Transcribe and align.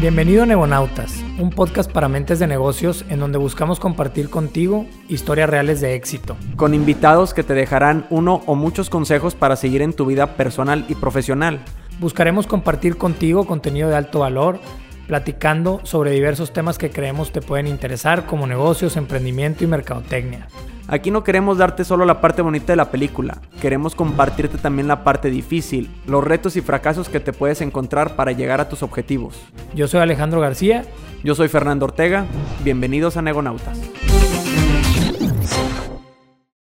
Bienvenido 0.00 0.44
a 0.44 0.46
Negonautas, 0.46 1.24
un 1.40 1.50
podcast 1.50 1.90
para 1.90 2.08
mentes 2.08 2.38
de 2.38 2.46
negocios 2.46 3.04
en 3.08 3.18
donde 3.18 3.36
buscamos 3.36 3.80
compartir 3.80 4.30
contigo 4.30 4.86
historias 5.08 5.50
reales 5.50 5.80
de 5.80 5.96
éxito. 5.96 6.36
Con 6.54 6.72
invitados 6.72 7.34
que 7.34 7.42
te 7.42 7.52
dejarán 7.52 8.06
uno 8.08 8.42
o 8.46 8.54
muchos 8.54 8.90
consejos 8.90 9.34
para 9.34 9.56
seguir 9.56 9.82
en 9.82 9.92
tu 9.92 10.06
vida 10.06 10.36
personal 10.36 10.84
y 10.88 10.94
profesional. 10.94 11.64
Buscaremos 11.98 12.46
compartir 12.46 12.96
contigo 12.96 13.44
contenido 13.44 13.88
de 13.88 13.96
alto 13.96 14.20
valor, 14.20 14.60
platicando 15.08 15.80
sobre 15.82 16.12
diversos 16.12 16.52
temas 16.52 16.78
que 16.78 16.90
creemos 16.90 17.32
te 17.32 17.42
pueden 17.42 17.66
interesar 17.66 18.24
como 18.24 18.46
negocios, 18.46 18.96
emprendimiento 18.96 19.64
y 19.64 19.66
mercadotecnia. 19.66 20.46
Aquí 20.90 21.10
no 21.10 21.22
queremos 21.22 21.58
darte 21.58 21.84
solo 21.84 22.06
la 22.06 22.22
parte 22.22 22.40
bonita 22.40 22.72
de 22.72 22.78
la 22.78 22.90
película, 22.90 23.42
queremos 23.60 23.94
compartirte 23.94 24.56
también 24.56 24.88
la 24.88 25.04
parte 25.04 25.28
difícil, 25.28 25.90
los 26.06 26.24
retos 26.24 26.56
y 26.56 26.62
fracasos 26.62 27.10
que 27.10 27.20
te 27.20 27.34
puedes 27.34 27.60
encontrar 27.60 28.16
para 28.16 28.32
llegar 28.32 28.62
a 28.62 28.70
tus 28.70 28.82
objetivos. 28.82 29.38
Yo 29.74 29.86
soy 29.86 30.00
Alejandro 30.00 30.40
García. 30.40 30.86
Yo 31.22 31.34
soy 31.34 31.48
Fernando 31.48 31.84
Ortega. 31.84 32.24
Bienvenidos 32.64 33.18
a 33.18 33.22
Negonautas. 33.22 33.78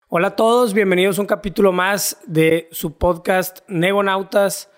Hola 0.09 0.29
a 0.29 0.37
todos, 0.37 0.73
bienvenidos 0.73 1.19
a 1.19 1.21
un 1.21 1.27
capítulo 1.27 1.73
más 1.73 2.17
de 2.25 2.69
su 2.73 2.97
podcast 2.97 3.59
Negonautas. 3.69 4.71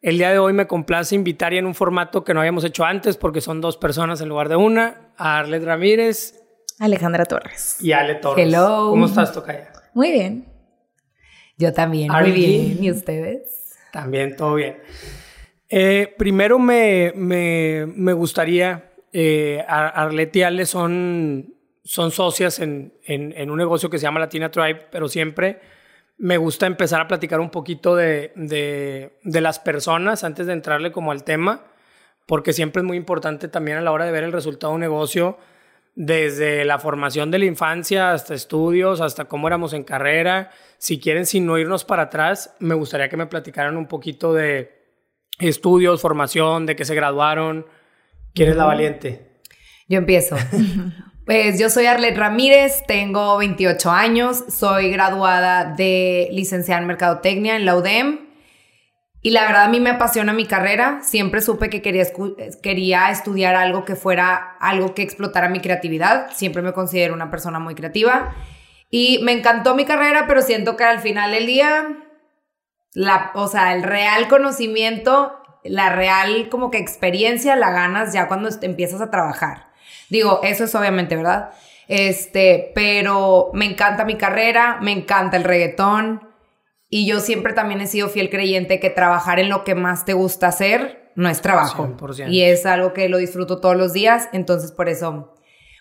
El 0.00 0.18
día 0.18 0.30
de 0.30 0.40
hoy 0.40 0.54
me 0.54 0.66
complace 0.66 1.14
invitar 1.14 1.52
y 1.52 1.58
en 1.58 1.66
un 1.66 1.76
formato 1.76 2.24
que 2.24 2.34
no 2.34 2.40
habíamos 2.40 2.64
hecho 2.64 2.84
antes 2.84 3.16
porque 3.16 3.40
son 3.40 3.60
dos 3.60 3.76
personas 3.76 4.20
en 4.20 4.28
lugar 4.28 4.48
de 4.48 4.56
una, 4.56 5.12
a 5.16 5.38
Arlet 5.38 5.62
Ramírez 5.62 6.47
Alejandra 6.80 7.24
Torres. 7.24 7.76
Y 7.80 7.92
Ale 7.92 8.16
Torres. 8.16 8.46
Hello. 8.46 8.88
¿Cómo 8.90 9.06
estás, 9.06 9.32
Tocaya? 9.32 9.72
Muy 9.94 10.12
bien. 10.12 10.46
Yo 11.56 11.72
también. 11.72 12.12
Muy 12.12 12.30
bien. 12.30 12.84
¿Y 12.84 12.90
ustedes? 12.90 13.76
También, 13.92 14.36
todo 14.36 14.54
bien. 14.54 14.78
Eh, 15.68 16.14
primero 16.16 16.58
me, 16.58 17.12
me, 17.14 18.12
gustaría, 18.12 18.92
eh, 19.12 19.64
Arlette 19.68 20.36
y 20.36 20.42
Ale 20.42 20.66
son, 20.66 21.54
son 21.84 22.10
socias 22.10 22.60
en, 22.60 22.94
en, 23.04 23.50
un 23.50 23.58
negocio 23.58 23.90
que 23.90 23.98
se 23.98 24.04
llama 24.04 24.20
Latina 24.20 24.50
Tribe, 24.50 24.86
pero 24.90 25.08
siempre 25.08 25.60
me 26.16 26.36
gusta 26.36 26.66
empezar 26.66 27.00
a 27.00 27.08
platicar 27.08 27.40
un 27.40 27.50
poquito 27.50 27.96
de, 27.96 28.32
de, 28.34 29.18
de 29.22 29.40
las 29.40 29.58
personas 29.58 30.24
antes 30.24 30.46
de 30.46 30.52
entrarle 30.52 30.90
como 30.90 31.10
al 31.12 31.24
tema, 31.24 31.64
porque 32.26 32.52
siempre 32.52 32.80
es 32.80 32.86
muy 32.86 32.96
importante 32.96 33.48
también 33.48 33.78
a 33.78 33.82
la 33.82 33.92
hora 33.92 34.04
de 34.04 34.12
ver 34.12 34.24
el 34.24 34.32
resultado 34.32 34.72
de 34.72 34.76
un 34.76 34.80
negocio 34.80 35.38
desde 35.98 36.64
la 36.64 36.78
formación 36.78 37.32
de 37.32 37.40
la 37.40 37.46
infancia 37.46 38.12
hasta 38.12 38.32
estudios, 38.32 39.00
hasta 39.00 39.24
cómo 39.24 39.48
éramos 39.48 39.72
en 39.72 39.82
carrera. 39.82 40.52
Si 40.78 41.00
quieren, 41.00 41.26
sin 41.26 41.44
no 41.44 41.58
irnos 41.58 41.84
para 41.84 42.04
atrás, 42.04 42.54
me 42.60 42.76
gustaría 42.76 43.08
que 43.08 43.16
me 43.16 43.26
platicaran 43.26 43.76
un 43.76 43.88
poquito 43.88 44.32
de 44.32 44.70
estudios, 45.40 46.00
formación, 46.00 46.66
de 46.66 46.76
que 46.76 46.84
se 46.84 46.94
graduaron. 46.94 47.66
¿Quién 48.32 48.50
es 48.50 48.56
la 48.56 48.64
valiente? 48.64 49.40
Yo 49.88 49.98
empiezo. 49.98 50.36
Pues 51.28 51.60
yo 51.60 51.68
soy 51.68 51.84
Arlet 51.84 52.16
Ramírez, 52.16 52.84
tengo 52.86 53.36
28 53.36 53.90
años, 53.90 54.44
soy 54.48 54.90
graduada 54.90 55.74
de 55.74 56.30
licenciada 56.32 56.80
en 56.80 56.86
Mercadotecnia 56.86 57.56
en 57.56 57.66
la 57.66 57.76
UDEM. 57.76 58.27
Y 59.20 59.30
la 59.30 59.42
verdad 59.42 59.64
a 59.64 59.68
mí 59.68 59.80
me 59.80 59.90
apasiona 59.90 60.32
mi 60.32 60.46
carrera. 60.46 61.00
Siempre 61.02 61.40
supe 61.40 61.70
que 61.70 61.82
quería, 61.82 62.04
quería 62.62 63.10
estudiar 63.10 63.56
algo 63.56 63.84
que 63.84 63.96
fuera 63.96 64.56
algo 64.60 64.94
que 64.94 65.02
explotara 65.02 65.48
mi 65.48 65.60
creatividad. 65.60 66.30
Siempre 66.32 66.62
me 66.62 66.72
considero 66.72 67.14
una 67.14 67.30
persona 67.30 67.58
muy 67.58 67.74
creativa. 67.74 68.34
Y 68.90 69.20
me 69.22 69.32
encantó 69.32 69.74
mi 69.74 69.84
carrera, 69.84 70.24
pero 70.26 70.40
siento 70.42 70.76
que 70.76 70.84
al 70.84 71.00
final 71.00 71.32
del 71.32 71.46
día, 71.46 71.98
la, 72.94 73.32
o 73.34 73.48
sea, 73.48 73.74
el 73.74 73.82
real 73.82 74.28
conocimiento, 74.28 75.42
la 75.64 75.90
real 75.90 76.48
como 76.48 76.70
que 76.70 76.78
experiencia 76.78 77.56
la 77.56 77.70
ganas 77.70 78.12
ya 78.12 78.28
cuando 78.28 78.48
empiezas 78.62 79.00
a 79.00 79.10
trabajar. 79.10 79.68
Digo, 80.08 80.40
eso 80.42 80.64
es 80.64 80.74
obviamente, 80.74 81.16
¿verdad? 81.16 81.50
Este, 81.88 82.70
pero 82.74 83.50
me 83.52 83.64
encanta 83.64 84.04
mi 84.04 84.16
carrera, 84.16 84.78
me 84.80 84.92
encanta 84.92 85.36
el 85.36 85.44
reggaetón, 85.44 86.27
y 86.90 87.06
yo 87.06 87.20
siempre 87.20 87.52
también 87.52 87.80
he 87.80 87.86
sido 87.86 88.08
fiel 88.08 88.30
creyente 88.30 88.80
que 88.80 88.90
trabajar 88.90 89.38
en 89.38 89.48
lo 89.48 89.64
que 89.64 89.74
más 89.74 90.04
te 90.04 90.14
gusta 90.14 90.48
hacer 90.48 91.10
no 91.14 91.28
es 91.28 91.42
trabajo. 91.42 91.96
Y 92.28 92.42
es 92.42 92.64
algo 92.64 92.92
que 92.92 93.08
lo 93.08 93.18
disfruto 93.18 93.58
todos 93.58 93.76
los 93.76 93.92
días, 93.92 94.28
entonces 94.32 94.70
por 94.70 94.88
eso, 94.88 95.34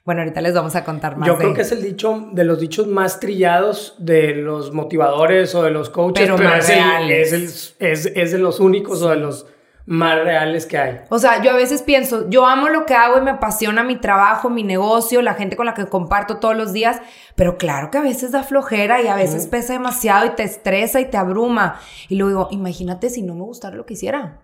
bueno, 0.03 0.21
ahorita 0.21 0.41
les 0.41 0.55
vamos 0.55 0.75
a 0.75 0.83
contar 0.83 1.15
más. 1.15 1.27
Yo 1.27 1.37
creo 1.37 1.53
que 1.53 1.61
es 1.61 1.71
el 1.71 1.83
dicho 1.83 2.29
de 2.31 2.43
los 2.43 2.59
dichos 2.59 2.87
más 2.87 3.19
trillados 3.19 3.95
de 3.99 4.33
los 4.33 4.73
motivadores 4.73 5.53
o 5.53 5.61
de 5.61 5.69
los 5.69 5.91
coaches, 5.91 6.27
pero, 6.27 6.37
más 6.43 6.67
es, 6.69 7.75
es, 7.77 8.05
es 8.07 8.31
de 8.31 8.37
los 8.39 8.59
únicos 8.59 9.01
o 9.03 9.09
de 9.09 9.17
los 9.17 9.45
más 9.87 10.21
reales 10.21 10.65
que 10.65 10.77
hay. 10.77 10.99
O 11.09 11.17
sea, 11.17 11.41
yo 11.41 11.51
a 11.51 11.55
veces 11.55 11.81
pienso, 11.81 12.29
yo 12.29 12.45
amo 12.45 12.67
lo 12.67 12.85
que 12.85 12.93
hago 12.93 13.17
y 13.17 13.21
me 13.21 13.31
apasiona 13.31 13.83
mi 13.83 13.95
trabajo, 13.95 14.49
mi 14.49 14.63
negocio, 14.63 15.21
la 15.21 15.33
gente 15.33 15.55
con 15.55 15.65
la 15.65 15.73
que 15.73 15.85
comparto 15.85 16.37
todos 16.37 16.57
los 16.57 16.73
días, 16.73 17.01
pero 17.35 17.57
claro 17.57 17.89
que 17.89 17.97
a 17.97 18.01
veces 18.01 18.33
da 18.33 18.43
flojera 18.43 19.01
y 19.01 19.07
a 19.07 19.15
veces 19.15 19.47
pesa 19.47 19.73
demasiado 19.73 20.25
y 20.25 20.31
te 20.31 20.43
estresa 20.43 20.99
y 20.99 21.05
te 21.05 21.15
abruma. 21.15 21.79
Y 22.09 22.17
luego 22.17 22.29
digo, 22.29 22.47
imagínate 22.51 23.09
si 23.09 23.21
no 23.21 23.33
me 23.33 23.43
gustara 23.43 23.77
lo 23.77 23.85
que 23.85 23.93
hiciera. 23.93 24.41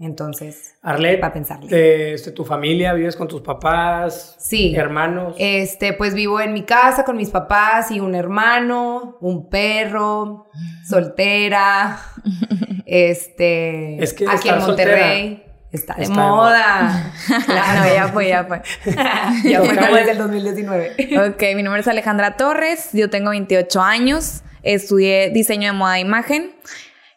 Entonces, 0.00 0.74
Arlet, 0.82 1.20
para 1.20 1.32
pensarle. 1.32 2.14
Este, 2.14 2.32
¿Tu 2.32 2.44
familia 2.44 2.92
vives 2.94 3.14
con 3.14 3.28
tus 3.28 3.42
papás? 3.42 4.34
Sí. 4.40 4.74
¿Hermanos? 4.74 5.36
Este, 5.38 5.92
pues 5.92 6.14
vivo 6.14 6.40
en 6.40 6.52
mi 6.52 6.62
casa 6.62 7.04
con 7.04 7.16
mis 7.16 7.30
papás 7.30 7.92
y 7.92 8.00
un 8.00 8.16
hermano, 8.16 9.18
un 9.20 9.48
perro, 9.48 10.48
soltera. 10.84 12.00
Este, 12.92 14.04
es 14.04 14.12
que 14.12 14.28
aquí 14.28 14.50
en 14.50 14.58
Monterrey. 14.58 15.42
Está 15.72 15.94
de 15.94 16.08
moda. 16.08 17.10
claro, 17.46 17.94
ya 17.94 18.08
fue, 18.08 18.28
ya 18.28 18.44
fue. 18.44 18.60
ya 19.50 19.62
fue 19.62 19.74
como 19.74 19.96
desde 19.96 20.10
el 20.10 20.18
2019. 20.18 21.30
ok, 21.30 21.42
mi 21.56 21.62
nombre 21.62 21.80
es 21.80 21.88
Alejandra 21.88 22.36
Torres, 22.36 22.90
yo 22.92 23.08
tengo 23.08 23.30
28 23.30 23.80
años, 23.80 24.42
estudié 24.62 25.30
diseño 25.30 25.72
de 25.72 25.78
moda 25.78 25.96
e 25.96 26.00
imagen, 26.00 26.54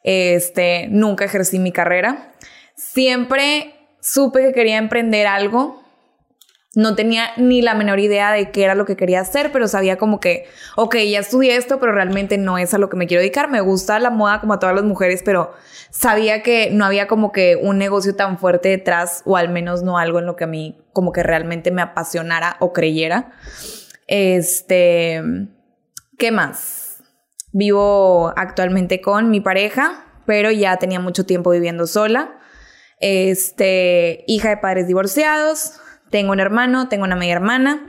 este, 0.03 0.88
nunca 0.90 1.25
ejercí 1.25 1.59
mi 1.59 1.74
carrera. 1.74 2.31
Siempre 2.78 3.75
supe 4.00 4.40
que 4.44 4.53
quería 4.53 4.78
emprender 4.78 5.28
algo, 5.28 5.84
no 6.75 6.94
tenía 6.94 7.30
ni 7.38 7.62
la 7.62 7.74
menor 7.74 8.00
idea 8.00 8.31
de 8.34 8.52
qué 8.52 8.66
era 8.66 8.75
lo 8.75 8.86
que 8.86 8.97
quería 8.97 9.22
hacer, 9.22 9.52
pero 9.53 9.68
sabía 9.68 9.97
como 9.97 10.19
que, 10.19 10.46
ok, 10.75 10.97
ya 11.09 11.19
estudié 11.19 11.56
esto, 11.56 11.80
pero 11.80 11.94
realmente 11.94 12.38
no 12.38 12.58
es 12.58 12.74
a 12.74 12.78
lo 12.78 12.90
que 12.90 12.97
me 12.97 13.08
quiero 13.08 13.22
dedicar. 13.22 13.50
Me 13.50 13.62
gusta 13.62 13.97
la 14.00 14.09
moda 14.09 14.41
como 14.41 14.53
a 14.53 14.59
todas 14.59 14.75
las 14.75 14.84
mujeres, 14.84 15.22
pero 15.24 15.53
sabía 15.90 16.44
que 16.44 16.69
no 16.72 16.84
había 16.84 17.08
como 17.08 17.31
que 17.31 17.56
un 17.56 17.78
negocio 17.78 18.16
tan 18.16 18.38
fuerte 18.38 18.69
detrás, 18.69 19.22
o 19.25 19.38
al 19.38 19.50
menos 19.50 19.84
no 19.84 19.97
algo 19.97 20.19
en 20.19 20.25
lo 20.25 20.35
que 20.35 20.44
a 20.44 20.47
mí 20.47 20.78
como 20.91 21.14
que 21.14 21.24
realmente 21.24 21.72
me 21.72 21.81
apasionara 21.81 22.58
o 22.59 22.74
creyera. 22.74 23.31
Este, 24.08 25.22
¿qué 26.18 26.31
más? 26.31 27.03
Vivo 27.53 28.34
actualmente 28.35 29.00
con 29.00 29.30
mi 29.30 29.40
pareja, 29.40 30.06
pero 30.25 30.52
ya 30.52 30.75
tenía 30.75 31.00
mucho 31.00 31.25
tiempo 31.25 31.52
viviendo 31.52 31.88
sola. 31.88 32.38
Este, 33.00 34.25
hija 34.28 34.50
de 34.50 34.58
padres 34.58 34.88
divorciados, 34.88 35.80
tengo 36.10 36.32
un 36.32 36.40
hermano, 36.40 36.88
tengo 36.88 37.04
una 37.04 37.16
media 37.16 37.34
hermana, 37.34 37.88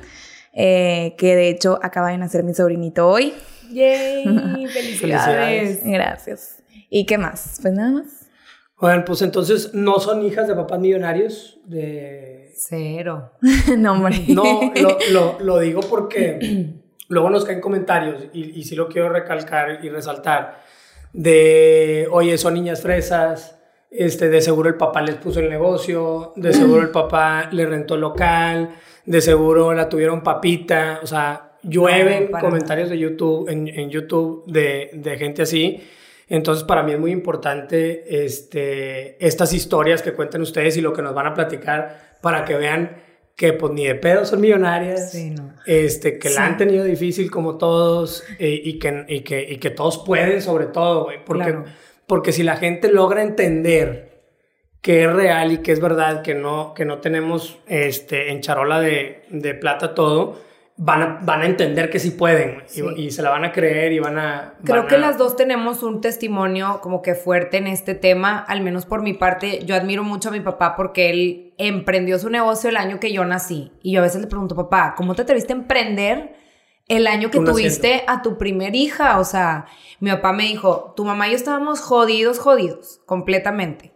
eh, 0.53 1.15
que 1.19 1.37
de 1.37 1.49
hecho 1.49 1.78
acaba 1.82 2.10
de 2.10 2.19
nacer 2.19 2.43
mi 2.44 2.54
sobrinito 2.54 3.09
hoy. 3.09 3.34
¡Yay! 3.71 4.66
¡Felicidades! 4.72 5.81
Gracias. 5.84 6.62
¿Y 6.88 7.06
qué 7.06 7.19
más? 7.19 7.59
Pues 7.62 7.75
nada 7.75 7.91
más. 7.91 8.28
Bueno, 8.78 9.05
pues 9.06 9.22
entonces 9.22 9.72
no 9.72 9.99
son 10.00 10.25
hijas 10.25 10.49
de 10.49 10.55
papás 10.55 10.78
millonarios 10.78 11.59
de... 11.65 12.53
Cero. 12.55 13.32
no, 13.76 13.93
hombre. 13.93 14.25
No, 14.28 14.72
lo, 15.10 15.38
lo, 15.41 15.59
digo 15.59 15.81
porque 15.82 16.72
luego 17.09 17.31
nos 17.31 17.44
caen 17.44 17.60
comentarios 17.60 18.25
y, 18.32 18.59
y 18.59 18.65
sí 18.65 18.75
lo 18.75 18.88
quiero 18.88 19.09
recalcar 19.09 19.84
y 19.84 19.88
resaltar 19.88 20.62
de, 21.12 22.09
oye, 22.10 22.37
son 22.37 22.55
niñas 22.55 22.82
fresas, 22.82 23.56
este, 23.91 24.28
de 24.28 24.41
seguro 24.41 24.69
el 24.69 24.76
papá 24.76 25.00
les 25.02 25.16
puso 25.16 25.40
el 25.40 25.49
negocio, 25.49 26.32
de 26.37 26.52
seguro 26.52 26.82
el 26.82 26.90
papá 26.93 27.49
le 27.52 27.66
rentó 27.66 27.94
el 27.94 28.00
local, 28.00 28.76
de 29.05 29.20
seguro 29.20 29.72
la 29.72 29.88
tuvieron 29.88 30.22
papita, 30.22 31.00
o 31.02 31.06
sea, 31.06 31.58
llueven 31.62 32.31
comentarios 32.31 32.90
de 32.90 32.99
YouTube, 32.99 33.49
en, 33.49 33.69
en 33.69 33.90
YouTube 33.90 34.44
de, 34.46 34.90
de, 34.93 35.16
gente 35.16 35.43
así. 35.43 35.82
Entonces, 36.28 36.64
para 36.64 36.82
mí 36.82 36.93
es 36.93 36.99
muy 36.99 37.12
importante 37.12 38.25
este, 38.25 39.25
estas 39.25 39.52
historias 39.52 40.02
que 40.02 40.12
cuenten 40.12 40.43
ustedes 40.43 40.76
y 40.76 40.81
lo 40.81 40.93
que 40.93 41.02
nos 41.02 41.14
van 41.14 41.26
a 41.26 41.34
platicar 41.34 42.16
para 42.20 42.44
que 42.44 42.56
vean 42.56 43.02
que 43.37 43.52
pues 43.52 43.72
ni 43.72 43.87
de 43.87 43.94
pedo 43.94 44.25
son 44.25 44.40
millonarias, 44.40 45.14
este, 45.66 46.19
que 46.19 46.31
la 46.31 46.46
han 46.46 46.56
tenido 46.56 46.84
difícil 46.84 47.31
como 47.31 47.58
todos 47.58 48.25
eh, 48.38 48.61
y, 48.64 48.78
que, 48.78 49.05
y, 49.08 49.20
que, 49.20 49.43
y 49.43 49.58
que 49.58 49.70
todos 49.70 50.02
pueden 50.05 50.40
sobre 50.43 50.66
todo, 50.66 51.08
porque... 51.25 51.55
Porque 52.06 52.32
si 52.32 52.43
la 52.43 52.56
gente 52.56 52.91
logra 52.91 53.23
entender 53.23 54.06
que 54.81 55.05
es 55.05 55.12
real 55.12 55.53
y 55.53 55.58
que 55.58 55.73
es 55.73 55.81
verdad, 55.81 56.23
que 56.23 56.35
no, 56.35 56.73
que 56.75 56.85
no 56.85 56.99
tenemos 56.99 57.58
este, 57.67 58.31
en 58.31 58.41
charola 58.41 58.81
de, 58.81 59.25
de 59.31 59.55
plata 59.55 59.94
todo, 59.94 60.38
van 60.76 61.03
a, 61.03 61.19
van 61.23 61.43
a 61.43 61.47
entender 61.47 61.91
que 61.91 61.99
sí 61.99 62.11
pueden 62.11 62.62
y, 62.75 63.06
y, 63.06 63.11
se 63.11 63.23
la 63.23 63.31
van 63.31 63.44
a 63.44 63.53
creer 63.53 63.93
y 63.93 63.99
van 63.99 64.19
a... 64.19 64.55
Creo 64.62 64.87
que 64.87 64.99
las 64.99 65.17
dos 65.19 65.35
tenemos 65.35 65.82
un 65.82 66.00
testimonio 66.00 66.81
como 66.82 67.03
que 67.03 67.14
fuerte 67.14 67.56
en 67.56 67.67
este 67.67 67.94
tema, 67.94 68.38
al 68.38 68.61
menos 68.61 68.85
por 68.85 69.02
mi 69.02 69.14
parte. 69.14 69.64
Yo 69.64 69.75
admiro 69.75 70.05
mucho 70.05 70.29
a 70.29 70.32
mi 70.32 70.41
papá 70.41 70.76
porque 70.76 71.11
él 71.11 71.55
emprendió 71.59 72.19
su 72.19 72.29
negocio 72.29 72.69
el 72.70 72.76
año 72.76 73.00
que 73.00 73.12
yo 73.12 73.25
nací. 73.25 73.73
Y 73.82 73.93
yo 73.93 74.00
a 74.00 74.05
veces 74.05 74.20
le 74.20 74.26
pregunto, 74.26 74.55
papá, 74.55 74.94
¿cómo 74.97 75.14
te 75.14 75.23
atreviste 75.23 75.52
a 75.52 75.56
emprender 75.56 76.45
el 76.88 77.06
año 77.06 77.31
que 77.31 77.41
tuviste 77.41 78.05
a 78.06 78.23
tu 78.23 78.38
primer 78.38 78.75
hija? 78.75 79.19
O 79.19 79.25
sea, 79.25 79.67
mi 80.00 80.11
papá 80.11 80.33
me 80.33 80.44
dijo, 80.44 80.93
tu 80.97 81.05
mamá 81.05 81.29
y 81.29 81.33
yo 81.33 81.37
estábamos 81.37 81.81
jodidos, 81.81 82.38
jodidos, 82.38 83.00
completamente. 83.06 83.94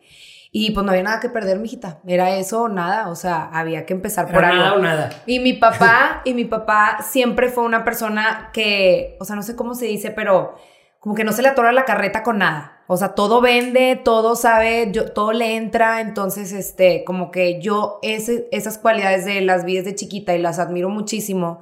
Y 0.53 0.73
pues 0.73 0.85
no 0.85 0.91
había 0.91 1.05
nada 1.05 1.21
que 1.21 1.29
perder, 1.29 1.61
mijita. 1.61 2.01
Era 2.07 2.37
eso 2.37 2.63
o 2.63 2.69
nada. 2.69 3.09
O 3.09 3.15
sea, 3.15 3.51
había 3.53 3.87
que 3.87 3.95
empezar 3.95 4.31
por 4.31 4.45
algo. 4.45 4.63
Nada 4.63 4.75
o 4.75 4.79
nada. 4.81 5.11
Y 5.27 5.39
mi 5.39 5.53
papá, 5.53 6.23
y 6.25 6.35
mi 6.35 6.45
papá 6.45 6.99
siempre 7.09 7.51
fue 7.51 7.65
una 7.65 7.85
persona 7.85 8.51
que, 8.53 9.17
o 9.21 9.25
sea, 9.25 9.37
no 9.37 9.43
sé 9.43 9.55
cómo 9.55 9.75
se 9.75 9.87
dice, 9.87 10.11
pero 10.11 10.57
como 10.99 11.15
que 11.15 11.23
no 11.23 11.33
se 11.33 11.43
le 11.43 11.49
atora 11.49 11.71
la 11.73 11.85
carreta 11.85 12.25
con 12.25 12.39
nada. 12.39 12.83
O 12.89 12.97
sea, 12.97 13.15
todo 13.15 13.41
vende, 13.41 13.95
todo 14.03 14.35
sabe, 14.35 14.89
yo, 14.91 15.13
todo 15.13 15.33
le 15.33 15.55
entra. 15.55 16.01
Entonces, 16.01 16.51
este, 16.51 17.05
como 17.05 17.31
que 17.31 17.61
yo 17.61 18.01
ese, 18.03 18.49
esas 18.51 18.77
cualidades 18.77 19.25
de 19.25 19.41
las 19.43 19.65
vidas 19.65 19.85
de 19.85 19.95
chiquita 19.95 20.35
y 20.35 20.43
las 20.43 20.59
admiro 20.59 20.89
muchísimo. 20.89 21.61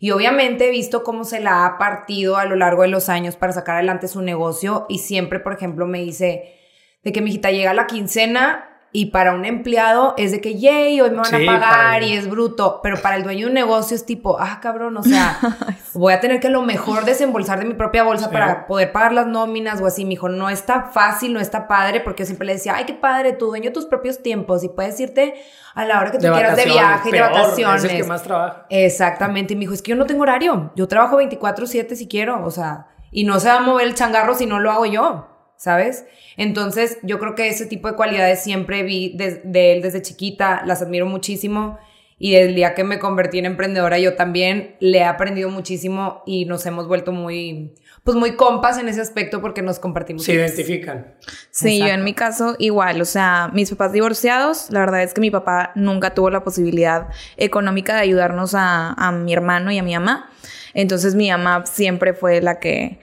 Y 0.00 0.12
obviamente 0.12 0.68
he 0.68 0.70
visto 0.70 1.02
cómo 1.02 1.24
se 1.24 1.40
la 1.40 1.66
ha 1.66 1.78
partido 1.78 2.36
a 2.36 2.44
lo 2.44 2.56
largo 2.56 2.82
de 2.82 2.88
los 2.88 3.08
años 3.08 3.36
para 3.36 3.52
sacar 3.52 3.76
adelante 3.76 4.08
su 4.08 4.22
negocio. 4.22 4.86
Y 4.88 4.98
siempre, 4.98 5.40
por 5.40 5.52
ejemplo, 5.52 5.86
me 5.86 6.00
dice 6.00 6.54
de 7.02 7.12
que 7.12 7.20
mi 7.20 7.30
hijita 7.30 7.50
llega 7.50 7.72
a 7.72 7.74
la 7.74 7.86
quincena 7.86 8.67
y 8.90 9.06
para 9.06 9.34
un 9.34 9.44
empleado 9.44 10.14
es 10.16 10.32
de 10.32 10.40
que, 10.40 10.58
yay, 10.58 11.00
hoy 11.00 11.10
me 11.10 11.16
van 11.18 11.34
a 11.34 11.46
pagar 11.46 12.02
y 12.02 12.14
es 12.14 12.28
bruto, 12.28 12.80
pero 12.82 12.96
para 13.02 13.16
el 13.16 13.22
dueño 13.22 13.40
de 13.40 13.46
un 13.46 13.54
negocio 13.54 13.94
es 13.94 14.06
tipo, 14.06 14.38
ah, 14.40 14.60
cabrón, 14.62 14.96
o 14.96 15.02
sea, 15.02 15.38
voy 15.92 16.14
a 16.14 16.20
tener 16.20 16.40
que 16.40 16.46
a 16.46 16.50
lo 16.50 16.62
mejor 16.62 17.04
desembolsar 17.04 17.58
de 17.58 17.66
mi 17.66 17.74
propia 17.74 18.02
bolsa 18.02 18.30
para 18.30 18.66
poder 18.66 18.90
pagar 18.90 19.12
las 19.12 19.26
nóminas 19.26 19.80
o 19.82 19.86
así. 19.86 20.06
Mi 20.06 20.14
hijo, 20.14 20.30
no 20.30 20.48
está 20.48 20.84
fácil, 20.84 21.34
no 21.34 21.40
está 21.40 21.68
padre, 21.68 22.00
porque 22.00 22.22
yo 22.22 22.26
siempre 22.26 22.46
le 22.46 22.54
decía, 22.54 22.76
ay, 22.76 22.86
qué 22.86 22.94
padre, 22.94 23.32
tú 23.32 23.46
dueño 23.46 23.72
tus 23.72 23.84
propios 23.84 24.22
tiempos 24.22 24.64
y 24.64 24.68
puedes 24.68 24.98
irte 25.00 25.34
a 25.74 25.84
la 25.84 26.00
hora 26.00 26.10
que 26.10 26.18
tú 26.18 26.32
quieras 26.32 26.56
de 26.56 26.64
viaje, 26.64 27.10
y 27.10 27.12
de 27.12 27.20
vacaciones. 27.20 27.84
Es 27.84 27.90
el 27.90 27.96
que 27.98 28.04
más 28.04 28.22
trabaja. 28.22 28.66
Exactamente, 28.70 29.52
y 29.52 29.56
mi 29.56 29.64
hijo, 29.64 29.74
es 29.74 29.82
que 29.82 29.90
yo 29.90 29.96
no 29.96 30.06
tengo 30.06 30.22
horario, 30.22 30.72
yo 30.74 30.88
trabajo 30.88 31.18
24/7 31.18 31.94
si 31.94 32.08
quiero, 32.08 32.42
o 32.42 32.50
sea, 32.50 32.86
y 33.10 33.24
no 33.24 33.38
se 33.38 33.48
va 33.48 33.56
a 33.56 33.60
mover 33.60 33.86
el 33.86 33.94
changarro 33.94 34.34
si 34.34 34.46
no 34.46 34.58
lo 34.58 34.70
hago 34.70 34.86
yo. 34.86 35.37
¿Sabes? 35.58 36.06
Entonces, 36.36 36.98
yo 37.02 37.18
creo 37.18 37.34
que 37.34 37.48
ese 37.48 37.66
tipo 37.66 37.88
de 37.88 37.96
cualidades 37.96 38.42
siempre 38.42 38.84
vi 38.84 39.14
de, 39.16 39.72
él 39.72 39.82
desde 39.82 40.00
chiquita, 40.00 40.62
las 40.64 40.80
admiro 40.80 41.04
muchísimo. 41.04 41.78
Y 42.20 42.34
el 42.34 42.56
día 42.56 42.74
que 42.74 42.82
me 42.82 42.98
convertí 42.98 43.38
en 43.38 43.46
emprendedora, 43.46 43.98
yo 43.98 44.14
también 44.14 44.76
le 44.80 44.98
he 44.98 45.04
aprendido 45.04 45.50
muchísimo 45.50 46.22
y 46.26 46.46
nos 46.46 46.66
hemos 46.66 46.88
vuelto 46.88 47.12
muy, 47.12 47.74
pues 48.02 48.16
muy 48.16 48.34
compas 48.34 48.76
en 48.78 48.88
ese 48.88 49.00
aspecto 49.00 49.40
porque 49.40 49.62
nos 49.62 49.78
compartimos. 49.78 50.24
Se 50.24 50.34
identifican. 50.34 51.14
Sí, 51.52 51.78
yo 51.78 51.86
en 51.86 52.02
mi 52.02 52.14
caso 52.14 52.56
igual, 52.58 53.00
o 53.00 53.04
sea, 53.04 53.50
mis 53.52 53.70
papás 53.70 53.92
divorciados, 53.92 54.68
la 54.70 54.80
verdad 54.80 55.04
es 55.04 55.14
que 55.14 55.20
mi 55.20 55.30
papá 55.30 55.70
nunca 55.76 56.12
tuvo 56.12 56.30
la 56.30 56.42
posibilidad 56.42 57.06
económica 57.36 57.94
de 57.94 58.00
ayudarnos 58.00 58.56
a, 58.56 58.94
a 58.94 59.12
mi 59.12 59.32
hermano 59.32 59.70
y 59.70 59.78
a 59.78 59.84
mi 59.84 59.94
mamá. 59.94 60.28
Entonces 60.74 61.14
mi 61.14 61.30
mamá 61.30 61.66
siempre 61.66 62.14
fue 62.14 62.40
la 62.40 62.58
que 62.58 62.98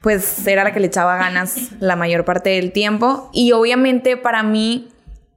pues 0.00 0.46
era 0.46 0.64
la 0.64 0.72
que 0.72 0.80
le 0.80 0.86
echaba 0.86 1.16
ganas 1.16 1.72
la 1.80 1.96
mayor 1.96 2.24
parte 2.24 2.50
del 2.50 2.72
tiempo. 2.72 3.30
Y 3.32 3.52
obviamente 3.52 4.16
para 4.16 4.42
mí, 4.42 4.88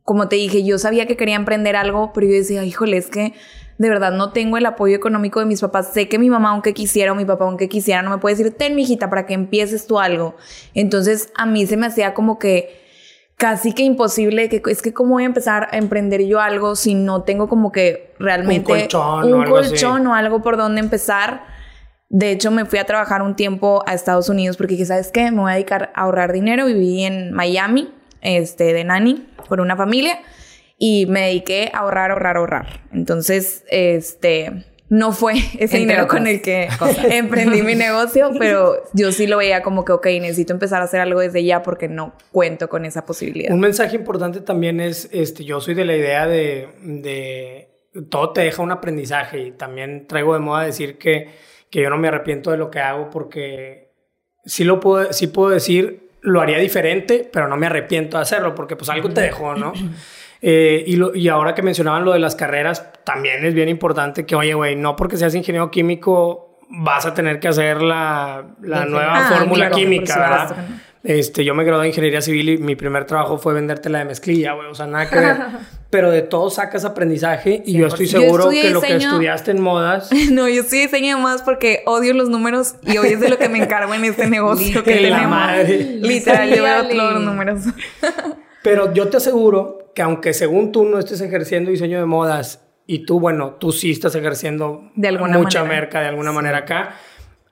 como 0.03 0.27
te 0.27 0.35
dije, 0.35 0.63
yo 0.63 0.77
sabía 0.77 1.05
que 1.05 1.17
quería 1.17 1.35
emprender 1.35 1.75
algo, 1.75 2.11
pero 2.13 2.27
yo 2.27 2.33
decía, 2.33 2.63
híjole, 2.63 2.97
es 2.97 3.07
que 3.07 3.33
de 3.77 3.89
verdad 3.89 4.11
no 4.11 4.31
tengo 4.31 4.57
el 4.57 4.65
apoyo 4.65 4.95
económico 4.95 5.39
de 5.39 5.45
mis 5.45 5.61
papás. 5.61 5.91
Sé 5.93 6.07
que 6.07 6.19
mi 6.19 6.29
mamá, 6.29 6.51
aunque 6.51 6.73
quisiera, 6.73 7.11
o 7.11 7.15
mi 7.15 7.25
papá, 7.25 7.45
aunque 7.45 7.67
quisiera, 7.67 8.01
no 8.01 8.11
me 8.11 8.17
puede 8.17 8.35
decir, 8.35 8.53
ten, 8.55 8.75
mijita, 8.75 9.09
para 9.09 9.25
que 9.25 9.33
empieces 9.33 9.87
tú 9.87 9.99
algo. 9.99 10.35
Entonces 10.73 11.29
a 11.35 11.45
mí 11.45 11.65
se 11.65 11.77
me 11.77 11.87
hacía 11.87 12.13
como 12.13 12.39
que 12.39 12.81
casi 13.35 13.73
que 13.73 13.83
imposible, 13.83 14.47
que 14.47 14.61
es 14.67 14.81
que 14.81 14.93
cómo 14.93 15.15
voy 15.15 15.23
a 15.23 15.25
empezar 15.25 15.67
a 15.71 15.77
emprender 15.77 16.25
yo 16.25 16.39
algo 16.39 16.75
si 16.75 16.95
no 16.95 17.23
tengo 17.23 17.49
como 17.49 17.71
que 17.71 18.13
realmente 18.19 18.71
un 18.71 18.79
colchón, 18.79 19.25
un 19.25 19.33
o, 19.33 19.41
algo 19.41 19.55
colchón 19.55 20.07
o 20.07 20.15
algo 20.15 20.41
por 20.41 20.55
donde 20.55 20.79
empezar. 20.79 21.43
De 22.13 22.29
hecho, 22.29 22.51
me 22.51 22.65
fui 22.65 22.77
a 22.77 22.85
trabajar 22.85 23.23
un 23.23 23.35
tiempo 23.35 23.83
a 23.87 23.95
Estados 23.95 24.29
Unidos 24.29 24.55
porque 24.55 24.73
dije, 24.73 24.85
¿sabes 24.85 25.11
qué? 25.11 25.31
Me 25.31 25.41
voy 25.41 25.51
a 25.51 25.55
dedicar 25.55 25.91
a 25.95 26.01
ahorrar 26.01 26.31
dinero. 26.31 26.67
Viví 26.67 27.03
en 27.03 27.33
Miami, 27.33 27.91
este, 28.21 28.71
de 28.71 28.83
nani, 28.83 29.25
por 29.49 29.59
una 29.59 29.75
familia. 29.75 30.19
Y 30.77 31.07
me 31.07 31.21
dediqué 31.21 31.71
a 31.73 31.79
ahorrar, 31.79 32.11
ahorrar, 32.11 32.37
ahorrar. 32.37 32.81
Entonces, 32.91 33.63
este, 33.67 34.63
no 34.89 35.11
fue 35.11 35.33
ese 35.57 35.79
dinero 35.79 36.07
con 36.07 36.27
el 36.27 36.43
que 36.43 36.69
emprendí 37.09 37.63
mi 37.63 37.73
negocio, 37.73 38.29
pero 38.37 38.83
yo 38.93 39.11
sí 39.11 39.25
lo 39.25 39.37
veía 39.37 39.63
como 39.63 39.83
que, 39.83 39.93
ok, 39.93 40.05
necesito 40.21 40.53
empezar 40.53 40.83
a 40.83 40.85
hacer 40.85 40.99
algo 40.99 41.19
desde 41.19 41.43
ya 41.43 41.63
porque 41.63 41.87
no 41.87 42.13
cuento 42.31 42.69
con 42.69 42.85
esa 42.85 43.07
posibilidad. 43.07 43.51
Un 43.51 43.59
mensaje 43.59 43.95
importante 43.95 44.39
también 44.41 44.79
es, 44.81 45.09
este, 45.11 45.45
yo 45.45 45.59
soy 45.61 45.73
de 45.73 45.85
la 45.85 45.95
idea 45.95 46.27
de, 46.27 46.69
de 46.83 47.69
todo 48.11 48.33
te 48.33 48.41
deja 48.41 48.61
un 48.61 48.71
aprendizaje 48.71 49.39
y 49.39 49.51
también 49.51 50.05
traigo 50.05 50.35
de 50.35 50.41
moda 50.41 50.63
decir 50.63 50.99
que 50.99 51.52
que 51.73 51.81
yo 51.81 51.89
no 51.89 51.97
me 51.97 52.07
arrepiento 52.07 52.51
de 52.51 52.57
lo 52.57 52.69
que 52.69 52.79
hago 52.79 53.09
porque 53.09 53.95
sí 54.45 54.63
lo 54.63 54.79
puedo, 54.79 55.11
sí 55.11 55.25
puedo 55.25 55.49
decir, 55.49 56.11
lo 56.21 56.39
haría 56.39 56.59
diferente, 56.59 57.27
pero 57.33 57.47
no 57.47 57.57
me 57.57 57.65
arrepiento 57.65 58.17
de 58.17 58.21
hacerlo 58.21 58.53
porque 58.53 58.75
pues 58.75 58.91
algo 58.91 59.09
te 59.09 59.21
dejó, 59.21 59.55
¿no? 59.55 59.73
Eh, 60.39 60.83
y, 60.85 60.97
lo, 60.97 61.15
y 61.15 61.29
ahora 61.29 61.55
que 61.55 61.63
mencionaban 61.63 62.05
lo 62.05 62.13
de 62.13 62.19
las 62.19 62.35
carreras, 62.35 62.93
también 63.03 63.43
es 63.43 63.55
bien 63.55 63.69
importante 63.69 64.23
que, 64.23 64.35
oye, 64.35 64.53
güey, 64.53 64.75
no 64.75 64.95
porque 64.95 65.17
seas 65.17 65.33
ingeniero 65.33 65.71
químico 65.71 66.59
vas 66.69 67.07
a 67.07 67.15
tener 67.15 67.39
que 67.39 67.47
hacer 67.47 67.81
la, 67.81 68.45
la 68.61 68.85
nueva 68.85 69.25
ah, 69.25 69.35
fórmula 69.35 69.71
química, 69.71 70.19
¿verdad? 70.19 70.57
Este, 71.03 71.43
yo 71.43 71.55
me 71.55 71.63
gradué 71.63 71.85
de 71.85 71.89
ingeniería 71.89 72.21
civil 72.21 72.49
y 72.49 72.57
mi 72.59 72.75
primer 72.75 73.05
trabajo 73.05 73.39
fue 73.39 73.55
venderte 73.55 73.89
la 73.89 73.97
de 73.97 74.05
mezclilla, 74.05 74.53
güey, 74.53 74.67
o 74.67 74.75
sea, 74.75 74.85
nada 74.85 75.09
que 75.09 75.15
ver. 75.15 75.37
Pero 75.93 76.09
de 76.09 76.23
todo 76.23 76.49
sacas 76.49 76.85
aprendizaje 76.85 77.61
y 77.67 77.73
yo 77.73 77.85
estoy 77.85 78.07
seguro 78.07 78.49
que 78.49 78.71
lo 78.71 78.81
que 78.81 78.95
estudiaste 78.95 79.51
en 79.51 79.61
modas. 79.61 80.09
No, 80.31 80.49
yo 80.49 80.61
estoy 80.63 80.79
diseño 80.79 81.17
de 81.17 81.21
modas 81.21 81.43
porque 81.43 81.83
odio 81.85 82.15
los 82.15 82.29
números 82.29 82.77
y 82.81 82.97
hoy 82.97 83.09
es 83.09 83.19
de 83.19 83.29
lo 83.29 83.37
que 83.37 83.47
me 83.47 83.59
encargo 83.59 83.93
en 83.93 84.03
este 84.03 84.27
negocio 84.27 84.83
que 84.83 85.01
la 85.01 85.27
Madre. 85.27 85.99
Literal, 86.01 86.49
yo 86.51 86.63
veo 86.63 86.87
todos 86.87 87.13
los 87.13 87.21
números. 87.21 87.61
Pero 88.63 88.91
yo 88.95 89.07
te 89.09 89.17
aseguro 89.17 89.91
que 89.93 90.01
aunque 90.01 90.33
según 90.33 90.71
tú 90.71 90.83
no 90.83 90.97
estés 90.97 91.21
ejerciendo 91.21 91.69
diseño 91.69 91.99
de 91.99 92.05
modas 92.05 92.65
y 92.87 93.05
tú, 93.05 93.19
bueno, 93.19 93.57
tú 93.59 93.71
sí 93.71 93.91
estás 93.91 94.15
ejerciendo 94.15 94.89
de 94.95 95.09
alguna 95.09 95.37
mucha 95.37 95.63
merca 95.63 96.01
de 96.01 96.07
alguna 96.07 96.31
manera 96.31 96.59
acá 96.59 96.95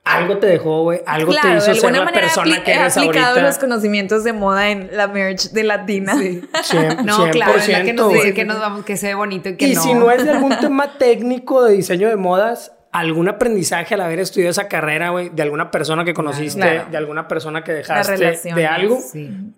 algo 0.03 0.38
te 0.39 0.48
dejó, 0.48 0.81
güey, 0.83 1.01
algo 1.06 1.31
te 1.31 1.56
hizo 1.56 1.75
ser 1.75 1.92
la 1.94 2.12
persona 2.12 2.63
que 2.63 2.74
eres 2.74 2.98
aplicado 2.98 3.39
los 3.42 3.57
conocimientos 3.59 4.24
de 4.24 4.33
moda 4.33 4.69
en 4.69 4.89
la 4.92 5.07
merch 5.07 5.51
de 5.51 5.63
Latina. 5.63 6.18
Sí. 6.18 6.42
no, 7.03 7.30
claro, 7.30 7.56
es 7.56 7.68
la 7.69 7.83
que 7.83 7.94
nos 7.94 8.12
dice 8.12 8.33
que 8.33 8.44
nos 8.44 8.59
vamos, 8.59 8.83
que 8.83 8.97
se 8.97 9.07
ve 9.07 9.14
bonito 9.14 9.49
y 9.49 9.57
que 9.57 9.68
no. 9.68 9.71
Y 9.71 9.76
si 9.76 9.94
no 9.94 10.11
es 10.11 10.26
de 10.26 10.31
algún 10.31 10.57
tema 10.59 10.97
técnico 10.97 11.64
de 11.64 11.73
diseño 11.73 12.09
de 12.09 12.16
modas, 12.16 12.73
algún 12.92 13.30
aprendizaje 13.30 13.94
al 13.94 14.02
haber 14.02 14.19
estudiado 14.19 14.52
esa 14.52 14.68
carrera, 14.68 15.11
güey, 15.11 15.30
de 15.30 15.44
alguna 15.44 15.71
persona 15.71 16.04
que 16.04 16.14
conociste, 16.14 16.85
de 16.90 16.97
alguna 16.97 17.28
persona 17.28 17.64
que 17.64 17.73
dejaste 17.73 18.40
de 18.54 18.68
algo, 18.68 18.99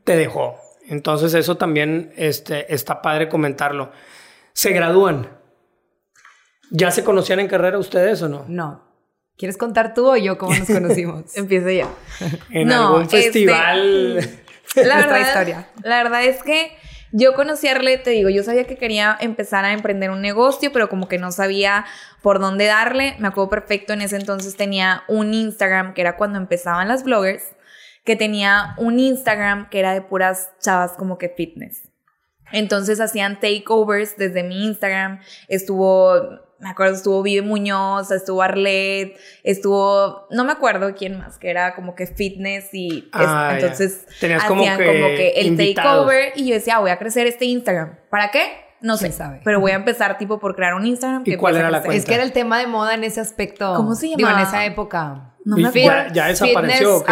te 0.03 0.17
dejó. 0.17 0.57
Entonces 0.87 1.33
eso 1.33 1.55
también 1.55 2.11
este, 2.17 2.73
está 2.73 3.01
padre 3.01 3.29
comentarlo. 3.29 3.91
¿Se 4.51 4.71
gradúan? 4.71 5.29
¿Ya 6.69 6.91
se 6.91 7.03
conocían 7.03 7.39
en 7.39 7.47
carrera 7.47 7.77
ustedes 7.77 8.21
o 8.21 8.29
no? 8.29 8.45
No. 8.47 8.92
¿Quieres 9.37 9.57
contar 9.57 9.93
tú 9.93 10.11
o 10.11 10.15
yo 10.15 10.37
cómo 10.37 10.53
nos 10.55 10.67
conocimos? 10.67 11.23
Empiezo 11.35 11.69
ya. 11.69 11.87
en 12.51 12.71
algún 12.71 13.03
este, 13.03 13.23
festival. 13.23 14.19
la 14.75 14.97
verdad, 14.97 15.19
historia. 15.19 15.67
La 15.83 16.03
verdad 16.03 16.23
es 16.23 16.43
que 16.43 16.75
yo 17.11 17.33
conocí 17.33 17.67
a 17.67 17.71
Arlette, 17.71 18.03
te 18.03 18.09
digo, 18.09 18.29
yo 18.29 18.43
sabía 18.43 18.65
que 18.65 18.75
quería 18.75 19.15
empezar 19.19 19.65
a 19.65 19.73
emprender 19.73 20.09
un 20.09 20.21
negocio, 20.21 20.71
pero 20.71 20.89
como 20.89 21.07
que 21.07 21.19
no 21.19 21.31
sabía 21.31 21.85
por 22.21 22.39
dónde 22.39 22.65
darle. 22.65 23.15
Me 23.19 23.27
acuerdo 23.27 23.49
perfecto, 23.49 23.93
en 23.93 24.01
ese 24.01 24.15
entonces 24.15 24.55
tenía 24.55 25.03
un 25.07 25.33
Instagram, 25.33 25.93
que 25.93 26.01
era 26.01 26.17
cuando 26.17 26.39
empezaban 26.39 26.87
las 26.87 27.03
bloggers, 27.03 27.43
que 28.03 28.15
tenía 28.15 28.73
un 28.77 28.99
Instagram 28.99 29.69
que 29.69 29.79
era 29.79 29.93
de 29.93 30.01
puras 30.01 30.49
chavas 30.59 30.93
como 30.93 31.17
que 31.17 31.29
fitness. 31.29 31.83
Entonces 32.51 32.99
hacían 32.99 33.39
takeovers 33.39 34.17
desde 34.17 34.43
mi 34.43 34.65
Instagram. 34.65 35.19
Estuvo 35.47 36.13
me 36.63 36.69
acuerdo, 36.69 36.95
estuvo 36.95 37.21
Vive 37.21 37.45
Muñoz, 37.45 38.09
estuvo 38.09 38.41
Arlet, 38.41 39.17
estuvo, 39.43 40.27
no 40.31 40.45
me 40.45 40.53
acuerdo 40.53 40.95
quién 40.95 41.17
más, 41.17 41.37
que 41.37 41.49
era 41.49 41.75
como 41.75 41.93
que 41.93 42.07
fitness 42.07 42.73
y 42.73 43.09
ah, 43.11 43.51
entonces 43.55 44.07
Tenías 44.19 44.45
como 44.45 44.63
que, 44.63 45.33
el 45.35 45.57
takeover 45.57 46.31
y 46.35 46.47
yo 46.47 46.55
decía, 46.55 46.77
ah, 46.77 46.79
voy 46.79 46.91
a 46.91 46.97
crecer 46.97 47.27
este 47.27 47.45
Instagram. 47.45 47.99
¿Para 48.09 48.31
qué? 48.31 48.63
No 48.79 48.97
sé, 48.97 49.11
sabe. 49.11 49.41
pero 49.45 49.59
voy 49.59 49.71
a 49.71 49.75
empezar 49.75 50.17
tipo 50.17 50.39
por 50.39 50.55
crear 50.55 50.73
un 50.73 50.85
Instagram. 50.85 51.23
¿Y 51.25 51.35
cuál 51.37 51.57
era 51.57 51.69
la 51.69 51.81
cuenta? 51.81 51.97
Es 51.97 52.05
que 52.05 52.15
era 52.15 52.23
el 52.23 52.33
tema 52.33 52.59
de 52.59 52.67
moda 52.67 52.93
en 52.93 53.03
ese 53.03 53.21
aspecto. 53.21 53.73
¿Cómo 53.75 53.95
se 53.95 54.07
llama? 54.07 54.17
Digo, 54.17 54.29
en 54.29 54.39
esa 54.39 54.65
época. 54.65 55.35
No 55.45 55.57
me 55.57 55.67
acuerdo. 55.67 56.13
¿Ya, 56.13 56.27
desapareció 56.27 57.03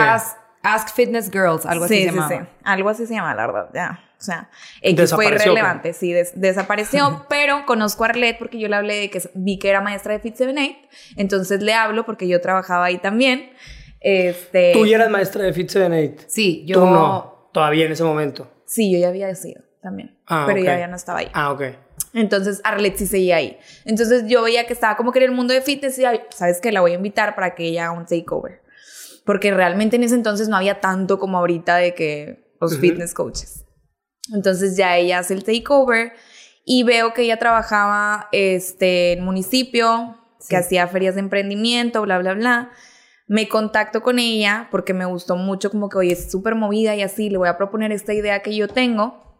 Ask, 0.64 0.94
Fitness 0.94 1.32
Girls, 1.32 1.66
algo 1.66 1.86
así 1.86 1.96
se 1.96 2.06
llamaba. 2.06 2.30
Sí, 2.30 2.36
sí. 2.40 2.48
Algo 2.64 2.90
así 2.90 3.08
se 3.08 3.16
llama, 3.16 3.34
la 3.34 3.48
verdad, 3.48 3.70
ya 3.74 4.00
O 4.22 4.24
sea, 4.24 4.52
X 4.84 5.16
fue 5.16 5.26
irrelevante, 5.26 5.94
sí, 5.94 6.14
desapareció, 6.36 7.26
pero 7.30 7.66
conozco 7.66 8.04
a 8.04 8.10
Arlette 8.10 8.38
porque 8.38 8.60
yo 8.60 8.68
le 8.68 8.76
hablé 8.76 8.96
de 9.00 9.10
que 9.10 9.20
vi 9.34 9.58
que 9.58 9.68
era 9.68 9.82
maestra 9.82 10.14
de 10.14 10.20
Fit 10.20 10.36
78, 10.36 10.78
entonces 11.18 11.64
le 11.64 11.74
hablo 11.74 12.06
porque 12.06 12.28
yo 12.28 12.40
trabajaba 12.40 12.86
ahí 12.86 13.00
también. 13.00 13.52
Este, 14.00 14.74
¿Tú 14.74 14.86
ya 14.86 14.98
eras 14.98 15.10
maestra 15.10 15.44
de 15.44 15.54
Fit 15.54 15.70
78? 15.70 16.26
Sí, 16.28 16.64
yo... 16.68 16.80
Tú 16.80 16.86
no, 16.86 17.50
todavía 17.52 17.88
en 17.88 17.94
ese 17.94 18.04
momento. 18.04 18.48
Sí, 18.66 18.94
yo 18.94 19.00
ya 19.00 19.08
había 19.08 19.34
sido 19.34 19.64
también, 19.82 20.16
ah, 20.28 20.44
pero 20.46 20.62
ya, 20.62 20.78
ya 20.78 20.88
no 20.88 20.96
estaba 20.96 21.20
ahí. 21.20 21.30
Ah, 21.34 21.52
ok. 21.52 21.64
Entonces 22.14 22.62
Arlette 22.64 22.98
sí 22.98 23.08
seguía 23.08 23.38
ahí. 23.38 23.58
Entonces 23.86 24.26
yo 24.28 24.44
veía 24.44 24.68
que 24.68 24.74
estaba 24.74 24.98
como 24.98 25.12
que 25.12 25.18
en 25.18 25.26
el 25.26 25.32
mundo 25.32 25.52
de 25.52 25.62
fitness 25.62 25.98
y 25.98 26.04
sabes 26.30 26.62
que 26.62 26.72
la 26.72 26.82
voy 26.82 26.92
a 26.92 26.96
invitar 26.96 27.34
para 27.34 27.56
que 27.56 27.66
ella 27.66 27.86
haga 27.86 27.98
un 27.98 28.06
takeover. 28.06 28.62
Porque 29.26 29.52
realmente 29.52 29.96
en 29.96 30.04
ese 30.04 30.14
entonces 30.14 30.48
no 30.48 30.58
había 30.58 30.80
tanto 30.80 31.18
como 31.18 31.40
ahorita 31.40 31.78
de 31.78 31.96
que 31.96 32.52
los 32.62 32.78
fitness 32.78 33.14
coaches. 33.14 33.61
Entonces 34.34 34.78
ya 34.78 34.98
ella 34.98 35.20
hace 35.20 35.34
el 35.34 35.44
takeover 35.44 36.14
y 36.66 36.84
veo 36.84 37.14
que 37.14 37.24
ella 37.24 37.38
trabajaba 37.38 38.30
este, 38.32 39.14
en 39.14 39.24
municipio, 39.24 40.18
que 40.50 40.58
hacía 40.58 40.88
ferias 40.88 41.16
de 41.16 41.22
emprendimiento, 41.22 42.02
bla, 42.02 42.18
bla, 42.20 42.34
bla. 42.34 42.72
Me 43.28 43.48
contacto 43.48 44.02
con 44.02 44.20
ella 44.20 44.68
porque 44.72 44.94
me 44.94 45.06
gustó 45.06 45.36
mucho 45.38 45.72
como 45.72 45.90
que, 45.90 45.98
oye, 45.98 46.14
es 46.14 46.32
súper 46.32 46.56
movida 46.56 46.96
y 46.96 47.02
así, 47.02 47.30
le 47.30 47.38
voy 47.38 47.48
a 47.48 47.58
proponer 47.58 47.92
esta 47.92 48.14
idea 48.14 48.42
que 48.42 48.56
yo 48.56 48.68
tengo 48.68 49.31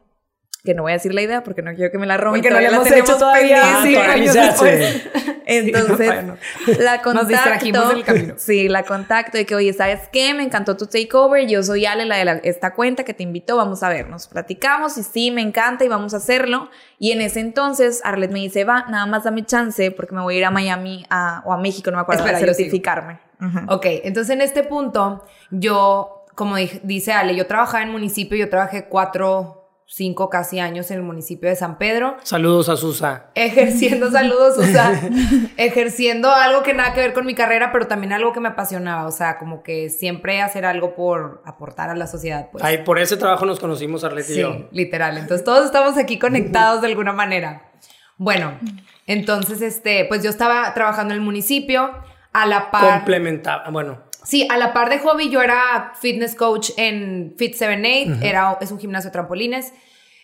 que 0.64 0.76
no 0.76 0.84
voy 0.84 0.92
a 0.92 0.96
decir 0.96 1.14
la 1.14 1.22
idea 1.22 1.44
porque 1.44 1.62
no 1.62 1.74
quiero 1.74 1.92
que 1.92 1.98
me 1.98 2.06
la 2.06 2.18
roben. 2.18 2.42
Porque 2.42 2.54
no 2.54 2.60
la 2.60 2.68
hemos 2.68 2.92
hecho 2.92 3.18
todavía. 3.18 3.62
Ah, 3.64 3.82
sí, 3.84 3.96
Entonces, 5.46 6.08
la 6.80 7.02
contacto. 7.02 7.14
Nos 7.14 7.28
distrajimos 7.28 7.90
del 7.90 8.04
camino. 8.04 8.36
Sí, 8.38 8.70
la 8.70 8.84
contacto 8.84 9.38
de 9.38 9.46
que, 9.46 9.56
oye, 9.56 9.74
¿sabes 9.74 10.02
qué? 10.12 10.34
Me 10.34 10.44
encantó 10.44 10.78
tu 10.78 10.86
takeover. 10.86 11.48
Yo 11.48 11.64
soy 11.64 11.86
Ale, 11.86 12.06
la 12.06 12.36
de 12.36 12.42
esta 12.44 12.74
cuenta 12.74 13.04
que 13.04 13.14
te 13.14 13.24
invitó. 13.24 13.58
Vamos 13.58 13.82
a 13.84 13.90
ver, 13.90 14.08
nos 14.08 14.28
platicamos 14.28 14.98
y 14.98 15.04
sí, 15.04 15.32
me 15.32 15.42
encanta 15.42 15.84
y 15.84 15.88
vamos 15.88 16.14
a 16.14 16.18
hacerlo. 16.18 16.70
Y 17.00 17.12
en 17.12 17.22
ese 17.22 17.40
entonces, 17.40 18.02
Arlet 18.04 18.32
me 18.32 18.40
dice, 18.40 18.64
va, 18.64 18.86
nada 18.88 19.08
más 19.08 19.24
dame 19.24 19.44
chance 19.46 19.92
porque 19.92 20.14
me 20.14 20.22
voy 20.22 20.36
a 20.36 20.38
ir 20.38 20.46
a 20.46 20.52
Miami 20.52 21.06
o 21.44 21.54
a 21.54 21.58
México, 21.58 21.90
no 21.90 21.98
me 21.98 22.02
acuerdo, 22.02 22.24
para 22.24 22.40
certificarme. 22.40 23.20
Ok, 23.68 23.86
entonces 24.04 24.36
en 24.36 24.42
este 24.42 24.64
punto, 24.64 25.26
yo, 25.50 26.26
como 26.36 26.58
dice 26.58 27.12
Ale, 27.12 27.36
yo 27.36 27.48
trabajaba 27.48 27.84
en 27.84 27.90
municipio, 27.90 28.38
yo 28.38 28.48
trabajé 28.50 28.86
cuatro 28.86 29.61
cinco 29.92 30.30
casi 30.30 30.60
años 30.60 30.90
en 30.90 30.98
el 30.98 31.04
municipio 31.04 31.50
de 31.50 31.56
San 31.58 31.78
Pedro. 31.78 32.16
Saludos 32.24 32.70
a 32.70 32.78
Susa. 32.78 33.26
Ejerciendo, 33.36 34.10
saludos 34.12 34.56
Susa. 34.56 34.94
ejerciendo 35.58 36.32
algo 36.32 36.64
que 36.64 36.74
nada 36.74 36.94
que 36.94 37.02
ver 37.02 37.14
con 37.14 37.26
mi 37.26 37.36
carrera, 37.36 37.72
pero 37.74 37.88
también 37.88 38.14
algo 38.14 38.32
que 38.32 38.40
me 38.40 38.48
apasionaba. 38.50 39.06
O 39.06 39.12
sea, 39.12 39.38
como 39.38 39.64
que 39.64 39.90
siempre 39.90 40.42
hacer 40.42 40.66
algo 40.66 40.96
por 40.96 41.42
aportar 41.46 41.90
a 41.90 41.96
la 41.96 42.08
sociedad. 42.08 42.48
Pues. 42.52 42.64
Ay, 42.64 42.80
por 42.80 43.00
ese 43.00 43.18
trabajo 43.18 43.46
nos 43.46 43.60
conocimos, 43.60 44.06
Arlette 44.06 44.30
y 44.30 44.34
sí, 44.36 44.68
literal. 44.72 45.18
Entonces 45.18 45.44
todos 45.44 45.66
estamos 45.66 45.98
aquí 45.98 46.18
conectados 46.18 46.82
de 46.82 46.88
alguna 46.88 47.12
manera. 47.12 47.70
Bueno, 48.16 48.54
entonces, 49.08 49.62
este, 49.62 50.06
pues 50.06 50.24
yo 50.24 50.30
estaba 50.30 50.74
trabajando 50.74 51.14
en 51.14 51.20
el 51.20 51.26
municipio 51.26 51.92
a 52.32 52.46
la 52.46 52.72
par. 52.72 53.00
Complementaba, 53.00 53.70
bueno. 53.72 54.11
Sí, 54.24 54.48
a 54.50 54.58
la 54.58 54.74
par 54.74 54.90
de 54.90 55.00
hobby, 55.00 55.30
yo 55.30 55.42
era 55.42 55.94
fitness 56.00 56.36
coach 56.36 56.72
en 56.78 57.34
Fit 57.38 57.54
78, 57.54 58.20
era, 58.22 58.58
es 58.62 58.72
un 58.72 58.80
gimnasio 58.80 59.10
de 59.10 59.14
trampolines, 59.14 59.74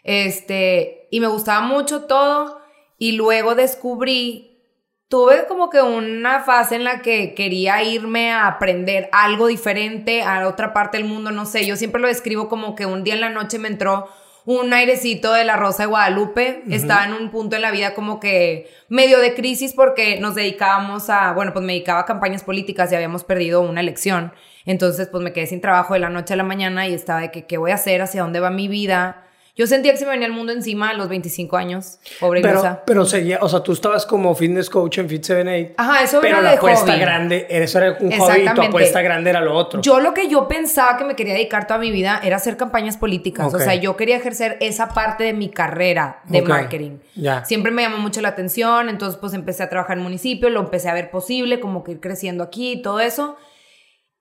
este, 0.03 1.07
y 1.09 1.19
me 1.19 1.27
gustaba 1.27 1.61
mucho 1.61 2.03
todo, 2.03 2.61
y 2.99 3.13
luego 3.13 3.55
descubrí, 3.55 4.61
tuve 5.07 5.47
como 5.47 5.69
que 5.69 5.81
una 5.81 6.41
fase 6.41 6.75
en 6.75 6.83
la 6.83 7.01
que 7.01 7.33
quería 7.33 7.81
irme 7.83 8.31
a 8.31 8.47
aprender 8.47 9.09
algo 9.11 9.47
diferente 9.47 10.21
a 10.21 10.47
otra 10.47 10.73
parte 10.73 10.97
del 10.97 11.07
mundo, 11.07 11.31
no 11.31 11.45
sé, 11.45 11.65
yo 11.65 11.75
siempre 11.75 11.99
lo 11.99 12.07
describo 12.07 12.49
como 12.49 12.75
que 12.75 12.85
un 12.85 13.03
día 13.03 13.15
en 13.15 13.21
la 13.21 13.29
noche 13.29 13.57
me 13.57 13.67
entró 13.67 14.07
un 14.47 14.73
airecito 14.73 15.33
de 15.33 15.43
la 15.43 15.57
Rosa 15.57 15.83
de 15.83 15.87
Guadalupe. 15.87 16.63
Estaba 16.69 17.03
en 17.03 17.11
un 17.11 17.29
punto 17.31 17.57
en 17.57 17.61
la 17.61 17.69
vida 17.69 17.93
como 17.93 18.21
que 18.21 18.71
medio 18.87 19.19
de 19.19 19.33
crisis 19.33 19.73
porque 19.73 20.21
nos 20.21 20.35
dedicábamos 20.35 21.09
a, 21.09 21.33
bueno, 21.33 21.51
pues 21.51 21.65
me 21.65 21.73
dedicaba 21.73 21.99
a 21.99 22.05
campañas 22.05 22.45
políticas 22.45 22.89
y 22.89 22.95
habíamos 22.95 23.25
perdido 23.25 23.59
una 23.59 23.81
elección. 23.81 24.31
Entonces, 24.65 25.09
pues 25.09 25.21
me 25.21 25.33
quedé 25.33 25.47
sin 25.47 25.59
trabajo 25.59 25.95
de 25.95 25.99
la 25.99 26.09
noche 26.09 26.33
a 26.33 26.37
la 26.37 26.43
mañana 26.43 26.87
y 26.87 26.93
estaba 26.93 27.19
de 27.19 27.29
que, 27.29 27.45
¿qué 27.45 27.57
voy 27.57 27.71
a 27.71 27.75
hacer? 27.75 28.01
¿Hacia 28.01 28.21
dónde 28.21 28.39
va 28.39 28.49
mi 28.49 28.69
vida? 28.69 29.26
Yo 29.57 29.65
sentía 29.65 29.91
que 29.91 29.97
se 29.97 30.05
me 30.05 30.11
venía 30.11 30.27
el 30.27 30.33
mundo 30.33 30.53
encima 30.53 30.89
a 30.89 30.93
los 30.93 31.09
25 31.09 31.57
años, 31.57 31.97
pobre 32.19 32.41
pero, 32.41 32.61
Pero 32.85 33.05
seguía, 33.05 33.39
o 33.41 33.49
sea, 33.49 33.61
tú 33.61 33.71
estabas 33.71 34.05
como 34.05 34.35
fitness 34.35 34.69
coach 34.69 34.99
en 34.99 35.09
Fit 35.09 35.23
78. 35.23 35.73
Ajá, 35.77 36.03
eso 36.03 36.19
Pero 36.21 36.41
la 36.41 36.51
apuesta 36.51 36.95
grande, 36.95 37.47
eso 37.49 37.79
era 37.79 37.97
un 37.99 38.11
hobby 38.11 38.41
y 38.41 38.53
tu 38.53 38.61
apuesta 38.61 39.01
grande 39.01 39.31
era 39.31 39.41
lo 39.41 39.55
otro. 39.55 39.81
Yo 39.81 39.99
lo 39.99 40.13
que 40.13 40.29
yo 40.29 40.47
pensaba 40.47 40.95
que 40.97 41.05
me 41.05 41.15
quería 41.15 41.33
dedicar 41.33 41.65
toda 41.65 41.79
mi 41.79 41.89
vida 41.89 42.21
era 42.23 42.35
hacer 42.35 42.55
campañas 42.55 42.97
políticas. 42.97 43.51
O 43.51 43.57
sea, 43.57 43.73
yo 43.73 43.97
quería 43.97 44.17
ejercer 44.17 44.57
esa 44.59 44.89
parte 44.89 45.23
de 45.23 45.33
mi 45.33 45.49
carrera 45.49 46.21
de 46.25 46.43
marketing. 46.43 46.99
Ya. 47.15 47.43
Siempre 47.43 47.71
me 47.71 47.81
llamó 47.81 47.97
mucho 47.97 48.21
la 48.21 48.29
atención, 48.29 48.89
entonces 48.89 49.19
pues 49.19 49.33
empecé 49.33 49.63
a 49.63 49.69
trabajar 49.69 49.97
en 49.97 50.03
municipio, 50.03 50.49
lo 50.51 50.59
empecé 50.59 50.89
a 50.89 50.93
ver 50.93 51.09
posible, 51.09 51.59
como 51.59 51.83
que 51.83 51.93
ir 51.93 51.99
creciendo 51.99 52.43
aquí 52.43 52.73
y 52.73 52.81
todo 52.83 52.99
eso. 52.99 53.37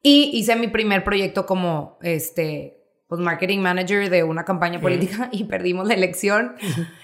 Y 0.03 0.31
hice 0.33 0.57
mi 0.57 0.69
primer 0.69 1.05
proyecto 1.05 1.45
como, 1.45 1.99
este, 2.01 2.76
pues, 3.09 3.21
marketing 3.21 3.61
manager 3.61 4.11
de 4.11 4.25
una 4.25 4.45
campaña 4.45 4.81
política 4.81 5.29
y 5.33 5.45
perdimos 5.45 5.87
la 5.87 5.95
elección. 5.95 6.57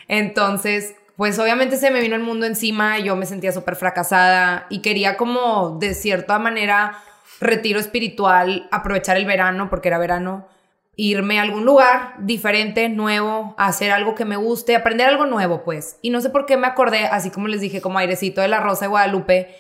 Entonces, 0.09 0.95
pues 1.17 1.39
obviamente 1.39 1.77
se 1.77 1.91
me 1.91 2.01
vino 2.01 2.17
el 2.17 2.23
mundo 2.23 2.47
encima, 2.47 2.99
yo 2.99 3.17
me 3.17 3.27
sentía 3.27 3.53
súper 3.53 3.77
fracasada 3.77 4.67
y 4.71 4.81
quería 4.81 5.17
como 5.17 5.79
de 5.79 5.95
cierta 5.95 6.39
manera 6.39 6.99
retiro 7.41 7.79
espiritual, 7.79 8.69
aprovechar 8.71 9.17
el 9.17 9.27
verano, 9.27 9.69
porque 9.69 9.89
era 9.89 9.99
verano, 9.99 10.49
irme 10.97 11.39
a 11.39 11.43
algún 11.43 11.65
lugar 11.65 12.15
diferente, 12.19 12.89
nuevo, 12.89 13.55
hacer 13.59 13.91
algo 13.91 14.15
que 14.15 14.25
me 14.25 14.37
guste, 14.37 14.77
aprender 14.77 15.09
algo 15.09 15.27
nuevo, 15.27 15.65
pues. 15.65 15.99
Y 16.03 16.11
no 16.11 16.21
sé 16.21 16.31
por 16.31 16.47
qué 16.47 16.57
me 16.57 16.67
acordé, 16.67 17.07
así 17.07 17.31
como 17.31 17.49
les 17.49 17.61
dije, 17.61 17.81
como 17.81 17.99
airecito 17.99 18.41
de 18.41 18.49
la 18.49 18.61
Rosa 18.61 18.85
de 18.85 18.91
Guadalupe, 18.91 19.57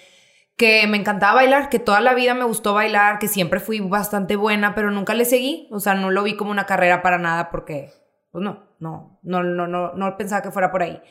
que 0.62 0.86
me 0.86 0.96
encantaba 0.96 1.34
bailar, 1.34 1.70
que 1.70 1.80
toda 1.80 2.00
la 2.00 2.14
vida 2.14 2.34
me 2.34 2.44
gustó 2.44 2.72
bailar, 2.72 3.18
que 3.18 3.26
siempre 3.26 3.58
fui 3.58 3.80
bastante 3.80 4.36
buena, 4.36 4.76
pero 4.76 4.92
nunca 4.92 5.12
le 5.12 5.24
seguí, 5.24 5.66
o 5.72 5.80
sea, 5.80 5.96
no 5.96 6.12
lo 6.12 6.22
vi 6.22 6.36
como 6.36 6.52
una 6.52 6.66
carrera 6.66 7.02
para 7.02 7.18
nada 7.18 7.50
porque, 7.50 7.90
pues 8.30 8.44
no, 8.44 8.62
no, 8.78 9.18
no, 9.24 9.42
no, 9.42 9.66
no, 9.66 9.92
no 9.94 10.16
pensaba 10.16 10.40
que 10.40 10.52
fuera 10.52 10.70
por 10.70 10.84
ahí. 10.84 11.02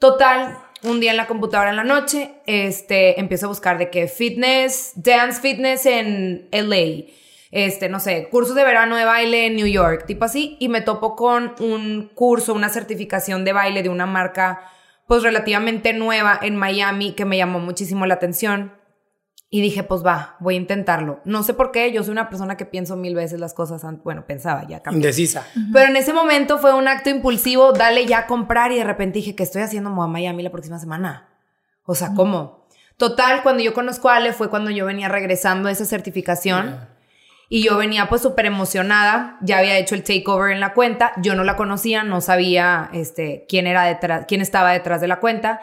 Total, 0.00 0.58
un 0.82 0.98
día 0.98 1.12
en 1.12 1.16
la 1.16 1.28
computadora 1.28 1.70
en 1.70 1.76
la 1.76 1.84
noche, 1.84 2.40
este, 2.46 3.20
empiezo 3.20 3.46
a 3.46 3.50
buscar 3.50 3.78
de 3.78 3.88
qué 3.88 4.08
fitness, 4.08 4.94
dance 4.96 5.40
fitness 5.40 5.86
en 5.86 6.48
LA, 6.50 7.12
este, 7.52 7.88
no 7.88 8.00
sé, 8.00 8.28
cursos 8.32 8.56
de 8.56 8.64
verano 8.64 8.96
de 8.96 9.04
baile 9.04 9.46
en 9.46 9.54
New 9.54 9.68
York, 9.68 10.06
tipo 10.06 10.24
así, 10.24 10.56
y 10.58 10.68
me 10.68 10.80
topo 10.80 11.14
con 11.14 11.54
un 11.60 12.10
curso, 12.16 12.52
una 12.52 12.68
certificación 12.68 13.44
de 13.44 13.52
baile 13.52 13.84
de 13.84 13.90
una 13.90 14.06
marca, 14.06 14.72
pues 15.06 15.22
relativamente 15.22 15.92
nueva 15.92 16.36
en 16.42 16.56
Miami 16.56 17.12
que 17.12 17.24
me 17.24 17.36
llamó 17.36 17.60
muchísimo 17.60 18.04
la 18.04 18.14
atención. 18.14 18.76
Y 19.50 19.62
dije, 19.62 19.82
pues 19.82 20.04
va, 20.04 20.36
voy 20.40 20.54
a 20.54 20.58
intentarlo. 20.58 21.20
No 21.24 21.42
sé 21.42 21.54
por 21.54 21.70
qué, 21.70 21.90
yo 21.90 22.02
soy 22.02 22.12
una 22.12 22.28
persona 22.28 22.58
que 22.58 22.66
pienso 22.66 22.96
mil 22.96 23.14
veces 23.14 23.40
las 23.40 23.54
cosas, 23.54 23.82
bueno, 24.04 24.26
pensaba 24.26 24.66
ya 24.68 24.82
cambié. 24.82 24.98
Indecisa. 24.98 25.46
Pero 25.72 25.88
en 25.88 25.96
ese 25.96 26.12
momento 26.12 26.58
fue 26.58 26.74
un 26.74 26.86
acto 26.86 27.08
impulsivo, 27.08 27.72
dale 27.72 28.04
ya 28.04 28.18
a 28.18 28.26
comprar 28.26 28.72
y 28.72 28.76
de 28.76 28.84
repente 28.84 29.20
dije, 29.20 29.34
¿qué 29.34 29.42
estoy 29.42 29.62
haciendo 29.62 29.88
a 29.88 30.06
Miami 30.06 30.42
la 30.42 30.50
próxima 30.50 30.78
semana? 30.78 31.28
O 31.84 31.94
sea, 31.94 32.12
¿cómo? 32.14 32.66
Total, 32.98 33.42
cuando 33.42 33.62
yo 33.62 33.72
conozco 33.72 34.10
a 34.10 34.16
Ale 34.16 34.34
fue 34.34 34.50
cuando 34.50 34.70
yo 34.70 34.84
venía 34.84 35.08
regresando 35.08 35.68
a 35.68 35.72
esa 35.72 35.86
certificación 35.86 36.86
y 37.48 37.62
yo 37.62 37.78
venía 37.78 38.10
pues 38.10 38.20
súper 38.20 38.44
emocionada, 38.44 39.38
ya 39.40 39.58
había 39.58 39.78
hecho 39.78 39.94
el 39.94 40.02
takeover 40.02 40.52
en 40.52 40.60
la 40.60 40.74
cuenta, 40.74 41.12
yo 41.22 41.34
no 41.34 41.44
la 41.44 41.56
conocía, 41.56 42.02
no 42.02 42.20
sabía 42.20 42.90
este, 42.92 43.46
quién, 43.48 43.66
era 43.66 43.84
detrás, 43.84 44.26
quién 44.28 44.42
estaba 44.42 44.72
detrás 44.72 45.00
de 45.00 45.08
la 45.08 45.20
cuenta 45.20 45.62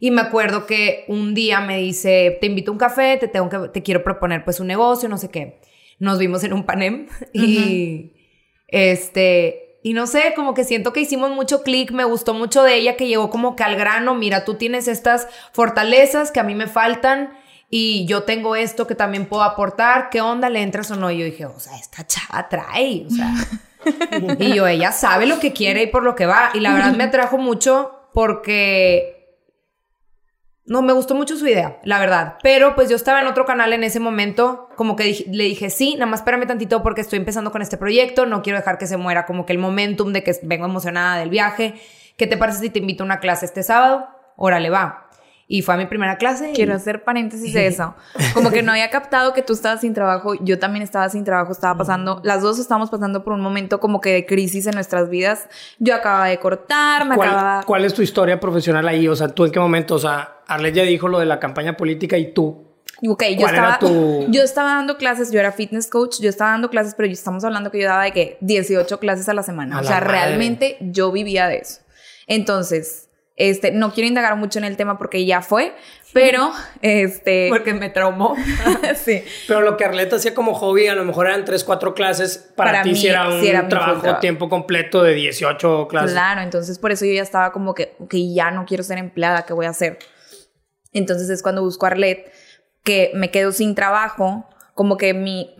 y 0.00 0.10
me 0.10 0.20
acuerdo 0.20 0.66
que 0.66 1.04
un 1.08 1.34
día 1.34 1.60
me 1.60 1.78
dice, 1.78 2.38
te 2.40 2.46
invito 2.46 2.70
a 2.70 2.72
un 2.72 2.78
café, 2.78 3.16
te, 3.16 3.28
tengo 3.28 3.48
que, 3.48 3.68
te 3.68 3.82
quiero 3.82 4.02
proponer 4.02 4.44
pues 4.44 4.60
un 4.60 4.66
negocio, 4.66 5.08
no 5.08 5.18
sé 5.18 5.30
qué. 5.30 5.60
Nos 5.98 6.18
vimos 6.18 6.44
en 6.44 6.52
un 6.52 6.64
panem 6.64 7.06
y 7.32 8.12
este, 8.68 9.78
y 9.82 9.92
no 9.92 10.06
sé, 10.06 10.32
como 10.34 10.52
que 10.52 10.64
siento 10.64 10.92
que 10.92 11.00
hicimos 11.00 11.30
mucho 11.30 11.62
clic, 11.62 11.92
me 11.92 12.04
gustó 12.04 12.34
mucho 12.34 12.62
de 12.62 12.74
ella 12.74 12.96
que 12.96 13.06
llegó 13.06 13.30
como 13.30 13.56
que 13.56 13.62
al 13.62 13.76
grano, 13.76 14.14
mira, 14.14 14.44
tú 14.44 14.54
tienes 14.54 14.88
estas 14.88 15.28
fortalezas 15.52 16.30
que 16.30 16.40
a 16.40 16.44
mí 16.44 16.54
me 16.54 16.66
faltan 16.66 17.38
y 17.70 18.06
yo 18.06 18.24
tengo 18.24 18.56
esto 18.56 18.86
que 18.86 18.94
también 18.94 19.26
puedo 19.26 19.42
aportar, 19.42 20.10
¿qué 20.10 20.20
onda? 20.20 20.50
¿Le 20.50 20.62
entras 20.62 20.90
o 20.90 20.96
no? 20.96 21.10
Y 21.10 21.18
yo 21.18 21.24
dije, 21.24 21.46
o 21.46 21.58
sea, 21.58 21.76
esta 21.76 22.06
chava 22.06 22.48
trae, 22.48 23.06
o 23.06 23.10
sea. 23.10 23.32
y 24.38 24.54
yo, 24.54 24.66
ella 24.66 24.92
sabe 24.92 25.26
lo 25.26 25.38
que 25.40 25.52
quiere 25.52 25.84
y 25.84 25.86
por 25.86 26.02
lo 26.02 26.14
que 26.14 26.26
va. 26.26 26.50
Y 26.54 26.60
la 26.60 26.74
verdad 26.74 26.94
me 26.94 27.04
atrajo 27.04 27.38
mucho 27.38 28.08
porque 28.12 29.15
no, 30.66 30.82
me 30.82 30.92
gustó 30.92 31.14
mucho 31.14 31.36
su 31.36 31.46
idea, 31.46 31.78
la 31.84 31.98
verdad. 31.98 32.36
Pero 32.42 32.74
pues 32.74 32.88
yo 32.88 32.96
estaba 32.96 33.20
en 33.20 33.28
otro 33.28 33.44
canal 33.44 33.72
en 33.72 33.84
ese 33.84 34.00
momento, 34.00 34.68
como 34.76 34.96
que 34.96 35.24
le 35.30 35.44
dije, 35.44 35.70
sí, 35.70 35.94
nada 35.94 36.06
más 36.06 36.20
espérame 36.20 36.46
tantito 36.46 36.82
porque 36.82 37.00
estoy 37.00 37.18
empezando 37.18 37.52
con 37.52 37.62
este 37.62 37.76
proyecto, 37.76 38.26
no 38.26 38.42
quiero 38.42 38.58
dejar 38.58 38.76
que 38.78 38.86
se 38.86 38.96
muera 38.96 39.26
como 39.26 39.46
que 39.46 39.52
el 39.52 39.58
momentum 39.58 40.12
de 40.12 40.24
que 40.24 40.34
vengo 40.42 40.66
emocionada 40.66 41.18
del 41.18 41.30
viaje. 41.30 41.74
¿Qué 42.16 42.26
te 42.26 42.36
parece 42.36 42.60
si 42.60 42.70
te 42.70 42.80
invito 42.80 43.04
a 43.04 43.06
una 43.06 43.20
clase 43.20 43.46
este 43.46 43.62
sábado? 43.62 44.08
Órale, 44.36 44.70
va. 44.70 45.05
Y 45.48 45.62
fue 45.62 45.74
a 45.74 45.76
mi 45.76 45.86
primera 45.86 46.16
clase. 46.18 46.50
y- 46.50 46.54
Quiero 46.54 46.74
hacer 46.74 47.04
paréntesis 47.04 47.54
de 47.54 47.68
eso. 47.68 47.94
Como 48.34 48.50
que 48.50 48.62
no 48.62 48.72
había 48.72 48.90
captado 48.90 49.32
que 49.32 49.42
tú 49.42 49.52
estabas 49.52 49.80
sin 49.82 49.94
trabajo, 49.94 50.34
yo 50.42 50.58
también 50.58 50.82
estaba 50.82 51.08
sin 51.08 51.22
trabajo, 51.22 51.52
estaba 51.52 51.78
pasando, 51.78 52.20
las 52.24 52.42
dos 52.42 52.58
estábamos 52.58 52.90
pasando 52.90 53.22
por 53.22 53.32
un 53.32 53.40
momento 53.40 53.78
como 53.78 54.00
que 54.00 54.10
de 54.12 54.26
crisis 54.26 54.66
en 54.66 54.74
nuestras 54.74 55.08
vidas. 55.08 55.48
Yo 55.78 55.94
acababa 55.94 56.26
de 56.26 56.38
cortar, 56.38 57.06
me 57.06 57.14
¿Cuál, 57.14 57.28
acababa... 57.28 57.62
cuál 57.64 57.84
es 57.84 57.94
tu 57.94 58.02
historia 58.02 58.40
profesional 58.40 58.88
ahí? 58.88 59.06
O 59.06 59.14
sea, 59.14 59.28
¿tú 59.28 59.44
en 59.44 59.52
qué 59.52 59.60
momento? 59.60 59.94
O 59.94 59.98
sea, 60.00 60.38
Arlet 60.48 60.74
ya 60.74 60.82
dijo 60.82 61.06
lo 61.06 61.20
de 61.20 61.26
la 61.26 61.38
campaña 61.38 61.76
política 61.76 62.18
y 62.18 62.32
tú. 62.32 62.64
Ok, 63.06 63.22
yo 63.30 63.36
¿Cuál 63.42 63.54
era 63.54 63.70
estaba, 63.74 63.78
tu- 63.78 64.26
yo 64.30 64.42
estaba 64.42 64.74
dando 64.74 64.96
clases, 64.96 65.30
yo 65.30 65.38
era 65.38 65.52
fitness 65.52 65.86
coach, 65.88 66.18
yo 66.20 66.28
estaba 66.28 66.50
dando 66.52 66.70
clases, 66.70 66.94
pero 66.96 67.08
estamos 67.12 67.44
hablando 67.44 67.70
que 67.70 67.80
yo 67.80 67.86
daba 67.86 68.04
de 68.04 68.12
que 68.12 68.38
18 68.40 68.98
clases 68.98 69.28
a 69.28 69.34
la 69.34 69.42
semana. 69.44 69.76
A 69.78 69.80
o 69.80 69.84
sea, 69.84 70.00
realmente 70.00 70.76
yo 70.80 71.12
vivía 71.12 71.46
de 71.46 71.58
eso. 71.58 71.82
Entonces, 72.26 73.05
este, 73.36 73.70
no 73.70 73.92
quiero 73.92 74.08
indagar 74.08 74.34
mucho 74.36 74.58
en 74.58 74.64
el 74.64 74.78
tema 74.78 74.96
porque 74.96 75.26
ya 75.26 75.42
fue, 75.42 75.74
pero 76.14 76.50
este. 76.80 77.48
Porque 77.50 77.74
me 77.74 77.90
traumó. 77.90 78.34
sí. 78.96 79.22
Pero 79.46 79.60
lo 79.60 79.76
que 79.76 79.84
Arlet 79.84 80.10
hacía 80.10 80.34
como 80.34 80.54
hobby, 80.54 80.86
a 80.86 80.94
lo 80.94 81.04
mejor 81.04 81.26
eran 81.26 81.44
3, 81.44 81.62
4 81.62 81.94
clases. 81.94 82.38
Para, 82.56 82.70
Para 82.70 82.82
ti 82.82 82.90
mí, 82.90 82.96
si 82.96 83.08
era 83.08 83.28
un 83.28 83.44
era 83.44 83.68
trabajo 83.68 84.18
tiempo 84.20 84.48
completo 84.48 85.02
de 85.02 85.12
18 85.12 85.86
clases. 85.88 86.12
Claro, 86.12 86.40
entonces 86.40 86.78
por 86.78 86.92
eso 86.92 87.04
yo 87.04 87.12
ya 87.12 87.22
estaba 87.22 87.52
como 87.52 87.74
que, 87.74 87.94
ok, 87.98 88.14
ya 88.34 88.50
no 88.50 88.64
quiero 88.64 88.82
ser 88.82 88.96
empleada, 88.96 89.44
¿qué 89.44 89.52
voy 89.52 89.66
a 89.66 89.70
hacer? 89.70 89.98
Entonces 90.94 91.28
es 91.28 91.42
cuando 91.42 91.62
busco 91.62 91.84
a 91.84 91.90
Arlet, 91.90 92.32
que 92.84 93.10
me 93.14 93.30
quedo 93.30 93.52
sin 93.52 93.74
trabajo, 93.74 94.48
como 94.72 94.96
que 94.96 95.12
mi, 95.12 95.55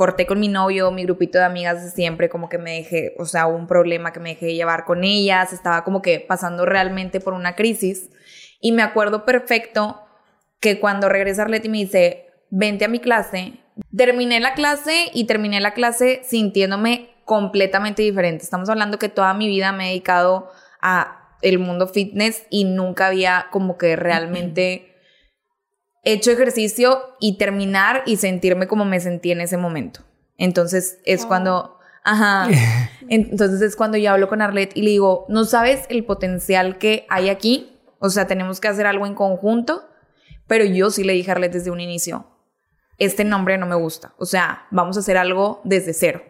corté 0.00 0.24
con 0.24 0.40
mi 0.40 0.48
novio, 0.48 0.90
mi 0.90 1.02
grupito 1.02 1.36
de 1.36 1.44
amigas 1.44 1.84
de 1.84 1.90
siempre, 1.90 2.30
como 2.30 2.48
que 2.48 2.56
me 2.56 2.76
dejé, 2.76 3.14
o 3.18 3.26
sea, 3.26 3.46
hubo 3.46 3.58
un 3.58 3.66
problema 3.66 4.14
que 4.14 4.18
me 4.18 4.30
dejé 4.30 4.54
llevar 4.54 4.86
con 4.86 5.04
ellas, 5.04 5.52
estaba 5.52 5.84
como 5.84 6.00
que 6.00 6.20
pasando 6.20 6.64
realmente 6.64 7.20
por 7.20 7.34
una 7.34 7.54
crisis. 7.54 8.08
Y 8.62 8.72
me 8.72 8.80
acuerdo 8.82 9.26
perfecto 9.26 10.00
que 10.58 10.80
cuando 10.80 11.10
regresa 11.10 11.42
Arlet 11.42 11.66
y 11.66 11.68
me 11.68 11.76
dice, 11.76 12.30
vente 12.48 12.86
a 12.86 12.88
mi 12.88 12.98
clase, 12.98 13.60
terminé 13.94 14.40
la 14.40 14.54
clase 14.54 15.10
y 15.12 15.24
terminé 15.24 15.60
la 15.60 15.74
clase 15.74 16.22
sintiéndome 16.24 17.10
completamente 17.26 18.00
diferente. 18.00 18.42
Estamos 18.42 18.70
hablando 18.70 18.98
que 18.98 19.10
toda 19.10 19.34
mi 19.34 19.48
vida 19.48 19.70
me 19.72 19.84
he 19.84 19.88
dedicado 19.88 20.48
a 20.80 21.36
el 21.42 21.58
mundo 21.58 21.86
fitness 21.86 22.46
y 22.48 22.64
nunca 22.64 23.08
había 23.08 23.48
como 23.50 23.76
que 23.76 23.96
realmente 23.96 24.89
hecho 26.04 26.30
ejercicio 26.30 27.16
y 27.20 27.38
terminar 27.38 28.02
y 28.06 28.16
sentirme 28.16 28.66
como 28.66 28.84
me 28.84 29.00
sentí 29.00 29.32
en 29.32 29.40
ese 29.40 29.56
momento. 29.56 30.00
Entonces 30.38 30.98
es 31.04 31.26
cuando, 31.26 31.78
ajá, 32.02 32.48
entonces 33.08 33.60
es 33.60 33.76
cuando 33.76 33.98
yo 33.98 34.10
hablo 34.10 34.28
con 34.28 34.40
Arlet 34.40 34.74
y 34.74 34.82
le 34.82 34.90
digo, 34.90 35.26
no 35.28 35.44
sabes 35.44 35.84
el 35.90 36.04
potencial 36.04 36.78
que 36.78 37.06
hay 37.10 37.28
aquí, 37.28 37.78
o 37.98 38.08
sea, 38.08 38.26
tenemos 38.26 38.60
que 38.60 38.68
hacer 38.68 38.86
algo 38.86 39.06
en 39.06 39.14
conjunto, 39.14 39.88
pero 40.46 40.64
yo 40.64 40.90
sí 40.90 41.04
le 41.04 41.12
dije 41.12 41.30
a 41.30 41.34
Arlet 41.34 41.52
desde 41.52 41.70
un 41.70 41.80
inicio, 41.80 42.26
este 42.96 43.24
nombre 43.24 43.58
no 43.58 43.66
me 43.66 43.74
gusta, 43.76 44.14
o 44.16 44.24
sea, 44.24 44.66
vamos 44.70 44.96
a 44.96 45.00
hacer 45.00 45.18
algo 45.18 45.60
desde 45.64 45.92
cero. 45.92 46.22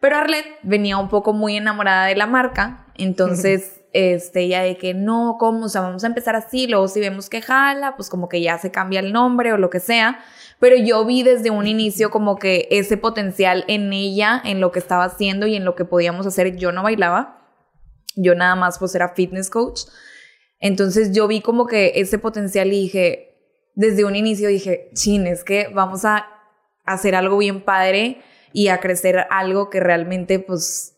Pero 0.00 0.16
Arlet 0.16 0.44
venía 0.64 0.98
un 0.98 1.08
poco 1.08 1.32
muy 1.32 1.56
enamorada 1.56 2.06
de 2.06 2.16
la 2.16 2.26
marca, 2.26 2.86
entonces 2.96 3.81
este, 3.92 4.42
ella 4.42 4.62
de 4.62 4.76
que 4.76 4.94
no, 4.94 5.36
¿cómo? 5.38 5.66
O 5.66 5.68
sea, 5.68 5.82
vamos 5.82 6.04
a 6.04 6.06
empezar 6.06 6.36
así, 6.36 6.66
luego 6.66 6.88
si 6.88 7.00
vemos 7.00 7.28
que 7.28 7.42
jala, 7.42 7.96
pues 7.96 8.08
como 8.08 8.28
que 8.28 8.40
ya 8.40 8.58
se 8.58 8.70
cambia 8.70 9.00
el 9.00 9.12
nombre 9.12 9.52
o 9.52 9.58
lo 9.58 9.70
que 9.70 9.80
sea. 9.80 10.20
Pero 10.58 10.76
yo 10.76 11.04
vi 11.04 11.22
desde 11.22 11.50
un 11.50 11.66
inicio 11.66 12.10
como 12.10 12.36
que 12.36 12.68
ese 12.70 12.96
potencial 12.96 13.64
en 13.68 13.92
ella, 13.92 14.40
en 14.44 14.60
lo 14.60 14.72
que 14.72 14.78
estaba 14.78 15.04
haciendo 15.04 15.46
y 15.46 15.56
en 15.56 15.64
lo 15.64 15.74
que 15.74 15.84
podíamos 15.84 16.26
hacer. 16.26 16.56
Yo 16.56 16.72
no 16.72 16.82
bailaba, 16.82 17.48
yo 18.16 18.34
nada 18.34 18.54
más 18.54 18.78
pues 18.78 18.94
era 18.94 19.14
fitness 19.14 19.50
coach. 19.50 19.82
Entonces 20.60 21.12
yo 21.12 21.26
vi 21.26 21.40
como 21.40 21.66
que 21.66 21.92
ese 21.96 22.18
potencial 22.18 22.68
y 22.68 22.82
dije, 22.82 23.32
desde 23.74 24.04
un 24.04 24.14
inicio 24.14 24.48
dije, 24.48 24.90
chin, 24.94 25.26
es 25.26 25.44
que 25.44 25.68
vamos 25.74 26.04
a 26.04 26.26
hacer 26.84 27.14
algo 27.14 27.38
bien 27.38 27.64
padre 27.64 28.22
y 28.52 28.68
a 28.68 28.78
crecer 28.78 29.26
algo 29.30 29.70
que 29.70 29.80
realmente 29.80 30.38
pues 30.38 30.91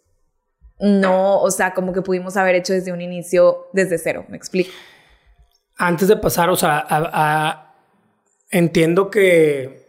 no, 0.81 1.41
o 1.41 1.51
sea, 1.51 1.73
como 1.75 1.93
que 1.93 2.03
pudimos 2.03 2.37
haber 2.37 2.55
hecho 2.57 2.73
desde 2.73 2.93
un 2.93 3.01
inicio, 3.01 3.69
desde 3.73 3.99
cero, 3.99 4.25
me 4.29 4.37
explico. 4.37 4.71
Antes 5.77 6.09
de 6.09 6.17
pasar, 6.17 6.51
o 6.51 6.57
sea, 6.57 6.79
a- 6.79 7.11
a- 7.13 7.75
entiendo 8.51 9.11
que, 9.11 9.85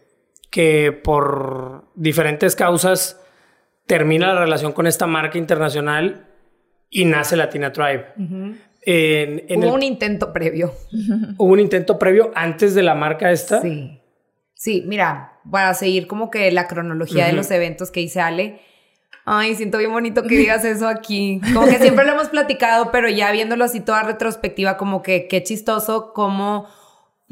que 0.51 0.91
por 0.91 1.85
diferentes 1.95 2.55
causas 2.55 3.19
termina 3.85 4.33
la 4.33 4.39
relación 4.41 4.71
con 4.73 4.87
esta 4.87 5.05
marca 5.05 5.37
internacional 5.37 6.27
y 6.89 7.05
nace 7.05 7.35
Latina 7.35 7.71
Tribe. 7.71 8.05
En- 8.17 9.43
en 9.47 9.59
Hubo 9.59 9.67
el- 9.67 9.73
un 9.73 9.83
intento 9.83 10.31
previo. 10.33 10.71
hubo 11.37 11.51
un 11.53 11.59
intento 11.59 11.99
previo 11.99 12.31
antes 12.35 12.73
de 12.75 12.83
la 12.83 12.95
marca 12.95 13.31
esta. 13.31 13.61
Sí. 13.61 14.01
Sí, 14.53 14.83
mira, 14.87 15.33
para 15.51 15.73
seguir 15.73 16.07
como 16.07 16.31
que 16.31 16.49
la 16.51 16.67
cronología 16.67 17.27
de 17.27 17.33
los 17.33 17.51
eventos 17.51 17.91
que 17.91 18.01
hice 18.01 18.21
Ale. 18.21 18.61
Ay, 19.25 19.55
siento 19.55 19.79
bien 19.79 19.91
bonito 19.91 20.23
que 20.23 20.37
digas 20.37 20.63
eso 20.63 20.87
aquí. 20.87 21.41
Como 21.53 21.67
que 21.67 21.79
siempre 21.79 22.05
lo 22.05 22.13
hemos 22.13 22.29
platicado, 22.29 22.91
pero 22.91 23.09
ya 23.09 23.31
viéndolo 23.31 23.65
así 23.65 23.79
toda 23.79 24.03
retrospectiva, 24.03 24.77
como 24.77 25.01
que 25.01 25.27
qué 25.27 25.43
chistoso 25.43 26.13
como 26.13 26.67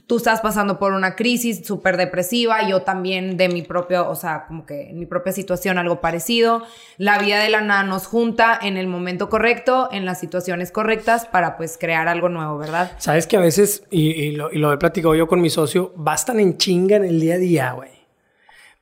tú 0.07 0.17
estás 0.17 0.41
pasando 0.41 0.79
por 0.79 0.93
una 0.93 1.15
crisis 1.15 1.65
súper 1.65 1.97
depresiva, 1.97 2.67
yo 2.67 2.81
también 2.81 3.37
de 3.37 3.47
mi 3.47 3.61
propio, 3.61 4.09
o 4.09 4.15
sea, 4.15 4.45
como 4.47 4.65
que 4.65 4.89
en 4.89 4.99
mi 4.99 5.05
propia 5.05 5.31
situación 5.31 5.77
algo 5.77 6.01
parecido. 6.01 6.63
La 6.97 7.19
vida 7.19 7.41
de 7.41 7.49
la 7.49 7.61
nada 7.61 7.83
nos 7.83 8.07
junta 8.07 8.57
en 8.61 8.77
el 8.77 8.87
momento 8.87 9.29
correcto, 9.29 9.89
en 9.91 10.05
las 10.05 10.19
situaciones 10.19 10.71
correctas 10.71 11.25
para 11.27 11.57
pues 11.57 11.77
crear 11.79 12.07
algo 12.07 12.27
nuevo, 12.27 12.57
¿verdad? 12.57 12.91
Sabes 12.97 13.27
que 13.27 13.37
a 13.37 13.39
veces, 13.39 13.83
y, 13.91 14.09
y 14.11 14.31
lo, 14.31 14.51
y 14.51 14.57
lo 14.57 14.73
he 14.73 14.77
platicado 14.77 15.15
yo 15.15 15.27
con 15.27 15.41
mi 15.41 15.49
socio, 15.49 15.93
bastan 15.95 16.39
en 16.39 16.57
chinga 16.57 16.95
en 16.95 17.05
el 17.05 17.19
día 17.19 17.35
a 17.35 17.37
día, 17.37 17.71
güey. 17.73 17.92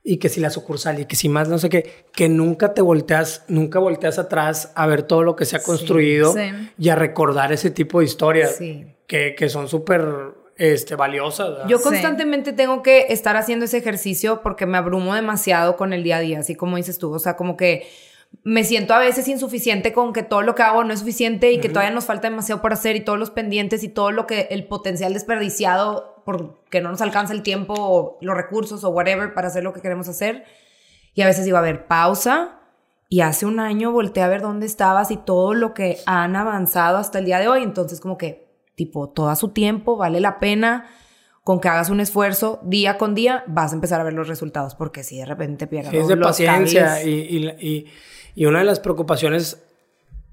Y 0.04 0.16
que 0.16 0.28
si 0.28 0.40
la 0.40 0.50
sucursal 0.50 0.98
y 1.00 1.04
que 1.06 1.14
si 1.14 1.28
más 1.28 1.48
no 1.48 1.58
sé 1.58 1.68
qué, 1.68 2.06
que 2.12 2.28
nunca 2.28 2.74
te 2.74 2.82
volteas, 2.82 3.44
nunca 3.48 3.78
volteas 3.78 4.18
atrás 4.18 4.72
a 4.74 4.86
ver 4.86 5.02
todo 5.04 5.22
lo 5.22 5.36
que 5.36 5.44
se 5.44 5.54
ha 5.56 5.62
construido 5.62 6.32
sí. 6.32 6.50
y 6.76 6.88
a 6.88 6.96
recordar 6.96 7.52
ese 7.52 7.70
tipo 7.70 8.00
de 8.00 8.06
historias 8.06 8.56
Sí. 8.56 8.84
que, 9.06 9.34
que 9.36 9.48
son 9.48 9.68
súper 9.68 10.04
este, 10.56 10.96
valiosas. 10.96 11.50
¿verdad? 11.50 11.68
Yo 11.68 11.78
Sí. 11.78 11.84
constantemente 11.84 12.52
tengo 12.52 12.82
que 12.82 13.06
estar 13.10 13.36
haciendo 13.36 13.64
ese 13.64 13.78
ejercicio 13.78 14.40
porque 14.42 14.66
me 14.66 14.76
abrumo 14.76 15.14
demasiado 15.14 15.76
con 15.76 15.92
el 15.92 16.02
día 16.02 16.16
a 16.16 16.20
día, 16.20 16.40
así 16.40 16.56
como 16.56 16.76
dices 16.76 16.98
tú. 16.98 17.12
O 17.12 17.18
sea, 17.20 17.36
como 17.36 17.56
que 17.56 17.86
me 18.44 18.64
siento 18.64 18.94
a 18.94 18.98
veces 18.98 19.28
insuficiente 19.28 19.92
con 19.92 20.12
que 20.12 20.22
todo 20.22 20.42
lo 20.42 20.54
que 20.54 20.62
hago 20.62 20.82
no 20.84 20.92
es 20.92 21.00
suficiente 21.00 21.52
y 21.52 21.60
que 21.60 21.68
todavía 21.68 21.94
nos 21.94 22.06
falta 22.06 22.28
demasiado 22.28 22.60
por 22.60 22.72
hacer 22.72 22.96
y 22.96 23.00
todos 23.00 23.18
los 23.18 23.30
pendientes 23.30 23.84
y 23.84 23.88
todo 23.88 24.10
lo 24.10 24.26
que 24.26 24.48
el 24.50 24.66
potencial 24.66 25.12
desperdiciado 25.12 26.22
porque 26.24 26.80
no 26.80 26.90
nos 26.90 27.00
alcanza 27.02 27.32
el 27.34 27.42
tiempo 27.42 27.74
o 27.76 28.18
los 28.20 28.36
recursos 28.36 28.82
o 28.84 28.88
whatever 28.90 29.34
para 29.34 29.48
hacer 29.48 29.62
lo 29.64 29.72
que 29.72 29.80
queremos 29.80 30.08
hacer. 30.08 30.44
Y 31.14 31.22
a 31.22 31.26
veces 31.26 31.44
digo, 31.44 31.56
a 31.56 31.60
ver, 31.62 31.86
pausa. 31.86 32.58
Y 33.08 33.20
hace 33.20 33.44
un 33.44 33.60
año 33.60 33.92
volteé 33.92 34.22
a 34.22 34.28
ver 34.28 34.40
dónde 34.40 34.64
estabas 34.66 35.10
y 35.10 35.18
todo 35.18 35.52
lo 35.52 35.74
que 35.74 35.98
han 36.06 36.34
avanzado 36.34 36.96
hasta 36.98 37.18
el 37.18 37.26
día 37.26 37.38
de 37.38 37.46
hoy. 37.48 37.62
Entonces, 37.62 38.00
como 38.00 38.16
que, 38.16 38.48
tipo, 38.74 39.10
todo 39.10 39.34
su 39.36 39.48
tiempo, 39.50 39.96
vale 39.98 40.18
la 40.20 40.38
pena. 40.40 40.86
Con 41.44 41.60
que 41.60 41.68
hagas 41.68 41.90
un 41.90 41.98
esfuerzo 42.00 42.60
día 42.62 42.96
con 42.98 43.14
día, 43.16 43.42
vas 43.48 43.72
a 43.72 43.74
empezar 43.74 44.00
a 44.00 44.04
ver 44.04 44.12
los 44.14 44.28
resultados. 44.28 44.74
Porque 44.76 45.02
si 45.04 45.18
de 45.18 45.26
repente 45.26 45.66
pierdes 45.66 45.92
es 45.92 46.08
de 46.08 46.16
los 46.16 46.28
paciencia 46.28 47.02
y, 47.02 47.10
y- 47.10 47.48
y- 47.60 47.86
y 48.34 48.46
una 48.46 48.60
de 48.60 48.64
las 48.64 48.80
preocupaciones 48.80 49.58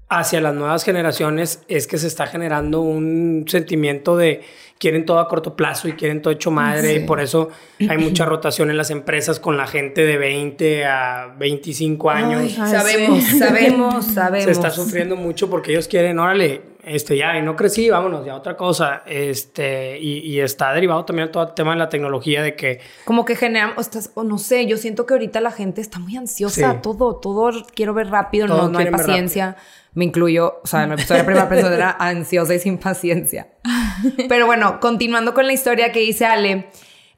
hacia 0.08 0.40
las 0.40 0.54
nuevas 0.54 0.82
generaciones 0.82 1.62
es 1.68 1.86
que 1.86 1.96
se 1.96 2.08
está 2.08 2.26
generando 2.26 2.80
un 2.80 3.44
sentimiento 3.46 4.16
de 4.16 4.40
quieren 4.78 5.04
todo 5.06 5.20
a 5.20 5.28
corto 5.28 5.54
plazo 5.54 5.86
y 5.86 5.92
quieren 5.92 6.20
todo 6.20 6.32
hecho 6.32 6.50
madre 6.50 6.94
y 6.94 6.98
Sí. 7.00 7.04
por 7.04 7.20
eso 7.20 7.50
hay 7.88 7.96
mucha 7.98 8.24
rotación 8.24 8.70
en 8.70 8.76
las 8.76 8.90
empresas 8.90 9.38
con 9.38 9.56
la 9.56 9.66
gente 9.68 10.04
de 10.04 10.16
20 10.16 10.84
a 10.86 11.34
25 11.38 12.10
años. 12.10 12.40
Ay, 12.40 12.56
Ay, 12.60 12.70
sabemos, 12.72 13.22
sí. 13.22 13.38
sabemos, 13.38 14.04
sabemos. 14.06 14.44
se 14.46 14.50
está 14.50 14.70
sufriendo 14.70 15.14
mucho 15.14 15.48
porque 15.48 15.70
ellos 15.72 15.86
quieren, 15.86 16.18
órale, 16.18 16.62
este 16.84 17.16
ya, 17.16 17.36
y 17.38 17.42
no 17.42 17.56
crecí, 17.56 17.88
vámonos, 17.90 18.24
ya 18.24 18.34
otra 18.36 18.56
cosa. 18.56 19.02
Este, 19.06 19.98
y, 19.98 20.18
y 20.18 20.40
está 20.40 20.72
derivado 20.72 21.04
también 21.04 21.30
todo 21.30 21.42
el 21.44 21.54
tema 21.54 21.72
de 21.72 21.78
la 21.78 21.88
tecnología 21.88 22.42
de 22.42 22.56
que 22.56 22.80
Como 23.04 23.24
que 23.24 23.36
generamos, 23.36 23.76
o, 23.78 23.80
estás- 23.80 24.10
o 24.14 24.24
no 24.24 24.38
sé, 24.38 24.66
yo 24.66 24.76
siento 24.76 25.06
que 25.06 25.14
ahorita 25.14 25.40
la 25.40 25.50
gente 25.52 25.80
está 25.80 25.98
muy 25.98 26.16
ansiosa, 26.16 26.72
Sí. 26.72 26.78
todo, 26.82 27.16
todo 27.16 27.50
quiero 27.74 27.94
ver 27.94 28.08
rápido, 28.08 28.46
no, 28.46 28.68
no 28.68 28.78
hay 28.78 28.90
paciencia. 28.90 29.56
Me 29.92 30.04
incluyo, 30.04 30.60
o 30.62 30.66
sea, 30.66 30.84
en 30.84 30.90
la 30.90 30.94
historia 30.94 31.24
primera 31.26 31.48
persona 31.48 31.74
era 31.74 31.90
ansiosa 31.98 32.54
y 32.54 32.58
sin 32.60 32.78
paciencia. 32.78 33.48
Pero 34.28 34.46
bueno, 34.46 34.78
continuando 34.80 35.34
con 35.34 35.46
la 35.46 35.52
historia 35.52 35.90
que 35.92 35.98
dice 36.00 36.26
Ale, 36.26 36.68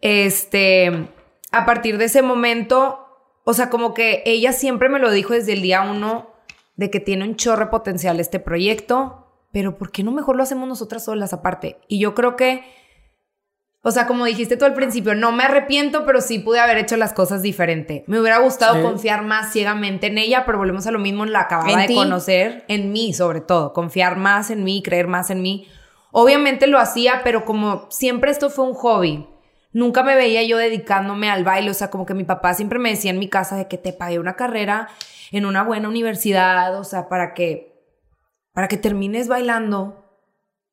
este, 0.01 1.09
a 1.51 1.65
partir 1.67 1.99
de 1.99 2.07
ese 2.07 2.23
momento, 2.23 2.99
o 3.45 3.53
sea, 3.55 3.71
como 3.71 3.95
que 3.95 4.23
ella 4.27 4.53
siempre 4.53 4.89
me 4.89 4.99
lo 4.99 5.11
dijo 5.11 5.33
desde 5.35 5.53
el 5.53 5.63
día 5.63 5.83
uno 5.83 6.31
de 6.77 6.91
que 6.91 7.01
tiene 7.01 7.25
un 7.25 7.37
chorro 7.37 7.67
de 7.67 7.71
potencial 7.71 8.19
este 8.21 8.41
proyecto, 8.41 9.22
pero 9.53 9.77
¿por 9.79 9.91
qué 9.93 10.03
no 10.03 10.11
mejor 10.13 10.37
lo 10.37 10.43
hacemos 10.43 10.69
nosotras 10.69 11.05
solas 11.05 11.33
aparte? 11.33 11.79
Y 11.89 11.99
yo 11.99 12.15
creo 12.15 12.37
que 12.37 12.63
o 13.85 13.91
sea, 13.91 14.07
como 14.07 14.25
dijiste 14.27 14.57
tú 14.57 14.65
al 14.65 14.75
principio, 14.75 15.17
no 15.17 15.33
me 15.33 15.43
arrepiento, 15.43 16.07
pero 16.07 16.21
sí 16.21 16.39
pude 16.39 16.61
haber 16.61 16.79
hecho 16.79 16.97
las 16.97 17.13
cosas 17.13 17.43
diferente. 17.43 18.05
Me 18.07 18.21
hubiera 18.21 18.39
gustado 18.39 18.77
Sí. 18.77 18.81
confiar 18.83 19.25
más 19.25 19.53
ciegamente 19.53 20.07
en 20.07 20.19
ella, 20.19 20.45
pero 20.47 20.59
volvemos 20.59 20.87
a 20.87 20.93
lo 20.93 21.01
mismo, 21.01 21.25
la 21.27 21.41
acababa 21.41 21.81
de 21.81 21.89
ti. 21.89 21.97
conocer, 21.97 22.65
en 22.69 22.93
mí 22.93 23.13
sobre 23.13 23.41
todo, 23.41 23.73
confiar 23.73 24.17
más 24.17 24.51
en 24.51 24.63
mí, 24.63 24.85
creer 24.85 25.09
más 25.09 25.31
en 25.31 25.43
mí. 25.43 25.67
Obviamente 26.13 26.69
lo 26.69 26.79
hacía, 26.79 27.23
pero 27.25 27.45
como 27.45 27.87
siempre 27.91 28.31
esto 28.31 28.51
fue 28.51 28.67
un 28.67 28.75
hobby, 28.75 29.27
nunca 29.73 30.05
me 30.05 30.15
veía 30.15 30.45
yo 30.45 30.59
dedicándome 30.59 31.29
al 31.29 31.43
baile. 31.43 31.69
O 31.71 31.75
sea, 31.75 31.91
como 31.91 32.07
que 32.07 32.15
mi 32.15 32.23
papá 32.23 32.55
siempre 32.55 32.79
me 32.79 32.91
decía 32.91 33.11
en 33.11 33.19
mi 33.19 33.29
casa 33.29 33.57
de 33.57 33.67
que 33.67 33.79
te 33.79 33.93
pagué 33.93 34.21
una 34.21 34.37
carrera 34.37 34.91
en 35.33 35.45
una 35.45 35.65
buena 35.65 35.89
universidad, 35.89 36.79
o 36.79 36.85
sea, 36.85 37.09
para 37.09 37.35
que, 37.35 37.72
para 38.53 38.69
que 38.69 38.77
termines 38.77 39.29
bailando, 39.29 40.05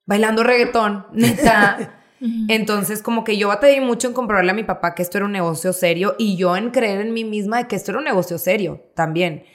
bailando 0.05 0.43
reggaetón, 0.43 1.07
neta. 1.13 1.95
Entonces, 2.49 3.01
como 3.01 3.23
que 3.23 3.37
yo 3.37 3.47
batallé 3.47 3.79
mucho 3.79 4.07
en 4.07 4.13
comprobarle 4.13 4.51
a 4.51 4.55
mi 4.55 4.63
papá 4.63 4.93
que 4.93 5.01
esto 5.01 5.17
era 5.17 5.25
un 5.25 5.31
negocio 5.31 5.71
serio 5.71 6.15
y 6.17 6.35
yo 6.35 6.57
en 6.57 6.71
creer 6.71 6.99
en 6.99 7.13
mí 7.13 7.23
misma 7.23 7.59
de 7.59 7.67
que 7.67 7.77
esto 7.77 7.91
era 7.91 7.99
un 7.99 8.05
negocio 8.05 8.37
serio 8.37 8.81
también. 8.93 9.45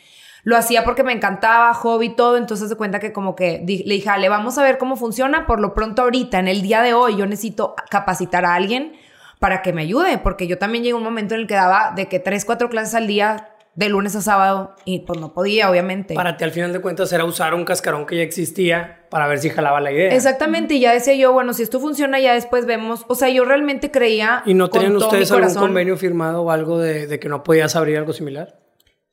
Lo 0.45 0.57
hacía 0.57 0.85
porque 0.85 1.03
me 1.03 1.13
encantaba, 1.13 1.73
hobby, 1.75 2.15
todo. 2.15 2.37
Entonces 2.37 2.69
se 2.69 2.77
cuenta 2.77 3.01
que 3.01 3.13
como 3.13 3.35
que 3.35 3.59
le 3.67 3.95
dije, 3.95 4.09
Ale, 4.09 4.29
vamos 4.29 4.57
a 4.59 4.63
ver 4.63 4.79
cómo 4.79 4.97
funciona. 4.97 5.47
Por 5.47 5.61
lo 5.61 5.75
pronto 5.75 6.03
ahorita, 6.03 6.39
en 6.39 6.49
el 6.49 6.63
día 6.63 6.83
de 6.83 6.95
hoy, 6.95 7.17
yo 7.17 7.27
necesito 7.27 7.75
capacitar 7.91 8.45
a 8.45 8.55
alguien 8.55 8.95
para 9.39 9.63
que 9.63 9.73
me 9.73 9.83
ayude. 9.83 10.19
Porque 10.19 10.47
yo 10.47 10.59
también 10.59 10.85
llegué 10.85 10.93
a 10.93 10.97
un 10.97 11.03
momento 11.03 11.35
en 11.35 11.43
el 11.43 11.47
que 11.47 11.55
daba 11.55 11.93
de 11.97 12.09
que 12.09 12.19
tres, 12.19 12.45
cuatro 12.45 12.69
clases 12.69 12.95
al 12.95 13.07
día 13.07 13.54
de 13.75 13.89
lunes 13.89 14.15
a 14.15 14.21
sábado 14.21 14.77
y 14.85 15.01
pues 15.01 15.21
no 15.21 15.35
podía, 15.35 15.71
obviamente. 15.71 16.15
Para 16.15 16.37
ti 16.37 16.45
al 16.45 16.53
final 16.53 16.73
de 16.73 16.81
cuentas 16.81 17.13
era 17.13 17.25
usar 17.25 17.55
un 17.55 17.65
cascarón 17.65 18.07
que 18.07 18.17
ya 18.17 18.23
existía 18.23 19.07
para 19.11 19.27
ver 19.27 19.39
si 19.39 19.51
jalaba 19.51 19.81
la 19.81 19.93
idea. 19.93 20.15
Exactamente, 20.15 20.75
y 20.75 20.81
ya 20.81 20.93
decía 20.93 21.15
yo, 21.15 21.33
bueno, 21.33 21.53
si 21.53 21.63
esto 21.63 21.81
funciona 21.81 22.21
ya 22.21 22.35
después 22.35 22.67
vemos, 22.67 23.05
o 23.09 23.15
sea, 23.15 23.29
yo 23.29 23.45
realmente 23.45 23.91
creía... 23.91 24.43
¿Y 24.47 24.55
no 24.55 24.71
tenían 24.71 24.97
ustedes 24.97 25.31
algún 25.33 25.55
convenio 25.55 25.97
firmado 25.97 26.43
o 26.43 26.51
algo 26.51 26.79
de, 26.79 27.07
de, 27.07 27.19
que 27.19 27.29
no 27.29 27.43
podías 27.43 27.75
abrir 27.77 27.99
algo 27.99 28.13
similar? 28.13 28.61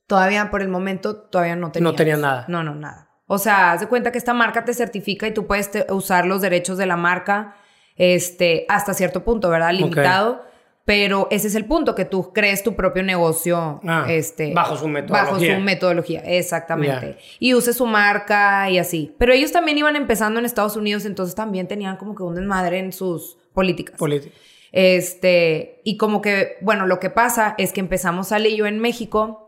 Todavía 0.08 0.52
por 0.52 0.62
el 0.62 0.67
momento 0.67 1.15
todavía 1.15 1.56
no 1.56 1.71
tenía. 1.71 1.89
No 1.89 1.95
tenía 1.95 2.17
nada. 2.17 2.45
No, 2.47 2.63
no, 2.63 2.76
nada. 2.76 3.10
O 3.28 3.38
sea, 3.38 3.71
haz 3.71 3.80
de 3.80 3.88
cuenta 3.88 4.12
que 4.12 4.17
esta 4.17 4.34
marca 4.34 4.65
te 4.65 4.74
certifica 4.74 5.26
y 5.26 5.34
tú 5.34 5.47
puedes 5.47 5.71
usar 5.89 6.26
los 6.26 6.41
derechos 6.41 6.78
de 6.78 6.86
la 6.86 6.97
marca 6.97 7.56
este, 7.95 8.65
hasta 8.67 8.93
cierto 8.93 9.24
punto, 9.24 9.50
¿verdad? 9.50 9.71
Limitado. 9.71 10.43
Pero 10.83 11.27
ese 11.29 11.47
es 11.47 11.55
el 11.55 11.65
punto, 11.65 11.93
que 11.93 12.05
tú 12.05 12.33
crees 12.33 12.63
tu 12.63 12.75
propio 12.75 13.03
negocio 13.03 13.79
ah, 13.87 14.05
este, 14.09 14.53
bajo 14.53 14.75
su 14.75 14.87
metodología. 14.87 15.31
Bajo 15.31 15.39
su 15.39 15.61
metodología, 15.61 16.19
exactamente. 16.21 17.17
Y 17.39 17.53
uses 17.53 17.77
su 17.77 17.85
marca 17.85 18.69
y 18.69 18.79
así. 18.79 19.15
Pero 19.19 19.31
ellos 19.31 19.51
también 19.51 19.77
iban 19.77 19.95
empezando 19.95 20.39
en 20.39 20.45
Estados 20.45 20.75
Unidos, 20.75 21.05
entonces 21.05 21.35
también 21.35 21.67
tenían 21.67 21.97
como 21.97 22.15
que 22.15 22.23
un 22.23 22.33
desmadre 22.33 22.79
en 22.79 22.91
sus 22.91 23.37
políticas. 23.53 23.97
Política. 23.97 24.35
Este, 24.71 25.81
y 25.83 25.97
como 25.97 26.21
que, 26.21 26.57
bueno, 26.61 26.87
lo 26.87 26.99
que 26.99 27.09
pasa 27.09 27.55
es 27.57 27.73
que 27.73 27.81
empezamos 27.81 28.31
a 28.31 28.39
yo 28.39 28.65
en 28.65 28.79
México 28.79 29.47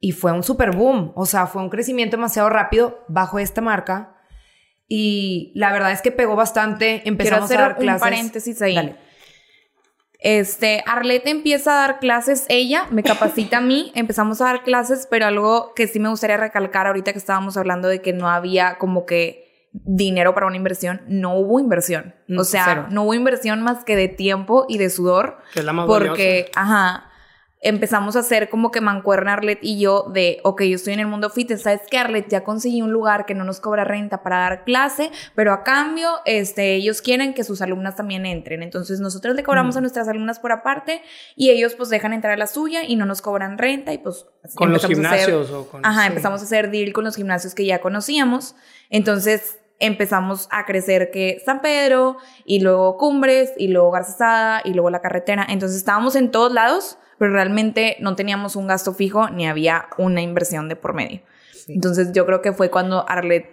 y 0.00 0.12
fue 0.12 0.32
un 0.32 0.42
super 0.42 0.74
boom, 0.74 1.12
o 1.14 1.26
sea, 1.26 1.46
fue 1.46 1.62
un 1.62 1.70
crecimiento 1.70 2.16
demasiado 2.16 2.48
rápido 2.48 3.04
bajo 3.08 3.38
esta 3.38 3.60
marca 3.60 4.16
y 4.86 5.52
la 5.54 5.72
verdad 5.72 5.92
es 5.92 6.02
que 6.02 6.12
pegó 6.12 6.36
bastante, 6.36 7.02
empezamos 7.04 7.48
Quiero 7.48 7.64
hacer 7.64 7.82
a 7.82 7.86
dar 7.86 7.94
un 7.94 8.00
paréntesis 8.00 8.60
ahí. 8.62 8.94
Este, 10.24 10.82
Arlette 10.86 11.28
empieza 11.28 11.72
a 11.72 11.86
dar 11.86 11.98
clases, 12.00 12.46
ella 12.48 12.86
me 12.90 13.02
capacita 13.02 13.58
a 13.58 13.60
mí, 13.60 13.92
empezamos 13.94 14.40
a 14.40 14.46
dar 14.46 14.62
clases, 14.62 15.06
pero 15.10 15.26
algo 15.26 15.74
que 15.76 15.86
sí 15.86 16.00
me 16.00 16.08
gustaría 16.08 16.38
recalcar 16.38 16.86
ahorita 16.86 17.12
que 17.12 17.18
estábamos 17.18 17.58
hablando 17.58 17.88
de 17.88 18.00
que 18.00 18.14
no 18.14 18.30
había 18.30 18.78
como 18.78 19.04
que 19.04 19.68
dinero 19.72 20.32
para 20.32 20.46
una 20.46 20.56
inversión, 20.56 21.02
no 21.08 21.34
hubo 21.36 21.60
inversión. 21.60 22.14
o 22.30 22.40
mm, 22.40 22.44
sea, 22.44 22.86
no 22.90 23.02
hubo 23.02 23.12
inversión 23.12 23.60
más 23.60 23.84
que 23.84 23.96
de 23.96 24.08
tiempo 24.08 24.64
y 24.66 24.78
de 24.78 24.88
sudor. 24.88 25.36
Que 25.52 25.58
es 25.58 25.64
la 25.66 25.74
más 25.74 25.86
Porque, 25.86 26.50
ajá, 26.54 27.10
empezamos 27.64 28.14
a 28.14 28.20
hacer 28.20 28.50
como 28.50 28.70
que 28.70 28.82
mancuerna 28.82 29.32
Arlet 29.32 29.58
y 29.62 29.80
yo 29.80 30.10
de, 30.12 30.38
ok, 30.44 30.62
yo 30.62 30.76
estoy 30.76 30.92
en 30.92 31.00
el 31.00 31.06
mundo 31.06 31.30
fitness, 31.30 31.62
¿sabes 31.62 31.80
que 31.90 31.96
Arlet 31.96 32.28
ya 32.28 32.44
conseguí 32.44 32.82
un 32.82 32.92
lugar 32.92 33.24
que 33.24 33.34
no 33.34 33.42
nos 33.42 33.58
cobra 33.58 33.84
renta 33.84 34.22
para 34.22 34.40
dar 34.40 34.64
clase, 34.64 35.10
pero 35.34 35.52
a 35.52 35.64
cambio, 35.64 36.10
este, 36.26 36.74
ellos 36.74 37.00
quieren 37.00 37.32
que 37.32 37.42
sus 37.42 37.62
alumnas 37.62 37.96
también 37.96 38.26
entren. 38.26 38.62
Entonces 38.62 39.00
nosotros 39.00 39.34
le 39.34 39.42
cobramos 39.42 39.76
a 39.78 39.80
nuestras 39.80 40.06
alumnas 40.08 40.38
por 40.38 40.52
aparte 40.52 41.02
y 41.36 41.50
ellos 41.50 41.74
pues 41.74 41.88
dejan 41.88 42.12
entrar 42.12 42.34
a 42.34 42.36
la 42.36 42.46
suya 42.46 42.84
y 42.84 42.96
no 42.96 43.06
nos 43.06 43.22
cobran 43.22 43.56
renta 43.56 43.92
y 43.94 43.98
pues... 43.98 44.26
Con 44.56 44.70
los 44.70 44.86
gimnasios 44.86 45.50
o 45.50 45.66
con... 45.66 45.86
Ajá, 45.86 46.06
empezamos 46.06 46.42
a 46.42 46.44
hacer 46.44 46.70
deal 46.70 46.92
con 46.92 47.04
los 47.04 47.16
gimnasios 47.16 47.54
que 47.54 47.64
ya 47.64 47.80
conocíamos. 47.80 48.54
Entonces 48.90 49.56
empezamos 49.78 50.48
a 50.50 50.64
crecer 50.66 51.10
que 51.10 51.42
San 51.44 51.60
Pedro 51.60 52.16
y 52.44 52.60
luego 52.60 52.96
Cumbres 52.96 53.52
y 53.56 53.68
luego 53.68 53.90
Garzazada 53.90 54.62
y 54.64 54.72
luego 54.72 54.90
la 54.90 55.00
carretera. 55.00 55.46
Entonces 55.48 55.78
estábamos 55.78 56.16
en 56.16 56.30
todos 56.30 56.52
lados 56.52 56.98
pero 57.18 57.32
realmente 57.32 57.96
no 58.00 58.16
teníamos 58.16 58.56
un 58.56 58.66
gasto 58.66 58.92
fijo 58.92 59.28
ni 59.30 59.46
había 59.46 59.86
una 59.98 60.22
inversión 60.22 60.68
de 60.68 60.76
por 60.76 60.94
medio. 60.94 61.22
Entonces 61.68 62.12
yo 62.12 62.26
creo 62.26 62.42
que 62.42 62.52
fue 62.52 62.70
cuando 62.70 63.08
Arlet 63.08 63.46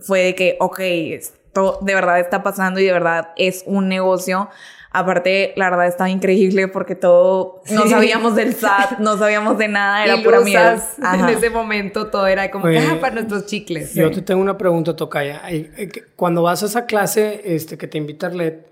fue 0.00 0.20
de 0.20 0.34
que, 0.34 0.56
ok, 0.60 0.80
esto 0.80 1.78
de 1.82 1.94
verdad 1.94 2.18
está 2.18 2.42
pasando 2.42 2.80
y 2.80 2.84
de 2.84 2.92
verdad 2.92 3.28
es 3.36 3.62
un 3.66 3.88
negocio. 3.88 4.48
Aparte, 4.96 5.54
la 5.56 5.70
verdad 5.70 5.88
estaba 5.88 6.08
increíble 6.08 6.68
porque 6.68 6.94
todo, 6.94 7.64
no 7.68 7.88
sabíamos 7.88 8.36
del 8.36 8.54
SAT, 8.54 9.00
no 9.00 9.18
sabíamos 9.18 9.58
de 9.58 9.66
nada, 9.66 10.04
era 10.04 10.22
pura 10.22 10.38
mierda. 10.38 10.80
En 11.14 11.28
ese 11.30 11.50
momento 11.50 12.06
todo 12.06 12.28
era 12.28 12.48
como, 12.48 12.68
ah, 12.68 12.98
para 13.00 13.16
nuestros 13.16 13.46
chicles. 13.46 13.92
Yo 13.92 14.12
te 14.12 14.22
tengo 14.22 14.40
una 14.40 14.56
pregunta, 14.56 14.94
Tocaya. 14.94 15.42
Cuando 16.14 16.42
vas 16.42 16.62
a 16.62 16.66
esa 16.66 16.86
clase 16.86 17.42
este, 17.44 17.76
que 17.76 17.88
te 17.88 17.98
invita 17.98 18.28
Arlet, 18.28 18.68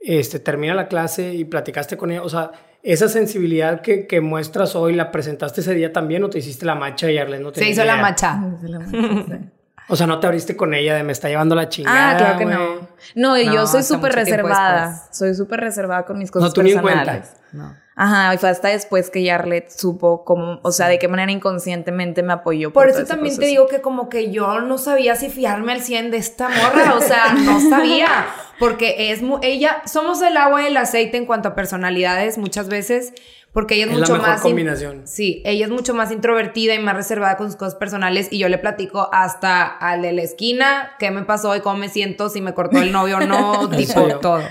este, 0.00 0.38
termina 0.38 0.72
la 0.72 0.88
clase 0.88 1.34
y 1.34 1.44
platicaste 1.44 1.98
con 1.98 2.12
ella, 2.12 2.22
o 2.22 2.30
sea, 2.30 2.52
esa 2.82 3.10
sensibilidad 3.10 3.82
que, 3.82 4.06
que, 4.06 4.22
muestras 4.22 4.74
hoy, 4.74 4.94
¿la 4.94 5.10
presentaste 5.10 5.60
ese 5.60 5.74
día 5.74 5.92
también 5.92 6.24
o 6.24 6.30
te 6.30 6.38
hiciste 6.38 6.64
la 6.64 6.76
macha 6.76 7.10
y 7.10 7.18
Arlen 7.18 7.42
no 7.42 7.52
te 7.52 7.60
Se 7.60 7.68
hizo 7.68 7.84
la 7.84 7.98
macha. 7.98 8.40
O 9.88 9.96
sea, 9.96 10.06
no 10.06 10.20
te 10.20 10.26
abriste 10.26 10.56
con 10.56 10.74
ella 10.74 10.94
de 10.94 11.02
me 11.02 11.12
está 11.12 11.28
llevando 11.28 11.54
la 11.54 11.68
chingada. 11.68 12.10
Ah, 12.10 12.16
claro 12.16 12.38
que 12.38 12.44
no. 12.44 12.88
No, 13.14 13.38
yo 13.38 13.66
soy 13.66 13.82
súper 13.82 14.12
reservada. 14.12 15.08
Soy 15.10 15.34
súper 15.34 15.60
reservada 15.60 16.04
con 16.04 16.18
mis 16.18 16.30
cosas 16.30 16.48
no, 16.48 16.52
tú 16.52 16.62
personales. 16.62 17.32
Ni 17.52 17.60
no. 17.60 17.88
Ajá, 18.00 18.32
y 18.32 18.38
fue 18.38 18.48
hasta 18.48 18.68
después 18.68 19.10
que 19.10 19.24
Yarlet 19.24 19.70
supo 19.70 20.24
cómo, 20.24 20.60
o 20.62 20.70
sea, 20.70 20.86
de 20.86 21.00
qué 21.00 21.08
manera 21.08 21.32
inconscientemente 21.32 22.22
me 22.22 22.32
apoyó. 22.32 22.72
Por, 22.72 22.88
eso 22.88 23.04
también 23.04 23.36
te 23.36 23.46
digo 23.46 23.66
que 23.66 23.80
como 23.80 24.08
que 24.08 24.30
yo 24.30 24.60
no 24.60 24.78
sabía 24.78 25.16
si 25.16 25.30
fiarme 25.30 25.72
al 25.72 25.80
100 25.82 26.12
de 26.12 26.18
esta 26.18 26.48
morra, 26.48 26.94
o 26.94 27.00
sea, 27.00 27.32
no 27.32 27.58
sabía, 27.68 28.08
porque 28.60 29.10
es, 29.10 29.20
ella, 29.42 29.82
somos 29.84 30.22
el 30.22 30.36
agua 30.36 30.62
y 30.62 30.66
el 30.66 30.76
aceite 30.76 31.16
en 31.16 31.26
cuanto 31.26 31.48
a 31.48 31.54
personalidades 31.56 32.38
muchas 32.38 32.68
veces, 32.68 33.14
porque 33.52 33.76
ella 33.76 33.86
es, 33.86 33.92
mucho 33.92 34.12
la 34.12 34.18
mejor 34.18 34.28
más... 34.28 34.40
combinación. 34.40 35.02
Sí, 35.06 35.42
ella 35.44 35.66
es 35.66 35.70
mucho 35.70 35.94
más 35.94 36.10
introvertida 36.10 36.74
y 36.74 36.78
más 36.78 36.94
reservada 36.94 37.36
con 37.36 37.46
sus 37.48 37.56
cosas 37.56 37.74
personales 37.74 38.28
y 38.30 38.38
yo 38.38 38.48
le 38.48 38.58
platico 38.58 39.08
hasta 39.12 39.64
al 39.66 40.02
de 40.02 40.12
la 40.12 40.22
esquina 40.22 40.92
qué 40.98 41.10
me 41.10 41.22
pasó 41.22 41.56
y 41.56 41.60
cómo 41.60 41.76
me 41.76 41.88
siento, 41.88 42.28
si 42.28 42.40
me 42.40 42.54
cortó 42.54 42.78
el 42.78 42.92
novio 42.92 43.18
o 43.18 43.20
no, 43.20 43.68
tipo 43.76 44.18
todo. 44.18 44.42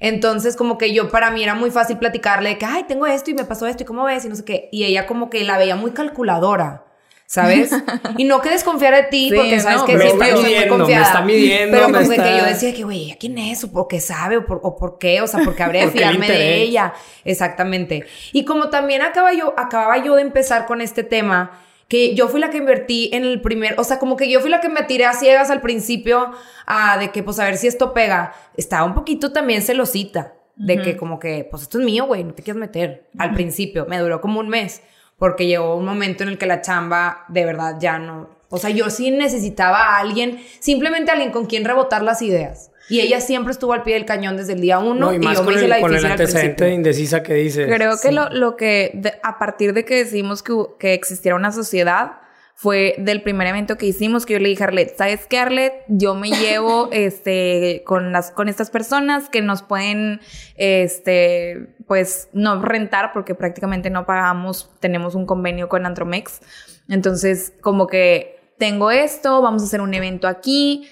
Entonces, 0.00 0.56
como 0.56 0.78
que 0.78 0.92
yo 0.92 1.08
para 1.10 1.30
mí 1.30 1.42
era 1.42 1.54
muy 1.54 1.70
fácil 1.70 1.98
platicarle 1.98 2.56
que, 2.56 2.64
ay, 2.64 2.84
tengo 2.86 3.06
esto 3.06 3.30
y 3.30 3.34
me 3.34 3.44
pasó 3.44 3.66
esto 3.66 3.82
y 3.82 3.86
cómo 3.86 4.04
ves 4.04 4.24
y 4.24 4.28
no 4.28 4.36
sé 4.36 4.44
qué. 4.44 4.68
Y 4.70 4.84
ella 4.84 5.06
como 5.06 5.28
que 5.28 5.42
la 5.44 5.58
veía 5.58 5.76
muy 5.76 5.90
calculadora. 5.90 6.84
¿Sabes? 7.28 7.70
Y 8.16 8.24
no 8.24 8.40
que 8.40 8.48
desconfiar 8.48 8.94
de 8.94 9.02
ti, 9.04 9.30
porque 9.34 9.60
sabes 9.60 9.82
que 9.82 9.98
siempre 9.98 10.30
yo 10.30 10.38
soy 10.38 10.54
muy 10.54 10.66
confiada. 10.66 11.02
Me 11.02 11.06
está 11.06 11.20
midiendo, 11.22 11.76
pero 11.76 11.92
como 11.92 12.10
que 12.10 12.38
yo 12.38 12.44
decía 12.44 12.74
que, 12.74 12.82
güey, 12.82 13.16
¿quién 13.20 13.38
es? 13.38 13.62
¿O 13.64 13.70
por 13.70 13.86
qué 13.86 14.00
sabe? 14.00 14.38
¿O 14.38 14.76
por, 14.76 14.98
qué? 14.98 15.20
O 15.20 15.26
sea, 15.26 15.44
porque 15.44 15.62
habría 15.62 15.86
de 15.86 15.92
fiarme 15.92 16.26
de 16.26 16.62
ella. 16.62 16.94
Exactamente. 17.24 18.04
Y 18.32 18.44
como 18.44 18.70
también 18.70 19.02
acaba 19.02 19.32
yo, 19.34 19.54
acababa 19.56 20.02
yo 20.02 20.16
de 20.16 20.22
empezar 20.22 20.66
con 20.66 20.80
este 20.80 21.04
tema, 21.04 21.60
que 21.86 22.14
yo 22.14 22.28
fui 22.28 22.40
la 22.40 22.50
que 22.50 22.56
invertí 22.56 23.10
en 23.12 23.24
el 23.24 23.40
primer, 23.40 23.74
o 23.78 23.84
sea, 23.84 23.98
como 23.98 24.16
que 24.16 24.30
yo 24.30 24.40
fui 24.40 24.50
la 24.50 24.60
que 24.60 24.68
me 24.70 24.82
tiré 24.82 25.04
a 25.04 25.12
ciegas 25.12 25.50
al 25.50 25.60
principio 25.60 26.32
a 26.66 26.98
de 26.98 27.10
que, 27.10 27.22
pues, 27.22 27.38
a 27.38 27.44
ver 27.44 27.58
si 27.58 27.66
esto 27.66 27.92
pega. 27.92 28.34
Estaba 28.56 28.84
un 28.84 28.94
poquito 28.94 29.32
también 29.32 29.62
celosita, 29.62 30.34
de 30.56 30.80
que 30.80 30.96
como 30.96 31.18
que, 31.18 31.46
pues, 31.50 31.64
esto 31.64 31.78
es 31.78 31.84
mío, 31.84 32.06
güey, 32.06 32.24
no 32.24 32.32
te 32.32 32.42
quieres 32.42 32.58
meter. 32.58 33.06
Al 33.18 33.34
principio, 33.34 33.86
me 33.86 33.98
duró 33.98 34.20
como 34.20 34.40
un 34.40 34.48
mes, 34.48 34.82
porque 35.18 35.46
llegó 35.46 35.76
un 35.76 35.84
momento 35.84 36.22
en 36.22 36.30
el 36.30 36.38
que 36.38 36.46
la 36.46 36.62
chamba 36.62 37.24
de 37.28 37.44
verdad 37.44 37.76
ya 37.78 37.98
no, 37.98 38.38
o 38.50 38.58
sea, 38.58 38.70
yo 38.70 38.88
sí 38.88 39.10
necesitaba 39.10 39.78
a 39.78 39.98
alguien, 39.98 40.40
simplemente 40.60 41.10
alguien 41.10 41.30
con 41.30 41.46
quien 41.46 41.64
rebotar 41.64 42.02
las 42.02 42.22
ideas. 42.22 42.70
Y 42.88 43.00
ella 43.00 43.20
siempre 43.20 43.52
estuvo 43.52 43.74
al 43.74 43.82
pie 43.82 43.94
del 43.94 44.06
cañón 44.06 44.38
desde 44.38 44.54
el 44.54 44.62
día 44.62 44.78
uno. 44.78 45.12
y, 45.12 45.20
yo 45.20 45.42
me 45.42 45.54
hice 45.54 45.68
la 45.68 45.80
con 45.80 45.94
el 45.94 46.06
antecedente 46.06 46.70
indecisa 46.72 47.22
que 47.22 47.34
dice. 47.34 47.66
Creo 47.66 48.00
que 48.00 48.12
lo, 48.12 48.30
lo, 48.30 48.56
que, 48.56 48.98
a 49.22 49.38
partir 49.38 49.74
de 49.74 49.84
que 49.84 49.96
decidimos 49.96 50.42
que, 50.42 50.54
que 50.78 50.94
existiera 50.94 51.36
una 51.36 51.52
sociedad, 51.52 52.12
fue 52.60 52.96
del 52.98 53.22
primer 53.22 53.46
evento 53.46 53.78
que 53.78 53.86
hicimos 53.86 54.26
que 54.26 54.32
yo 54.32 54.40
le 54.40 54.48
dije 54.48 54.64
a 54.64 54.66
Arlet, 54.66 54.96
¿sabes 54.98 55.28
qué, 55.28 55.38
Arlet? 55.38 55.74
Yo 55.86 56.16
me 56.16 56.32
llevo 56.32 56.88
este, 56.92 57.84
con, 57.86 58.10
las, 58.10 58.32
con 58.32 58.48
estas 58.48 58.68
personas 58.68 59.28
que 59.28 59.42
nos 59.42 59.62
pueden, 59.62 60.20
este, 60.56 61.68
pues, 61.86 62.28
no 62.32 62.60
rentar 62.60 63.12
porque 63.12 63.36
prácticamente 63.36 63.90
no 63.90 64.06
pagamos, 64.06 64.72
tenemos 64.80 65.14
un 65.14 65.24
convenio 65.24 65.68
con 65.68 65.86
Antromex. 65.86 66.40
Entonces, 66.88 67.52
como 67.60 67.86
que 67.86 68.40
tengo 68.58 68.90
esto, 68.90 69.40
vamos 69.40 69.62
a 69.62 69.66
hacer 69.66 69.80
un 69.80 69.94
evento 69.94 70.26
aquí, 70.26 70.88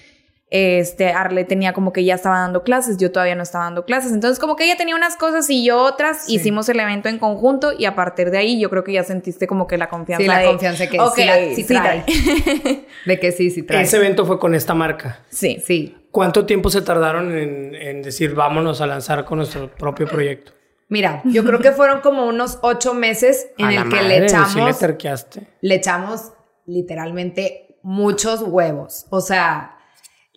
este, 0.49 1.11
Arle 1.11 1.43
tenía 1.43 1.73
como 1.73 1.91
que 1.91 2.05
ya 2.05 2.15
estaba 2.15 2.39
dando 2.39 2.63
clases, 2.63 2.97
yo 2.97 3.11
todavía 3.11 3.35
no 3.35 3.43
estaba 3.43 3.65
dando 3.65 3.83
clases. 3.85 4.13
Entonces, 4.13 4.39
como 4.39 4.55
que 4.55 4.63
ella 4.63 4.77
tenía 4.77 4.95
unas 4.95 5.17
cosas 5.17 5.49
y 5.49 5.65
yo 5.65 5.81
otras, 5.81 6.29
hicimos 6.29 6.69
el 6.69 6.79
evento 6.79 7.09
en 7.09 7.19
conjunto 7.19 7.73
y 7.77 7.85
a 7.85 7.95
partir 7.95 8.31
de 8.31 8.37
ahí 8.37 8.59
yo 8.59 8.69
creo 8.69 8.83
que 8.83 8.93
ya 8.93 9.03
sentiste 9.03 9.45
como 9.47 9.67
que 9.67 9.77
la 9.77 9.89
confianza. 9.89 10.23
Sí, 10.23 10.27
la 10.29 10.45
confianza 10.45 10.87
que 10.87 10.97
sí, 11.55 11.63
sí, 11.63 11.73
trae. 11.73 12.05
de 13.05 13.19
que 13.19 13.31
sí, 13.31 13.49
sí 13.49 13.63
trae. 13.63 13.81
Ese 13.81 13.97
evento 13.97 14.25
fue 14.25 14.39
con 14.39 14.55
esta 14.55 14.73
marca. 14.73 15.19
Sí. 15.29 15.61
Sí. 15.65 15.95
¿Cuánto 16.11 16.45
tiempo 16.45 16.69
se 16.69 16.81
tardaron 16.81 17.37
en, 17.37 17.75
en 17.75 18.01
decir 18.01 18.33
vámonos 18.33 18.79
a 18.81 18.87
lanzar 18.87 19.25
con 19.25 19.39
nuestro 19.39 19.69
propio 19.69 20.07
proyecto? 20.07 20.53
Mira, 20.89 21.21
yo 21.25 21.43
creo 21.43 21.59
que 21.59 21.73
fueron 21.73 21.99
como 21.99 22.25
unos 22.25 22.59
ocho 22.61 22.93
meses 22.93 23.49
en 23.57 23.65
A 23.65 23.69
el 23.69 23.75
la 23.75 23.83
que 23.83 23.89
madre, 23.89 24.07
le 24.07 24.29
sí 24.29 24.35
echamos, 24.35 24.55
le 24.67 24.73
terqueaste. 24.73 25.47
le 25.59 25.75
echamos 25.75 26.31
literalmente 26.65 27.77
muchos 27.83 28.41
huevos. 28.41 29.05
O 29.09 29.19
sea, 29.19 29.76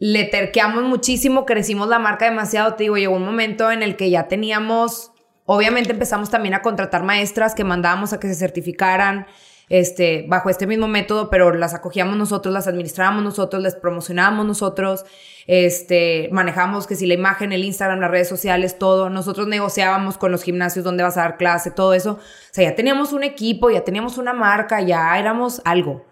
le 0.00 0.24
terqueamos 0.24 0.82
muchísimo, 0.82 1.44
crecimos 1.44 1.86
la 1.88 1.98
marca 1.98 2.24
demasiado. 2.24 2.74
Te 2.74 2.84
digo, 2.84 2.96
llegó 2.96 3.14
un 3.14 3.24
momento 3.24 3.70
en 3.70 3.82
el 3.82 3.96
que 3.96 4.10
ya 4.10 4.28
teníamos, 4.28 5.12
obviamente 5.44 5.92
empezamos 5.92 6.30
también 6.30 6.54
a 6.54 6.62
contratar 6.62 7.04
maestras 7.04 7.54
que 7.54 7.64
mandábamos 7.64 8.12
a 8.12 8.18
que 8.18 8.26
se 8.26 8.34
certificaran. 8.34 9.26
Este, 9.68 10.24
bajo 10.26 10.50
este 10.50 10.66
mismo 10.66 10.88
método, 10.88 11.30
pero 11.30 11.54
las 11.54 11.74
acogíamos 11.74 12.16
nosotros, 12.16 12.52
las 12.52 12.66
administrábamos 12.66 13.22
nosotros, 13.22 13.62
les 13.62 13.76
promocionábamos 13.76 14.44
nosotros, 14.44 15.04
este, 15.46 16.28
manejamos 16.32 16.88
que 16.88 16.96
si 16.96 17.06
la 17.06 17.14
imagen, 17.14 17.52
el 17.52 17.62
Instagram, 17.62 18.00
las 18.00 18.10
redes 18.10 18.28
sociales, 18.28 18.80
todo, 18.80 19.10
nosotros 19.10 19.46
negociábamos 19.46 20.18
con 20.18 20.32
los 20.32 20.42
gimnasios 20.42 20.84
donde 20.84 21.04
vas 21.04 21.16
a 21.16 21.20
dar 21.20 21.36
clase, 21.36 21.70
todo 21.70 21.94
eso. 21.94 22.14
O 22.14 22.18
sea, 22.50 22.68
ya 22.68 22.74
teníamos 22.74 23.12
un 23.12 23.22
equipo, 23.22 23.70
ya 23.70 23.84
teníamos 23.84 24.18
una 24.18 24.32
marca, 24.32 24.80
ya 24.80 25.16
éramos 25.16 25.62
algo. 25.64 26.04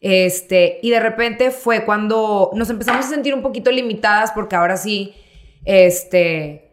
Este, 0.00 0.78
y 0.82 0.90
de 0.90 0.98
repente 0.98 1.50
fue 1.50 1.84
cuando 1.84 2.50
nos 2.54 2.70
empezamos 2.70 3.04
a 3.04 3.08
sentir 3.08 3.34
un 3.34 3.42
poquito 3.42 3.70
limitadas 3.70 4.32
porque 4.32 4.56
ahora 4.56 4.78
sí, 4.78 5.14
este, 5.66 6.70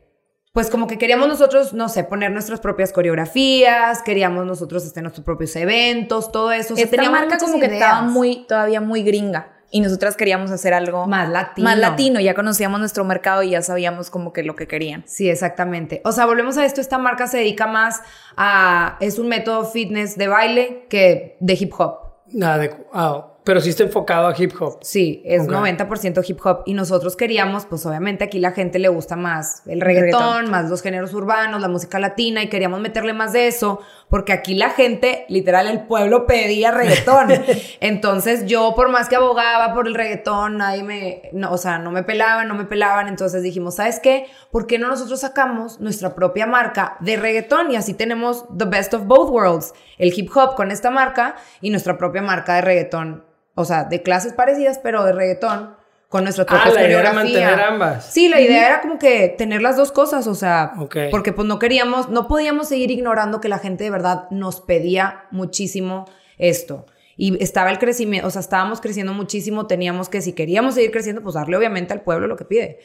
pues 0.53 0.69
como 0.69 0.87
que 0.87 0.97
queríamos 0.97 1.27
nosotros, 1.27 1.73
no 1.73 1.89
sé, 1.89 2.05
poner 2.05 2.31
nuestras 2.31 2.61
propias 2.61 2.93
coreografías, 2.93 4.01
queríamos 4.01 4.45
nosotros 4.45 4.85
hacer 4.85 5.03
nuestros 5.03 5.25
propios 5.25 5.55
eventos, 5.57 6.31
todo 6.31 6.51
eso. 6.51 6.73
O 6.73 6.77
sea, 6.77 6.85
Esta 6.85 7.11
marca 7.11 7.37
como 7.37 7.59
que 7.59 7.65
estaba 7.65 8.01
muy, 8.01 8.45
todavía 8.47 8.81
muy 8.81 9.03
gringa. 9.03 9.53
Y 9.69 9.81
nosotras 9.81 10.15
queríamos 10.15 10.49
hacer 10.49 10.73
algo 10.73 11.07
Más 11.07 11.29
latino. 11.29 11.65
Más 11.65 11.77
latino. 11.77 12.21
Ya 12.21 12.33
conocíamos 12.33 12.79
nuestro 12.79 13.03
mercado 13.03 13.43
y 13.43 13.49
ya 13.49 13.61
sabíamos 13.61 14.09
como 14.09 14.31
que 14.31 14.41
lo 14.41 14.55
que 14.55 14.65
querían. 14.65 15.03
Sí, 15.05 15.29
exactamente. 15.29 16.01
O 16.05 16.13
sea, 16.13 16.25
volvemos 16.25 16.57
a 16.57 16.65
esto, 16.65 16.79
esta 16.79 16.97
marca 16.97 17.27
se 17.27 17.39
dedica 17.39 17.67
más 17.67 18.01
a, 18.37 18.97
es 19.01 19.19
un 19.19 19.27
método 19.27 19.65
fitness 19.65 20.17
de 20.17 20.27
baile 20.29 20.85
que 20.89 21.35
de 21.41 21.53
hip 21.53 21.73
hop. 21.77 22.06
Nada 22.31 22.57
de. 22.57 22.75
ah, 22.93 23.33
pero 23.43 23.61
sí 23.61 23.69
está 23.69 23.83
enfocado 23.83 24.27
a 24.27 24.35
hip 24.37 24.51
hop. 24.59 24.79
Sí, 24.81 25.21
es 25.23 25.43
Ok. 25.43 25.51
90% 25.51 26.21
hip 26.29 26.39
hop. 26.45 26.63
Y 26.65 26.73
nosotros 26.73 27.15
queríamos, 27.15 27.65
pues 27.65 27.85
obviamente 27.85 28.25
aquí 28.25 28.39
la 28.39 28.51
gente 28.51 28.77
le 28.77 28.89
gusta 28.89 29.15
más 29.15 29.61
el 29.67 29.79
reggaetón, 29.79 30.21
reggaetón. 30.21 30.51
más 30.51 30.69
los 30.69 30.81
géneros 30.81 31.13
urbanos, 31.13 31.61
la 31.61 31.69
música 31.69 31.97
latina, 31.97 32.43
y 32.43 32.49
queríamos 32.49 32.81
meterle 32.81 33.13
más 33.13 33.31
de 33.31 33.47
eso, 33.47 33.79
porque 34.09 34.31
aquí 34.31 34.55
la 34.55 34.69
gente, 34.69 35.25
literal, 35.27 35.67
el 35.67 35.81
pueblo 35.81 36.25
pedía 36.25 36.71
reggaetón. 36.71 37.29
entonces 37.81 38.45
yo, 38.45 38.73
por 38.75 38.89
más 38.89 39.09
que 39.09 39.17
abogaba 39.17 39.73
por 39.73 39.87
el 39.87 39.95
reggaetón, 39.95 40.57
nadie 40.57 40.83
me, 40.83 41.29
no, 41.33 41.51
o 41.51 41.57
sea, 41.57 41.77
no 41.77 41.91
me 41.91 42.03
pelaban, 42.03 42.47
no 42.47 42.55
me 42.55 42.65
pelaban. 42.65 43.07
Entonces 43.09 43.43
dijimos, 43.43 43.75
¿sabes 43.75 43.99
qué? 43.99 44.27
¿Por 44.51 44.65
qué 44.65 44.79
no 44.79 44.87
nosotros 44.87 45.19
sacamos 45.19 45.81
nuestra 45.81 46.15
propia 46.15 46.45
marca 46.45 46.95
de 47.01 47.17
reggaetón? 47.17 47.71
Y 47.71 47.75
así 47.75 47.93
tenemos 47.93 48.45
the 48.57 48.65
best 48.65 48.93
of 48.93 49.05
both 49.05 49.29
worlds, 49.29 49.73
el 49.97 50.13
hip 50.17 50.29
hop 50.35 50.55
con 50.55 50.71
esta 50.71 50.89
marca 50.89 51.35
y 51.59 51.69
nuestra 51.69 51.97
propia 51.97 52.21
marca 52.21 52.55
de 52.55 52.61
reggaetón. 52.61 53.25
O 53.55 53.65
sea, 53.65 53.85
de 53.85 54.03
clases 54.03 54.33
parecidas, 54.33 54.79
pero 54.79 55.03
de 55.03 55.13
reggaetón, 55.13 55.76
con 56.09 56.23
nuestra 56.23 56.45
Ah, 56.47 56.63
propia 56.63 56.73
la 56.73 56.87
idea 56.87 56.99
era 56.99 57.13
mantener 57.13 57.59
ambas. 57.59 58.13
Sí, 58.13 58.29
la 58.29 58.39
idea 58.39 58.67
era 58.67 58.81
como 58.81 58.97
que 58.97 59.33
tener 59.37 59.61
las 59.61 59.75
dos 59.75 59.91
cosas, 59.91 60.27
o 60.27 60.35
sea, 60.35 60.73
porque 61.11 61.33
pues 61.33 61.47
no 61.47 61.59
queríamos, 61.59 62.09
no 62.09 62.27
podíamos 62.27 62.69
seguir 62.69 62.91
ignorando 62.91 63.41
que 63.41 63.49
la 63.49 63.59
gente 63.59 63.83
de 63.83 63.89
verdad 63.89 64.29
nos 64.31 64.61
pedía 64.61 65.25
muchísimo 65.31 66.05
esto. 66.37 66.85
Y 67.17 67.43
estaba 67.43 67.71
el 67.71 67.79
crecimiento, 67.79 68.27
o 68.27 68.29
sea, 68.29 68.41
estábamos 68.41 68.79
creciendo 68.79 69.11
muchísimo, 69.11 69.65
teníamos 69.65 70.07
que, 70.07 70.21
si 70.21 70.33
queríamos 70.33 70.75
seguir 70.75 70.91
creciendo, 70.91 71.23
pues 71.23 71.35
darle 71.35 71.57
obviamente 71.57 71.91
al 71.91 72.01
pueblo 72.01 72.27
lo 72.27 72.37
que 72.37 72.45
pide. 72.45 72.79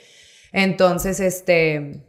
Entonces, 0.53 1.21
este... 1.21 2.05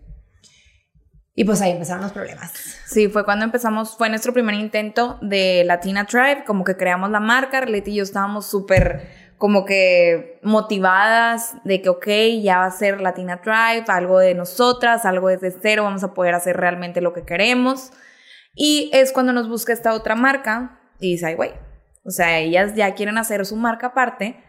Y 1.35 1.45
pues 1.45 1.61
ahí 1.61 1.71
empezaron 1.71 2.03
los 2.03 2.11
problemas. 2.11 2.51
Sí, 2.85 3.07
fue 3.07 3.25
cuando 3.25 3.43
empezamos, 3.43 3.97
fue 3.97 4.07
nuestro 4.07 4.33
primer 4.33 4.53
intento 4.53 5.17
de 5.21 5.63
Latina 5.65 6.05
Tribe, 6.05 6.43
como 6.45 6.63
que 6.63 6.77
creamos 6.77 7.09
la 7.09 7.19
marca, 7.19 7.57
Arlette 7.57 7.87
y 7.87 7.95
yo 7.95 8.03
estábamos 8.03 8.45
súper 8.45 9.09
como 9.43 9.65
que 9.65 10.39
motivadas 10.41 11.55
de 11.65 11.81
que, 11.81 11.89
ok, 11.89 12.07
ya 12.41 12.59
va 12.59 12.65
a 12.67 12.71
ser 12.71 13.01
Latina 13.01 13.41
Tribe, 13.41 13.83
algo 13.89 14.19
de 14.19 14.35
nosotras, 14.35 15.05
algo 15.05 15.27
desde 15.27 15.53
cero, 15.61 15.83
vamos 15.83 16.01
a 16.05 16.13
poder 16.13 16.33
hacer 16.33 16.55
realmente 16.55 17.01
lo 17.01 17.11
que 17.11 17.25
queremos. 17.25 17.91
Y 18.55 18.89
es 18.93 19.11
cuando 19.11 19.33
nos 19.33 19.49
busca 19.49 19.73
esta 19.73 19.95
otra 19.95 20.15
marca 20.15 20.79
y 20.97 21.11
dice, 21.11 21.25
ay, 21.25 21.33
güey, 21.33 21.51
o 22.05 22.09
sea, 22.09 22.39
ellas 22.39 22.75
ya 22.75 22.95
quieren 22.95 23.17
hacer 23.17 23.45
su 23.45 23.57
marca 23.57 23.87
aparte, 23.87 24.41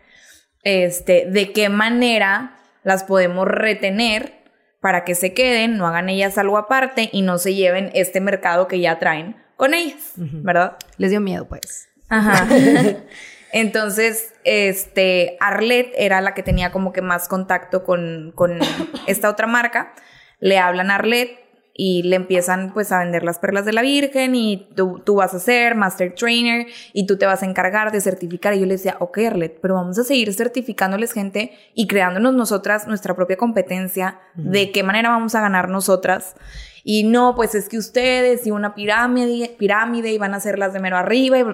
este, 0.62 1.26
de 1.28 1.50
qué 1.50 1.68
manera 1.68 2.54
las 2.84 3.02
podemos 3.02 3.48
retener 3.48 4.44
para 4.80 5.02
que 5.02 5.16
se 5.16 5.34
queden, 5.34 5.76
no 5.76 5.88
hagan 5.88 6.08
ellas 6.08 6.38
algo 6.38 6.56
aparte 6.56 7.10
y 7.10 7.22
no 7.22 7.38
se 7.38 7.54
lleven 7.54 7.90
este 7.94 8.20
mercado 8.20 8.68
que 8.68 8.78
ya 8.78 9.00
traen 9.00 9.34
con 9.56 9.74
ellas, 9.74 10.12
¿verdad? 10.16 10.76
Les 10.98 11.10
dio 11.10 11.20
miedo, 11.20 11.48
pues. 11.48 11.88
Ajá. 12.08 12.46
Entonces, 13.54 14.34
este, 14.42 15.36
Arlet 15.38 15.92
era 15.96 16.20
la 16.20 16.34
que 16.34 16.42
tenía 16.42 16.72
como 16.72 16.92
que 16.92 17.02
más 17.02 17.28
contacto 17.28 17.84
con, 17.84 18.32
con 18.34 18.58
esta 19.06 19.30
otra 19.30 19.46
marca. 19.46 19.94
Le 20.40 20.58
hablan 20.58 20.90
a 20.90 20.96
Arlet 20.96 21.38
y 21.72 22.02
le 22.02 22.16
empiezan 22.16 22.72
pues 22.72 22.90
a 22.90 22.98
vender 22.98 23.22
las 23.22 23.38
perlas 23.38 23.64
de 23.64 23.72
la 23.72 23.82
Virgen 23.82 24.34
y 24.34 24.68
tú, 24.74 25.00
tú 25.06 25.14
vas 25.14 25.34
a 25.34 25.38
ser 25.38 25.76
Master 25.76 26.16
Trainer 26.16 26.66
y 26.92 27.06
tú 27.06 27.16
te 27.16 27.26
vas 27.26 27.44
a 27.44 27.46
encargar 27.46 27.92
de 27.92 28.00
certificar. 28.00 28.54
Y 28.54 28.58
yo 28.58 28.66
le 28.66 28.74
decía, 28.74 28.96
ok 28.98 29.18
Arlet, 29.18 29.60
pero 29.62 29.74
vamos 29.74 30.00
a 30.00 30.02
seguir 30.02 30.34
certificándoles 30.34 31.12
gente 31.12 31.52
y 31.74 31.86
creándonos 31.86 32.34
nosotras 32.34 32.88
nuestra 32.88 33.14
propia 33.14 33.36
competencia. 33.36 34.18
¿De 34.34 34.72
qué 34.72 34.82
manera 34.82 35.10
vamos 35.10 35.36
a 35.36 35.40
ganar 35.40 35.68
nosotras? 35.68 36.34
Y 36.82 37.04
no, 37.04 37.36
pues 37.36 37.54
es 37.54 37.68
que 37.68 37.78
ustedes 37.78 38.48
y 38.48 38.50
una 38.50 38.74
pirámide, 38.74 39.54
pirámide 39.56 40.10
y 40.10 40.18
van 40.18 40.34
a 40.34 40.40
ser 40.40 40.58
las 40.58 40.72
de 40.72 40.80
mero 40.80 40.96
arriba. 40.96 41.38
Y... 41.38 41.44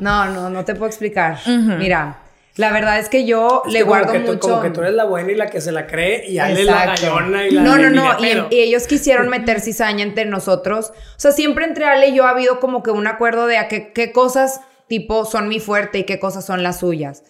No, 0.00 0.26
no, 0.26 0.50
no 0.50 0.64
te 0.64 0.74
puedo 0.74 0.86
explicar. 0.86 1.38
Mira, 1.46 2.18
la 2.56 2.72
verdad 2.72 2.98
es 2.98 3.08
que 3.08 3.26
yo 3.26 3.62
Es 3.66 3.72
le 3.72 3.80
como 3.80 3.90
guardo 3.92 4.12
que 4.12 4.20
tú- 4.20 4.32
mucho. 4.32 4.38
como 4.40 4.62
que 4.62 4.70
tú 4.70 4.80
eres 4.80 4.94
la 4.94 5.04
buena 5.04 5.32
y 5.32 5.34
la 5.34 5.46
que 5.48 5.60
se 5.60 5.72
la 5.72 5.86
cree 5.86 6.26
y 6.28 6.38
Ale 6.38 6.64
la 6.64 6.86
gallona 6.86 7.46
y 7.46 7.50
la 7.50 7.62
No, 7.62 7.76
no, 7.76 7.90
no. 7.90 8.16
Y, 8.50 8.58
ellos 8.60 8.86
quisieron 8.86 9.28
meter 9.28 9.60
cizaña 9.60 10.02
entre 10.02 10.24
nosotros. 10.24 10.90
O 10.90 11.20
sea, 11.20 11.32
siempre 11.32 11.64
entre 11.66 11.84
Ale 11.86 12.08
y 12.08 12.14
yo 12.16 12.24
ha 12.24 12.30
habido 12.30 12.60
como 12.60 12.82
que 12.82 12.90
un 12.90 13.06
acuerdo 13.06 13.46
de 13.46 13.58
a 13.58 13.68
qué, 13.68 13.92
qué 13.92 14.12
cosas 14.12 14.60
tipo 14.88 15.24
son 15.24 15.48
mi 15.48 15.58
fuerte 15.60 15.98
y 15.98 16.04
qué 16.04 16.18
cosas 16.18 16.44
son 16.46 16.62
las 16.62 16.78
suyas. 16.80 17.24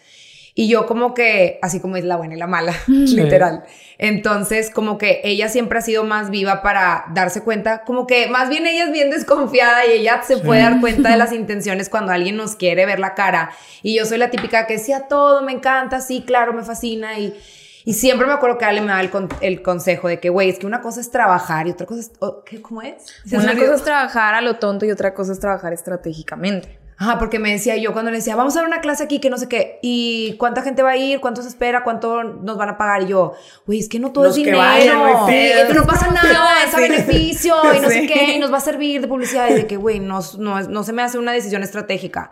Y 0.58 0.68
yo 0.68 0.86
como 0.86 1.12
que, 1.12 1.58
así 1.60 1.80
como 1.80 1.98
es 1.98 2.04
la 2.04 2.16
buena 2.16 2.34
y 2.34 2.38
la 2.38 2.46
mala, 2.46 2.72
literal. 2.86 3.64
Entonces, 3.98 4.70
como 4.70 4.96
que 4.96 5.20
ella 5.22 5.50
siempre 5.50 5.78
ha 5.78 5.82
sido 5.82 6.02
más 6.04 6.30
viva 6.30 6.62
para 6.62 7.04
darse 7.12 7.42
cuenta, 7.42 7.84
como 7.84 8.06
que 8.06 8.26
más 8.28 8.48
bien 8.48 8.66
ella 8.66 8.84
es 8.84 8.92
bien 8.92 9.10
desconfiada 9.10 9.84
y 9.84 9.92
ella 9.92 10.22
se 10.22 10.38
puede 10.38 10.62
dar 10.62 10.80
cuenta 10.80 11.10
de 11.10 11.18
las 11.18 11.32
intenciones 11.34 11.90
cuando 11.90 12.10
alguien 12.12 12.36
nos 12.38 12.56
quiere 12.56 12.86
ver 12.86 12.98
la 13.00 13.14
cara. 13.14 13.50
Y 13.82 13.96
yo 13.98 14.06
soy 14.06 14.16
la 14.16 14.30
típica 14.30 14.66
que 14.66 14.74
decía 14.78 15.08
todo, 15.08 15.42
me 15.42 15.52
encanta, 15.52 16.00
sí, 16.00 16.24
claro, 16.26 16.52
me 16.54 16.62
fascina 16.62 17.18
y... 17.18 17.38
Y 17.84 17.92
siempre 17.92 18.26
me 18.26 18.32
acuerdo 18.32 18.58
que 18.58 18.64
Ale 18.64 18.80
me 18.80 18.88
da 18.88 19.00
el, 19.00 19.10
con- 19.10 19.28
el 19.40 19.62
consejo 19.62 20.08
de 20.08 20.18
que, 20.18 20.28
güey, 20.28 20.48
es 20.50 20.58
que 20.58 20.66
una 20.66 20.80
cosa 20.80 21.00
es 21.00 21.08
trabajar 21.12 21.68
y 21.68 21.70
otra 21.70 21.86
cosa 21.86 22.00
es... 22.00 22.10
¿qué, 22.44 22.60
¿Cómo 22.60 22.82
es? 22.82 23.04
Una 23.44 23.52
cosa 23.60 23.74
es 23.76 23.84
trabajar 23.84 24.34
a 24.34 24.40
lo 24.40 24.56
tonto 24.56 24.86
y 24.86 24.90
otra 24.90 25.14
cosa 25.14 25.30
es 25.32 25.38
trabajar 25.38 25.72
estratégicamente. 25.72 26.80
Ajá, 26.98 27.18
porque 27.18 27.38
me 27.38 27.52
decía 27.52 27.76
yo 27.76 27.92
cuando 27.92 28.10
le 28.10 28.16
decía, 28.16 28.36
vamos 28.36 28.56
a 28.56 28.60
dar 28.60 28.66
una 28.68 28.80
clase 28.80 29.04
aquí 29.04 29.18
que 29.20 29.28
no 29.28 29.36
sé 29.36 29.48
qué, 29.48 29.78
y 29.82 30.34
cuánta 30.38 30.62
gente 30.62 30.82
va 30.82 30.92
a 30.92 30.96
ir, 30.96 31.20
cuánto 31.20 31.42
se 31.42 31.48
espera, 31.48 31.84
cuánto 31.84 32.22
nos 32.24 32.56
van 32.56 32.70
a 32.70 32.78
pagar. 32.78 33.02
Y 33.02 33.08
yo, 33.08 33.34
güey, 33.66 33.80
es 33.80 33.88
que 33.90 33.98
no 33.98 34.12
todo 34.12 34.24
Los 34.24 34.32
es 34.32 34.36
dinero, 34.38 34.58
vayan, 34.58 34.98
no 34.98 35.26
pedo. 35.26 35.74
no 35.74 35.86
pasa 35.86 36.08
nada, 36.10 36.62
es 36.66 36.72
a 36.74 36.76
Sí. 36.78 36.82
beneficio 36.82 37.54
y 37.76 37.80
no 37.80 37.88
sé 37.90 38.00
Sí. 38.00 38.06
qué, 38.06 38.32
y 38.34 38.38
nos 38.38 38.50
va 38.50 38.56
a 38.56 38.60
servir 38.60 39.00
de 39.02 39.08
publicidad. 39.08 39.50
Y 39.50 39.54
de 39.54 39.66
que, 39.66 39.76
güey, 39.76 40.00
no, 40.00 40.20
no, 40.38 40.60
no 40.62 40.82
se 40.84 40.92
me 40.94 41.02
hace 41.02 41.18
una 41.18 41.32
decisión 41.32 41.62
estratégica. 41.62 42.30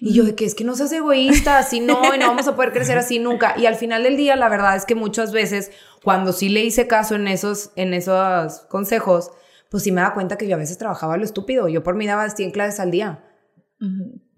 Y 0.00 0.12
yo 0.14 0.24
de 0.24 0.34
que 0.34 0.44
es 0.44 0.54
que 0.54 0.64
no 0.64 0.74
seas 0.76 0.92
egoísta, 0.92 1.58
así 1.58 1.80
no, 1.80 2.14
y 2.14 2.18
no 2.18 2.26
vamos 2.28 2.46
a 2.48 2.54
poder 2.56 2.72
crecer 2.72 2.96
así 2.98 3.18
nunca. 3.18 3.54
Y 3.58 3.64
al 3.66 3.76
final 3.76 4.02
del 4.02 4.16
día, 4.18 4.36
la 4.36 4.48
verdad 4.50 4.76
es 4.76 4.84
que 4.86 4.94
muchas 4.94 5.32
veces, 5.32 5.72
cuando 6.04 6.32
sí 6.32 6.48
le 6.50 6.62
hice 6.62 6.86
caso 6.86 7.14
en 7.16 7.28
esos, 7.28 7.70
en 7.76 7.94
esos 7.94 8.60
consejos, 8.68 9.30
pues 9.70 9.82
sí 9.82 9.92
me 9.92 10.00
da 10.02 10.12
cuenta 10.14 10.36
que 10.36 10.48
yo 10.48 10.56
a 10.56 10.58
veces 10.58 10.76
trabajaba 10.78 11.16
lo 11.16 11.24
estúpido. 11.24 11.68
Yo 11.68 11.82
por 11.82 11.94
mí 11.96 12.06
daba 12.06 12.28
100 12.30 12.50
clases 12.50 12.78
al 12.80 12.90
día. 12.90 13.20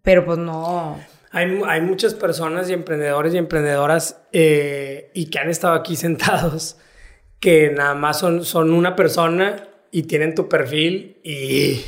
Pero 0.02 0.24
pues 0.24 0.38
no. 0.38 0.98
Hay, 1.30 1.60
hay 1.66 1.80
muchas 1.82 2.14
personas 2.14 2.70
y 2.70 2.72
emprendedores 2.72 3.34
y 3.34 3.38
emprendedoras 3.38 4.22
eh, 4.32 5.10
y 5.14 5.26
que 5.30 5.38
han 5.38 5.50
estado 5.50 5.74
aquí 5.74 5.96
sentados 5.96 6.78
que 7.40 7.70
nada 7.70 7.94
más 7.94 8.18
son, 8.18 8.44
son 8.44 8.72
una 8.72 8.96
persona 8.96 9.68
y 9.90 10.02
tienen 10.04 10.34
tu 10.34 10.48
perfil 10.48 11.20
y, 11.22 11.80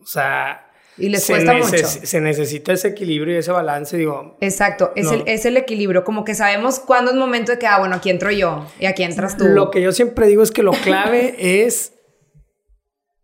o 0.00 0.06
sea, 0.06 0.70
Y 0.96 1.08
les 1.10 1.24
se 1.24 1.34
cuesta 1.34 1.52
mucho. 1.52 1.76
Se 1.86 2.20
necesita 2.20 2.72
ese 2.72 2.88
equilibrio 2.88 3.34
y 3.34 3.38
ese 3.38 3.52
balance, 3.52 3.96
digo, 3.96 4.38
Exacto, 4.40 4.92
es, 4.96 5.04
No. 5.04 5.12
el, 5.12 5.22
es 5.26 5.44
el 5.44 5.56
equilibrio, 5.56 6.02
como 6.02 6.24
que 6.24 6.34
sabemos 6.34 6.78
cuándo 6.80 7.10
es 7.10 7.16
momento 7.16 7.52
de 7.52 7.58
que, 7.58 7.66
ah, 7.66 7.78
bueno, 7.78 7.96
aquí 7.96 8.08
entro 8.10 8.30
yo 8.30 8.66
y 8.80 8.86
aquí 8.86 9.02
entras 9.02 9.36
tú. 9.36 9.44
Lo 9.44 9.70
que 9.70 9.82
yo 9.82 9.92
siempre 9.92 10.26
digo 10.28 10.42
es 10.42 10.50
que 10.50 10.62
lo 10.62 10.72
clave 10.72 11.34
es 11.66 11.92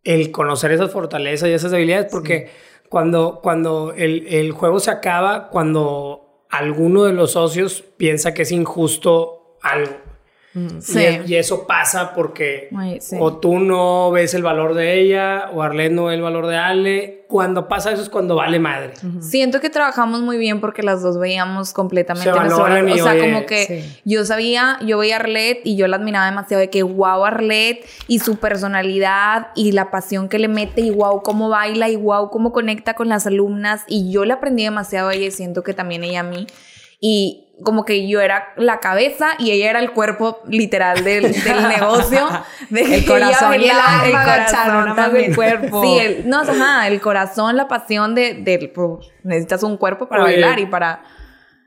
el 0.04 0.30
conocer 0.30 0.72
esas 0.72 0.90
fortalezas 0.90 1.48
y 1.48 1.52
esas 1.52 1.70
debilidades, 1.70 2.10
porque 2.10 2.50
cuando, 2.92 3.40
cuando 3.42 3.94
el, 3.96 4.26
el 4.26 4.52
juego 4.52 4.78
se 4.78 4.90
acaba, 4.90 5.48
cuando 5.48 6.44
alguno 6.50 7.04
de 7.04 7.14
los 7.14 7.32
socios 7.32 7.80
piensa 7.96 8.34
que 8.34 8.42
es 8.42 8.52
injusto 8.52 9.56
algo. 9.62 10.11
Y, 10.54 10.98
e- 10.98 11.22
y 11.26 11.34
eso 11.36 11.66
pasa 11.66 12.12
porque 12.14 12.68
o 13.18 13.38
tú 13.38 13.58
no 13.58 14.10
ves 14.10 14.34
el 14.34 14.42
valor 14.42 14.74
de 14.74 15.00
ella 15.00 15.48
o 15.54 15.62
Arlette 15.62 15.92
no 15.92 16.04
ve 16.06 16.14
el 16.14 16.22
valor 16.22 16.46
de 16.46 16.56
Ale. 16.56 17.18
Cuando 17.26 17.66
pasa 17.66 17.90
eso 17.92 18.02
es 18.02 18.10
cuando 18.10 18.36
vale 18.36 18.58
madre. 18.58 18.92
Siento 19.20 19.60
que 19.60 19.70
trabajamos 19.70 20.20
muy 20.20 20.36
bien 20.36 20.60
porque 20.60 20.82
las 20.82 21.00
dos 21.02 21.18
veíamos 21.18 21.72
completamente 21.72 22.30
Se 22.30 22.38
nuestro 22.38 22.64
valor. 22.64 22.86
y, 22.90 23.00
O 23.00 23.04
sea, 23.04 23.12
oye, 23.12 23.20
como 23.20 23.46
que 23.46 23.64
sí. 23.82 24.00
yo 24.04 24.26
sabía, 24.26 24.78
yo 24.84 24.98
veía 24.98 25.16
a 25.16 25.20
Arlette 25.20 25.62
y 25.64 25.76
yo 25.76 25.86
la 25.86 25.96
admiraba 25.96 26.26
demasiado 26.26 26.60
de 26.60 26.68
que 26.68 26.82
wow 26.82 27.24
Arlette 27.24 27.86
y 28.06 28.18
su 28.18 28.36
personalidad 28.36 29.48
y 29.54 29.72
la 29.72 29.90
pasión 29.90 30.28
que 30.28 30.38
le 30.38 30.48
mete 30.48 30.82
y 30.82 30.90
wow 30.90 31.22
cómo 31.22 31.48
baila 31.48 31.88
y 31.88 31.96
wow 31.96 32.28
cómo 32.30 32.52
conecta 32.52 32.92
con 32.94 33.08
las 33.08 33.26
alumnas 33.26 33.84
y 33.88 34.10
yo 34.12 34.24
le 34.26 34.34
aprendí 34.34 34.64
demasiado 34.64 35.08
a 35.08 35.14
ella 35.14 35.26
y 35.26 35.30
siento 35.30 35.62
que 35.62 35.72
también 35.74 36.04
ella 36.04 36.20
a 36.20 36.24
mí 36.24 36.46
y 37.00 37.48
como 37.62 37.84
que 37.84 38.08
yo 38.08 38.20
era 38.20 38.48
la 38.56 38.80
cabeza 38.80 39.30
y 39.38 39.50
ella 39.52 39.70
era 39.70 39.78
el 39.80 39.92
cuerpo 39.92 40.40
literal 40.48 41.02
del, 41.04 41.32
del 41.32 41.68
negocio. 41.68 42.26
De 42.70 42.82
que 42.84 42.94
El 42.96 43.06
corazón 43.06 43.60
y 43.60 43.64
el 43.64 43.70
alma 43.70 44.02
el 44.06 44.12
corazón 44.12 44.66
nada 44.66 44.84
más 44.86 44.96
también. 44.96 45.30
el 45.30 45.36
cuerpo. 45.36 45.82
Sí, 45.82 45.98
el, 45.98 46.28
no, 46.28 46.40
ajá, 46.40 46.88
el 46.88 47.00
corazón, 47.00 47.56
la 47.56 47.68
pasión 47.68 48.14
de, 48.14 48.34
del 48.34 48.70
pues, 48.70 49.08
necesitas 49.24 49.62
un 49.62 49.76
cuerpo 49.76 50.08
para 50.08 50.24
Oye, 50.24 50.32
bailar 50.34 50.58
y 50.60 50.66
para... 50.66 50.88
va- 50.96 51.02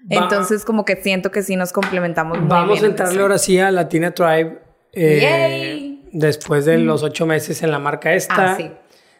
Entonces 0.09 0.65
como 0.65 0.85
que 0.85 0.95
siento 0.97 1.31
que 1.31 1.41
sí 1.43 1.55
nos 1.55 1.71
complementamos 1.73 2.39
muy 2.39 2.47
Vamos 2.47 2.73
bien 2.73 2.83
a 2.83 2.85
en 2.87 2.91
entrarle 2.91 3.21
ahora 3.21 3.37
sí 3.37 3.59
a 3.59 3.71
Latina 3.71 4.11
Tribe. 4.11 4.59
eh, 4.93 5.19
Yay. 5.21 6.09
después 6.13 6.65
de 6.65 6.77
los 6.77 7.03
ocho 7.03 7.25
meses 7.25 7.61
en 7.63 7.71
la 7.71 7.79
marca 7.79 8.13
esta. 8.13 8.51
Ah, 8.53 8.55
sí. 8.55 8.71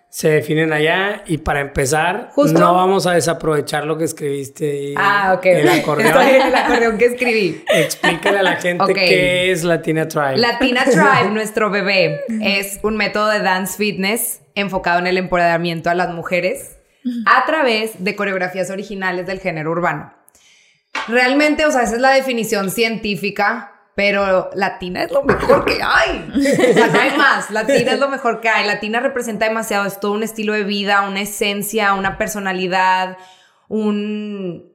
Se 0.09 0.29
definen 0.29 0.71
allá 0.71 1.23
y 1.25 1.39
para 1.39 1.59
empezar, 1.59 2.29
Justo. 2.33 2.57
no 2.57 2.73
vamos 2.73 3.05
a 3.05 3.11
desaprovechar 3.11 3.85
lo 3.85 3.97
que 3.97 4.05
escribiste. 4.05 4.93
Ah. 4.95 5.39
El 5.43 5.67
acordeón. 5.67 6.15
El 6.83 6.97
que 6.97 7.05
escribí. 7.05 7.63
Explícale 7.67 8.39
a 8.39 8.43
la 8.43 8.55
gente 8.55 8.93
qué 8.93 9.51
es 9.51 9.63
Latina 9.63 10.07
Tribe. 10.07 10.37
Latina 10.37 10.83
Tribe, 10.85 11.31
nuestro 11.31 11.69
bebé, 11.69 12.21
es 12.41 12.79
un 12.83 12.95
método 12.95 13.27
de 13.29 13.39
dance 13.39 13.75
fitness 13.77 14.41
enfocado 14.55 14.99
en 14.99 15.07
el 15.07 15.17
empoderamiento 15.17 15.89
a 15.89 15.95
las 15.95 16.13
mujeres 16.13 16.77
a 17.25 17.45
través 17.45 18.03
de 18.03 18.15
coreografías 18.15 18.69
originales 18.69 19.27
del 19.27 19.39
género 19.39 19.71
urbano. 19.71 20.13
Realmente, 21.07 21.65
o 21.65 21.71
sea, 21.71 21.83
esa 21.83 21.95
es 21.95 22.01
la 22.01 22.11
definición 22.11 22.71
científica, 22.71 23.74
pero 23.95 24.49
latina 24.53 25.03
es 25.03 25.11
lo 25.11 25.23
mejor 25.23 25.63
que 25.63 25.79
hay. 25.81 26.29
O 26.35 26.73
sea, 26.73 26.87
no 26.87 26.99
hay 26.99 27.17
más. 27.17 27.49
Latina 27.49 27.93
es 27.93 27.99
lo 27.99 28.09
mejor 28.09 28.41
que 28.41 28.49
hay. 28.49 28.67
Latina 28.67 28.99
representa 28.99 29.47
demasiado, 29.47 29.85
es 29.85 29.99
todo 29.99 30.11
un 30.11 30.23
estilo 30.23 30.53
de 30.53 30.65
vida, 30.65 31.07
una 31.07 31.21
esencia, 31.21 31.93
una 31.93 32.17
personalidad, 32.17 33.17
un, 33.69 34.73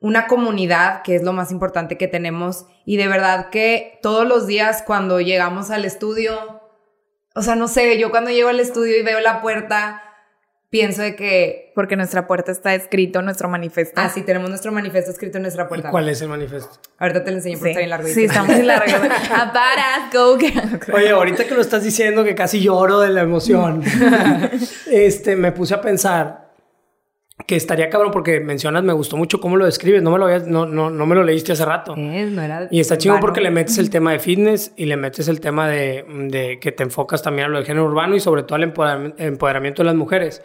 una 0.00 0.26
comunidad, 0.26 1.02
que 1.02 1.16
es 1.16 1.22
lo 1.22 1.34
más 1.34 1.52
importante 1.52 1.98
que 1.98 2.08
tenemos. 2.08 2.64
Y 2.86 2.96
de 2.96 3.08
verdad 3.08 3.50
que 3.50 3.98
todos 4.02 4.26
los 4.26 4.46
días 4.46 4.82
cuando 4.86 5.20
llegamos 5.20 5.70
al 5.70 5.84
estudio, 5.84 6.62
o 7.34 7.42
sea, 7.42 7.56
no 7.56 7.68
sé, 7.68 7.98
yo 7.98 8.10
cuando 8.10 8.30
llego 8.30 8.48
al 8.48 8.60
estudio 8.60 8.96
y 8.96 9.02
veo 9.02 9.20
la 9.20 9.42
puerta, 9.42 10.02
pienso 10.76 11.02
de 11.02 11.16
que, 11.16 11.72
Porque 11.74 11.96
nuestra 11.96 12.26
puerta 12.26 12.52
está 12.52 12.74
escrito 12.74 13.22
nuestro 13.22 13.48
manifiesto. 13.48 14.00
ah, 14.00 14.08
sí, 14.08 14.22
tenemos 14.22 14.48
nuestro 14.48 14.72
manifiesto 14.72 15.10
escrito 15.10 15.38
en 15.38 15.42
nuestra 15.42 15.64
¿Y 15.64 15.68
puerta. 15.68 15.90
¿Cuál 15.90 16.08
es 16.08 16.20
el 16.22 16.28
manifiesto? 16.28 16.70
Ahorita 16.98 17.24
te 17.24 17.30
lo 17.30 17.36
enseño 17.38 17.58
porque 17.58 17.70
está 17.70 17.80
bien 17.80 17.90
largo. 17.90 18.08
Sí, 18.08 18.24
está 18.24 18.42
muy 18.42 18.62
largo. 18.62 18.96
Aparas, 19.34 20.12
go. 20.12 20.38
Oye, 20.92 21.10
ahorita 21.10 21.44
que 21.46 21.54
lo 21.54 21.60
estás 21.60 21.82
diciendo 21.82 22.24
que 22.24 22.34
casi 22.34 22.60
lloro 22.60 23.00
de 23.00 23.10
la 23.10 23.22
emoción, 23.22 23.82
este, 24.90 25.36
me 25.36 25.52
puse 25.52 25.74
a 25.74 25.80
pensar 25.80 26.45
que 27.46 27.54
estaría 27.54 27.90
cabrón 27.90 28.12
porque 28.12 28.40
mencionas, 28.40 28.82
me 28.82 28.92
gustó 28.94 29.16
mucho 29.16 29.40
cómo 29.40 29.56
lo 29.56 29.66
describes, 29.66 30.02
no 30.02 30.10
me 30.10 30.18
lo, 30.18 30.24
habías- 30.24 30.46
no, 30.46 30.64
no, 30.66 30.88
no 30.90 31.06
me 31.06 31.14
lo 31.14 31.22
leíste 31.22 31.52
hace 31.52 31.64
rato. 31.66 31.94
Es, 31.96 32.30
no 32.30 32.40
era 32.42 32.66
Y 32.70 32.80
está 32.80 32.96
vano. 33.08 33.20
porque 33.20 33.40
le 33.42 33.50
metes 33.50 33.76
el 33.78 33.90
tema 33.90 34.12
de 34.12 34.18
fitness 34.18 34.72
y 34.76 34.86
le 34.86 34.96
metes 34.96 35.28
el 35.28 35.40
tema 35.40 35.68
de, 35.68 36.04
de 36.30 36.58
que 36.60 36.72
te 36.72 36.82
enfocas 36.82 37.22
también 37.22 37.46
a 37.46 37.48
lo 37.50 37.58
del 37.58 37.66
género 37.66 37.84
urbano 37.86 38.16
y 38.16 38.20
sobre 38.20 38.42
todo 38.42 38.56
al 38.56 38.72
empoderam- 38.72 39.14
empoderamiento 39.18 39.82
de 39.82 39.86
las 39.86 39.94
mujeres. 39.94 40.42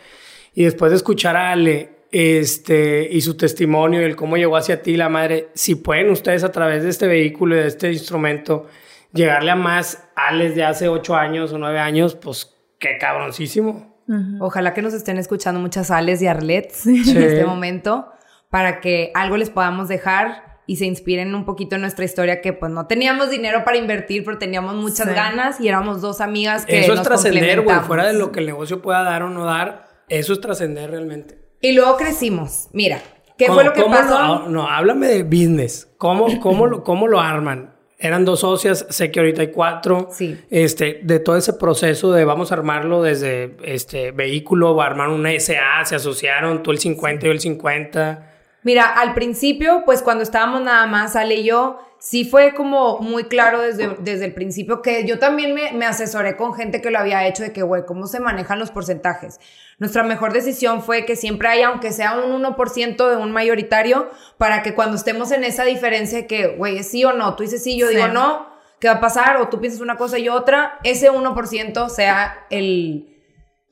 Y 0.54 0.65
después 0.65 0.91
de 0.91 0.97
escuchar 0.97 1.38
a 1.38 1.51
Ale 1.51 1.91
este, 2.12 3.08
y 3.10 3.21
su 3.21 3.38
testimonio 3.38 4.01
y 4.01 4.04
el 4.04 4.17
cómo 4.17 4.36
llegó 4.36 4.58
hacia 4.58 4.82
ti 4.82 4.97
la 4.97 5.08
madre, 5.08 5.47
si 5.54 5.75
pueden 5.75 6.10
ustedes 6.10 6.43
a 6.43 6.51
través 6.51 6.84
de 6.84 6.89
este 6.89 7.08
vehículo 7.08 7.56
y 7.56 7.60
de 7.60 7.67
este 7.67 7.89
instrumento 7.91 8.67
llegarle 9.13 9.51
a 9.51 9.56
más 9.56 10.10
Ales 10.15 10.56
de 10.56 10.65
hace 10.65 10.88
ocho 10.89 11.15
años 11.15 11.54
o 11.54 11.58
nueve 11.58 11.80
años, 11.80 12.15
pues 12.15 12.54
qué 12.80 12.97
cabroncísimo. 12.99 13.90
Ojalá 14.39 14.74
que 14.74 14.82
nos 14.82 14.93
estén 14.93 15.17
escuchando 15.17 15.60
muchas 15.60 15.91
Ales 15.91 16.21
y 16.21 16.28
Arlets 16.28 16.86
en 16.88 16.95
este 17.21 17.45
momento 17.45 18.08
para 18.50 18.80
que 18.82 19.12
algo 19.15 19.38
les 19.38 19.50
podamos 19.50 19.88
dejar 19.88 20.60
y 20.67 20.76
se 20.78 20.86
inspiren 20.86 21.34
un 21.36 21.43
poquito 21.45 21.76
en 21.76 21.82
nuestra 21.82 22.06
historia 22.06 22.39
que 22.41 22.54
pues 22.54 22.71
no 22.71 22.88
teníamos 22.88 23.30
dinero 23.30 23.63
para 23.63 23.78
invertir, 23.78 24.24
pero 24.24 24.38
teníamos 24.38 24.76
muchas 24.76 25.08
Sí. 25.08 25.13
ganas 25.13 25.60
y 25.60 25.67
éramos 25.67 26.02
dos 26.02 26.21
amigas 26.21 26.65
que 26.65 26.80
Eso 26.82 26.93
es 26.93 27.02
trascender, 27.02 27.62
güey, 27.62 27.80
fuera 27.80 28.06
de 28.08 28.13
lo 28.13 28.32
que 28.32 28.39
el 28.41 28.45
negocio 28.45 28.82
pueda 28.82 29.04
dar 29.04 29.24
o 29.24 29.30
no 29.30 29.45
dar, 29.45 29.88
eso 30.08 30.34
es 30.34 30.39
trascender 30.41 30.91
realmente. 30.91 31.39
Y 31.62 31.74
luego 31.74 31.97
crecimos. 31.97 32.69
Mira, 32.74 33.00
¿qué 33.38 33.45
¿Cómo- 33.47 33.56
fue 33.56 33.63
lo 33.65 33.74
que 33.74 33.84
pasó? 33.84 34.17
lo- 34.19 34.50
no, 34.50 34.67
háblame 34.69 35.08
de 35.08 35.24
business. 35.24 35.89
¿Cómo, 35.97 36.39
cómo, 36.39 36.67
lo, 36.67 36.84
¿Cómo 36.84 37.08
lo 37.08 37.19
arman? 37.19 37.70
Eran 38.02 38.26
dos 38.26 38.40
socias, 38.40 38.86
sé 38.90 39.12
que 39.12 39.20
ahorita 39.20 39.42
hay 39.42 39.52
cuatro. 39.52 40.10
Sí. 40.12 40.38
Este, 40.50 41.02
de 41.04 41.20
todo 41.20 41.38
ese 41.38 41.54
proceso 41.54 42.12
de 42.12 42.26
vamos 42.26 42.52
a 42.52 42.56
armarlo 42.56 43.04
desde 43.04 43.56
este 43.64 44.12
vehículo, 44.12 44.72
o 44.72 44.82
armar 44.82 45.10
una 45.10 45.30
SA, 45.40 45.86
se 45.86 45.96
asociaron, 45.96 46.64
tú 46.64 46.72
el 46.72 46.80
50 46.80 47.26
y 47.26 47.28
yo 47.28 47.32
el 47.32 47.40
50. 47.40 48.28
Mira, 48.64 48.86
al 48.86 49.14
principio, 49.14 49.84
pues 49.86 50.02
cuando 50.02 50.24
estábamos 50.24 50.62
nada 50.62 50.86
más, 50.88 51.16
Ale 51.16 51.36
y 51.36 51.44
yo, 51.44 51.80
sí 52.00 52.26
fue 52.26 52.54
como 52.56 53.00
muy 53.00 53.26
claro 53.26 53.62
desde, 53.62 53.96
desde 54.00 54.26
el 54.26 54.34
principio 54.34 54.82
que 54.82 55.06
yo 55.06 55.20
también 55.20 55.54
me, 55.54 55.72
me 55.72 55.86
asesoré 55.86 56.36
con 56.36 56.54
gente 56.56 56.82
que 56.82 56.90
lo 56.90 56.98
había 56.98 57.28
hecho 57.28 57.44
de 57.44 57.54
que, 57.54 57.62
güey, 57.62 57.86
¿cómo 57.86 58.08
se 58.08 58.20
manejan 58.20 58.58
los 58.58 58.72
porcentajes? 58.72 59.40
Nuestra 59.82 60.04
mejor 60.04 60.32
decisión 60.32 60.84
fue 60.84 61.06
que 61.06 61.15
siempre 61.15 61.48
haya, 61.50 61.70
aunque 61.70 61.91
sea 61.91 62.13
un 62.20 62.32
1% 62.44 63.10
de 63.10 63.15
un 63.17 63.32
mayoritario, 63.32 64.12
para 64.38 64.62
que 64.62 64.76
cuando 64.76 64.96
estemos 64.96 65.32
en 65.32 65.44
esa 65.44 65.65
diferencia 65.65 66.28
que, 66.28 66.48
güey, 66.56 66.78
es 66.78 66.88
sí 66.91 67.04
o 67.04 67.13
no, 67.13 67.36
tú 67.36 67.41
dices 67.41 67.63
sí, 67.63 67.80
yo 67.80 67.88
Sí. 67.88 67.96
digo 67.96 68.08
no, 68.10 68.48
¿qué 68.80 68.88
va 68.89 68.94
a 68.94 69.02
pasar? 69.02 69.38
O 69.38 69.50
tú 69.50 69.60
piensas 69.60 69.82
una 69.82 69.98
cosa 69.98 70.20
y 70.20 70.30
otra, 70.30 70.78
ese 70.84 71.10
1% 71.10 71.89
sea 71.89 72.46
el, 72.52 73.08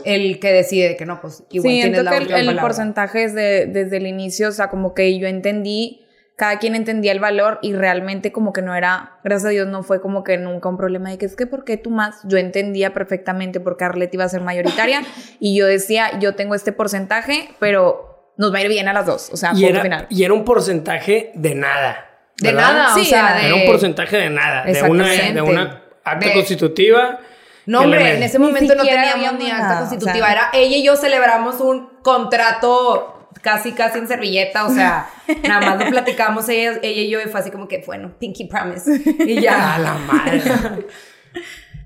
el 0.04 0.40
que 0.40 0.52
decide 0.52 0.98
que 0.98 1.06
no, 1.06 1.22
pues 1.22 1.44
igual 1.52 1.74
Sí, 1.76 1.82
tienes 1.82 2.04
la 2.04 2.10
que 2.12 2.18
el, 2.40 2.50
el 2.50 2.58
porcentaje 2.60 3.26
es 3.26 3.36
de- 3.36 3.68
desde 3.68 3.98
el 3.98 4.08
inicio, 4.08 4.48
o 4.50 4.52
sea, 4.52 4.70
como 4.72 4.96
que 4.96 5.16
yo 5.20 5.28
entendí, 5.28 6.08
cada 6.40 6.58
quien 6.58 6.74
entendía 6.74 7.12
el 7.12 7.20
valor 7.20 7.60
y 7.62 7.74
realmente 7.74 8.32
como 8.32 8.54
que 8.54 8.62
no 8.64 8.74
era, 8.74 9.20
gracias 9.24 9.46
a 9.48 9.50
Dios 9.50 9.68
no 9.68 9.84
fue 9.84 10.02
como 10.02 10.24
que 10.24 10.38
nunca 10.38 10.70
un 10.70 10.78
problema 10.78 11.10
de 11.12 11.18
que 11.20 11.26
es 11.28 11.36
que 11.36 11.46
¿por 11.46 11.66
qué 11.66 11.78
tú 11.78 11.92
más? 11.92 12.22
Yo 12.24 12.38
entendía 12.38 12.94
perfectamente 12.94 13.60
por 13.60 13.76
qué 13.78 13.84
Arlette 13.84 14.14
iba 14.16 14.24
a 14.24 14.30
ser 14.30 14.42
mayoritaria 14.42 15.04
y 15.40 15.56
yo 15.56 15.68
decía, 15.68 16.18
yo 16.20 16.34
tengo 16.36 16.56
este 16.56 16.72
porcentaje, 16.72 17.50
pero 17.60 18.32
nos 18.38 18.54
va 18.54 18.60
a 18.60 18.62
ir 18.62 18.70
bien 18.70 18.88
a 18.88 18.94
las 18.94 19.06
dos, 19.06 19.30
o 19.34 19.38
sea, 19.38 19.50
Y 19.52 19.56
punto 19.56 19.68
era, 19.70 19.82
final. 19.82 20.08
y 20.10 20.24
era 20.24 20.34
un 20.34 20.46
porcentaje 20.46 21.32
de 21.36 21.56
nada. 21.56 22.06
De 22.38 22.54
nada, 22.54 22.94
Sí, 22.96 23.02
o 23.02 23.04
sea, 23.04 23.20
era- 23.32 23.40
de... 23.42 23.46
Era 23.48 23.56
un 23.56 23.66
porcentaje 23.66 24.16
de 24.18 24.30
nada. 24.30 24.64
De 24.64 24.82
una, 24.84 25.08
de 25.10 25.42
una 25.42 25.82
acta 26.06 26.26
De- 26.28 26.34
constitutiva. 26.34 27.20
No, 27.66 27.82
hombre, 27.82 28.16
en 28.16 28.24
ese 28.24 28.40
momento 28.40 28.74
no 28.76 28.84
teníamos 28.84 29.34
ni 29.38 29.48
nada, 29.50 29.64
acta 29.64 29.76
o 29.76 29.80
constitutiva. 29.82 30.26
sea. 30.26 30.32
Era 30.32 30.50
ella 30.54 30.78
y 30.78 30.84
yo 30.86 30.96
celebramos 30.96 31.60
un 31.60 31.90
contrato 32.02 33.19
casi, 33.42 33.72
casi 33.74 34.00
en 34.00 34.08
servilleta. 34.08 34.66
O 34.66 34.70
sea, 34.70 35.10
nada 35.48 35.62
más 35.76 35.80
lo 35.86 35.92
platicamos 35.92 36.48
ella, 36.50 36.80
ella 36.82 37.02
y 37.02 37.10
yo 37.10 37.20
y 37.22 37.26
fue 37.26 37.40
así 37.40 37.52
como 37.52 37.68
que, 37.68 37.84
bueno, 37.86 38.12
Pinky 38.20 38.46
Promise. 38.46 39.02
Y 39.26 39.42
ya. 39.42 39.76
A 39.76 39.80
la 39.80 39.94
madre. 39.96 40.42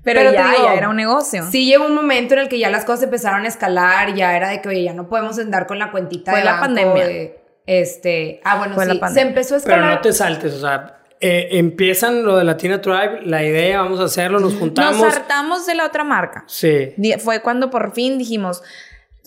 Pero, 0.02 0.20
pero 0.20 0.32
ya, 0.32 0.50
digo, 0.50 0.64
ya 0.64 0.74
era 0.74 0.88
un 0.90 0.96
negocio. 0.96 1.44
Sí 1.50 1.64
llegó 1.66 1.86
un 1.86 1.94
momento 1.94 2.34
en 2.34 2.40
el 2.40 2.48
que 2.48 2.58
ya 2.58 2.68
las 2.70 2.84
cosas 2.84 3.04
empezaron 3.04 3.44
a 3.44 3.48
escalar, 3.48 4.14
ya 4.14 4.36
era 4.36 4.50
de 4.50 4.60
que, 4.60 4.68
oye, 4.68 4.84
ya 4.84 4.92
no 4.92 5.08
podemos 5.08 5.38
andar 5.38 5.66
con 5.66 5.78
la 5.78 5.90
cuentita 5.90 6.30
Fue 6.32 6.40
de 6.40 6.44
la 6.44 6.52
banco 6.52 6.66
pandemia. 6.66 7.06
de, 7.06 7.38
este, 7.66 8.40
ah, 8.44 8.58
bueno, 8.58 8.74
Fue 8.74 8.84
la 8.84 8.92
sí, 8.92 8.96
se 8.98 9.00
pandemia. 9.00 9.28
empezó 9.30 9.54
a 9.56 9.58
Pero 9.60 9.74
escalar. 9.76 9.94
no 9.96 10.00
te 10.02 10.12
saltes, 10.12 10.52
o 10.52 10.60
sea, 10.60 10.98
eh, 11.20 11.48
empiezan 11.52 12.22
lo 12.22 12.36
de 12.36 12.44
Latina 12.44 12.82
Tribe, 12.82 13.22
la 13.24 13.42
idea, 13.42 13.80
vamos 13.80 13.98
a 13.98 14.04
hacerlo, 14.04 14.40
nos 14.40 14.54
juntamos. 14.56 15.00
Nos 15.00 15.14
hartamos 15.16 15.64
de 15.64 15.74
la 15.74 15.86
otra 15.86 16.04
marca. 16.04 16.44
Sí. 16.48 16.92
Fue 17.18 17.40
cuando 17.40 17.70
por 17.70 17.94
fin 17.94 18.18
dijimos, 18.18 18.62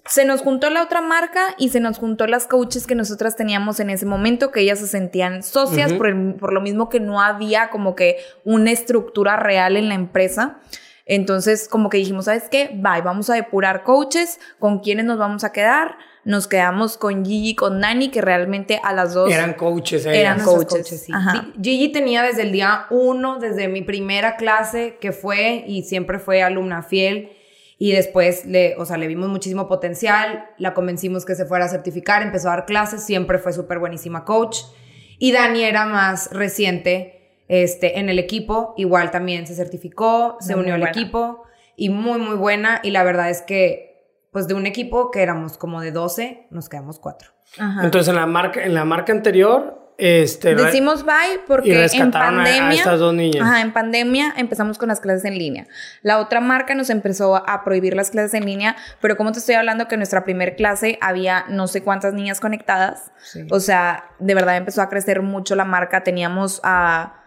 se 0.07 0.25
nos 0.25 0.41
juntó 0.41 0.69
la 0.69 0.81
otra 0.83 1.01
marca 1.01 1.41
y 1.57 1.69
se 1.69 1.79
nos 1.79 1.97
juntó 1.99 2.27
las 2.27 2.47
coaches 2.47 2.87
que 2.87 2.95
nosotras 2.95 3.35
teníamos 3.35 3.79
en 3.79 3.89
ese 3.89 4.05
momento, 4.05 4.51
que 4.51 4.61
ellas 4.61 4.79
se 4.79 4.87
sentían 4.87 5.43
socias 5.43 5.93
por, 5.93 6.07
el- 6.07 6.35
por 6.35 6.53
lo 6.53 6.61
mismo 6.61 6.89
que 6.89 6.99
no 6.99 7.21
había 7.21 7.69
como 7.69 7.95
que 7.95 8.17
una 8.43 8.71
estructura 8.71 9.35
real 9.37 9.77
en 9.77 9.89
la 9.89 9.95
empresa. 9.95 10.59
Entonces, 11.05 11.69
como 11.69 11.89
que 11.89 11.97
dijimos, 11.97 12.25
¿sabes 12.25 12.43
qué? 12.51 12.69
Bye, 12.73 13.01
vamos 13.01 13.29
a 13.29 13.35
depurar 13.35 13.83
coaches, 13.83 14.39
con 14.59 14.79
quiénes 14.79 15.05
nos 15.05 15.17
vamos 15.17 15.43
a 15.45 15.51
quedar. 15.53 15.97
Nos 16.25 16.47
quedamos 16.47 16.97
con 16.97 17.23
Gigi 17.23 17.51
y 17.51 17.55
con 17.55 17.79
Nani, 17.79 18.09
que 18.09 18.19
realmente 18.19 18.81
a 18.83 18.91
las 18.91 19.13
dos 19.13 19.31
Eran 19.31 19.53
coaches. 19.53 20.05
ellas. 20.05 20.17
Eran 20.17 20.37
Nuestros 20.43 20.65
coaches, 20.65 21.03
sí. 21.05 21.13
ajá. 21.15 21.45
Gi- 21.55 21.63
Gigi 21.63 21.91
tenía 21.93 22.23
desde 22.23 22.41
el 22.41 22.51
día 22.51 22.87
uno, 22.89 23.39
desde 23.39 23.69
mi 23.69 23.81
primera 23.81 24.35
clase 24.35 24.97
que 24.99 25.13
fue 25.13 25.63
y 25.65 25.83
siempre 25.83 26.19
fue 26.19 26.43
alumna 26.43 26.83
fiel. 26.83 27.31
Y 27.79 27.91
después, 27.91 28.45
le, 28.45 28.75
o 28.77 28.85
sea, 28.85 28.97
le 28.97 29.07
vimos 29.07 29.29
muchísimo 29.29 29.67
potencial, 29.67 30.49
la 30.57 30.73
convencimos 30.73 31.25
que 31.25 31.35
se 31.35 31.45
fuera 31.45 31.65
a 31.65 31.69
certificar, 31.69 32.23
empezó 32.23 32.47
a 32.49 32.55
dar 32.55 32.65
clases, 32.65 33.03
siempre 33.03 33.37
fue 33.37 33.53
súper 33.53 33.77
buenísima 33.79 34.25
coach. 34.25 34.57
Y 35.19 35.31
Dani 35.31 35.63
era 35.63 35.85
más 35.85 36.31
reciente, 36.31 37.13
este, 37.47 37.99
en 37.99 38.09
el 38.09 38.19
equipo. 38.19 38.73
Igual 38.77 39.11
también 39.11 39.45
se 39.47 39.55
certificó, 39.55 40.37
se 40.39 40.53
Muy 40.55 40.63
unió 40.63 40.73
al 40.75 40.81
buena. 40.81 40.91
equipo 40.91 41.43
y 41.75 41.89
muy, 41.89 42.19
muy 42.19 42.35
buena. 42.35 42.79
Y 42.83 42.91
la 42.91 43.03
verdad 43.03 43.29
es 43.29 43.41
que, 43.41 44.05
pues 44.31 44.47
de 44.47 44.53
un 44.55 44.65
equipo 44.65 45.11
que 45.11 45.21
éramos 45.21 45.57
como 45.57 45.81
de 45.81 45.91
12, 45.91 46.47
nos 46.49 46.69
quedamos 46.69 46.99
cuatro. 46.99 47.29
Ajá. 47.59 47.83
Entonces, 47.83 48.09
en 48.09 48.15
la 48.15 48.25
marca, 48.25 48.63
en 48.63 48.73
la 48.73 48.85
marca 48.85 49.13
anterior, 49.13 49.86
este. 49.97 50.53
Decimos 50.55 51.03
bye 51.05 51.39
porque 51.47 51.73
en 51.73 51.79
rescataron 51.79 52.39
a- 52.39 52.41
a 52.41 52.45
pandemia. 52.45 52.77
estas 52.77 52.99
dos 52.99 53.13
niñas. 53.13 53.41
Ajá, 53.45 53.61
en 53.61 53.73
pandemia 53.73 54.33
empezamos 54.37 54.77
con 54.77 54.89
las 54.89 54.99
clases 54.99 55.25
en 55.25 55.37
línea. 55.37 55.65
La 56.03 56.19
otra 56.19 56.39
marca 56.39 56.75
nos 56.75 56.89
empezó 56.89 57.35
a 57.35 57.63
prohibir 57.63 57.95
las 57.95 58.11
clases 58.11 58.33
en 58.35 58.45
línea, 58.45 58.75
pero 59.01 59.17
como 59.17 59.31
te 59.31 59.39
estoy 59.39 59.55
hablando 59.55 59.87
que 59.87 59.95
en 59.95 59.99
nuestra 59.99 60.23
primer 60.23 60.55
clase 60.55 60.99
había 61.01 61.45
no 61.49 61.67
sé 61.67 61.81
cuántas 61.83 62.13
niñas 62.13 62.39
conectadas. 62.39 63.11
Sí. 63.23 63.47
O 63.49 63.59
sea, 63.59 64.11
de 64.19 64.35
verdad 64.35 64.57
empezó 64.57 64.81
a 64.81 64.89
crecer 64.89 65.21
mucho 65.23 65.55
la 65.55 65.65
marca. 65.65 66.03
Teníamos 66.03 66.61
a, 66.63 67.23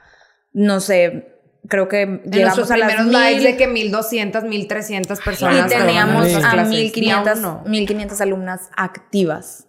no 0.53 0.79
sé, 0.81 1.37
creo 1.69 1.89
que 1.89 2.03
En 2.03 2.23
llegamos 2.25 2.57
nuestros 2.59 2.71
a 2.71 2.77
las 2.77 2.95
primeros 2.95 3.07
mil. 3.13 3.29
lives 3.37 3.43
de 3.45 3.57
que 3.57 3.67
1200, 3.67 4.45
1300 4.45 5.21
personas. 5.21 5.67
y 5.73 5.75
teníamos 5.77 6.33
a 6.37 6.51
clases. 6.53 6.69
1500, 6.69 7.39
Ni 7.41 7.45
a 7.45 7.49
uno. 7.49 7.63
1500 7.67 8.21
alumnas 8.21 8.71
activas 8.77 9.67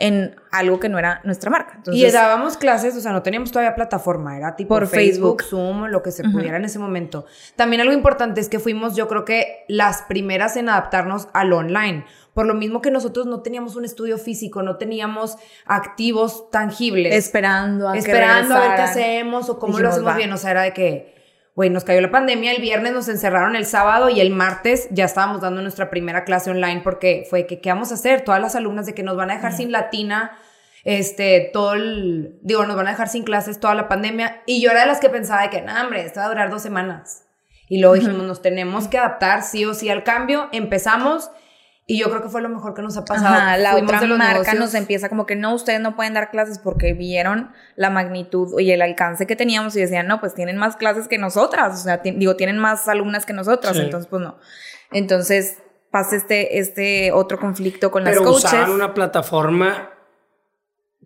en 0.00 0.34
algo 0.50 0.80
que 0.80 0.88
no 0.88 0.98
era 0.98 1.20
nuestra 1.24 1.50
marca. 1.50 1.74
y 1.74 1.76
Entonces, 1.76 2.12
dábamos 2.14 2.56
clases, 2.56 2.96
o 2.96 3.00
sea, 3.00 3.12
no 3.12 3.22
teníamos 3.22 3.52
todavía 3.52 3.74
plataforma, 3.74 4.36
era 4.36 4.56
tipo 4.56 4.74
Por 4.74 4.86
Facebook, 4.86 5.42
Facebook. 5.42 5.44
Zoom, 5.44 5.84
lo 5.88 6.02
que 6.02 6.10
se 6.10 6.24
pudiera 6.24 6.56
en 6.56 6.64
ese 6.64 6.78
momento. 6.78 7.26
También 7.54 7.82
algo 7.82 7.92
importante 7.92 8.40
es 8.40 8.48
que 8.48 8.58
fuimos, 8.58 8.96
yo 8.96 9.06
creo 9.08 9.26
que 9.26 9.64
las 9.68 10.02
primeras 10.02 10.56
en 10.56 10.70
adaptarnos 10.70 11.28
al 11.34 11.52
online. 11.52 12.06
Por 12.32 12.46
lo 12.46 12.54
mismo 12.54 12.80
que 12.80 12.90
nosotros 12.90 13.26
no 13.26 13.42
teníamos 13.42 13.76
un 13.76 13.84
estudio 13.84 14.16
físico, 14.16 14.62
no 14.62 14.76
teníamos 14.76 15.36
activos 15.66 16.50
tangibles. 16.50 17.14
esperando 17.14 17.86
a 17.86 17.92
que 17.92 17.98
esperando 17.98 18.54
a 18.54 18.60
ver 18.60 18.76
qué 18.76 18.82
hacemos 18.82 19.50
o 19.50 19.58
cómo 19.58 19.74
Dijimos, 19.74 19.82
lo 19.82 19.88
hacemos 19.90 20.12
va. 20.12 20.16
bien. 20.16 20.32
O 20.32 20.38
sea, 20.38 20.52
era 20.52 20.62
de 20.62 20.72
que, 20.72 21.19
güey, 21.54 21.70
nos 21.70 21.84
cayó 21.84 22.00
la 22.00 22.10
pandemia, 22.10 22.52
el 22.52 22.62
viernes 22.62 22.92
nos 22.92 23.08
encerraron 23.08 23.56
el 23.56 23.66
sábado 23.66 24.08
y 24.08 24.20
el 24.20 24.30
martes 24.30 24.88
ya 24.90 25.04
estábamos 25.04 25.40
dando 25.40 25.62
nuestra 25.62 25.90
primera 25.90 26.24
clase 26.24 26.50
online 26.50 26.80
porque 26.82 27.26
fue 27.28 27.46
que, 27.46 27.60
¿qué 27.60 27.70
vamos 27.70 27.90
a 27.90 27.94
hacer? 27.94 28.22
Todas 28.22 28.40
las 28.40 28.54
alumnas 28.54 28.86
de 28.86 28.94
que 28.94 29.02
nos 29.02 29.16
van 29.16 29.30
a 29.30 29.34
dejar 29.34 29.52
sin 29.52 29.72
latina, 29.72 30.38
este, 30.84 31.50
todo 31.52 31.74
el, 31.74 32.38
digo, 32.42 32.64
nos 32.66 32.76
van 32.76 32.86
a 32.86 32.90
dejar 32.90 33.08
sin 33.08 33.24
clases 33.24 33.60
toda 33.60 33.74
la 33.74 33.88
pandemia. 33.88 34.42
Y 34.46 34.62
yo 34.62 34.70
era 34.70 34.80
de 34.80 34.86
las 34.86 35.00
que 35.00 35.10
pensaba 35.10 35.42
de 35.42 35.50
que, 35.50 35.62
no, 35.62 35.72
hombre, 35.80 36.04
esto 36.04 36.20
va 36.20 36.26
a 36.26 36.30
durar 36.30 36.50
dos 36.50 36.62
semanas. 36.62 37.26
Y 37.68 37.78
luego 37.78 37.94
dijimos, 37.94 38.26
nos 38.26 38.42
tenemos 38.42 38.88
que 38.88 38.98
adaptar 38.98 39.42
sí 39.42 39.64
o 39.64 39.74
sí 39.74 39.88
al 39.90 40.02
cambio. 40.02 40.48
Empezamos 40.52 41.30
y 41.94 41.98
yo 41.98 42.08
creo 42.10 42.22
que 42.22 42.28
fue 42.28 42.40
lo 42.40 42.48
mejor 42.48 42.74
que 42.74 42.82
nos 42.82 42.96
ha 42.96 43.04
pasado. 43.04 43.34
Ajá, 43.34 43.56
la 43.56 43.72
Fuimos 43.72 43.92
otra 43.94 44.06
marca 44.06 44.32
negocios- 44.52 44.58
nos 44.58 44.74
empieza 44.74 45.08
como 45.08 45.26
que 45.26 45.34
no, 45.36 45.54
ustedes 45.54 45.80
no 45.80 45.96
pueden 45.96 46.14
dar 46.14 46.30
clases 46.30 46.58
porque 46.58 46.92
vieron 46.92 47.50
la 47.76 47.90
magnitud 47.90 48.58
y 48.60 48.70
el 48.70 48.82
alcance 48.82 49.26
que 49.26 49.34
teníamos 49.36 49.74
y 49.76 49.80
decían, 49.80 50.06
no, 50.06 50.20
pues 50.20 50.34
tienen 50.34 50.56
más 50.56 50.76
clases 50.76 51.08
que 51.08 51.18
nosotras, 51.18 51.80
o 51.80 51.82
sea, 51.82 51.98
digo, 51.98 52.36
tienen 52.36 52.58
más 52.58 52.88
alumnas 52.88 53.26
que 53.26 53.32
nosotras, 53.32 53.76
Sí. 53.76 53.82
entonces 53.82 54.08
pues 54.08 54.22
no. 54.22 54.38
Entonces 54.92 55.58
pasa 55.90 56.16
este, 56.16 56.58
este 56.58 57.12
otro 57.12 57.38
conflicto 57.38 57.90
con 57.90 58.04
las 58.04 58.12
Pero 58.14 58.24
coaches. 58.24 58.44
usaban 58.44 58.70
una 58.70 58.94
plataforma 58.94 59.90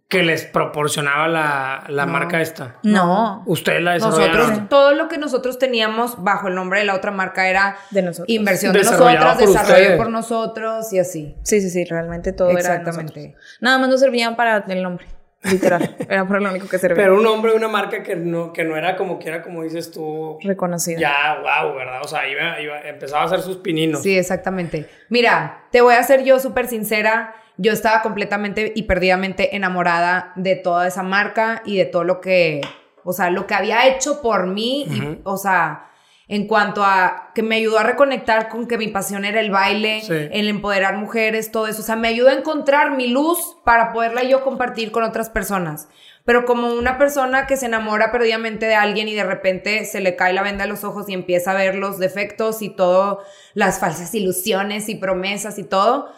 que 0.08 0.22
les 0.22 0.44
proporcionaba 0.44 1.26
la, 1.28 1.84
la 1.88 2.06
No. 2.06 2.12
marca 2.12 2.40
esta. 2.40 2.76
No, 2.82 3.42
Ustedes 3.46 3.82
la 3.82 3.94
desarrollaron. 3.94 4.36
Nosotros, 4.36 4.68
todo 4.68 4.92
lo 4.94 5.08
que 5.08 5.18
nosotros 5.18 5.58
teníamos 5.58 6.22
bajo 6.22 6.48
el 6.48 6.54
nombre 6.54 6.80
de 6.80 6.84
la 6.84 6.94
otra 6.94 7.10
marca 7.10 7.48
era 7.48 7.76
de 7.90 8.02
nosotros. 8.02 8.28
inversión 8.28 8.72
de 8.74 8.80
nosotras, 8.84 9.36
por 9.38 9.46
desarrollo 9.46 9.72
ustedes. 9.80 9.96
por 9.96 10.10
nosotros 10.10 10.92
y 10.92 10.98
así. 10.98 11.34
Sí, 11.42 11.60
sí, 11.60 11.70
sí, 11.70 11.84
realmente 11.84 12.32
todo 12.32 12.50
era 12.50 12.56
de 12.58 12.60
Exactamente. 12.76 13.20
nosotros. 13.28 13.44
Nada 13.60 13.78
más 13.78 13.88
nos 13.88 14.00
servían 14.00 14.36
para 14.36 14.58
el 14.68 14.82
nombre, 14.82 15.06
literal. 15.42 15.96
era 16.08 16.28
para 16.28 16.38
lo 16.40 16.50
único 16.50 16.68
que 16.68 16.78
servía. 16.78 17.02
Pero 17.02 17.18
un 17.18 17.26
hombre 17.26 17.52
de 17.52 17.56
una 17.56 17.68
marca 17.68 18.02
que 18.02 18.14
no, 18.14 18.52
que 18.52 18.62
no 18.62 18.76
era 18.76 18.96
como 18.96 19.18
quiera, 19.18 19.42
como 19.42 19.62
dices 19.64 19.90
tú, 19.90 20.38
Reconocido. 20.42 21.00
ya, 21.00 21.38
wow, 21.40 21.74
¿verdad? 21.74 22.02
O 22.04 22.06
sea, 22.08 22.28
iba, 22.28 22.60
iba- 22.60 22.82
empezaba 22.82 23.22
a 23.22 23.26
hacer 23.26 23.40
sus 23.40 23.56
pininos. 23.56 24.02
Sí, 24.02 24.16
exactamente. 24.16 24.88
Mira, 25.08 25.64
te 25.72 25.80
voy 25.80 25.94
a 25.94 26.02
ser 26.04 26.22
yo 26.24 26.38
súper 26.38 26.68
sincera. 26.68 27.34
Yo 27.56 27.72
estaba 27.72 28.02
completamente 28.02 28.72
y 28.74 28.82
perdidamente 28.84 29.54
enamorada 29.56 30.32
de 30.36 30.56
toda 30.56 30.86
esa 30.88 31.02
marca 31.02 31.62
y 31.64 31.76
de 31.76 31.84
todo 31.84 32.04
lo 32.04 32.20
que, 32.20 32.60
o 33.04 33.12
sea, 33.12 33.30
lo 33.30 33.46
que 33.46 33.54
había 33.54 33.86
hecho 33.86 34.20
por 34.22 34.46
mí. 34.46 34.86
y, 34.90 35.00
Ujú. 35.00 35.18
o 35.24 35.36
sea, 35.36 35.90
en 36.26 36.46
cuanto 36.46 36.82
a 36.84 37.30
que 37.34 37.42
me 37.42 37.56
ayudó 37.56 37.78
a 37.78 37.82
reconectar 37.82 38.48
con 38.48 38.66
que 38.66 38.78
mi 38.78 38.88
pasión 38.88 39.24
era 39.26 39.40
el 39.40 39.50
baile, 39.50 40.00
Sí. 40.00 40.14
el 40.32 40.48
empoderar 40.48 40.96
mujeres, 40.96 41.52
todo 41.52 41.66
eso. 41.66 41.82
O 41.82 41.84
sea, 41.84 41.96
me 41.96 42.08
ayudó 42.08 42.30
a 42.30 42.32
encontrar 42.32 42.96
mi 42.96 43.08
luz 43.08 43.58
para 43.64 43.92
poderla 43.92 44.22
yo 44.24 44.42
compartir 44.42 44.90
con 44.90 45.04
otras 45.04 45.28
personas. 45.28 45.86
Pero 46.24 46.46
como 46.46 46.72
una 46.72 46.96
persona 46.96 47.46
que 47.46 47.58
se 47.58 47.66
enamora 47.66 48.10
perdidamente 48.10 48.64
de 48.64 48.74
alguien 48.74 49.06
y 49.08 49.14
de 49.14 49.24
repente 49.24 49.84
se 49.84 50.00
le 50.00 50.16
cae 50.16 50.32
la 50.32 50.42
venda 50.42 50.64
de 50.64 50.70
los 50.70 50.82
ojos 50.82 51.06
y 51.10 51.12
empieza 51.12 51.50
a 51.50 51.54
ver 51.54 51.74
los 51.74 51.98
defectos 51.98 52.62
y 52.62 52.70
todo, 52.70 53.22
las 53.52 53.78
falsas 53.78 54.14
ilusiones 54.14 54.88
y 54.88 54.94
promesas 54.94 55.58
y 55.58 55.64
todo, 55.64 56.10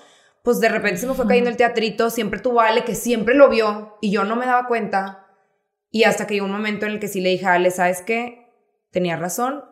pues 0.46 0.60
de 0.60 0.68
repente 0.68 0.98
se 0.98 1.08
me 1.08 1.14
fue 1.14 1.26
cayendo 1.26 1.50
el 1.50 1.56
teatrito, 1.56 2.08
siempre 2.08 2.40
a 2.40 2.66
Ale 2.66 2.84
que 2.84 2.94
siempre 2.94 3.34
lo 3.34 3.48
vio 3.48 3.98
y 4.00 4.12
yo 4.12 4.22
no 4.22 4.36
me 4.36 4.46
daba 4.46 4.68
cuenta. 4.68 5.26
Y 5.90 6.04
hasta 6.04 6.28
que 6.28 6.34
llegó 6.34 6.46
un 6.46 6.52
momento 6.52 6.86
en 6.86 6.92
el 6.92 7.00
que 7.00 7.08
sí 7.08 7.20
le 7.20 7.30
dije 7.30 7.46
a 7.46 7.54
Ale, 7.54 7.72
¿sabes 7.72 8.00
qué? 8.00 8.46
Tenía 8.92 9.16
razón, 9.16 9.64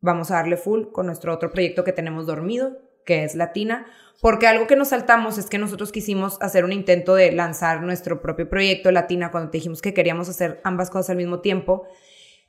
vamos 0.00 0.30
a 0.30 0.36
darle 0.36 0.56
full 0.56 0.86
con 0.90 1.04
nuestro 1.04 1.34
otro 1.34 1.50
proyecto 1.50 1.84
que 1.84 1.92
tenemos 1.92 2.24
dormido, 2.24 2.78
que 3.04 3.24
es 3.24 3.34
Latina, 3.34 3.88
porque 4.22 4.46
algo 4.46 4.66
que 4.66 4.74
nos 4.74 4.88
saltamos 4.88 5.36
es 5.36 5.50
que 5.50 5.58
nosotros 5.58 5.92
quisimos 5.92 6.40
hacer 6.40 6.64
un 6.64 6.72
intento 6.72 7.14
de 7.14 7.30
lanzar 7.32 7.82
nuestro 7.82 8.22
propio 8.22 8.48
proyecto 8.48 8.90
Latina 8.92 9.30
cuando 9.30 9.50
te 9.50 9.58
dijimos 9.58 9.82
que 9.82 9.92
queríamos 9.92 10.30
hacer 10.30 10.62
ambas 10.64 10.88
cosas 10.88 11.10
al 11.10 11.18
mismo 11.18 11.40
tiempo. 11.40 11.86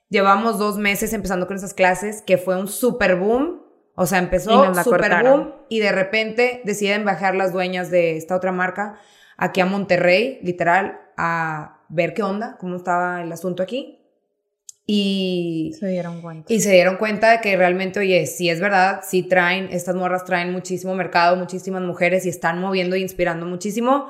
Llevamos 0.08 0.58
dos 0.58 0.78
meses 0.78 1.12
empezando 1.12 1.48
con 1.48 1.58
esas 1.58 1.74
clases, 1.74 2.22
que 2.22 2.38
fue 2.38 2.58
un 2.58 2.70
super 2.70 3.18
boom. 3.18 3.67
O 4.00 4.06
sea, 4.06 4.20
empezó 4.20 4.74
super 4.76 4.84
cortaron. 4.84 5.40
boom 5.40 5.54
y 5.70 5.80
de 5.80 5.92
repente 5.92 6.62
deciden 6.64 7.04
bajar 7.04 7.34
las 7.34 7.52
dueñas 7.52 7.90
de 7.90 8.16
esta 8.16 8.36
otra 8.36 8.52
marca 8.52 9.00
aquí 9.38 9.60
a 9.60 9.66
Monterrey, 9.66 10.40
literal, 10.44 11.00
a 11.18 11.80
ver 11.90 12.14
qué 12.14 12.22
onda, 12.22 12.58
cómo 12.60 12.76
estaba 12.76 13.24
el 13.24 13.32
asunto 13.32 13.64
aquí. 13.64 14.00
Y 14.86 15.74
Se 15.80 15.88
dieron 15.88 16.22
cuenta. 16.22 16.54
y 16.54 16.62
se 16.62 16.72
dieron 16.72 16.98
cuenta 16.98 17.32
de 17.32 17.42
que 17.42 17.58
realmente, 17.58 18.00
oye, 18.00 18.26
sí 18.28 18.50
es 18.50 18.62
verdad, 18.62 19.02
sí 19.04 19.24
traen, 19.24 19.68
estas 19.72 19.96
morras 19.96 20.24
traen 20.26 20.52
muchísimo 20.54 20.94
mercado, 20.96 21.36
muchísimas 21.36 21.82
mujeres 21.82 22.26
y 22.26 22.30
están 22.30 22.62
moviendo 22.62 22.96
y 22.96 23.02
inspirando 23.02 23.46
muchísimo. 23.48 24.08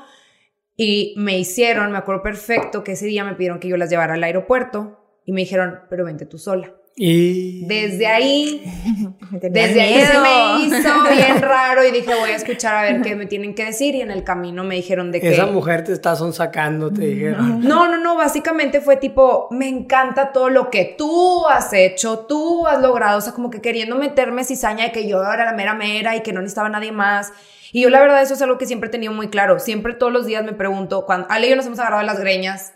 Y 0.75 1.15
me 1.17 1.39
hicieron, 1.39 1.93
me 1.93 1.97
acuerdo 1.97 2.21
perfecto 2.23 2.83
que 2.83 2.91
ese 2.91 3.07
día 3.07 3.23
me 3.23 3.35
pidieron 3.35 3.59
que 3.59 3.69
yo 3.69 3.77
las 3.77 3.89
llevara 3.89 4.15
al 4.15 4.23
aeropuerto 4.23 4.99
y 5.25 5.31
me 5.31 5.41
dijeron, 5.41 5.79
pero 5.89 6.03
vente 6.05 6.25
tú 6.25 6.37
sola. 6.37 6.73
Y. 6.99 7.63
Desde 7.67 8.07
ahí, 8.07 8.63
desde 9.31 9.81
ahí 9.81 10.01
se 10.01 10.19
me 10.19 10.65
hizo 10.65 11.03
bien 11.15 11.39
raro 11.43 11.85
y 11.85 11.91
dije, 11.91 12.11
voy 12.19 12.31
a 12.31 12.35
escuchar 12.35 12.75
a 12.75 12.81
ver 12.81 13.01
qué 13.03 13.15
me 13.15 13.27
tienen 13.27 13.53
que 13.53 13.65
decir. 13.65 13.93
Y 13.93 14.01
en 14.01 14.09
el 14.09 14.23
camino 14.23 14.63
me 14.63 14.75
dijeron 14.75 15.11
de 15.11 15.21
que. 15.21 15.29
Esa 15.29 15.45
mujer 15.45 15.83
te 15.83 15.93
está 15.93 16.15
sonsacando, 16.15 16.91
te 16.91 17.05
dijeron. 17.05 17.61
No, 17.61 17.87
no, 17.87 17.99
no, 17.99 18.15
básicamente 18.15 18.81
fue 18.81 18.97
tipo, 18.97 19.47
me 19.51 19.69
encanta 19.69 20.31
todo 20.31 20.49
lo 20.49 20.71
que 20.71 20.95
tú 20.97 21.45
has 21.47 21.71
hecho, 21.71 22.25
tú 22.27 22.65
has 22.65 22.81
logrado, 22.81 23.19
o 23.19 23.21
sea, 23.21 23.33
como 23.33 23.51
que 23.51 23.61
queriendo 23.61 23.95
meterme 23.95 24.43
cizaña 24.43 24.85
de 24.85 24.91
que 24.91 25.07
yo 25.07 25.21
era 25.21 25.45
la 25.45 25.53
mera 25.53 25.75
mera 25.75 26.15
y 26.15 26.21
que 26.21 26.33
no 26.33 26.41
necesitaba 26.41 26.69
nadie 26.69 26.91
más. 26.91 27.31
Y 27.71 27.81
yo 27.81 27.91
la 27.91 27.99
verdad 27.99 28.23
eso 28.23 28.33
es 28.33 28.41
algo 28.41 28.57
que 28.57 28.65
siempre 28.65 28.87
he 28.87 28.91
tenido 28.91 29.13
muy 29.13 29.27
claro, 29.27 29.59
siempre 29.59 29.93
todos 29.93 30.11
los 30.11 30.25
días 30.25 30.43
me 30.43 30.53
pregunto, 30.53 31.05
cuando 31.05 31.27
Ale 31.29 31.45
y 31.45 31.49
yo 31.51 31.55
nos 31.57 31.67
hemos 31.67 31.77
agarrado 31.77 32.01
las 32.01 32.19
greñas 32.19 32.73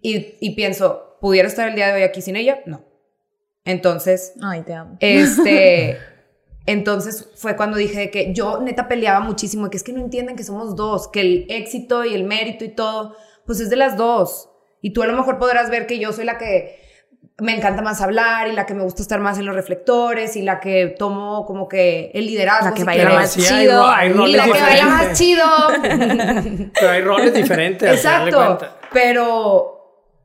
y, 0.00 0.36
y 0.40 0.54
pienso, 0.54 1.18
¿pudiera 1.20 1.46
estar 1.46 1.68
el 1.68 1.74
día 1.74 1.88
de 1.88 1.94
hoy 1.94 2.02
aquí 2.04 2.22
sin 2.22 2.36
ella? 2.36 2.60
No. 2.64 2.89
Entonces, 3.64 4.32
Ay, 4.42 4.62
te 4.62 4.74
amo. 4.74 4.96
este, 5.00 5.98
entonces 6.66 7.28
fue 7.36 7.56
cuando 7.56 7.76
dije 7.76 8.10
que 8.10 8.32
yo 8.32 8.60
neta 8.60 8.88
peleaba 8.88 9.20
muchísimo, 9.20 9.68
que 9.70 9.76
es 9.76 9.82
que 9.82 9.92
no 9.92 10.00
entienden 10.00 10.36
que 10.36 10.44
somos 10.44 10.76
dos, 10.76 11.08
que 11.08 11.20
el 11.20 11.46
éxito 11.48 12.04
y 12.04 12.14
el 12.14 12.24
mérito 12.24 12.64
y 12.64 12.70
todo, 12.70 13.16
pues 13.46 13.60
es 13.60 13.70
de 13.70 13.76
las 13.76 13.96
dos. 13.96 14.50
Y 14.82 14.92
tú 14.92 15.02
a 15.02 15.06
lo 15.06 15.12
mejor 15.14 15.38
podrás 15.38 15.68
ver 15.70 15.86
que 15.86 15.98
yo 15.98 16.12
soy 16.12 16.24
la 16.24 16.38
que 16.38 16.78
me 17.38 17.54
encanta 17.56 17.80
más 17.82 18.00
hablar 18.02 18.48
y 18.48 18.52
la 18.52 18.66
que 18.66 18.74
me 18.74 18.82
gusta 18.82 19.00
estar 19.02 19.18
más 19.20 19.38
en 19.38 19.46
los 19.46 19.54
reflectores 19.54 20.36
y 20.36 20.42
la 20.42 20.60
que 20.60 20.94
tomo 20.98 21.46
como 21.46 21.68
que 21.68 22.10
el 22.14 22.26
liderazgo. 22.26 22.66
La 22.66 22.72
que 22.74 22.80
si 22.80 22.86
baila 22.86 23.10
más 23.10 23.30
Sí, 23.32 23.40
hay 23.42 23.62
chido. 23.66 23.82
ro- 23.82 23.88
hay 23.88 24.10
Y 24.10 24.32
la 24.36 24.44
que 24.44 24.50
baila 24.50 24.84
más 24.86 25.18
chido. 25.18 25.44
Pero 26.74 26.90
hay 26.90 27.00
roles 27.02 27.32
diferentes. 27.34 27.90
Exacto. 27.90 28.58
Pero, 28.92 29.79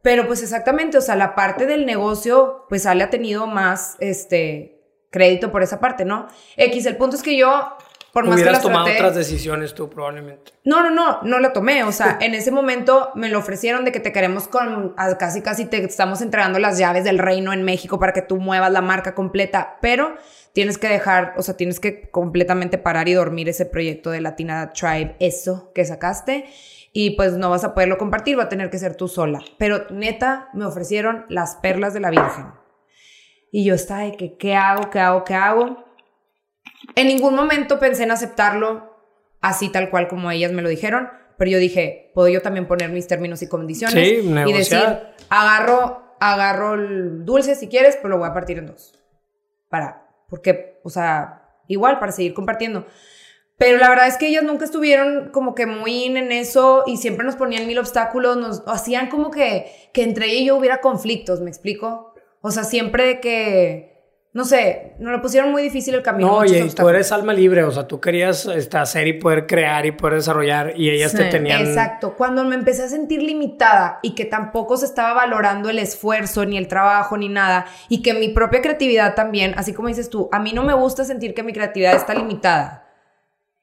pero 0.05 0.27
pues 0.27 0.43
exactamente, 0.43 0.99
o 0.99 1.01
sea, 1.01 1.15
la 1.15 1.33
parte 1.33 1.65
del 1.65 1.83
negocio, 1.87 2.67
pues 2.69 2.85
Ale 2.85 3.03
ha 3.03 3.09
tenido 3.09 3.47
más, 3.47 3.95
este, 3.99 4.83
crédito 5.09 5.51
por 5.51 5.63
esa 5.63 5.79
parte, 5.79 6.05
¿no? 6.05 6.27
X, 6.57 6.85
el 6.85 6.95
punto 6.95 7.15
es 7.15 7.23
que 7.23 7.35
yo 7.35 7.75
por 8.13 8.27
más 8.27 8.39
que 8.39 8.45
las 8.45 8.61
tomado 8.61 8.85
traté- 8.85 8.99
otras 8.99 9.15
decisiones 9.15 9.73
tú, 9.73 9.89
probablemente. 9.89 10.51
No, 10.63 10.83
no, 10.83 10.91
no, 10.91 11.23
no 11.23 11.39
la 11.39 11.53
tomé. 11.53 11.83
O 11.83 11.91
sea, 11.91 12.17
en 12.21 12.35
ese 12.35 12.51
momento 12.51 13.09
me 13.15 13.29
lo 13.29 13.39
ofrecieron 13.39 13.83
de 13.83 13.91
que 13.91 13.99
te 13.99 14.11
queremos 14.11 14.47
con, 14.47 14.93
casi, 15.17 15.41
casi 15.41 15.65
te 15.65 15.83
estamos 15.83 16.21
entregando 16.21 16.59
las 16.59 16.77
llaves 16.77 17.03
del 17.03 17.17
reino 17.17 17.51
en 17.51 17.63
México 17.63 17.97
para 17.97 18.13
que 18.13 18.21
tú 18.21 18.37
muevas 18.37 18.71
la 18.71 18.81
marca 18.81 19.15
completa, 19.15 19.79
pero 19.81 20.15
tienes 20.53 20.77
que 20.77 20.87
dejar, 20.87 21.33
o 21.35 21.41
sea, 21.41 21.57
tienes 21.57 21.79
que 21.79 22.11
completamente 22.11 22.77
parar 22.77 23.09
y 23.09 23.13
dormir 23.13 23.49
ese 23.49 23.65
proyecto 23.65 24.11
de 24.11 24.21
Latina 24.21 24.71
Tribe, 24.71 25.15
eso 25.19 25.71
que 25.73 25.83
sacaste. 25.83 26.45
Y 26.97 27.17
pues 27.17 27.33
no 27.33 27.49
vas 27.49 27.65
a 27.65 27.73
poderlo 27.73 27.97
compartir, 27.97 28.39
va 28.39 28.43
a 28.43 28.49
tener 28.49 28.69
que 28.69 28.79
ser 28.79 28.95
tú 28.95 29.09
sola. 29.09 29.41
Pero 29.57 29.85
neta, 29.89 30.47
me 30.53 30.63
ofrecieron 30.63 31.25
las 31.27 31.57
perlas 31.57 31.93
de 31.93 31.99
la 31.99 32.09
Virgen. 32.09 32.53
Y 33.51 33.65
yo 33.65 33.75
estaba 33.75 34.03
de 34.03 34.13
que, 34.13 34.37
¿qué 34.37 34.55
hago? 34.55 34.89
¿Qué 34.89 35.01
hago? 35.01 35.25
¿Qué 35.25 35.33
hago? 35.33 35.83
En 36.95 37.07
ningún 37.07 37.35
momento 37.35 37.79
pensé 37.79 38.03
en 38.03 38.11
aceptarlo 38.11 38.95
así 39.41 39.67
tal 39.67 39.89
cual 39.89 40.07
como 40.07 40.31
ellas 40.31 40.53
me 40.53 40.61
lo 40.61 40.69
dijeron, 40.69 41.09
pero 41.37 41.51
yo 41.51 41.57
dije, 41.57 42.11
puedo 42.15 42.29
yo 42.29 42.41
también 42.41 42.65
poner 42.65 42.89
mis 42.91 43.07
términos 43.07 43.41
y 43.41 43.49
condiciones 43.49 43.93
Sí, 43.93 44.33
y 44.47 44.53
decir, 44.53 44.79
agarro, 45.27 46.15
agarro 46.21 46.75
el 46.75 47.25
dulce 47.25 47.55
si 47.55 47.67
quieres, 47.67 47.97
pero 47.97 48.07
lo 48.07 48.19
voy 48.19 48.29
a 48.29 48.33
partir 48.33 48.57
en 48.57 48.67
dos. 48.67 48.93
Para, 49.67 50.07
porque, 50.29 50.79
o 50.85 50.89
sea, 50.89 51.59
igual 51.67 51.99
para 51.99 52.13
seguir 52.13 52.33
compartiendo. 52.33 52.87
Pero 53.57 53.77
la 53.77 53.89
verdad 53.89 54.07
es 54.07 54.17
que 54.17 54.27
ellas 54.27 54.43
nunca 54.43 54.65
estuvieron 54.65 55.29
como 55.31 55.55
que 55.55 55.65
muy 55.65 56.03
in 56.03 56.17
en 56.17 56.31
eso 56.31 56.83
y 56.85 56.97
siempre 56.97 57.25
nos 57.25 57.35
ponían 57.35 57.67
mil 57.67 57.79
obstáculos, 57.79 58.35
nos 58.35 58.63
hacían 58.67 59.07
como 59.09 59.31
que, 59.31 59.71
que 59.93 60.03
entre 60.03 60.27
ella 60.27 60.41
y 60.41 60.45
yo 60.47 60.57
hubiera 60.57 60.81
conflictos, 60.81 61.39
¿me 61.39 61.49
explico? 61.49 62.13
O 62.41 62.51
sea, 62.51 62.65
siempre 62.65 63.05
de 63.07 63.19
que, 63.21 63.95
no 64.33 64.43
sé, 64.43 64.95
nos 64.99 65.13
lo 65.13 65.21
pusieron 65.21 65.51
muy 65.51 65.63
difícil 65.63 65.95
el 65.95 66.03
camino. 66.03 66.27
No, 66.27 66.37
oye, 66.39 66.65
y 66.65 66.69
tú 66.69 66.89
eres 66.89 67.13
alma 67.13 67.31
libre, 67.31 67.63
o 67.63 67.71
sea, 67.71 67.87
tú 67.87 68.01
querías 68.01 68.45
este, 68.45 68.77
hacer 68.77 69.07
y 69.07 69.13
poder 69.13 69.47
crear 69.47 69.85
y 69.85 69.93
poder 69.93 70.15
desarrollar 70.15 70.73
y 70.75 70.89
ellas 70.89 71.13
te 71.13 71.23
tenían... 71.23 71.61
Exacto, 71.61 72.15
cuando 72.17 72.43
me 72.43 72.55
empecé 72.55 72.83
a 72.83 72.89
sentir 72.89 73.23
limitada 73.23 73.99
y 74.03 74.15
que 74.15 74.25
tampoco 74.25 74.75
se 74.75 74.85
estaba 74.85 75.13
valorando 75.13 75.69
el 75.69 75.79
esfuerzo, 75.79 76.45
ni 76.45 76.57
el 76.57 76.67
trabajo, 76.67 77.15
ni 77.15 77.29
nada, 77.29 77.67
y 77.87 78.01
que 78.01 78.13
mi 78.13 78.27
propia 78.27 78.61
creatividad 78.61 79.15
también, 79.15 79.53
así 79.55 79.71
como 79.71 79.87
dices 79.87 80.09
tú, 80.09 80.27
a 80.33 80.39
mí 80.39 80.51
no 80.51 80.63
me 80.63 80.73
gusta 80.73 81.05
sentir 81.05 81.33
que 81.33 81.41
mi 81.41 81.53
creatividad 81.53 81.95
está 81.95 82.13
limitada. 82.13 82.84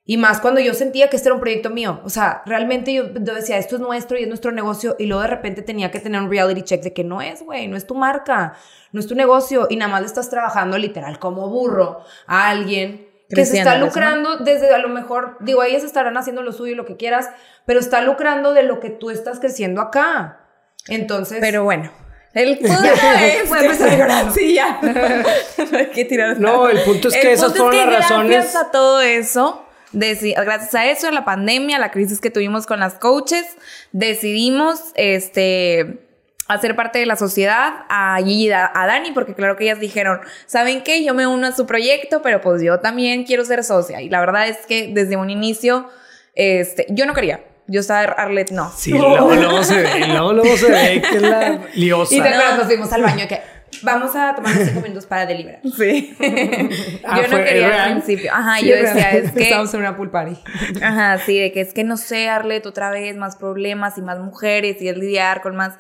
Y 0.05 0.17
más 0.17 0.41
cuando 0.41 0.61
yo 0.61 0.75
sentía 0.75 1.09
que 1.09 1.17
este 1.17 1.29
era 1.29 1.35
un 1.35 1.41
proyecto 1.41 1.71
mío. 1.71 2.01
O 2.05 2.11
sea, 2.11 2.43
realmente 2.45 2.93
yo, 2.93 3.13
yo 3.15 3.35
decía, 3.35 3.59
esto 3.59 3.77
es 3.77 3.81
nuestro 3.81 4.19
y 4.19 4.23
es 4.23 4.29
nuestro 4.29 4.51
negocio. 4.51 4.97
Y 4.99 5.07
luego 5.07 5.23
de 5.23 5.29
repente 5.29 5.63
tenía 5.63 5.91
que 5.93 6.01
tener 6.01 6.21
un 6.21 6.29
reality 6.29 6.63
check 6.63 6.83
de 6.83 6.93
que 6.93 7.05
no 7.05 7.23
es, 7.23 7.43
güey, 7.43 7.69
no 7.69 7.77
es 7.77 7.87
tu 7.87 7.95
marca, 7.95 8.55
no 8.91 8.99
es 8.99 9.07
tu 9.07 9.15
negocio. 9.15 9.69
Y 9.71 9.77
nada 9.77 9.93
más 9.93 10.01
le 10.01 10.09
estás 10.09 10.29
trabajando 10.29 10.77
literal 10.77 11.19
como 11.21 11.49
burro 11.49 12.05
a 12.27 12.49
alguien 12.49 13.13
que 13.35 13.47
se 13.47 13.59
está 13.59 13.79
lucrando 13.79 14.37
desde 14.39 14.73
a 14.75 14.79
lo 14.79 14.89
mejor, 14.89 15.37
digo, 15.41 15.63
ellas 15.63 15.85
estarán 15.85 16.17
haciendo 16.17 16.43
lo 16.43 16.53
suyo 16.53 16.73
y 16.73 16.77
lo 16.77 16.85
que 16.85 16.97
quieras, 16.97 17.31
pero 17.65 17.81
está 17.81 18.03
lucrando 18.03 18.53
de 18.53 18.63
lo 18.63 18.81
que 18.81 18.91
tú 18.91 19.11
estás 19.11 19.41
creciendo 19.41 19.81
acá. 19.81 20.41
Entonces, 20.89 21.39
Pero 21.41 21.65
bueno. 21.65 21.91
El 22.35 22.59
punto 22.61 22.83
es 22.83 23.53
a 23.53 23.61
empezar 23.61 23.89
a 23.89 23.97
llorar. 23.97 24.33
Sí, 24.35 24.55
ya. 24.55 24.81
No 25.71 25.79
hay 25.79 25.87
que 25.87 26.05
tirar. 26.05 26.41
No, 26.41 26.69
el 26.69 26.81
punto 26.83 27.09
es 27.09 27.15
que 27.15 27.21
El 27.21 27.29
esas 27.29 27.53
punto 27.53 27.65
fueron 27.65 27.81
es 27.81 27.85
que 27.85 27.93
las 27.93 28.11
razones... 28.11 28.31
Gracias 28.33 28.57
a 28.57 28.71
todo 28.71 29.01
eso, 29.01 29.65
gracias 29.93 30.75
a 30.75 30.91
eso, 30.91 31.09
a 31.09 31.13
la 31.13 31.25
pandemia, 31.25 31.77
a 31.77 31.81
la 31.81 31.91
crisis 31.91 32.21
que 32.21 32.31
tuvimos 32.31 32.67
con 32.67 32.81
las 32.81 32.95
coaches, 32.95 33.45
decidimos 33.93 34.93
este 34.95 36.09
hacer 36.49 36.77
parte 36.77 36.99
de 36.99 37.07
la 37.07 37.17
sociedad 37.17 37.85
a 37.89 38.17
Gigi 38.19 38.49
y 38.49 38.53
a 38.53 38.71
Dani, 38.75 39.13
porque 39.13 39.35
claro 39.35 39.57
que 39.57 39.65
ellas 39.65 39.81
dijeron, 39.81 40.21
¿saben 40.47 40.83
qué? 40.83 41.05
Yo 41.05 41.15
me 41.15 41.27
uno 41.27 41.47
a 41.47 41.53
su 41.53 41.67
proyecto, 41.67 42.23
pero 42.23 42.41
pues 42.41 42.63
yo 42.63 42.81
también 42.81 43.25
quiero 43.25 43.45
ser 43.45 43.65
socia. 43.65 44.01
Y 44.03 44.09
la 44.09 44.21
verdad 44.21 44.49
es 44.49 44.59
que 44.67 44.91
desde 44.93 45.17
un 45.17 45.31
inicio, 45.31 45.89
este, 46.35 46.87
yo 46.91 47.07
no 47.07 47.15
quería. 47.15 47.45
Yo 47.69 47.81
estaba 47.81 48.01
Arlet, 48.01 48.51
no. 48.51 48.73
Sí, 48.77 48.91
luego, 48.91 49.35
luego 49.35 49.63
se 49.63 49.83
ve, 49.83 50.07
luego, 50.09 50.33
luego 50.33 50.57
se 50.57 50.71
ve 50.71 51.01
que 51.01 51.17
es 51.17 51.23
la 51.23 51.61
liosa. 51.75 52.15
y 52.15 52.21
acuerdas, 52.21 52.59
nos 52.59 52.67
fuimos 52.67 52.93
al 52.93 53.03
baño 53.03 53.29
que 53.29 53.41
vamos 53.83 54.15
a 54.15 54.35
tomar 54.35 54.53
cinco 54.55 54.81
minutos 54.81 55.07
para 55.07 55.27
deliberar. 55.27 55.61
Sí. 55.77 56.17
Ah, 57.05 57.21
yo 57.23 57.29
no 57.29 57.45
quería 57.45 57.69
¿es 57.69 57.81
al 57.81 57.93
principio. 57.93 58.33
Ajá, 58.33 58.59
Sí, 58.59 58.67
yo 58.69 58.77
decía, 58.77 58.93
real. 59.11 59.17
es 59.17 59.33
que. 59.33 59.43
Estábamos 59.45 59.75
en 59.75 59.81
una 59.81 59.97
pool 59.97 60.11
party. 60.11 60.37
Ajá, 60.83 61.19
sí, 61.19 61.39
de 61.39 61.53
que 61.53 61.61
es 61.63 61.73
que 61.75 61.85
no 61.85 61.97
sé, 61.97 62.29
Arlet, 62.29 62.65
otra 62.67 62.91
vez, 62.91 63.17
más 63.17 63.37
problemas 63.37 63.99
y 63.99 64.03
más 64.03 64.19
mujeres 64.19 64.81
y 64.81 64.89
es 64.89 64.97
lidiar 64.97 65.43
con 65.43 65.57
más. 65.57 65.75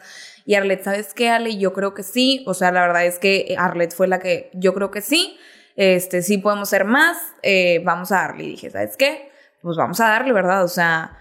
Y 0.45 0.55
Arlet, 0.57 0.82
¿sabes 0.82 1.14
qué, 1.14 1.30
Ale? 1.30 1.57
Yo 1.59 1.72
creo 1.72 1.95
que 1.95 2.03
sí. 2.03 2.43
O 2.47 2.55
sea, 2.55 2.72
la 2.72 2.80
verdad 2.80 3.05
es 3.07 3.18
que 3.20 3.55
Arlet 3.59 3.95
fue 3.95 4.09
la 4.09 4.18
que 4.18 4.51
yo 4.55 4.74
creo 4.74 4.90
que 4.90 5.01
sí. 5.01 5.36
Este, 5.76 6.22
sí 6.22 6.38
podemos 6.38 6.68
ser 6.68 6.84
más. 6.84 7.16
eh, 7.43 7.80
vamos 7.84 8.11
a 8.12 8.16
darle. 8.16 8.45
Y 8.45 8.49
dije, 8.51 8.70
¿sabes 8.70 8.97
qué? 8.97 9.30
Pues 9.62 9.76
vamos 9.76 10.01
a 10.01 10.09
darle, 10.09 10.32
¿verdad? 10.32 10.64
O 10.64 10.68
sea, 10.68 11.16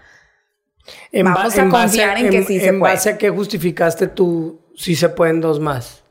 En 1.12 1.24
Vamos 1.26 1.56
a 1.56 1.68
confiar 1.68 2.18
en 2.18 2.30
que 2.30 2.42
sí 2.42 2.58
se 2.58 2.66
en 2.68 2.80
puede. 2.80 2.94
base 2.94 3.10
a 3.10 3.16
qué 3.18 3.30
justificaste 3.30 4.08
tú 4.08 4.60
si 4.74 4.96
se 4.96 5.08
pueden 5.08 5.40
dos 5.40 5.60
más. 5.60 6.01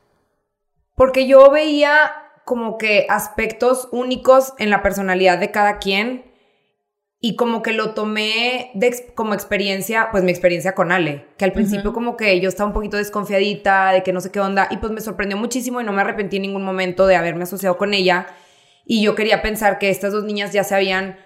Porque 1.01 1.25
yo 1.25 1.49
veía 1.49 2.11
como 2.45 2.77
que 2.77 3.07
aspectos 3.09 3.89
únicos 3.91 4.53
en 4.59 4.69
la 4.69 4.83
personalidad 4.83 5.39
de 5.39 5.49
cada 5.49 5.79
quien 5.79 6.31
y 7.19 7.35
como 7.35 7.63
que 7.63 7.71
lo 7.71 7.95
tomé 7.95 8.69
de 8.75 9.11
como 9.15 9.33
experiencia, 9.33 10.09
pues 10.11 10.23
mi 10.23 10.29
experiencia 10.29 10.75
con 10.75 10.91
Ale, 10.91 11.25
que 11.39 11.45
al 11.45 11.53
principio 11.53 11.91
como 11.91 12.17
que 12.17 12.39
yo 12.39 12.47
estaba 12.47 12.67
un 12.67 12.75
poquito 12.75 12.97
desconfiadita 12.97 13.93
de 13.93 14.03
que 14.03 14.13
no 14.13 14.21
sé 14.21 14.29
qué 14.29 14.41
onda 14.41 14.67
y 14.69 14.77
pues 14.77 14.91
me 14.91 15.01
sorprendió 15.01 15.37
muchísimo 15.37 15.81
y 15.81 15.83
no 15.83 15.91
me 15.91 16.01
arrepentí 16.01 16.35
en 16.35 16.43
ningún 16.43 16.63
momento 16.63 17.07
de 17.07 17.15
haberme 17.15 17.45
asociado 17.45 17.79
con 17.79 17.95
ella. 17.95 18.27
Y 18.85 19.01
yo 19.01 19.15
quería 19.15 19.41
pensar 19.41 19.79
que 19.79 19.89
estas 19.89 20.13
dos 20.13 20.23
niñas 20.23 20.53
ya 20.53 20.63
se 20.63 20.75
habían 20.75 21.17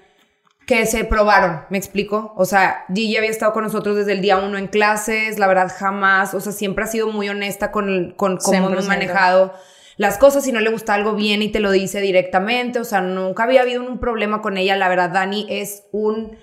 que 0.68 0.86
se 0.88 1.04
probaron, 1.04 1.62
me 1.70 1.78
explico. 1.78 2.34
O 2.36 2.46
sea, 2.46 2.86
Gigi 2.94 3.18
había 3.18 3.30
estado 3.30 3.54
con 3.54 3.64
nosotros 3.64 3.96
desde 3.96 4.14
el 4.14 4.22
día 4.22 4.38
uno 4.38 4.58
en 4.58 4.68
clases, 4.68 5.38
la 5.40 5.48
verdad 5.48 5.72
jamás, 5.78 6.34
o 6.34 6.40
sea, 6.40 6.52
siempre 6.52 6.84
ha 6.84 6.88
sido 6.88 7.08
muy 7.08 7.30
honesta 7.30 7.72
con, 7.72 8.14
con 8.18 8.38
cómo 8.38 8.70
hemos 8.70 8.86
100%. 8.86 8.88
manejado 8.88 9.54
las 9.98 10.18
cosas. 10.18 10.44
Si 10.44 10.52
no 10.52 10.60
le 10.60 10.72
gusta 10.72 10.94
algo, 10.96 11.14
viene 11.14 11.46
y 11.46 11.52
te 11.52 11.60
lo 11.60 11.72
dice 11.72 12.02
directamente. 12.02 12.80
O 12.80 12.84
sea, 12.84 13.02
nunca 13.02 13.44
había 13.44 13.62
habido 13.62 13.82
un 13.84 14.00
problema 14.00 14.42
con 14.42 14.58
ella. 14.58 14.76
La 14.76 14.90
verdad, 14.90 15.10
Dani 15.12 15.46
es 15.50 15.84
un, 15.92 16.36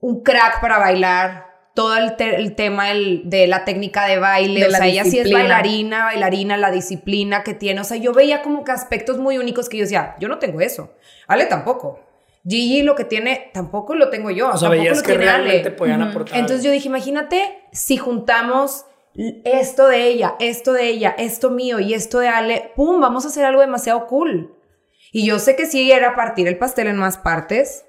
un 0.00 0.22
crack 0.22 0.60
para 0.60 0.78
bailar. 0.78 1.48
Todo 1.74 1.96
el, 1.96 2.16
te- 2.16 2.36
el 2.36 2.54
tema 2.56 2.86
de 2.88 3.46
la 3.46 3.64
técnica 3.64 4.06
de 4.06 4.18
baile. 4.18 4.60
De 4.60 4.66
o 4.66 4.70
sea, 4.70 4.86
ella 4.86 5.04
sí 5.04 5.18
es 5.18 5.30
bailarina, 5.32 6.04
bailarina, 6.04 6.56
la 6.56 6.70
disciplina 6.70 7.44
que 7.44 7.54
tiene. 7.54 7.80
O 7.80 7.84
sea, 7.84 7.96
yo 7.98 8.12
veía 8.12 8.42
como 8.42 8.64
que 8.64 8.72
aspectos 8.72 9.18
muy 9.18 9.38
únicos 9.38 9.68
que 9.68 9.76
yo 9.76 9.82
decía, 9.84 10.16
yo 10.18 10.28
no 10.28 10.38
tengo 10.38 10.60
eso. 10.60 10.92
Ale 11.28 11.44
tampoco. 11.46 12.00
Gigi 12.48 12.82
lo 12.82 12.94
que 12.94 13.04
tiene, 13.04 13.50
tampoco 13.52 13.94
lo 13.94 14.08
tengo 14.08 14.30
yo. 14.30 14.50
O 14.50 14.56
sea, 14.56 14.70
tampoco 14.70 14.94
lo 14.94 15.02
que 15.02 15.08
tiene 15.08 15.28
Ale. 15.28 15.42
realmente 15.44 15.70
podían 15.70 16.02
aportar. 16.02 16.38
Entonces 16.38 16.64
yo 16.64 16.70
dije, 16.70 16.88
imagínate 16.88 17.64
si 17.72 17.96
juntamos 17.96 18.86
esto 19.44 19.88
de 19.88 20.06
ella, 20.06 20.36
esto 20.38 20.72
de 20.72 20.88
ella, 20.88 21.14
esto 21.18 21.50
mío 21.50 21.80
y 21.80 21.94
esto 21.94 22.20
de 22.20 22.28
Ale, 22.28 22.72
¡pum! 22.76 23.00
Vamos 23.00 23.24
a 23.24 23.28
hacer 23.28 23.44
algo 23.44 23.60
demasiado 23.60 24.06
cool. 24.06 24.54
Y 25.12 25.26
yo 25.26 25.38
sé 25.38 25.56
que 25.56 25.66
sí 25.66 25.90
era 25.90 26.14
partir 26.14 26.46
el 26.46 26.56
pastel 26.56 26.86
en 26.86 26.96
más 26.96 27.18
partes. 27.18 27.84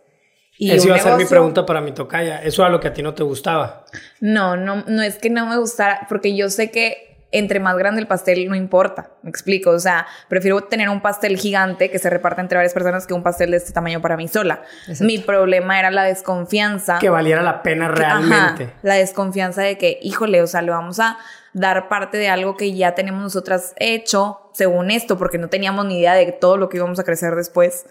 Y 0.58 0.72
Esa 0.72 0.82
un 0.82 0.88
iba 0.88 0.96
a 0.98 1.00
ser 1.00 1.16
mi 1.16 1.26
pregunta 1.26 1.66
para 1.66 1.80
mi 1.80 1.94
tocaya. 1.94 2.42
Eso 2.42 2.62
era 2.62 2.72
lo 2.72 2.80
que 2.80 2.90
a 2.90 2.94
ti 2.94 3.02
no 3.02 3.14
te 3.14 3.24
gustaba. 3.24 3.86
no, 4.20 4.58
no, 4.58 4.84
no 4.88 5.02
es 5.02 5.18
que 5.18 5.30
no 5.30 5.46
me 5.46 5.58
gustara, 5.58 6.06
porque 6.10 6.36
yo 6.36 6.50
sé 6.50 6.72
que 6.72 7.09
entre 7.32 7.60
más 7.60 7.78
grande 7.78 8.02
el 8.02 8.08
pastel 8.08 8.48
no 8.50 8.56
importa, 8.56 9.12
me 9.22 9.30
explico, 9.30 9.70
o 9.72 9.80
sea, 9.80 10.08
prefiero 10.28 10.62
tener 10.62 10.90
un 10.90 11.02
pastel 11.02 11.38
gigante 11.38 11.92
que 11.92 12.00
se 12.00 12.10
reparte 12.10 12.42
entre 12.42 12.58
varias 12.58 12.74
personas 12.74 13.06
que 13.06 13.14
un 13.14 13.24
pastel 13.24 13.52
de 13.52 13.58
este 13.58 13.72
tamaño 13.72 14.02
para 14.02 14.18
mí 14.18 14.28
sola. 14.28 14.64
Exacto. 14.88 15.04
Mi 15.04 15.20
problema 15.20 15.80
era 15.80 15.92
la 15.92 16.04
desconfianza. 16.04 16.98
Que 17.00 17.10
valiera 17.10 17.42
la 17.44 17.62
pena 17.62 17.88
realmente. 17.88 18.64
ajá, 18.64 18.74
la 18.82 18.96
desconfianza 18.96 19.62
de 19.62 19.78
que, 19.78 20.00
híjole, 20.02 20.42
o 20.42 20.48
sea, 20.48 20.62
le 20.62 20.72
vamos 20.72 21.00
a 21.00 21.18
dar 21.54 21.88
parte 21.88 22.18
de 22.18 22.30
algo 22.30 22.58
que 22.58 22.74
ya 22.74 22.96
tenemos 22.96 23.22
nosotras 23.22 23.74
hecho, 23.78 24.50
según 24.54 24.92
esto, 24.92 25.18
porque 25.18 25.38
no 25.38 25.50
teníamos 25.50 25.86
ni 25.86 26.00
idea 26.00 26.14
de 26.14 26.32
todo 26.32 26.58
lo 26.58 26.70
que 26.70 26.78
íbamos 26.78 27.00
a 27.00 27.04
crecer 27.04 27.36
después, 27.36 27.86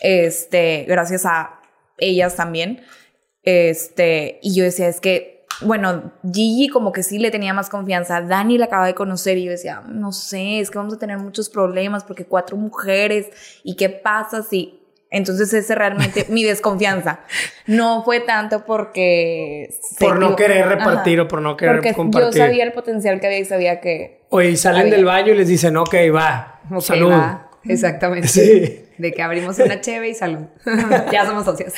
este, 0.00 0.84
gracias 0.88 1.26
a 1.26 1.60
ellas 1.98 2.36
también, 2.36 2.82
este, 3.42 4.38
y 4.42 4.54
yo 4.54 4.64
decía, 4.64 4.88
es 4.88 5.00
que, 5.00 5.31
bueno, 5.60 6.12
Gigi 6.32 6.68
como 6.68 6.92
que 6.92 7.02
sí 7.02 7.18
le 7.18 7.30
tenía 7.30 7.54
más 7.54 7.68
confianza, 7.68 8.20
Dani 8.20 8.58
la 8.58 8.66
acaba 8.66 8.86
de 8.86 8.94
conocer 8.94 9.38
y 9.38 9.44
yo 9.44 9.50
decía, 9.50 9.82
no 9.88 10.12
sé, 10.12 10.60
es 10.60 10.70
que 10.70 10.78
vamos 10.78 10.94
a 10.94 10.98
tener 10.98 11.18
muchos 11.18 11.48
problemas 11.48 12.04
porque 12.04 12.24
cuatro 12.24 12.56
mujeres, 12.56 13.28
¿y 13.62 13.76
qué 13.76 13.88
pasa 13.88 14.42
si... 14.42 14.78
Entonces 15.10 15.52
ese 15.52 15.74
realmente 15.74 16.24
mi 16.30 16.42
desconfianza. 16.42 17.20
No 17.66 18.02
fue 18.02 18.20
tanto 18.20 18.64
porque... 18.64 19.68
Por 20.00 20.18
no 20.18 20.34
querer 20.36 20.62
ajá, 20.62 20.74
repartir 20.74 21.20
o 21.20 21.28
por 21.28 21.42
no 21.42 21.54
querer 21.54 21.76
porque 21.76 21.92
compartir. 21.92 22.32
yo 22.32 22.46
sabía 22.46 22.64
el 22.64 22.72
potencial 22.72 23.20
que 23.20 23.26
había 23.26 23.38
y 23.40 23.44
sabía 23.44 23.80
que... 23.80 24.22
Oye, 24.30 24.50
y 24.50 24.56
salen 24.56 24.82
Había. 24.82 24.94
del 24.94 25.04
baño 25.04 25.34
y 25.34 25.36
les 25.36 25.48
dicen, 25.48 25.76
ok, 25.76 25.94
va, 26.14 26.60
salud. 26.80 27.10
va. 27.10 27.50
Exactamente. 27.64 28.28
Sí. 28.28 28.78
De 29.02 29.12
que 29.12 29.20
abrimos 29.20 29.58
una 29.58 29.80
cheve 29.80 30.10
y 30.10 30.14
salud. 30.14 30.46
ya 31.12 31.26
somos 31.26 31.44
socios. 31.44 31.74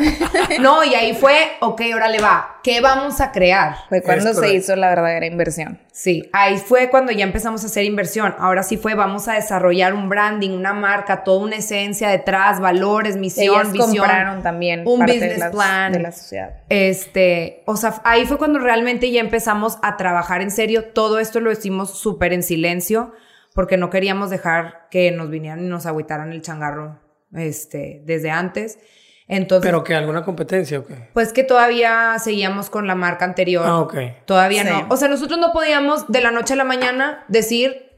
no, 0.60 0.84
y 0.84 0.94
ahí 0.94 1.14
fue, 1.14 1.34
ok, 1.60 1.80
ahora 1.94 2.08
le 2.08 2.20
va. 2.20 2.60
¿Qué 2.62 2.82
vamos 2.82 3.22
a 3.22 3.32
crear? 3.32 3.76
Fue 3.88 4.02
cuando 4.02 4.34
se 4.34 4.52
hizo 4.52 4.76
la 4.76 4.90
verdadera 4.90 5.24
inversión. 5.24 5.80
Sí, 5.90 6.28
ahí 6.34 6.58
fue 6.58 6.90
cuando 6.90 7.10
ya 7.10 7.24
empezamos 7.24 7.64
a 7.64 7.66
hacer 7.66 7.84
inversión. 7.84 8.34
Ahora 8.38 8.62
sí 8.62 8.76
fue, 8.76 8.94
vamos 8.94 9.28
a 9.28 9.32
desarrollar 9.32 9.94
un 9.94 10.10
branding, 10.10 10.50
una 10.50 10.74
marca, 10.74 11.24
toda 11.24 11.40
una 11.40 11.56
esencia 11.56 12.10
detrás, 12.10 12.60
valores, 12.60 13.16
misión, 13.16 13.54
Ellas 13.54 13.72
visión. 13.72 13.96
compraron 13.96 14.42
también 14.42 14.82
un 14.86 15.00
business 15.00 15.42
plan 15.50 15.92
de 15.92 16.00
la 16.00 16.12
sociedad. 16.12 16.50
Este, 16.68 17.62
o 17.64 17.78
sea, 17.78 17.94
ahí 18.04 18.26
fue 18.26 18.36
cuando 18.36 18.58
realmente 18.58 19.10
ya 19.10 19.20
empezamos 19.20 19.78
a 19.80 19.96
trabajar 19.96 20.42
en 20.42 20.50
serio. 20.50 20.84
Todo 20.84 21.18
esto 21.18 21.40
lo 21.40 21.50
hicimos 21.50 21.98
súper 21.98 22.34
en 22.34 22.42
silencio 22.42 23.14
porque 23.58 23.76
no 23.76 23.90
queríamos 23.90 24.30
dejar 24.30 24.86
que 24.88 25.10
nos 25.10 25.30
vinieran 25.30 25.64
y 25.64 25.66
nos 25.66 25.84
agüitaran 25.84 26.30
el 26.30 26.42
changarro 26.42 27.00
este, 27.32 28.02
desde 28.04 28.30
antes. 28.30 28.78
Entonces, 29.26 29.68
¿Pero 29.68 29.82
que 29.82 29.96
alguna 29.96 30.22
competencia 30.22 30.78
o 30.78 30.86
qué? 30.86 31.08
Pues 31.12 31.32
que 31.32 31.42
todavía 31.42 32.16
seguíamos 32.20 32.70
con 32.70 32.86
la 32.86 32.94
marca 32.94 33.24
anterior. 33.24 33.64
Ah, 33.66 33.80
ok. 33.80 33.96
Todavía 34.26 34.62
no. 34.62 34.86
O 34.90 34.96
sea, 34.96 35.08
nosotros 35.08 35.40
no 35.40 35.52
podíamos 35.52 36.06
de 36.06 36.20
la 36.20 36.30
noche 36.30 36.54
a 36.54 36.56
la 36.56 36.62
mañana 36.62 37.24
decir, 37.26 37.90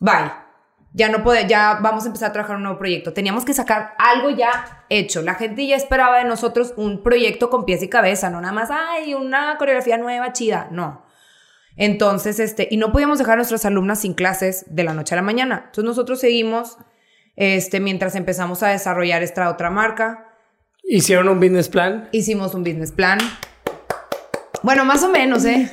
bye. 0.00 0.32
Ya 0.92 1.08
no 1.08 1.22
puede, 1.22 1.46
ya 1.46 1.78
vamos 1.80 2.02
a 2.02 2.06
empezar 2.08 2.30
a 2.30 2.32
trabajar 2.32 2.56
un 2.56 2.64
nuevo 2.64 2.78
proyecto. 2.78 3.12
Teníamos 3.12 3.44
que 3.44 3.54
sacar 3.54 3.94
algo 3.96 4.30
ya 4.30 4.84
hecho. 4.88 5.22
La 5.22 5.34
gente 5.34 5.68
ya 5.68 5.76
esperaba 5.76 6.18
de 6.18 6.24
nosotros 6.24 6.74
un 6.76 7.04
proyecto 7.04 7.48
con 7.48 7.64
pies 7.64 7.80
y 7.84 7.88
cabeza, 7.88 8.28
no 8.28 8.40
nada 8.40 8.52
más, 8.52 8.70
ay, 8.72 9.14
una 9.14 9.56
coreografía 9.56 9.98
nueva, 9.98 10.32
chida. 10.32 10.66
No. 10.72 11.08
Entonces, 11.80 12.38
este, 12.40 12.68
y 12.70 12.76
no 12.76 12.92
podíamos 12.92 13.18
dejar 13.18 13.32
a 13.32 13.36
nuestras 13.36 13.64
alumnas 13.64 14.02
sin 14.02 14.12
clases 14.12 14.66
de 14.68 14.84
la 14.84 14.92
noche 14.92 15.14
a 15.14 15.16
la 15.16 15.22
mañana. 15.22 15.62
Entonces 15.64 15.84
nosotros 15.84 16.20
seguimos, 16.20 16.76
este, 17.36 17.80
mientras 17.80 18.14
empezamos 18.16 18.62
a 18.62 18.68
desarrollar 18.68 19.22
esta 19.22 19.48
otra 19.48 19.70
marca. 19.70 20.36
¿Hicieron 20.84 21.30
un 21.30 21.40
business 21.40 21.70
plan? 21.70 22.10
Hicimos 22.12 22.54
un 22.54 22.64
business 22.64 22.92
plan. 22.92 23.18
Bueno, 24.62 24.84
más 24.84 25.02
o 25.04 25.08
menos, 25.08 25.46
¿eh? 25.46 25.72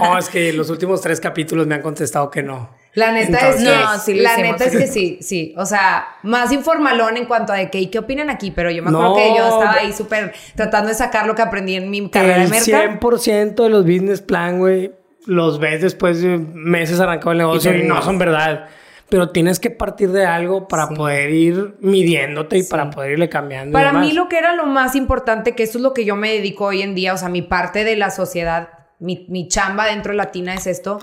no, 0.00 0.16
es 0.18 0.30
que 0.30 0.54
los 0.54 0.70
últimos 0.70 1.02
tres 1.02 1.20
capítulos 1.20 1.66
me 1.66 1.74
han 1.74 1.82
contestado 1.82 2.30
que 2.30 2.42
no. 2.42 2.70
La 2.94 3.12
neta 3.12 3.50
es 3.50 3.56
que, 3.56 3.64
no, 3.64 3.98
sí 3.98 4.14
la 4.14 4.38
neta 4.38 4.64
es 4.64 4.74
que 4.74 4.86
sí, 4.86 5.18
sí. 5.20 5.54
O 5.58 5.66
sea, 5.66 6.16
más 6.22 6.50
informalón 6.50 7.18
en 7.18 7.26
cuanto 7.26 7.52
a 7.52 7.56
de 7.56 7.68
qué, 7.68 7.90
qué 7.90 7.98
opinan 7.98 8.30
aquí, 8.30 8.52
pero 8.52 8.70
yo 8.70 8.82
me 8.82 8.88
acuerdo 8.88 9.16
que 9.16 9.34
yo 9.36 9.44
estaba 9.48 9.74
ahí 9.74 9.92
súper 9.92 10.32
tratando 10.54 10.88
de 10.88 10.94
sacar 10.94 11.26
lo 11.26 11.34
que 11.34 11.42
aprendí 11.42 11.74
en 11.74 11.90
mi 11.90 12.08
carrera 12.08 12.38
de 12.38 12.48
mercado. 12.48 12.98
100% 12.98 13.62
de 13.62 13.68
los 13.68 13.84
business 13.84 14.22
plan, 14.22 14.58
güey, 14.58 14.92
los 15.26 15.58
ves 15.58 15.82
después 15.82 16.22
de 16.22 16.38
meses 16.38 17.00
arrancado 17.00 17.32
el 17.32 17.38
negocio 17.38 17.76
y, 17.76 17.82
no 17.82 18.00
son 18.02 18.18
verdad. 18.18 18.68
Pero 19.08 19.30
tienes 19.30 19.60
que 19.60 19.70
partir 19.70 20.10
de 20.10 20.26
algo 20.26 20.66
para 20.66 20.88
poder 20.88 21.30
ir 21.30 21.76
midiéndote 21.80 22.58
y 22.58 22.62
para 22.64 22.90
poder 22.90 23.12
irle 23.12 23.28
cambiando. 23.28 23.72
Para 23.72 23.92
mí 23.92 24.12
lo 24.12 24.28
que 24.28 24.38
era 24.38 24.54
lo 24.54 24.66
más 24.66 24.96
importante, 24.96 25.54
que 25.54 25.62
eso 25.62 25.78
es 25.78 25.82
lo 25.82 25.94
que 25.94 26.04
yo 26.04 26.16
me 26.16 26.32
dedico 26.32 26.66
hoy 26.66 26.82
en 26.82 26.94
día, 26.96 27.14
o 27.14 27.16
sea, 27.16 27.28
mi 27.28 27.42
parte 27.42 27.84
de 27.84 27.94
la 27.94 28.10
sociedad, 28.10 28.70
mi, 28.98 29.26
mi 29.28 29.46
chamba 29.46 29.86
dentro 29.86 30.12
de 30.12 30.16
Latina 30.16 30.54
es 30.54 30.66
esto, 30.66 30.98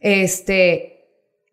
este, 0.00 1.06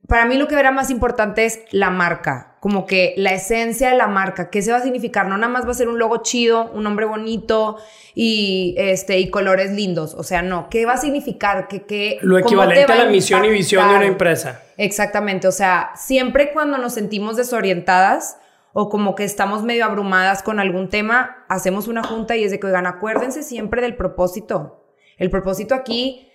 para 0.08 0.26
mí 0.26 0.38
lo 0.38 0.48
que 0.48 0.56
era 0.56 0.72
más 0.72 0.90
importante 0.90 1.46
es 1.46 1.60
la 1.72 1.90
marca, 1.90 2.51
como 2.62 2.86
que 2.86 3.16
la 3.18 3.34
esencia 3.34 3.90
de 3.90 3.98
la 3.98 4.08
marca, 4.08 4.52
qué 4.52 4.62
se 4.62 4.72
va 4.72 4.78
a 4.78 4.84
significar, 4.84 5.26
no 5.28 5.36
nada 5.36 5.52
más 5.52 5.66
va 5.66 5.72
a 5.72 5.74
ser 5.74 5.90
un 5.90 5.98
logo 5.98 6.18
chido, 6.18 6.70
un 6.76 6.84
nombre 6.84 7.08
bonito 7.08 7.78
y 8.14 8.76
este 8.78 9.18
y 9.18 9.32
colores 9.32 9.72
lindos, 9.72 10.14
o 10.14 10.22
sea, 10.22 10.44
no, 10.44 10.70
qué 10.70 10.86
va 10.86 10.94
a 10.94 10.98
significar, 10.98 11.68
que 11.68 11.88
qué 11.88 12.20
lo 12.22 12.38
equivalente 12.38 12.94
a 12.94 12.98
la 12.98 13.06
misión 13.06 13.44
y 13.46 13.50
visión 13.50 13.90
de 13.90 13.96
una 13.96 14.06
empresa. 14.06 14.62
Exactamente, 14.78 15.48
o 15.48 15.52
sea, 15.52 15.90
siempre 15.96 16.54
cuando 16.54 16.78
nos 16.78 16.94
sentimos 16.94 17.36
desorientadas 17.36 18.38
o 18.74 18.90
como 18.90 19.16
que 19.16 19.24
estamos 19.24 19.64
medio 19.64 19.84
abrumadas 19.84 20.44
con 20.44 20.60
algún 20.60 20.88
tema, 20.88 21.44
hacemos 21.50 21.88
una 21.88 22.04
junta 22.04 22.36
y 22.36 22.44
es 22.44 22.52
de 22.52 22.60
que, 22.60 22.68
oigan, 22.68 22.86
acuérdense 22.86 23.42
siempre 23.42 23.82
del 23.82 23.96
propósito. 23.96 24.86
El 25.18 25.32
propósito 25.32 25.74
aquí 25.74 26.30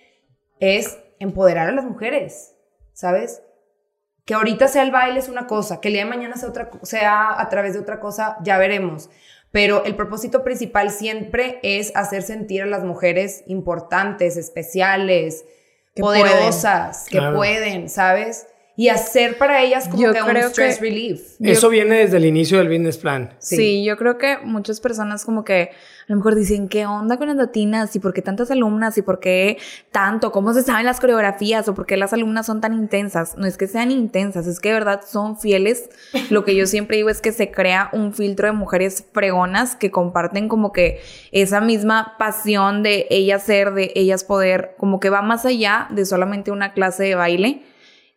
es 0.59 0.99
empoderar 1.19 1.69
a 1.69 1.71
las 1.71 1.85
mujeres, 1.85 2.53
¿sabes? 2.91 3.43
Que 4.27 4.33
ahorita 4.33 4.67
sea 4.67 4.83
el 4.83 4.91
baile 4.91 5.19
es 5.19 5.29
una 5.29 5.47
cosa, 5.47 5.79
que 5.79 5.87
el 5.87 5.93
día 5.93 6.03
de 6.03 6.09
mañana 6.09 6.35
sea, 6.35 6.49
otra, 6.49 6.69
sea 6.83 7.39
a 7.39 7.47
través 7.47 7.75
de 7.75 7.79
otra 7.79 8.01
cosa, 8.01 8.35
ya 8.43 8.57
veremos. 8.57 9.09
Pero 9.51 9.85
el 9.85 9.95
propósito 9.95 10.43
principal 10.43 10.91
siempre 10.91 11.61
es 11.63 11.95
hacer 11.95 12.23
sentir 12.23 12.61
a 12.61 12.65
las 12.65 12.83
mujeres 12.83 13.45
importantes, 13.47 14.35
especiales, 14.35 15.45
poderosas, 15.95 17.05
que 17.09 17.21
pueden, 17.21 17.89
¿sabes? 17.89 18.47
Y 18.77 18.89
hacer 18.89 19.37
para 19.39 19.61
ellas 19.63 19.89
como 19.89 20.13
que 20.13 20.21
un 20.21 20.37
stress 20.37 20.79
relief. 20.79 21.35
Eso 21.39 21.67
viene 21.67 21.97
desde 21.97 22.17
el 22.17 22.25
inicio 22.25 22.59
del 22.59 22.69
business 22.69 22.97
plan. 22.97 23.33
sí, 23.39 23.83
yo 23.83 23.97
creo 23.97 24.17
que 24.17 24.37
muchas 24.43 24.79
personas 24.79 25.25
como 25.25 25.43
que 25.43 25.71
a 26.07 26.13
lo 26.13 26.17
mejor 26.17 26.35
dicen, 26.35 26.69
¿qué 26.69 26.85
onda 26.85 27.17
con 27.17 27.27
las 27.27 27.35
latinas? 27.35 27.93
¿Y 27.95 27.99
por 27.99 28.13
qué 28.13 28.21
tantas 28.21 28.49
alumnas? 28.49 28.97
¿Y 28.97 29.01
por 29.01 29.19
qué 29.19 29.57
tanto? 29.91 30.31
¿Cómo 30.31 30.53
se 30.53 30.63
saben 30.63 30.85
las 30.85 31.01
coreografías? 31.01 31.67
¿O 31.67 31.75
por 31.75 31.85
qué 31.85 31.97
las 31.97 32.13
alumnas 32.13 32.45
son 32.45 32.61
tan 32.61 32.73
intensas? 32.73 33.35
No 33.35 33.45
es 33.45 33.57
que 33.57 33.67
sean 33.67 33.91
intensas, 33.91 34.47
es 34.47 34.61
que 34.61 34.69
de 34.69 34.75
verdad 34.75 35.01
son 35.05 35.37
fieles. 35.37 35.89
Lo 36.29 36.45
que 36.45 36.55
yo 36.55 36.65
siempre 36.65 36.95
digo 36.95 37.09
es 37.09 37.19
que 37.19 37.33
se 37.33 37.51
crea 37.51 37.89
un 37.91 38.13
filtro 38.13 38.47
de 38.47 38.53
mujeres 38.53 39.03
fregonas 39.11 39.75
que 39.75 39.91
comparten 39.91 40.47
como 40.47 40.71
que 40.71 41.01
esa 41.33 41.59
misma 41.59 42.15
pasión 42.17 42.83
de 42.83 43.07
ellas 43.09 43.43
ser, 43.43 43.73
de 43.73 43.91
ellas 43.95 44.23
poder, 44.23 44.75
como 44.77 45.01
que 45.01 45.09
va 45.09 45.21
más 45.21 45.45
allá 45.45 45.87
de 45.89 46.05
solamente 46.05 46.51
una 46.51 46.71
clase 46.71 47.03
de 47.03 47.15
baile 47.15 47.63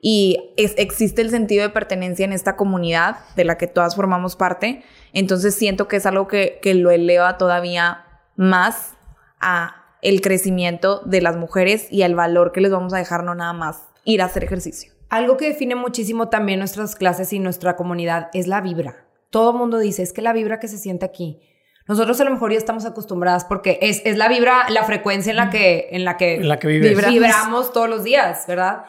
y 0.01 0.53
existe 0.57 1.21
el 1.21 1.31
sentido 1.31 1.63
de 1.63 1.69
pertenencia 1.69 2.25
en 2.25 2.33
esta 2.33 2.57
comunidad 2.57 3.19
de 3.37 3.45
la 3.45 3.59
que 3.59 3.67
todas 3.67 3.97
formamos 3.97 4.35
parte. 4.35 4.83
Entonces 5.13 5.55
siento 5.55 5.89
que 5.89 5.97
es 5.97 6.07
algo 6.07 6.27
que, 6.27 6.59
que 6.63 6.75
lo 6.75 6.91
eleva 6.91 7.37
todavía 7.37 8.05
más 8.37 8.95
a 9.41 9.77
el 10.01 10.23
crecimiento 10.23 11.01
de 11.05 11.21
las 11.21 11.37
mujeres 11.37 11.87
y 11.91 12.03
al 12.03 12.15
valor 12.15 12.53
que 12.53 12.63
les 12.63 12.73
vamos 12.73 12.95
a 12.95 12.99
dejar 12.99 13.25
no 13.25 13.35
nada 13.35 13.53
más 13.53 13.83
ir 14.05 14.23
a 14.23 14.27
hacer 14.27 14.45
ejercicio. 14.45 14.93
Algo 15.11 15.37
que 15.37 15.49
define 15.49 15.75
muchísimo 15.75 16.29
también 16.29 16.61
nuestras 16.61 16.97
clases 16.97 17.33
y 17.33 17.39
nuestra 17.39 17.77
comunidad 17.77 18.29
es 18.33 18.47
la 18.47 18.63
vibra. 18.63 19.05
Todo 19.29 19.51
el 19.51 19.59
mundo 19.59 19.79
dice, 19.79 20.03
es 20.03 20.13
que 20.13 20.23
la 20.23 20.33
vibra 20.33 20.59
que 20.61 20.69
se 20.69 20.79
siente 20.79 21.05
aquí. 21.05 21.41
Nosotros 21.87 22.21
a 22.21 22.25
lo 22.25 22.31
mejor 22.31 22.53
ya 22.53 22.59
estamos 22.59 22.87
acostumbradas 22.87 23.45
porque 23.45 23.79
es, 23.83 24.01
es 24.05 24.17
la 24.17 24.29
vibra, 24.29 24.71
la 24.71 24.85
frecuencia 24.85 25.31
en 25.31 25.37
la 25.37 25.51
que, 25.51 25.89
en 25.91 26.05
la 26.05 26.17
que, 26.17 26.39
la 26.41 26.59
que 26.59 26.69
vibramos 26.69 27.73
todos 27.73 27.89
los 27.89 28.05
días, 28.05 28.45
¿verdad? 28.47 28.85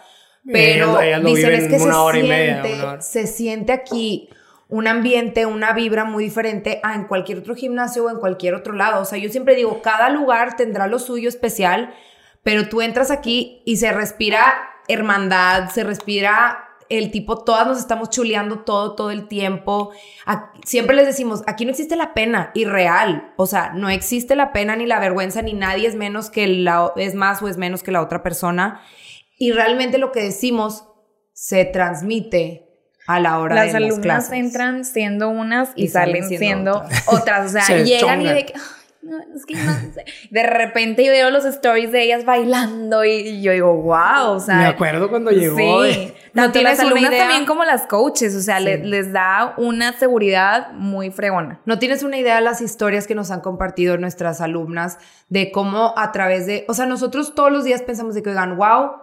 Pero 0.46 0.98
dicen 1.24 1.54
es 1.54 1.68
que 1.68 1.80
se, 1.80 1.92
siente, 2.12 3.02
se 3.02 3.28
siente 3.28 3.72
aquí 3.74 4.30
un 4.72 4.88
ambiente, 4.88 5.46
una 5.46 5.74
vibra 5.74 6.06
muy 6.06 6.24
diferente 6.24 6.80
a 6.82 6.96
en 6.96 7.04
cualquier 7.04 7.40
otro 7.40 7.56
gimnasio 7.56 8.06
o 8.06 8.10
en 8.10 8.18
cualquier 8.18 8.56
otro 8.56 8.74
lado. 8.74 9.02
O 9.02 9.06
sea, 9.06 9.18
yo 9.20 9.30
siempre 9.30 9.56
digo, 9.56 9.82
cada 9.82 10.10
lugar 10.10 10.56
tendrá 10.56 10.88
lo 10.88 10.98
suyo 10.98 11.28
especial, 11.28 11.94
pero 12.42 12.70
tú 12.70 12.82
entras 12.82 13.12
aquí 13.12 13.62
y 13.66 13.78
se 13.78 13.92
respira 13.92 14.44
hermandad, 14.88 15.70
se 15.70 15.84
respira 15.84 16.70
el 16.88 17.12
tipo, 17.12 17.44
todas 17.44 17.68
nos 17.68 17.80
estamos 17.80 18.10
chuleando 18.10 18.60
todo, 18.60 18.96
todo 18.96 19.12
el 19.12 19.28
tiempo. 19.28 19.92
siempre 20.66 20.96
les 20.96 21.06
decimos, 21.06 21.42
aquí 21.48 21.66
no 21.66 21.72
existe 21.72 21.96
la 21.96 22.14
pena, 22.14 22.52
irreal. 22.54 23.34
O 23.38 23.48
sea, 23.48 23.72
no 23.74 23.90
existe 23.90 24.36
la 24.36 24.52
pena 24.52 24.76
ni 24.76 24.86
la 24.86 25.00
vergüenza, 25.00 25.42
ni 25.42 25.54
nadie 25.54 25.88
es 25.88 25.96
menos 25.96 26.30
que 26.30 26.48
la, 26.48 26.92
es 26.96 27.14
más 27.14 27.42
o 27.42 27.48
es 27.48 27.58
menos 27.58 27.84
que 27.84 27.92
la 27.92 28.02
otra 28.02 28.24
persona 28.24 28.82
y 29.42 29.54
realmente 29.54 29.98
lo 29.98 30.12
que 30.12 30.22
decimos 30.22 30.86
se 31.34 31.66
transmite 31.66 32.68
a 33.08 33.20
la 33.20 33.40
hora 33.40 33.56
las 33.56 33.74
de 33.74 33.80
las 33.80 33.92
alumnas 33.92 34.32
entran 34.32 34.86
siendo 34.86 35.30
unas 35.30 35.72
y, 35.76 35.88
salen, 35.88 36.28
siendo, 36.30 36.84
otras. 37.08 37.48
O 37.48 37.50
sea, 37.50 37.78
llegan 37.84 38.22
y 38.22 38.28
de 38.28 38.46
que, 38.46 38.54
no, 39.02 39.18
es 39.36 39.48
que 39.48 39.56
no 39.56 39.74
sé. 39.96 40.06
De 40.30 40.44
repente 40.44 41.04
yo 41.04 41.12
veo 41.12 41.32
los 41.32 41.44
stories 41.46 41.92
de 41.92 42.04
ellas 42.04 42.24
bailando 42.24 43.04
y 43.04 43.42
yo 43.42 43.52
digo, 43.52 43.74
wow, 43.78 44.34
o 44.34 44.40
sea. 44.40 44.58
Me 44.58 44.66
acuerdo 44.66 45.10
cuando 45.10 45.32
llegó. 45.32 45.86
Sí. 45.86 46.14
No 46.34 46.52
tienes 46.52 46.78
las 46.78 46.88
alumnas 46.88 47.10
también 47.10 47.48
como 47.48 47.64
las 47.64 47.88
coaches, 47.88 48.36
o 48.36 48.42
sea, 48.42 48.60
les, 48.60 49.12
da 49.12 49.56
una 49.58 49.94
seguridad 49.94 50.72
muy 50.74 51.10
fregona. 51.10 51.62
No 51.66 51.80
tienes 51.80 52.04
una 52.04 52.18
idea 52.18 52.36
de 52.36 52.42
las 52.42 52.62
historias 52.62 53.08
que 53.08 53.16
nos 53.16 53.32
han 53.32 53.42
compartido 53.42 53.98
nuestras 53.98 54.40
alumnas 54.40 55.00
de 55.30 55.52
cómo 55.52 55.96
a 55.98 56.12
través 56.12 56.46
de, 56.46 56.64
o 56.68 56.76
sea, 56.76 56.86
nosotros 56.86 57.34
todos 57.34 57.52
los 57.52 57.64
días 57.64 57.82
pensamos 57.82 58.14
de 58.14 58.22
que, 58.22 58.30
oigan, 58.30 58.56
wow, 58.56 59.01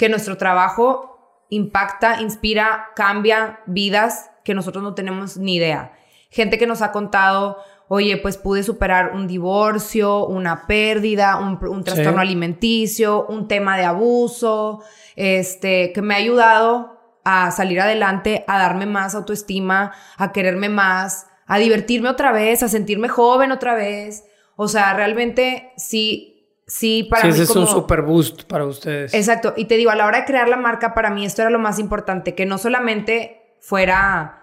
que 0.00 0.08
nuestro 0.08 0.38
trabajo 0.38 1.44
impacta, 1.50 2.22
inspira, 2.22 2.88
cambia 2.96 3.60
vidas 3.66 4.30
que 4.44 4.54
nosotros 4.54 4.82
no 4.82 4.94
tenemos 4.94 5.36
ni 5.36 5.56
idea. 5.56 5.92
Gente 6.30 6.56
que 6.56 6.66
nos 6.66 6.80
ha 6.80 6.90
contado, 6.90 7.58
oye, 7.86 8.16
pues 8.16 8.38
pude 8.38 8.62
superar 8.62 9.12
un 9.12 9.26
divorcio, 9.26 10.24
una 10.24 10.66
pérdida, 10.66 11.36
un, 11.36 11.84
trastorno 11.84 12.22
alimenticio, 12.22 13.26
un 13.26 13.46
tema 13.46 13.76
de 13.76 13.84
abuso, 13.84 14.82
este, 15.16 15.92
que 15.92 16.00
me 16.00 16.14
ha 16.14 16.16
ayudado 16.16 16.98
a 17.22 17.50
salir 17.50 17.78
adelante, 17.78 18.46
a 18.48 18.58
darme 18.58 18.86
más 18.86 19.14
autoestima, 19.14 19.92
a 20.16 20.32
quererme 20.32 20.70
más, 20.70 21.26
a 21.46 21.58
divertirme 21.58 22.08
otra 22.08 22.32
vez, 22.32 22.62
a 22.62 22.70
sentirme 22.70 23.10
joven 23.10 23.52
otra 23.52 23.74
vez. 23.74 24.24
O 24.56 24.66
sea, 24.66 24.94
realmente 24.94 25.72
sí 25.76 26.39
sí, 26.70 27.06
para 27.10 27.22
sí, 27.22 27.28
Ese 27.28 27.42
es 27.42 27.56
un 27.56 27.66
super 27.66 28.02
boost 28.02 28.44
para 28.44 28.64
ustedes. 28.64 29.12
Exacto. 29.12 29.54
Y 29.56 29.64
te 29.66 29.76
digo, 29.76 29.90
a 29.90 29.96
la 29.96 30.06
hora 30.06 30.20
de 30.20 30.24
crear 30.24 30.48
la 30.48 30.56
marca, 30.56 30.94
para 30.94 31.10
mí 31.10 31.26
esto 31.26 31.42
era 31.42 31.50
lo 31.50 31.58
más 31.58 31.78
importante, 31.78 32.34
que 32.34 32.46
no 32.46 32.58
solamente 32.58 33.56
fuera 33.60 34.36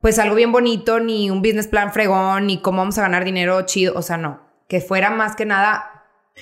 pues 0.00 0.18
algo 0.18 0.34
bien 0.34 0.50
bonito, 0.50 0.98
ni 0.98 1.30
un 1.30 1.42
business 1.42 1.68
plan 1.68 1.92
fregón, 1.92 2.46
ni 2.46 2.60
cómo 2.60 2.78
vamos 2.78 2.96
a 2.98 3.02
ganar 3.02 3.24
dinero 3.24 3.60
chido, 3.62 3.94
o 3.94 4.02
sea, 4.02 4.16
no, 4.16 4.40
que 4.66 4.80
fuera 4.80 5.10
más 5.10 5.36
que 5.36 5.44
nada 5.44 5.89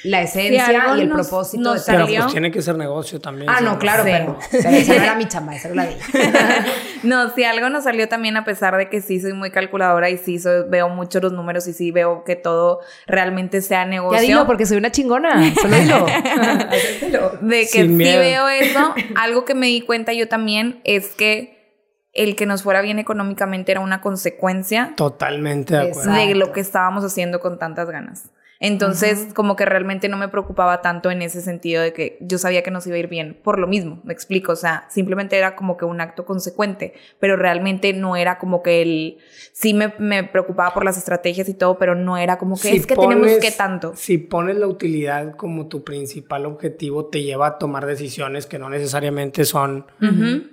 la 0.05 0.23
esencia 0.23 0.95
y 0.97 1.01
el 1.01 1.09
nos- 1.09 1.29
propósito 1.29 1.63
nos 1.63 1.87
de 1.87 1.93
Pero 1.93 2.07
tal- 2.07 2.17
pues 2.17 2.33
tiene 2.33 2.51
que 2.51 2.63
ser 2.63 2.77
negocio 2.77 3.21
también. 3.21 3.51
Ah, 3.51 3.61
no, 3.61 3.79
claro, 3.79 4.05
Sí. 4.05 4.11
pero, 4.13 4.39
pero 4.51 4.69
esa 4.71 4.95
no 4.97 5.03
era 5.03 5.15
mi 5.15 5.25
chamba, 5.29 5.55
esa 5.57 5.69
era 5.69 5.75
la 5.77 5.85
de 5.87 5.93
ella. 5.95 6.67
No, 7.05 7.31
si 7.33 7.45
algo 7.45 7.69
nos 7.71 7.85
salió 7.85 8.09
también 8.09 8.37
a 8.37 8.45
pesar 8.45 8.77
de 8.77 8.89
que 8.89 9.01
sí 9.01 9.21
soy 9.21 9.33
muy 9.33 9.53
calculadora 9.53 10.11
y 10.11 10.19
sí 10.19 10.39
soy- 10.41 10.65
veo 10.69 10.89
mucho 10.89 11.21
los 11.21 11.33
números 11.33 11.67
y 11.69 11.73
sí 11.73 11.93
veo 11.93 12.25
que 12.25 12.35
todo 12.35 12.81
realmente 13.07 13.61
sea 13.63 13.85
negocio. 13.85 14.19
Ya 14.21 14.27
dilo, 14.27 14.47
porque 14.47 14.67
soy 14.67 14.79
una 14.79 14.91
chingona, 14.91 15.55
solo 15.55 15.77
dilo. 15.77 16.07
De 17.41 17.61
que 17.61 17.67
Sin 17.67 17.83
sí 17.83 17.89
miedo. 17.89 18.19
veo 18.21 18.49
eso. 18.49 18.95
Algo 19.17 19.45
que 19.45 19.55
me 19.55 19.67
di 19.67 19.81
cuenta 19.83 20.13
yo 20.13 20.29
también 20.29 20.81
es 20.85 21.09
que 21.15 21.57
el 22.13 22.35
que 22.35 22.47
nos 22.47 22.63
fuera 22.63 22.81
bien 22.83 22.99
económicamente 22.99 23.71
era 23.71 23.81
una 23.81 24.01
consecuencia 24.01 24.93
Totalmente 24.97 25.75
de 25.75 25.91
acuerdo. 25.91 26.13
De 26.13 26.35
lo 26.35 26.53
que 26.53 26.61
estábamos 26.61 27.05
haciendo 27.05 27.39
con 27.39 27.59
tantas 27.59 27.89
ganas. 27.91 28.31
Entonces, 28.61 29.29
como 29.35 29.55
que 29.55 29.65
realmente 29.65 30.09
no 30.09 30.17
me 30.17 30.29
preocupaba 30.29 30.83
tanto 30.83 31.13
en 31.13 31.23
ese 31.23 31.43
sentido 31.43 31.81
de 31.81 31.93
que 31.93 32.19
yo 32.21 32.39
sabía 32.39 32.63
que 32.63 32.73
nos 32.73 32.87
iba 32.89 32.97
a 32.97 32.99
ir 32.99 33.07
bien 33.07 33.39
por 33.43 33.59
lo 33.61 33.69
mismo, 33.69 34.01
me 34.03 34.13
explico, 34.13 34.53
o 34.53 34.57
sea, 34.57 34.87
simplemente 34.91 35.37
era 35.37 35.55
como 35.55 35.77
que 35.77 35.85
un 35.85 36.01
acto 36.01 36.25
consecuente, 36.25 36.95
pero 37.21 37.37
realmente 37.37 37.93
no 37.93 38.17
era 38.17 38.39
como 38.39 38.63
que 38.63 38.83
el, 38.83 39.19
sí 39.53 39.75
me, 39.75 39.95
me 39.99 40.25
preocupaba 40.25 40.75
por 40.75 40.85
las 40.85 40.99
estrategias 40.99 41.49
y 41.49 41.55
todo, 41.55 41.79
pero 41.79 41.95
no 41.95 42.17
era 42.19 42.39
como 42.39 42.57
que 42.57 42.71
Si 42.71 42.77
es 42.77 42.87
que 42.87 42.97
tenemos 42.97 43.31
que 43.41 43.53
tanto. 43.53 43.93
Si 43.95 44.19
pones 44.19 44.57
la 44.57 44.67
utilidad 44.67 45.37
como 45.37 45.69
tu 45.69 45.85
principal 45.85 46.45
objetivo, 46.45 47.07
te 47.07 47.23
lleva 47.23 47.47
a 47.47 47.59
tomar 47.59 47.87
decisiones 47.87 48.47
que 48.47 48.59
no 48.59 48.69
necesariamente 48.71 49.45
son 49.45 49.87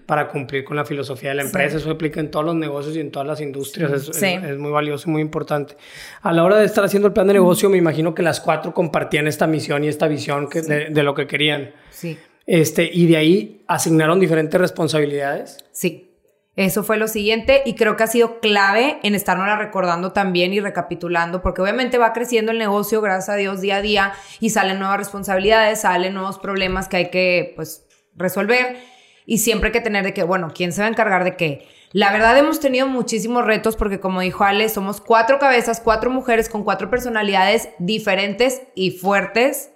para 0.05 0.27
cumplir 0.27 0.63
con 0.63 0.75
la 0.75 0.85
filosofía 0.85 1.29
de 1.29 1.35
la 1.35 1.41
empresa. 1.43 1.77
Eso 1.77 1.85
se 1.85 1.91
aplica 1.91 2.19
en 2.19 2.29
todos 2.31 2.45
los 2.45 2.55
negocios 2.55 2.95
y 2.95 2.99
en 2.99 3.11
todas 3.11 3.27
las 3.27 3.41
industrias. 3.41 3.91
Es, 3.91 4.05
Sí. 4.15 4.37
muy 4.57 4.71
valioso 4.71 5.09
y 5.09 5.11
muy 5.13 5.21
importante. 5.21 5.75
A 6.21 6.31
la 6.31 6.43
hora 6.43 6.57
de 6.57 6.65
estar 6.65 6.83
haciendo 6.83 7.07
el 7.07 7.13
plan 7.13 7.27
de 7.27 7.33
negocio, 7.33 7.69
me 7.69 7.77
imagino 7.77 8.13
que 8.13 8.21
las 8.21 8.39
cuatro 8.39 8.73
compartían 8.73 9.27
esta 9.27 9.47
misión 9.47 9.83
y 9.83 9.87
esta 9.87 10.07
visión 10.07 10.49
que- 10.49 10.61
de, 10.61 10.89
de 10.89 11.03
lo 11.03 11.13
que 11.15 11.27
querían. 11.27 11.71
Sí. 11.89 12.17
Este, 12.45 12.89
y 12.93 13.07
de 13.07 13.17
ahí 13.17 13.63
asignaron 13.67 14.19
diferentes 14.19 14.61
responsabilidades. 14.61 15.57
Sí. 15.71 16.11
Eso 16.55 16.83
fue 16.83 16.95
lo 16.95 17.09
siguiente 17.09 17.63
y 17.65 17.73
creo 17.75 17.97
que 17.97 18.03
ha 18.03 18.07
sido 18.07 18.39
clave 18.39 18.97
en 19.03 19.13
estarnos 19.13 19.57
recordando 19.57 20.13
también 20.13 20.53
y 20.53 20.61
recapitulando, 20.61 21.41
porque 21.41 21.61
obviamente 21.61 21.97
va 21.97 22.13
creciendo 22.13 22.53
el 22.53 22.57
negocio, 22.59 23.01
gracias 23.01 23.27
a 23.29 23.35
Dios, 23.35 23.59
día 23.59 23.77
a 23.77 23.81
día 23.81 24.13
y 24.39 24.51
salen 24.51 24.79
nuevas 24.79 24.97
responsabilidades, 24.97 25.81
salen 25.81 26.13
nuevos 26.13 26.39
problemas 26.39 26.87
que 26.87 26.95
hay 26.97 27.09
que, 27.09 27.51
pues, 27.57 27.85
resolver 28.15 28.77
y 29.25 29.39
siempre 29.39 29.69
hay 29.69 29.73
que 29.73 29.81
tener 29.81 30.03
de 30.03 30.13
que, 30.13 30.23
bueno, 30.23 30.51
¿quién 30.53 30.71
se 30.71 30.81
va 30.81 30.87
a 30.87 30.89
encargar 30.89 31.23
de 31.23 31.35
qué? 31.35 31.67
La 31.91 32.11
verdad 32.11 32.37
hemos 32.37 32.59
tenido 32.59 32.87
muchísimos 32.87 33.45
retos 33.45 33.75
porque 33.75 33.99
como 33.99 34.19
dijo 34.21 34.43
Ale, 34.43 34.67
somos 34.69 34.99
cuatro 35.01 35.39
cabezas, 35.39 35.79
cuatro 35.83 36.09
mujeres 36.11 36.49
con 36.49 36.63
cuatro 36.63 36.89
personalidades 36.89 37.69
diferentes 37.79 38.61
y 38.75 38.91
fuertes 38.91 39.71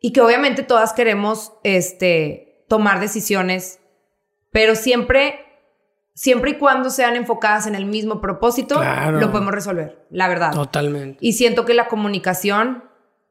y 0.00 0.12
que 0.12 0.20
obviamente 0.20 0.62
todas 0.64 0.92
queremos 0.92 1.52
este, 1.62 2.64
tomar 2.68 2.98
decisiones, 3.00 3.78
pero 4.50 4.74
siempre, 4.74 5.38
siempre 6.14 6.50
y 6.52 6.54
cuando 6.54 6.90
sean 6.90 7.14
enfocadas 7.16 7.66
en 7.66 7.74
el 7.76 7.86
mismo 7.86 8.20
propósito, 8.20 8.76
Claro. 8.80 9.20
lo 9.20 9.30
podemos 9.30 9.54
resolver, 9.54 10.04
la 10.10 10.28
verdad. 10.28 10.52
Totalmente. 10.52 11.18
Y 11.20 11.34
siento 11.34 11.64
que 11.64 11.74
la 11.74 11.86
comunicación 11.88 12.84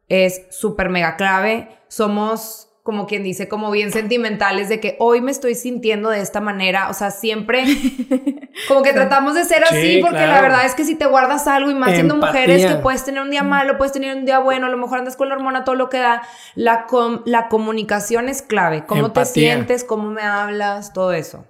es 0.07 0.43
súper 0.51 0.89
mega 0.89 1.17
clave. 1.17 1.69
Somos, 1.87 2.64
como 2.86 3.07
quien 3.07 3.23
dice, 3.23 3.47
como 3.47 3.71
bien 3.71 3.91
sentimentales 3.91 4.69
de 4.69 4.79
que 4.79 4.95
hoy 4.99 5.19
me 5.19 5.31
estoy 5.31 5.55
sintiendo 5.55 6.11
de 6.11 6.21
esta 6.21 6.39
manera. 6.39 6.88
O 6.91 6.93
sea, 6.93 7.09
siempre 7.09 7.63
como 8.67 8.83
que 8.83 8.93
tratamos 8.93 9.33
de 9.33 9.43
ser 9.43 9.63
así 9.63 9.95
Sí, 9.95 9.97
porque 10.03 10.19
la 10.19 10.39
verdad 10.39 10.67
es 10.67 10.75
que 10.75 10.83
si 10.86 10.93
te 10.93 11.07
guardas 11.07 11.47
algo 11.47 11.71
y 11.71 11.73
más 11.73 11.93
siendo 11.93 12.15
mujeres 12.15 12.63
que 12.63 12.75
puedes 12.75 13.03
tener 13.03 13.23
un 13.23 13.31
día 13.31 13.41
malo, 13.41 13.79
puedes 13.79 13.91
tener 13.91 14.15
un 14.15 14.23
día 14.25 14.38
bueno, 14.38 14.67
a 14.67 14.69
lo 14.69 14.77
mejor 14.77 14.99
andas 14.99 15.15
con 15.15 15.29
la 15.29 15.33
hormona, 15.36 15.63
todo 15.63 15.73
lo 15.73 15.89
que 15.89 15.97
da. 15.97 16.21
La, 16.53 16.86
com- 16.86 17.23
la 17.25 17.47
comunicación 17.47 18.29
es 18.29 18.43
clave. 18.43 18.86
Cómo 18.86 19.11
te 19.11 19.25
sientes, 19.25 19.83
cómo 19.83 20.11
me 20.11 20.21
hablas, 20.21 20.93
todo 20.93 21.11
eso. 21.11 21.43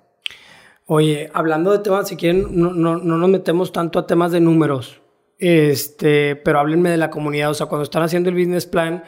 Oye, 0.86 1.30
hablando 1.34 1.74
de 1.74 1.80
temas, 1.80 2.08
si 2.08 2.16
quieren, 2.16 2.48
no, 2.52 2.72
no, 2.72 2.96
no 2.96 3.18
nos 3.18 3.30
metemos 3.30 3.74
tanto 3.74 4.00
a 4.00 4.08
temas 4.08 4.32
de 4.32 4.40
números, 4.40 5.02
este, 5.38 6.38
pero 6.38 6.60
háblenme 6.60 6.92
de 6.92 6.98
la 6.98 7.10
comunidad. 7.10 7.50
O 7.50 7.54
sea, 7.54 7.66
cuando 7.68 7.84
están 7.84 8.04
haciendo 8.04 8.30
el 8.30 8.36
business 8.36 8.66
plan, 8.66 9.04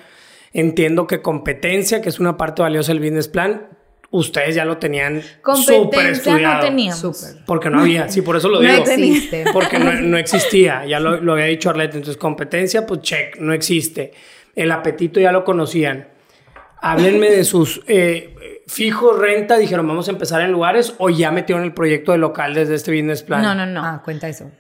entiendo 0.59 1.07
que 1.07 1.21
competencia, 1.21 2.01
que 2.01 2.09
es 2.09 2.19
una 2.19 2.35
parte 2.37 2.61
valiosa 2.61 2.91
del 2.91 2.99
business 3.01 3.27
plan, 3.27 3.67
ustedes 4.09 4.55
ya 4.55 4.65
lo 4.65 4.77
tenían 4.77 5.21
súper 5.65 6.07
estudiado. 6.07 6.55
no 6.55 6.59
teníamos. 6.61 7.35
Porque 7.45 7.69
no 7.69 7.81
había, 7.81 8.09
sí, 8.09 8.21
por 8.21 8.37
eso 8.37 8.49
lo 8.49 8.61
No 8.61 8.69
digo. 8.69 8.83
existe. 8.85 9.45
Porque 9.53 9.79
no, 9.79 9.93
no 9.93 10.17
existía, 10.17 10.85
ya 10.85 10.99
lo, 10.99 11.21
lo 11.21 11.33
había 11.33 11.45
dicho 11.45 11.69
Arlette. 11.69 11.95
Entonces, 11.95 12.17
competencia, 12.17 12.85
pues 12.85 13.01
check, 13.01 13.37
no 13.39 13.53
existe. 13.53 14.13
El 14.55 14.71
apetito 14.71 15.19
ya 15.19 15.31
lo 15.31 15.43
conocían. 15.43 16.07
Háblenme 16.81 17.29
de 17.29 17.43
sus 17.43 17.81
eh, 17.87 18.35
fijos, 18.67 19.17
renta, 19.19 19.57
dijeron, 19.57 19.87
vamos 19.87 20.07
a 20.07 20.11
empezar 20.11 20.41
en 20.41 20.51
lugares 20.51 20.93
o 20.99 21.09
ya 21.09 21.31
metieron 21.31 21.63
el 21.63 21.73
proyecto 21.73 22.11
de 22.11 22.19
local 22.19 22.53
desde 22.53 22.75
este 22.75 22.91
business 22.91 23.23
plan. 23.23 23.41
No, 23.41 23.55
no, 23.55 23.65
no. 23.65 23.83
Ah, 23.83 24.01
cuenta 24.03 24.29
eso. 24.29 24.51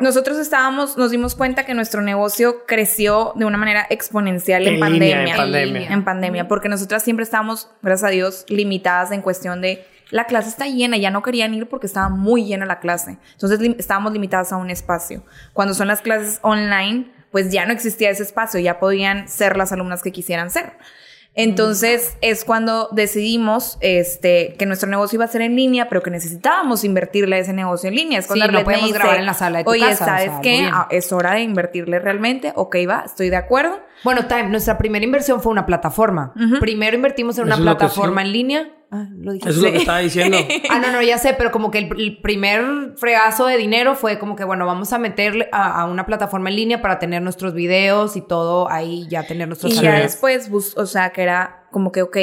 Nosotros 0.00 0.38
estábamos, 0.38 0.96
nos 0.96 1.10
dimos 1.10 1.34
cuenta 1.34 1.64
que 1.64 1.74
nuestro 1.74 2.02
negocio 2.02 2.64
creció 2.66 3.32
de 3.36 3.44
una 3.44 3.58
manera 3.58 3.86
exponencial 3.88 4.66
en, 4.66 4.74
En 4.74 4.80
pandemia. 4.80 5.18
línea, 5.18 5.34
en 5.34 5.36
pandemia. 5.36 5.88
En 5.88 6.04
pandemia, 6.04 6.48
porque 6.48 6.68
nosotras 6.68 7.02
siempre 7.02 7.24
estábamos, 7.24 7.70
gracias 7.82 8.08
a 8.08 8.10
Dios, 8.12 8.44
limitadas 8.48 9.12
en 9.12 9.22
cuestión 9.22 9.60
de 9.60 9.86
la 10.10 10.24
clase 10.24 10.48
está 10.48 10.66
llena, 10.66 10.96
ya 10.96 11.10
no 11.10 11.22
querían 11.22 11.52
ir 11.54 11.68
porque 11.68 11.86
estaba 11.86 12.08
muy 12.08 12.44
llena 12.44 12.64
la 12.66 12.78
clase. 12.78 13.18
Entonces 13.32 13.58
estábamos 13.78 14.12
limitadas 14.12 14.52
a 14.52 14.56
un 14.56 14.70
espacio. 14.70 15.24
Cuando 15.52 15.74
son 15.74 15.88
las 15.88 16.00
clases 16.00 16.38
online, 16.42 17.10
pues 17.32 17.50
ya 17.50 17.66
no 17.66 17.72
existía 17.72 18.10
ese 18.10 18.22
espacio, 18.22 18.60
ya 18.60 18.78
podían 18.78 19.28
ser 19.28 19.56
las 19.56 19.72
alumnas 19.72 20.02
que 20.02 20.12
quisieran 20.12 20.50
ser. 20.50 20.72
Entonces 21.36 22.16
es 22.22 22.44
cuando 22.44 22.88
decidimos 22.92 23.76
este, 23.80 24.54
que 24.58 24.64
nuestro 24.66 24.88
negocio 24.88 25.18
iba 25.18 25.26
a 25.26 25.28
ser 25.28 25.42
en 25.42 25.54
línea, 25.54 25.88
pero 25.88 26.02
que 26.02 26.10
necesitábamos 26.10 26.82
invertirle 26.82 27.36
a 27.36 27.38
ese 27.40 27.52
negocio 27.52 27.88
en 27.88 27.94
línea. 27.94 28.18
Es 28.18 28.26
cuando 28.26 28.46
Sí, 28.46 28.52
no 28.52 28.64
podemos 28.64 28.86
dice, 28.86 28.98
grabar 28.98 29.18
en 29.18 29.26
la 29.26 29.34
sala 29.34 29.58
de 29.58 29.64
tu 29.64 29.70
Oye, 29.70 29.80
casa, 29.80 30.04
o 30.04 30.06
¿sabes 30.06 30.22
sea, 30.22 30.30
algo 30.30 30.42
qué? 30.42 30.50
bien". 30.50 30.70
Ah, 30.72 30.88
es 30.90 31.12
hora 31.12 31.34
de 31.34 31.42
invertirle 31.42 31.98
realmente. 31.98 32.52
Ok, 32.56 32.76
va, 32.88 33.02
estoy 33.04 33.28
de 33.28 33.36
acuerdo. 33.36 33.78
Bueno, 34.02 34.26
Time, 34.26 34.44
nuestra 34.48 34.78
primera 34.78 35.04
inversión 35.04 35.42
fue 35.42 35.52
una 35.52 35.66
plataforma. 35.66 36.32
Primero 36.60 36.96
invertimos 36.96 37.38
en 37.38 37.44
una 37.44 37.56
plataforma 37.56 38.22
sí. 38.22 38.26
en 38.26 38.32
línea. 38.32 38.68
Ah, 38.90 39.06
lo 39.16 39.32
dije. 39.32 39.48
Eso 39.48 39.58
es 39.58 39.64
lo 39.64 39.72
que 39.72 39.78
estaba 39.78 39.98
diciendo. 39.98 40.38
Ah, 40.70 40.78
no, 40.78 40.92
no, 40.92 41.02
ya 41.02 41.18
sé, 41.18 41.34
pero 41.34 41.50
como 41.50 41.70
que 41.70 41.78
el, 41.78 42.00
el 42.00 42.18
primer 42.22 42.94
fregazo 42.96 43.46
de 43.46 43.56
dinero 43.56 43.94
fue 43.96 44.18
como 44.18 44.36
que, 44.36 44.44
bueno, 44.44 44.64
vamos 44.66 44.92
a 44.92 44.98
meterle 44.98 45.48
a, 45.52 45.80
a 45.80 45.84
una 45.86 46.06
plataforma 46.06 46.50
en 46.50 46.56
línea 46.56 46.82
para 46.82 46.98
tener 46.98 47.20
nuestros 47.22 47.52
videos 47.54 48.16
y 48.16 48.20
todo 48.20 48.70
ahí, 48.70 49.06
ya 49.08 49.26
tener 49.26 49.48
nuestros 49.48 49.72
Y 49.72 49.76
Sí. 49.76 49.82
ya 49.82 49.94
después, 49.98 50.48
bus- 50.50 50.76
o 50.76 50.86
sea, 50.86 51.10
que 51.10 51.22
era 51.22 51.66
como 51.72 51.90
que, 51.92 52.02
ok, 52.02 52.16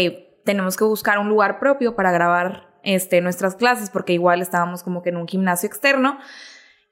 tenemos 0.46 0.78
que 0.78 0.84
buscar 0.86 1.20
un 1.20 1.30
lugar 1.30 1.60
propio 1.60 1.96
para 1.96 2.12
grabar 2.12 2.70
este, 2.84 3.22
nuestras 3.22 3.56
clases, 3.56 3.90
porque 3.90 4.14
igual 4.14 4.42
estábamos 4.42 4.84
como 4.84 5.02
que 5.02 5.10
en 5.10 5.18
un 5.18 5.28
gimnasio 5.28 5.68
externo. 5.68 6.18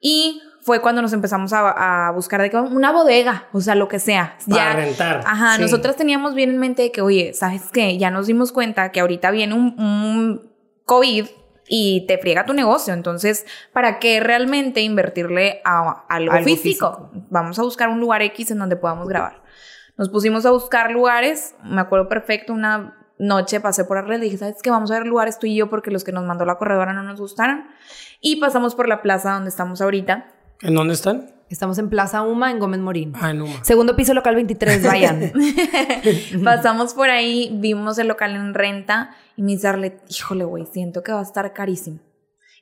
Y 0.00 0.42
fue 0.62 0.80
cuando 0.80 1.02
nos 1.02 1.12
empezamos 1.12 1.52
a, 1.52 2.06
a 2.08 2.10
buscar 2.12 2.40
de 2.40 2.48
que 2.48 2.56
una 2.56 2.92
bodega, 2.92 3.48
o 3.52 3.60
sea, 3.60 3.74
lo 3.74 3.88
que 3.88 3.98
sea. 3.98 4.36
Para 4.48 4.74
rentar. 4.74 5.22
Ajá, 5.26 5.56
Sí. 5.56 5.62
nosotras 5.62 5.96
teníamos 5.96 6.34
bien 6.34 6.50
en 6.50 6.58
mente 6.58 6.82
de 6.82 6.92
que, 6.92 7.02
oye, 7.02 7.34
¿sabes 7.34 7.62
qué? 7.72 7.98
Ya 7.98 8.10
nos 8.10 8.26
dimos 8.28 8.52
cuenta 8.52 8.92
que 8.92 9.00
ahorita 9.00 9.30
viene 9.32 9.54
un, 9.54 9.78
un 9.78 10.52
COVID 10.84 11.26
y 11.68 12.06
te 12.06 12.18
friega 12.18 12.46
tu 12.46 12.52
negocio. 12.52 12.94
Entonces, 12.94 13.44
¿para 13.72 13.98
qué 13.98 14.20
realmente 14.20 14.80
invertirle 14.82 15.60
a 15.64 16.04
algo, 16.08 16.32
Algo 16.32 16.44
físico? 16.44 17.10
Vamos 17.30 17.58
a 17.58 17.62
buscar 17.62 17.88
un 17.88 17.98
lugar 18.00 18.22
X 18.22 18.50
en 18.52 18.58
donde 18.58 18.76
podamos 18.76 19.08
grabar. 19.08 19.42
Nos 19.96 20.08
pusimos 20.10 20.46
a 20.46 20.50
buscar 20.52 20.90
lugares, 20.90 21.54
me 21.64 21.80
acuerdo 21.80 22.08
perfecto, 22.08 22.52
una 22.52 22.96
noche 23.18 23.60
pasé 23.60 23.84
por 23.84 23.96
la 23.98 24.02
red 24.02 24.18
y 24.18 24.24
dije, 24.24 24.38
¿sabes 24.38 24.56
qué? 24.62 24.70
Vamos 24.70 24.90
a 24.90 24.94
ver 24.94 25.06
lugares 25.06 25.38
tú 25.38 25.46
y 25.46 25.54
yo 25.54 25.68
porque 25.70 25.90
los 25.90 26.02
que 26.02 26.12
nos 26.12 26.24
mandó 26.24 26.44
la 26.44 26.56
corredora 26.56 26.92
no 26.92 27.02
nos 27.02 27.20
gustaron. 27.20 27.66
Y 28.20 28.36
pasamos 28.36 28.74
por 28.74 28.88
la 28.88 29.02
plaza 29.02 29.32
donde 29.32 29.48
estamos 29.50 29.80
ahorita. 29.80 30.26
¿En 30.62 30.74
dónde 30.74 30.94
están? 30.94 31.30
Estamos 31.50 31.76
en 31.78 31.90
Plaza 31.90 32.22
Uma, 32.22 32.50
en 32.50 32.58
Gómez 32.58 32.80
Morín. 32.80 33.12
Ah, 33.14 33.30
en 33.30 33.42
Uma. 33.42 33.62
Segundo 33.64 33.94
piso, 33.94 34.14
local 34.14 34.34
23, 34.36 34.82
vayan. 34.86 35.32
Pasamos 36.44 36.94
por 36.94 37.10
ahí, 37.10 37.50
vimos 37.60 37.98
el 37.98 38.08
local 38.08 38.34
en 38.36 38.54
renta 38.54 39.14
y 39.36 39.42
me 39.42 39.52
dice 39.52 39.68
Arlet, 39.68 40.02
híjole, 40.08 40.44
güey, 40.44 40.66
siento 40.66 41.02
que 41.02 41.12
va 41.12 41.20
a 41.20 41.24
estar 41.24 41.52
carísimo. 41.52 41.98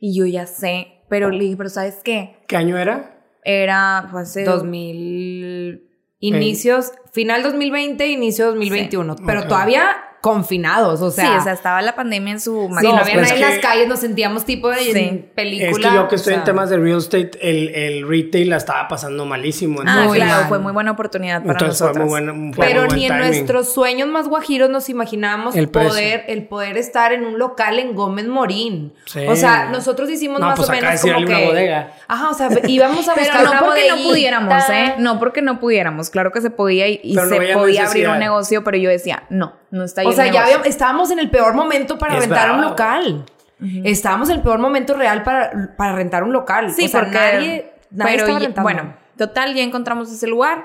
Y 0.01 0.19
yo 0.19 0.27
ya 0.27 0.47
sé, 0.47 1.05
pero 1.09 1.31
le 1.31 1.45
dije, 1.45 1.57
pero 1.57 1.69
¿sabes 1.69 2.01
qué? 2.03 2.39
¿Qué 2.49 2.57
año 2.57 2.79
era? 2.79 3.23
Era, 3.45 4.09
pues, 4.11 4.31
hace 4.31 4.45
2000 4.45 5.89
inicios, 6.19 6.93
final 7.13 7.43
2020, 7.43 8.09
inicio 8.09 8.47
2021. 8.47 9.17
Pero 9.27 9.41
Ok. 9.43 9.49
todavía 9.49 9.89
confinados, 10.21 11.01
o 11.01 11.11
sea. 11.11 11.25
sí, 11.25 11.31
o 11.39 11.43
sea, 11.43 11.53
estaba 11.53 11.81
la 11.83 11.95
pandemia 11.95 12.33
en 12.35 12.41
su 12.41 12.69
máximo 12.69 12.93
no 12.95 13.01
había 13.01 13.15
pues 13.15 13.29
nadie 13.31 13.35
es 13.35 13.41
en 13.43 13.47
que- 13.49 13.55
las 13.57 13.65
calles, 13.65 13.89
nos 13.89 14.01
sentíamos 14.01 14.45
tipo 14.45 14.69
de 14.69 14.77
Sí. 14.81 15.25
película. 15.35 15.71
Es 15.71 15.77
que 15.79 15.95
yo 15.95 16.09
que 16.09 16.17
estoy 16.17 16.33
o 16.33 16.35
sea, 16.35 16.39
en 16.41 16.45
temas 16.45 16.71
de 16.71 16.77
real 16.79 16.99
estate, 16.99 17.31
el, 17.41 17.69
el 17.75 18.09
retail 18.09 18.51
la 18.51 18.57
estaba 18.59 18.87
pasando 18.89 19.25
malísimo. 19.27 19.81
Ah, 19.87 20.01
entonces- 20.03 20.23
claro, 20.25 20.49
fue 20.49 20.59
muy 20.59 20.73
buena 20.73 20.91
oportunidad 20.93 21.41
para 21.41 21.53
Entonces 21.53 21.79
fue 21.79 21.87
nosotros. 21.89 22.05
muy 22.05 22.11
buena. 22.11 22.55
fue 22.55 22.67
Pero 22.67 22.81
muy 22.81 22.87
buen 22.89 22.99
ni 22.99 23.07
en 23.07 23.13
timing. 23.13 23.27
nuestros 23.29 23.73
sueños 23.73 24.09
más 24.09 24.29
guajiros 24.29 24.69
nos 24.71 24.89
imaginábamos 24.89 25.57
El 25.57 25.69
poder, 25.69 26.25
el 26.29 26.47
poder 26.47 26.77
estar 26.77 27.13
en 27.13 27.25
un 27.25 27.39
local 27.39 27.79
en 27.79 27.95
Gómez 27.95 28.27
Morín. 28.27 28.93
Sí. 29.07 29.21
O 29.27 29.37
sea, 29.37 29.71
nosotros 29.71 30.11
hicimos 30.11 30.41
No, 30.41 30.47
más 30.49 30.57
pues 30.57 30.69
o 30.69 30.73
menos 30.73 31.01
como 31.01 31.17
una 31.17 31.27
que. 31.39 31.47
bodega. 31.47 31.93
Ajá, 32.09 32.29
o 32.31 32.35
sea, 32.35 32.49
íbamos 32.69 33.09
a 33.09 33.15
buscar 33.15 33.27
Pero 33.33 33.45
no 33.45 33.51
una 33.53 33.61
porque 33.61 33.89
no 33.89 33.97
pudiéramos, 34.03 34.71
¿eh? 34.71 34.95
No 34.99 35.19
porque 35.19 35.43
no 35.43 35.61
pudiéramos. 35.61 36.11
Claro 36.11 36.31
que 36.33 36.41
se 36.41 36.51
podía 36.51 36.89
y, 36.89 37.01
y 37.03 37.15
Pero 37.15 37.27
no 37.27 37.37
se 37.37 37.53
podía 37.55 37.87
abrir 37.87 38.09
un 38.09 38.19
negocio, 38.19 38.63
pero 38.65 38.77
yo 38.77 38.91
decía, 38.91 39.25
no, 39.31 39.55
no 39.71 39.85
está 39.85 40.03
ahí 40.03 40.10
O 40.11 40.13
sea, 40.13 40.25
ya 40.27 40.33
negocio. 40.33 40.47
habíamos- 40.47 40.67
estábamos 40.67 41.11
en 41.11 41.19
el 41.19 41.31
peor 41.31 41.55
momento 41.55 41.99
para 41.99 42.15
Es 42.15 42.21
rentar 42.21 42.51
un 42.51 42.57
bravo. 42.59 42.71
local. 42.71 43.27
Estábamos 43.85 44.31
en 44.31 44.37
el 44.37 44.43
peor 44.43 44.59
momento 44.59 44.95
real 44.95 45.23
para, 45.23 45.75
para 45.77 45.93
rentar 45.95 46.23
un 46.25 46.33
local. 46.33 46.73
Sí, 46.73 46.87
o 46.87 46.89
sea, 46.89 47.01
porque 47.01 47.15
nadie, 47.19 47.73
nadie 47.91 48.13
pero 48.13 48.23
estaba 48.25 48.39
ya- 48.41 48.47
rentando. 48.47 48.63
bueno, 48.63 48.97
total 49.19 49.55
ya 49.55 49.63
encontramos 49.63 50.11
ese 50.11 50.27
lugar, 50.27 50.65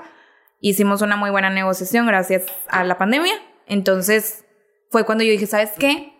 hicimos 0.60 1.02
una 1.02 1.16
muy 1.16 1.28
buena 1.30 1.50
negociación 1.50 2.06
gracias 2.06 2.44
a 2.68 2.84
la 2.84 2.96
pandemia. 2.96 3.34
Entonces 3.66 4.44
fue 4.90 5.04
cuando 5.04 5.24
yo 5.24 5.30
dije, 5.30 5.46
¿sabes 5.46 5.72
qué? 5.78 6.14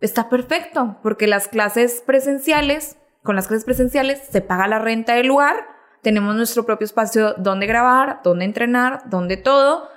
Está 0.00 0.28
perfecto, 0.28 0.98
porque 1.04 1.28
las 1.28 1.46
clases 1.46 2.02
presenciales, 2.04 2.96
con 3.22 3.36
las 3.36 3.46
clases 3.46 3.64
presenciales 3.64 4.20
se 4.28 4.40
paga 4.40 4.66
la 4.66 4.80
renta 4.80 5.14
del 5.14 5.28
lugar, 5.28 5.54
tenemos 6.02 6.34
nuestro 6.34 6.66
propio 6.66 6.84
espacio 6.84 7.34
donde 7.34 7.66
grabar, 7.66 8.18
donde 8.24 8.44
entrenar, 8.44 9.02
donde 9.08 9.36
todo, 9.36 9.88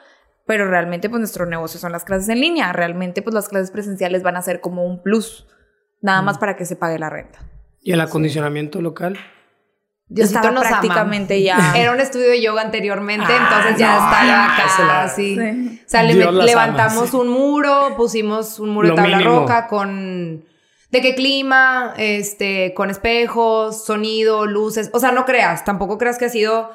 pero 0.45 0.67
realmente 0.69 1.09
pues 1.09 1.19
nuestro 1.19 1.45
negocio 1.45 1.79
son 1.79 1.91
las 1.91 2.03
clases 2.05 2.29
en 2.29 2.39
línea, 2.39 2.71
realmente 2.73 3.21
pues 3.21 3.33
las 3.33 3.49
clases 3.49 3.71
presenciales 3.71 4.23
van 4.23 4.35
a 4.37 4.41
ser 4.41 4.61
como 4.61 4.85
un 4.85 5.01
plus, 5.01 5.47
nada 6.01 6.21
más 6.21 6.37
para 6.37 6.55
que 6.55 6.65
se 6.65 6.75
pague 6.75 6.99
la 6.99 7.09
renta. 7.09 7.39
¿Y 7.81 7.91
el 7.93 8.01
acondicionamiento 8.01 8.81
local? 8.81 9.17
Diosito 10.07 10.37
estaba 10.39 10.53
nos 10.53 10.65
ama. 10.65 10.79
prácticamente 10.81 11.41
ya- 11.41 11.73
Era 11.75 11.91
un 11.91 11.99
estudio 11.99 12.29
de 12.29 12.41
yoga 12.41 12.61
anteriormente, 12.61 13.25
Ah, 13.27 13.37
entonces 13.43 13.79
ya 13.79 13.87
no, 13.87 14.05
estaba 14.05 14.53
acá, 14.53 14.63
la-. 15.03 15.07
Sí. 15.09 15.37
O 15.85 15.89
sea, 15.89 16.03
le 16.03 16.13
levantamos 16.13 17.09
ama, 17.13 17.21
un 17.23 17.27
muro, 17.29 17.93
pusimos 17.97 18.59
un 18.59 18.69
muro 18.69 18.89
Lo 18.89 18.95
de 18.95 19.01
tabla 19.01 19.17
mínimo. 19.17 19.39
roca 19.39 19.67
con... 19.67 20.45
¿De 20.91 21.01
qué 21.01 21.15
clima? 21.15 21.93
Este, 21.97 22.73
con 22.75 22.89
espejos, 22.91 23.83
sonido, 23.83 24.45
luces. 24.45 24.91
O 24.93 24.99
sea, 24.99 25.11
no 25.11 25.25
creas, 25.25 25.65
tampoco 25.65 25.97
creas 25.97 26.17
que 26.19 26.25
ha 26.25 26.29
sido 26.29 26.69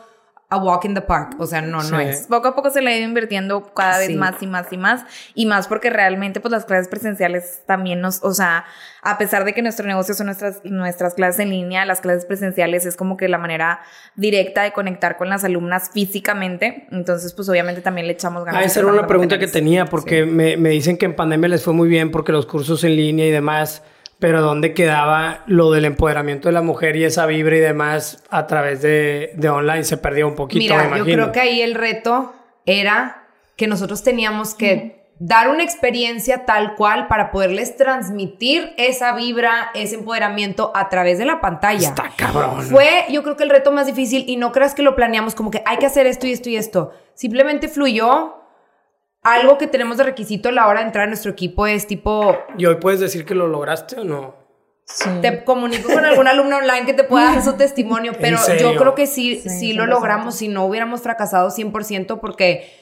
a 0.52 0.56
walk 0.58 0.84
in 0.84 0.94
the 0.94 1.00
park. 1.00 1.36
O 1.38 1.46
sea, 1.46 1.60
no, 1.62 1.80
no 1.82 2.00
es. 2.00 2.26
Poco 2.26 2.48
a 2.48 2.54
poco 2.56 2.70
se 2.70 2.82
le 2.82 2.90
ha 2.90 2.96
ido 2.98 3.06
invirtiendo 3.08 3.72
cada 3.72 3.98
vez 3.98 4.08
Sí. 4.08 4.16
más 4.16 4.42
y 4.42 4.46
más 4.48 4.66
y 4.72 4.76
más. 4.76 5.04
Y 5.34 5.46
más 5.46 5.68
porque 5.68 5.90
realmente, 5.90 6.40
pues 6.40 6.50
las 6.50 6.64
clases 6.64 6.88
presenciales 6.88 7.62
también 7.66 8.00
nos, 8.00 8.22
o 8.24 8.34
sea, 8.34 8.64
a 9.02 9.16
pesar 9.16 9.44
de 9.44 9.54
que 9.54 9.62
nuestro 9.62 9.86
negocio 9.86 10.12
son 10.14 10.26
nuestras, 10.26 10.60
nuestras 10.64 11.14
clases 11.14 11.40
en 11.40 11.50
línea, 11.50 11.84
las 11.86 12.00
clases 12.00 12.24
presenciales 12.24 12.84
es 12.84 12.96
como 12.96 13.16
que 13.16 13.28
la 13.28 13.38
manera 13.38 13.80
directa 14.16 14.62
de 14.62 14.72
conectar 14.72 15.16
con 15.16 15.28
las 15.28 15.44
alumnas 15.44 15.90
físicamente. 15.94 16.86
Entonces, 16.90 17.32
pues 17.32 17.48
obviamente 17.48 17.80
también 17.80 18.06
le 18.08 18.12
echamos 18.14 18.44
ganas. 18.44 18.60
Ah, 18.60 18.64
esa 18.66 18.80
era 18.80 18.88
una 18.88 19.06
pregunta 19.06 19.38
que 19.38 19.46
tenía, 19.46 19.86
porque 19.86 20.26
me, 20.26 20.56
me 20.56 20.70
dicen 20.70 20.96
que 20.98 21.06
en 21.06 21.14
pandemia 21.14 21.48
les 21.48 21.62
fue 21.62 21.72
muy 21.74 21.88
bien 21.88 22.10
porque 22.10 22.32
los 22.32 22.46
cursos 22.46 22.82
en 22.84 22.96
línea 22.96 23.26
y 23.26 23.30
demás, 23.30 23.82
pero 24.20 24.42
¿dónde 24.42 24.74
quedaba 24.74 25.42
lo 25.46 25.72
del 25.72 25.86
empoderamiento 25.86 26.48
de 26.48 26.52
la 26.52 26.62
mujer 26.62 26.94
y 26.94 27.04
esa 27.04 27.26
vibra 27.26 27.56
y 27.56 27.60
demás 27.60 28.22
a 28.30 28.46
través 28.46 28.82
de, 28.82 29.32
de 29.34 29.48
online? 29.48 29.82
Se 29.84 29.96
perdió 29.96 30.28
un 30.28 30.36
poquito, 30.36 30.74
me 30.76 30.84
Mira, 30.84 30.98
yo 30.98 31.04
creo 31.04 31.32
que 31.32 31.40
ahí 31.40 31.62
el 31.62 31.74
reto 31.74 32.32
era 32.66 33.26
que 33.56 33.66
nosotros 33.66 34.02
teníamos 34.02 34.54
que 34.54 35.00
dar 35.18 35.48
una 35.50 35.62
experiencia 35.62 36.46
tal 36.46 36.74
cual 36.76 37.06
para 37.06 37.30
poderles 37.30 37.76
transmitir 37.76 38.72
esa 38.78 39.14
vibra, 39.14 39.70
ese 39.74 39.96
empoderamiento 39.96 40.72
a 40.74 40.88
través 40.88 41.18
de 41.18 41.26
la 41.26 41.42
pantalla. 41.42 41.88
Está 41.88 42.10
cabrón. 42.16 42.62
Fue, 42.62 43.04
yo 43.10 43.22
creo 43.22 43.36
que 43.36 43.44
el 43.44 43.50
reto 43.50 43.70
más 43.70 43.86
difícil 43.86 44.24
y 44.26 44.36
no 44.36 44.50
creas 44.50 44.74
que 44.74 44.82
lo 44.82 44.96
planeamos 44.96 45.34
como 45.34 45.50
que 45.50 45.62
hay 45.66 45.76
que 45.76 45.86
hacer 45.86 46.06
esto 46.06 46.26
y 46.26 46.32
esto 46.32 46.48
y 46.48 46.56
esto. 46.56 46.92
Simplemente 47.14 47.68
fluyó. 47.68 48.36
Algo 49.22 49.58
que 49.58 49.66
tenemos 49.66 49.98
de 49.98 50.04
requisito 50.04 50.48
a 50.48 50.52
la 50.52 50.66
hora 50.66 50.80
de 50.80 50.86
entrar 50.86 51.04
a 51.04 51.06
nuestro 51.08 51.30
equipo 51.30 51.66
es 51.66 51.86
tipo, 51.86 52.38
¿Y 52.56 52.64
hoy 52.66 52.76
puedes 52.76 53.00
decir 53.00 53.24
que 53.26 53.34
lo 53.34 53.46
lograste 53.46 54.00
o 54.00 54.04
no? 54.04 54.40
te 55.22 55.44
comunico 55.44 55.88
con 55.92 56.04
algún 56.04 56.26
alumno 56.26 56.56
online 56.56 56.84
que 56.84 56.94
te 56.94 57.04
pueda 57.04 57.26
dar 57.26 57.42
su 57.44 57.52
testimonio, 57.52 58.12
pero 58.20 58.38
yo 58.58 58.74
creo 58.76 58.94
que 58.96 59.06
sí, 59.06 59.36
sí, 59.40 59.48
Sí, 59.48 59.72
lo 59.72 59.84
100%. 59.84 59.88
logramos 59.88 60.34
si 60.34 60.48
no 60.48 60.64
hubiéramos 60.64 61.00
fracasado 61.02 61.50
100% 61.50 62.18
porque 62.18 62.74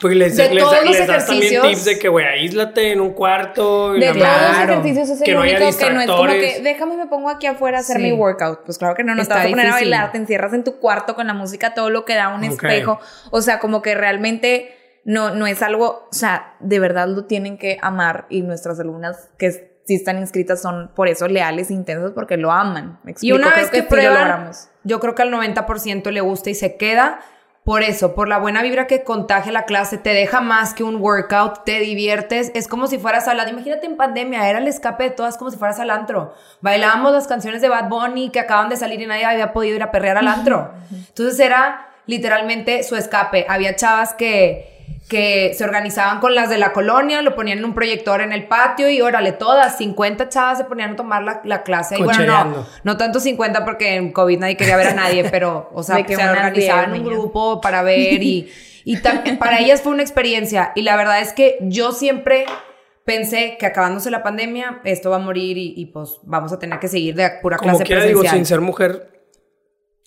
Pues 0.00 0.14
les, 0.14 0.36
De 0.36 0.50
les- 0.54 0.62
todos 0.62 0.84
los 0.84 0.96
les 0.98 1.06
das 1.08 1.26
también 1.26 1.42
ejercicios- 1.54 1.66
tips 1.68 1.84
de 1.86 1.98
que, 1.98 2.08
güey, 2.08 2.26
aíslate 2.26 2.92
en 2.92 3.00
un 3.00 3.10
cuarto. 3.14 3.96
y 3.96 4.00
De 4.00 4.06
todos 4.08 4.18
los 4.18 4.26
Claro. 4.28 4.72
ejercicios 4.74 5.08
es 5.08 5.18
el 5.20 5.24
Que 5.24 5.32
no 5.34 5.40
único 5.40 5.56
que 5.58 5.64
no 5.90 6.00
es 6.02 6.06
como 6.06 6.26
que 6.28 6.60
déjame 6.62 6.96
me 6.96 7.06
pongo 7.06 7.30
aquí 7.30 7.46
afuera 7.48 7.78
a 7.78 7.80
hacer 7.80 7.96
Sí. 7.96 8.02
mi 8.02 8.12
workout. 8.12 8.60
Pues 8.64 8.78
claro 8.78 8.94
que 8.94 9.02
no, 9.02 9.12
no 9.14 9.16
te 9.16 9.22
Está 9.22 9.36
vas 9.36 9.46
a 9.46 9.48
poner 9.48 9.66
a 9.66 9.68
difícil. 9.70 9.90
bailar, 9.90 10.12
te 10.12 10.18
encierras 10.18 10.52
en 10.52 10.62
tu 10.62 10.78
cuarto 10.78 11.16
con 11.16 11.26
la 11.26 11.34
música, 11.34 11.74
todo 11.74 11.90
lo 11.90 12.04
que 12.04 12.14
da 12.14 12.28
un 12.28 12.44
Ok. 12.44 12.50
espejo. 12.52 13.00
O 13.32 13.40
sea, 13.42 13.58
como 13.58 13.82
que 13.82 13.96
realmente 13.96 14.77
no, 15.08 15.34
no 15.34 15.46
es 15.46 15.62
algo, 15.62 16.06
o 16.10 16.12
sea, 16.12 16.54
de 16.60 16.78
verdad 16.78 17.08
lo 17.08 17.24
tienen 17.24 17.56
que 17.56 17.78
amar 17.80 18.26
y 18.28 18.42
nuestras 18.42 18.78
alumnas 18.78 19.30
que 19.38 19.80
sí 19.86 19.94
están 19.94 20.18
inscritas 20.18 20.60
son 20.60 20.90
por 20.94 21.08
eso 21.08 21.28
leales 21.28 21.70
e 21.70 21.72
intensas 21.72 22.12
porque 22.14 22.36
lo 22.36 22.52
aman. 22.52 23.00
¿Me 23.04 23.12
Y 23.12 23.12
explico? 23.12 23.36
una 23.36 23.46
Creo 23.46 23.56
vez 23.62 23.70
que, 23.70 23.76
sí 23.78 23.82
lo 23.84 23.88
prueban, 23.88 24.50
yo 24.84 25.00
creo 25.00 25.14
que 25.14 25.22
al 25.22 25.32
90% 25.32 26.10
le 26.10 26.20
gusta 26.20 26.50
y 26.50 26.54
se 26.54 26.76
queda. 26.76 27.20
Por 27.64 27.82
eso, 27.82 28.14
por 28.14 28.28
la 28.28 28.36
buena 28.36 28.62
vibra 28.62 28.86
que 28.86 29.02
contagia 29.02 29.50
la 29.50 29.64
clase, 29.64 29.96
te 29.96 30.10
deja 30.10 30.42
más 30.42 30.74
que 30.74 30.84
un 30.84 30.96
workout, 30.96 31.64
te 31.64 31.80
diviertes. 31.80 32.52
Es 32.54 32.68
como 32.68 32.86
si 32.86 32.98
fueras 32.98 33.28
a 33.28 33.34
la... 33.34 33.48
Imagínate 33.48 33.86
en 33.86 33.96
pandemia, 33.96 34.46
era 34.50 34.58
el 34.58 34.68
escape 34.68 35.04
de 35.04 35.10
todas 35.10 35.38
como 35.38 35.50
si 35.50 35.56
fueras 35.56 35.80
al 35.80 35.88
antro. 35.88 36.34
Bailábamos 36.60 37.12
las 37.12 37.26
canciones 37.26 37.62
de 37.62 37.70
Bad 37.70 37.88
Bunny 37.88 38.28
que 38.28 38.40
acaban 38.40 38.68
de 38.68 38.76
salir 38.76 39.00
y 39.00 39.06
nadie 39.06 39.24
había 39.24 39.54
podido 39.54 39.76
ir 39.76 39.82
a 39.82 39.90
perrear 39.90 40.18
al 40.18 40.28
antro. 40.28 40.70
Entonces 40.90 41.40
era 41.40 41.88
literalmente 42.04 42.82
su 42.82 42.94
escape. 42.94 43.46
Había 43.48 43.74
chavas 43.74 44.12
que 44.12 44.77
que 45.08 45.54
se 45.56 45.64
organizaban 45.64 46.20
con 46.20 46.34
las 46.34 46.50
de 46.50 46.58
la 46.58 46.72
colonia, 46.72 47.22
lo 47.22 47.34
ponían 47.34 47.58
en 47.58 47.64
un 47.64 47.74
proyector 47.74 48.20
en 48.20 48.32
el 48.32 48.46
patio 48.46 48.90
y 48.90 49.00
órale, 49.00 49.32
todas, 49.32 49.78
50 49.78 50.28
chavas 50.28 50.58
se 50.58 50.64
ponían 50.64 50.92
a 50.92 50.96
tomar 50.96 51.22
la, 51.22 51.40
la 51.44 51.62
clase. 51.62 51.98
Y 51.98 52.02
bueno, 52.02 52.26
no, 52.26 52.66
no 52.84 52.96
tanto 52.98 53.18
50 53.18 53.64
porque 53.64 53.94
en 53.94 54.12
COVID 54.12 54.38
nadie 54.38 54.56
quería 54.56 54.76
ver 54.76 54.88
a 54.88 54.94
nadie, 54.94 55.24
pero, 55.30 55.70
o 55.72 55.82
sea, 55.82 56.04
que 56.04 56.14
se 56.14 56.28
organizaban 56.28 56.92
10 56.92 57.02
un 57.02 57.08
grupo 57.08 57.60
para 57.60 57.82
ver 57.82 58.22
y, 58.22 58.52
y 58.84 58.96
para 59.38 59.60
ellas 59.60 59.80
fue 59.80 59.92
una 59.92 60.02
experiencia. 60.02 60.72
Y 60.74 60.82
la 60.82 60.96
verdad 60.96 61.20
es 61.20 61.32
que 61.32 61.56
yo 61.62 61.92
siempre 61.92 62.44
pensé 63.04 63.56
que 63.58 63.64
acabándose 63.64 64.10
la 64.10 64.22
pandemia, 64.22 64.82
esto 64.84 65.08
va 65.08 65.16
a 65.16 65.20
morir 65.20 65.56
y, 65.56 65.72
y, 65.74 65.86
pues 65.86 66.18
vamos 66.24 66.52
a 66.52 66.58
tener 66.58 66.78
que 66.78 66.88
seguir 66.88 67.14
de 67.14 67.30
pura 67.40 67.56
Como 67.56 67.70
clase 67.70 67.84
quiera, 67.84 68.04
digo, 68.04 68.20
presencial. 68.20 68.36
sin 68.36 68.46
ser 68.46 68.60
mujer, 68.60 69.08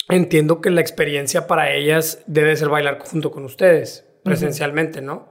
entiendo 0.08 0.62
que 0.62 0.70
la 0.70 0.82
experiencia 0.82 1.48
para 1.48 1.72
ellas 1.72 2.22
debe 2.28 2.56
ser 2.56 2.70
bailar 2.70 3.00
junto 3.00 3.32
con 3.32 3.44
ustedes, 3.44 4.06
presencialmente, 4.24 5.02
¿no? 5.02 5.30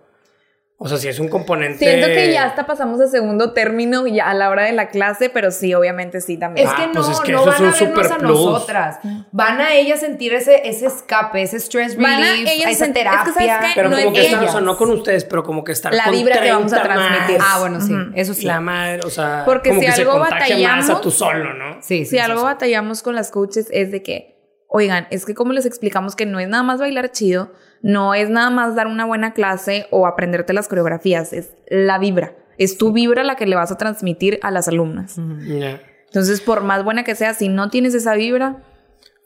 O 0.82 0.88
sea, 0.88 0.96
si 0.96 1.08
es 1.08 1.18
un 1.18 1.28
componente... 1.28 1.76
Siento 1.84 2.06
que 2.06 2.32
ya 2.32 2.44
hasta 2.44 2.64
pasamos 2.64 2.98
a 3.02 3.06
segundo 3.06 3.52
término 3.52 4.06
ya 4.06 4.30
a 4.30 4.34
la 4.34 4.48
hora 4.48 4.64
de 4.64 4.72
la 4.72 4.88
clase, 4.88 5.28
pero 5.28 5.50
sí, 5.50 5.74
obviamente 5.74 6.22
sí 6.22 6.38
también. 6.38 6.66
Es 6.66 6.72
que 6.72 6.84
Ah, 6.84 6.86
no, 6.86 6.92
pues 6.94 7.08
es 7.10 7.20
que 7.20 7.32
no 7.32 7.44
van 7.44 7.54
a 7.66 7.70
vernos 7.70 8.10
a 8.10 8.16
plus. 8.16 8.30
nosotras. 8.30 8.98
Van 9.30 9.60
a 9.60 9.74
ellas 9.74 10.00
sentir 10.00 10.32
ese, 10.32 10.66
ese 10.66 10.86
escape, 10.86 11.42
ese 11.42 11.58
stress 11.60 11.96
relief, 11.96 12.08
Van 12.08 12.22
a 12.22 12.34
ellas 12.50 12.70
esa 12.70 12.86
sentir- 12.86 12.86
es 12.86 12.86
que, 12.86 12.92
terapia. 12.94 13.32
¿sabes 13.34 13.50
qué? 13.60 13.72
Pero 13.74 13.90
no 13.90 13.96
como 13.96 14.08
es 14.08 14.14
que 14.14 14.20
estar, 14.24 14.38
o 14.38 14.42
sea, 14.44 14.50
ellas. 14.52 14.62
no 14.62 14.76
con 14.78 14.90
ustedes, 14.92 15.24
pero 15.26 15.42
como 15.42 15.64
que 15.64 15.72
estar 15.72 15.92
La 15.92 16.04
con 16.04 16.12
vibra 16.14 16.40
que 16.40 16.50
vamos 16.50 16.72
a 16.72 16.82
30 16.82 16.94
transmitir. 16.94 17.38
más. 17.38 17.48
Ah, 17.52 17.58
bueno, 17.60 17.80
sí, 17.82 17.94
eso 18.14 18.32
sí. 18.32 18.46
La 18.46 18.60
madre, 18.62 19.00
o 19.04 19.10
sea, 19.10 19.42
Porque 19.44 19.68
como 19.68 19.82
si 19.82 19.86
que 19.86 19.92
se 19.92 20.00
algo 20.00 20.16
más 20.18 20.32
a 20.32 20.36
batallamos- 20.36 21.00
tú 21.02 21.10
solo, 21.10 21.52
¿no? 21.52 21.74
Sí, 21.82 21.98
sí, 21.98 22.04
si 22.06 22.10
sí, 22.12 22.18
algo 22.20 22.38
sí. 22.40 22.44
batallamos 22.46 23.02
con 23.02 23.14
las 23.14 23.30
coaches 23.30 23.68
es 23.70 23.90
de 23.92 24.02
que, 24.02 24.38
oigan, 24.66 25.08
es 25.10 25.26
que 25.26 25.34
como 25.34 25.52
les 25.52 25.66
explicamos 25.66 26.16
que 26.16 26.24
no 26.24 26.40
es 26.40 26.48
nada 26.48 26.62
más 26.62 26.80
bailar 26.80 27.12
chido, 27.12 27.52
no 27.82 28.14
es 28.14 28.28
nada 28.30 28.50
más 28.50 28.74
dar 28.74 28.86
una 28.86 29.06
buena 29.06 29.32
clase 29.32 29.86
o 29.90 30.06
aprenderte 30.06 30.52
las 30.52 30.68
coreografías, 30.68 31.32
es 31.32 31.52
la 31.68 31.98
vibra. 31.98 32.34
Es 32.58 32.76
tu 32.76 32.92
vibra 32.92 33.24
la 33.24 33.36
que 33.36 33.46
le 33.46 33.56
vas 33.56 33.70
a 33.72 33.78
transmitir 33.78 34.38
a 34.42 34.50
las 34.50 34.68
alumnas. 34.68 35.16
Entonces, 35.18 36.40
por 36.40 36.62
más 36.62 36.84
buena 36.84 37.04
que 37.04 37.14
sea, 37.14 37.34
si 37.34 37.48
no 37.48 37.70
tienes 37.70 37.94
esa 37.94 38.14
vibra, 38.14 38.64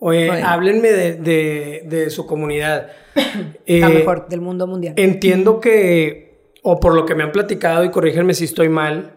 Oye, 0.01 0.29
Oye. 0.29 0.43
háblenme 0.43 0.91
de, 0.91 1.15
de- 1.15 1.83
de 1.87 2.11
su 2.11 2.27
comunidad. 2.27 2.89
Eh, 3.67 3.81
La 3.81 3.89
mejor 3.89 4.29
del 4.29 4.41
mundo 4.43 4.67
mundial. 4.67 4.95
Entiendo 4.99 5.61
que, 5.61 6.53
o 6.63 6.79
por 6.79 6.95
lo 6.95 7.07
que 7.07 7.15
me 7.15 7.23
han 7.23 7.33
platicado, 7.33 7.85
y 7.85 7.91
corrígenme 7.91 8.35
si 8.35 8.45
estoy 8.45 8.69
mal, 8.69 9.17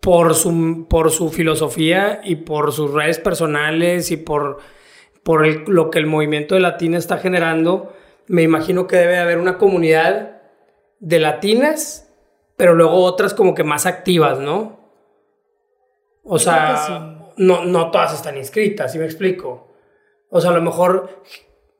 por 0.00 0.34
su, 0.34 0.86
por 0.88 1.10
su 1.10 1.28
filosofía 1.30 2.20
y 2.24 2.36
por 2.36 2.72
sus 2.72 2.92
redes 2.92 3.18
personales 3.18 4.10
y 4.10 4.16
por, 4.16 4.58
por 5.22 5.46
el- 5.46 5.64
lo 5.68 5.90
que 5.90 5.98
el 6.00 6.06
movimiento 6.06 6.54
de 6.56 6.62
Latina 6.62 6.98
está 6.98 7.18
generando, 7.18 7.94
me 8.28 8.42
imagino 8.42 8.86
que 8.86 8.96
debe 8.96 9.18
haber 9.18 9.38
una 9.38 9.58
comunidad 9.58 10.42
de 11.00 11.18
latinas, 11.18 12.12
pero 12.56 12.74
luego 12.74 13.02
otras 13.02 13.34
como 13.34 13.54
que 13.54 13.64
más 13.64 13.86
activas, 13.86 14.38
¿no? 14.38 14.78
O 16.24 16.38
sea, 16.38 17.32
no, 17.36 17.64
no 17.64 17.90
todas 17.90 18.14
están 18.14 18.36
inscritas, 18.36 18.92
¿sí 18.92 18.98
me 18.98 19.06
explico? 19.06 19.68
O 20.28 20.40
sea, 20.40 20.50
a 20.50 20.54
lo 20.54 20.62
mejor 20.62 21.22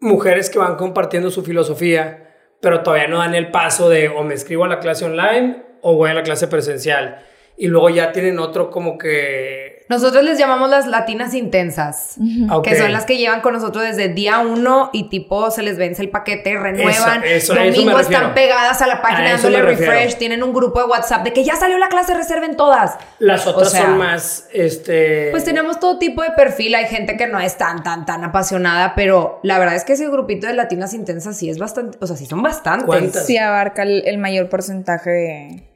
mujeres 0.00 0.48
que 0.48 0.58
van 0.58 0.76
compartiendo 0.76 1.30
su 1.30 1.42
filosofía, 1.42 2.34
pero 2.60 2.82
todavía 2.82 3.08
no 3.08 3.18
dan 3.18 3.34
el 3.34 3.50
paso 3.50 3.88
de 3.88 4.08
o 4.08 4.24
me 4.24 4.34
escribo 4.34 4.64
a 4.64 4.68
la 4.68 4.80
clase 4.80 5.04
online 5.04 5.62
o 5.82 5.94
voy 5.94 6.10
a 6.10 6.14
la 6.14 6.22
clase 6.22 6.48
presencial. 6.48 7.24
Y 7.56 7.68
luego 7.68 7.90
ya 7.90 8.12
tienen 8.12 8.38
otro 8.38 8.70
como 8.70 8.96
que... 8.96 9.67
Nosotros 9.88 10.22
les 10.22 10.38
llamamos 10.38 10.68
las 10.68 10.86
latinas 10.86 11.32
intensas, 11.32 12.16
Ok. 12.50 12.64
que 12.64 12.76
son 12.76 12.92
las 12.92 13.06
que 13.06 13.16
llevan 13.16 13.40
con 13.40 13.54
nosotros 13.54 13.84
desde 13.84 14.08
día 14.08 14.38
uno 14.40 14.90
y 14.92 15.08
tipo 15.08 15.50
se 15.50 15.62
les 15.62 15.78
vence 15.78 16.02
el 16.02 16.10
paquete, 16.10 16.58
renuevan, 16.58 17.24
Eso, 17.24 17.52
eso, 17.52 17.60
a 17.60 17.64
domingo 17.64 17.98
están 17.98 18.34
pegadas 18.34 18.82
a 18.82 18.86
la 18.86 19.00
página 19.00 19.30
A 19.30 19.32
dándole 19.32 19.62
refresh, 19.62 20.16
tienen 20.16 20.42
un 20.42 20.52
grupo 20.52 20.80
de 20.80 20.86
WhatsApp 20.86 21.24
de 21.24 21.32
que 21.32 21.42
ya 21.42 21.56
salió 21.56 21.78
la 21.78 21.88
clase, 21.88 22.12
reserven 22.14 22.56
todas. 22.56 22.96
Las 23.18 23.46
O 23.46 23.50
otras 23.50 23.72
sea, 23.72 23.86
son 23.86 23.98
más, 23.98 24.48
este... 24.52 25.28
Pues 25.30 25.44
tenemos 25.44 25.80
todo 25.80 25.98
tipo 25.98 26.22
de 26.22 26.30
perfil, 26.32 26.74
hay 26.74 26.86
gente 26.86 27.16
que 27.16 27.26
no 27.26 27.40
es 27.40 27.56
tan, 27.56 27.82
tan, 27.82 28.04
tan 28.04 28.24
apasionada, 28.24 28.94
pero 28.94 29.40
la 29.42 29.58
verdad 29.58 29.74
es 29.74 29.84
que 29.84 29.94
ese 29.94 30.08
grupito 30.08 30.46
de 30.46 30.52
latinas 30.52 30.92
intensas 30.92 31.36
sí 31.36 31.48
es 31.48 31.58
bastante, 31.58 31.96
o 32.00 32.06
sea, 32.06 32.16
sí 32.16 32.26
son 32.26 32.42
bastantes. 32.42 32.86
¿Cuántas? 32.86 33.26
Sí 33.26 33.38
abarca 33.38 33.84
el, 33.84 34.02
el 34.06 34.18
mayor 34.18 34.48
porcentaje 34.50 35.10
de, 35.10 35.68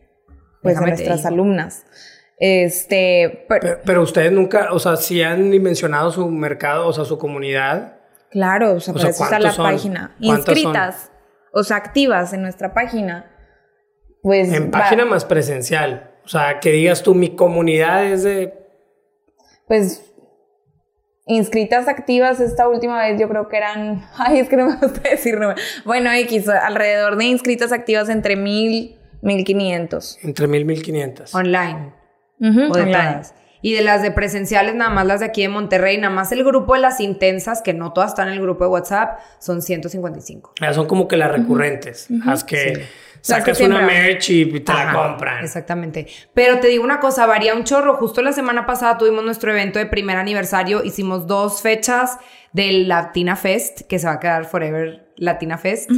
pues, 0.62 0.74
de 0.74 0.80
Déjame 0.80 0.92
te 0.92 1.04
nuestras 1.04 1.24
alumnas. 1.24 1.84
Este, 2.44 3.44
pero- 3.48 3.60
Pero, 3.62 3.80
pero 3.84 4.02
ustedes 4.02 4.32
nunca, 4.32 4.72
o 4.72 4.80
sea, 4.80 4.96
sí 4.96 5.22
han 5.22 5.52
dimensionado 5.52 6.10
su 6.10 6.28
mercado, 6.28 6.88
o 6.88 6.92
sea, 6.92 7.04
su 7.04 7.16
comunidad. 7.16 8.00
claro, 8.32 8.72
o 8.74 8.80
sea, 8.80 8.92
O 8.92 8.96
para 8.96 9.02
sea, 9.02 9.10
eso 9.10 9.24
está 9.24 9.38
la 9.38 9.54
¿cuántos 9.54 9.82
son? 9.82 9.92
página. 9.92 10.16
Inscritas, 10.18 11.12
o 11.52 11.62
sea, 11.62 11.76
activas 11.76 12.32
en 12.32 12.42
nuestra 12.42 12.74
página. 12.74 13.30
Pues 14.22 14.52
En 14.52 14.66
va- 14.66 14.70
página 14.72 15.04
más 15.04 15.24
presencial. 15.24 16.10
O 16.24 16.28
sea, 16.28 16.58
que 16.58 16.72
digas 16.72 17.02
tú, 17.04 17.14
mi 17.14 17.36
comunidad 17.36 18.04
es 18.06 18.24
de... 18.24 18.52
pues 19.68 20.08
inscritas 21.26 21.86
activas 21.86 22.40
esta 22.40 22.66
última 22.68 23.00
vez 23.06 23.20
yo 23.20 23.28
creo 23.28 23.48
que 23.48 23.56
eran, 23.56 24.04
ay, 24.18 24.40
es 24.40 24.48
que 24.48 24.56
no 24.56 24.66
me 24.66 24.76
gusta 24.76 25.08
decir 25.08 25.34
número. 25.38 25.54
Bueno, 25.84 26.10
X, 26.12 26.48
alrededor 26.48 27.16
de 27.16 27.24
inscritas 27.26 27.70
activas 27.70 28.08
entre 28.08 28.34
mil, 28.34 28.98
mil 29.22 29.44
quinientos. 29.44 30.18
Entre 30.24 30.48
mil, 30.48 30.64
mil 30.64 30.82
quinientas. 30.82 31.32
Online. 31.34 31.94
O 32.42 32.74
de 32.74 32.82
online. 32.82 32.92
todas. 32.92 33.34
Y 33.64 33.74
de 33.74 33.82
las 33.82 34.02
de 34.02 34.10
presenciales, 34.10 34.74
nada 34.74 34.90
más 34.90 35.06
las 35.06 35.20
de 35.20 35.26
aquí 35.26 35.42
de 35.42 35.48
Monterrey, 35.48 35.96
nada 35.96 36.12
más 36.12 36.32
el 36.32 36.42
grupo 36.42 36.74
de 36.74 36.80
las 36.80 36.98
intensas, 36.98 37.62
que 37.62 37.72
no 37.72 37.92
todas 37.92 38.10
están 38.10 38.26
en 38.26 38.34
el 38.34 38.40
grupo 38.40 38.64
de 38.64 38.70
WhatsApp, 38.70 39.20
son 39.38 39.62
155. 39.62 40.54
Ah, 40.60 40.72
Son 40.72 40.86
como 40.86 41.06
que 41.06 41.16
las 41.16 41.30
recurrentes. 41.30 42.08
Las 42.10 42.42
que 42.42 42.74
Sí. 42.74 43.30
Las 43.30 43.44
que 43.44 43.54
sacas 43.54 43.60
una 43.60 43.86
merch 43.86 44.30
y 44.30 44.46
te 44.60 44.72
la 44.72 44.92
compran. 44.92 45.44
Exactamente. 45.44 46.08
Pero 46.34 46.58
te 46.58 46.66
digo 46.66 46.82
una 46.82 46.98
cosa, 46.98 47.24
varía 47.26 47.54
un 47.54 47.62
chorro. 47.62 47.94
Justo 47.94 48.20
la 48.20 48.32
semana 48.32 48.66
pasada 48.66 48.98
tuvimos 48.98 49.22
nuestro 49.22 49.52
evento 49.52 49.78
de 49.78 49.86
primer 49.86 50.16
aniversario. 50.16 50.82
Hicimos 50.82 51.28
dos 51.28 51.62
fechas 51.62 52.18
del 52.52 52.88
Latina 52.88 53.36
Fest, 53.36 53.82
que 53.82 54.00
se 54.00 54.08
va 54.08 54.14
a 54.14 54.18
quedar 54.18 54.44
forever 54.46 55.12
Latina 55.16 55.56
Fest, 55.56 55.88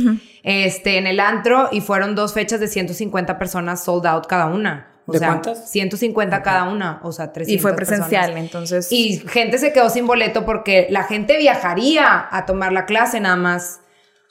este, 0.42 0.98
en 0.98 1.06
el 1.06 1.18
antro, 1.18 1.70
y 1.72 1.80
fueron 1.80 2.14
dos 2.14 2.34
fechas 2.34 2.60
de 2.60 2.68
150 2.68 3.38
personas 3.38 3.82
sold 3.82 4.06
out 4.06 4.26
cada 4.26 4.44
una. 4.44 4.90
O 5.06 5.12
¿De 5.12 5.18
sea, 5.18 5.28
cuántas? 5.28 5.70
150 5.70 6.42
cada 6.42 6.64
una, 6.64 7.00
o 7.02 7.12
sea, 7.12 7.32
300 7.32 7.54
Y 7.54 7.58
fue 7.62 7.74
presencial, 7.76 8.22
personas. 8.26 8.42
entonces. 8.44 8.92
Y 8.92 9.18
gente 9.28 9.58
se 9.58 9.72
quedó 9.72 9.90
sin 9.90 10.06
boleto 10.06 10.44
porque 10.46 10.86
la 10.90 11.04
gente 11.04 11.36
viajaría 11.36 12.26
a 12.30 12.46
tomar 12.46 12.72
la 12.72 12.86
clase 12.86 13.20
nada 13.20 13.36
más. 13.36 13.80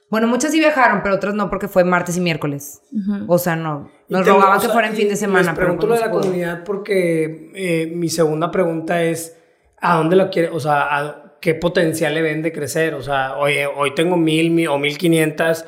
Bueno, 0.10 0.28
muchas 0.28 0.52
sí 0.52 0.60
viajaron, 0.60 1.02
pero 1.04 1.16
otras 1.16 1.34
no 1.34 1.50
porque 1.50 1.68
fue 1.68 1.84
martes 1.84 2.18
y 2.18 2.22
miércoles. 2.22 2.82
O 3.28 3.38
sea, 3.38 3.56
no. 3.56 3.90
Nos 4.10 4.28
rogaban 4.28 4.58
o 4.58 4.62
que 4.62 4.70
fuera 4.70 4.88
en 4.88 4.96
fin 4.96 5.10
de 5.10 5.16
semana. 5.16 5.52
Les 5.52 5.56
pregunto 5.56 5.88
pues 5.88 5.90
lo 5.90 5.96
de 5.96 6.02
la 6.02 6.12
pudo. 6.12 6.22
comunidad 6.22 6.64
porque 6.64 7.52
eh, 7.56 7.92
mi 7.96 8.10
segunda 8.10 8.52
pregunta 8.52 9.02
es, 9.04 9.36
¿a 9.80 9.98
dónde 9.98 10.16
lo 10.16 10.30
quiere? 10.30 10.50
O 10.50 10.60
sea, 10.60 10.82
¿a 10.98 11.24
¿qué 11.40 11.56
potencial 11.56 12.14
le 12.14 12.22
ven 12.22 12.42
de 12.42 12.52
crecer? 12.52 12.94
O 12.94 13.02
sea, 13.02 13.36
oye, 13.38 13.66
hoy 13.66 13.96
tengo 13.96 14.16
mil, 14.18 14.52
mil 14.52 14.68
o 14.68 14.78
mil 14.78 14.98
quinientas 14.98 15.66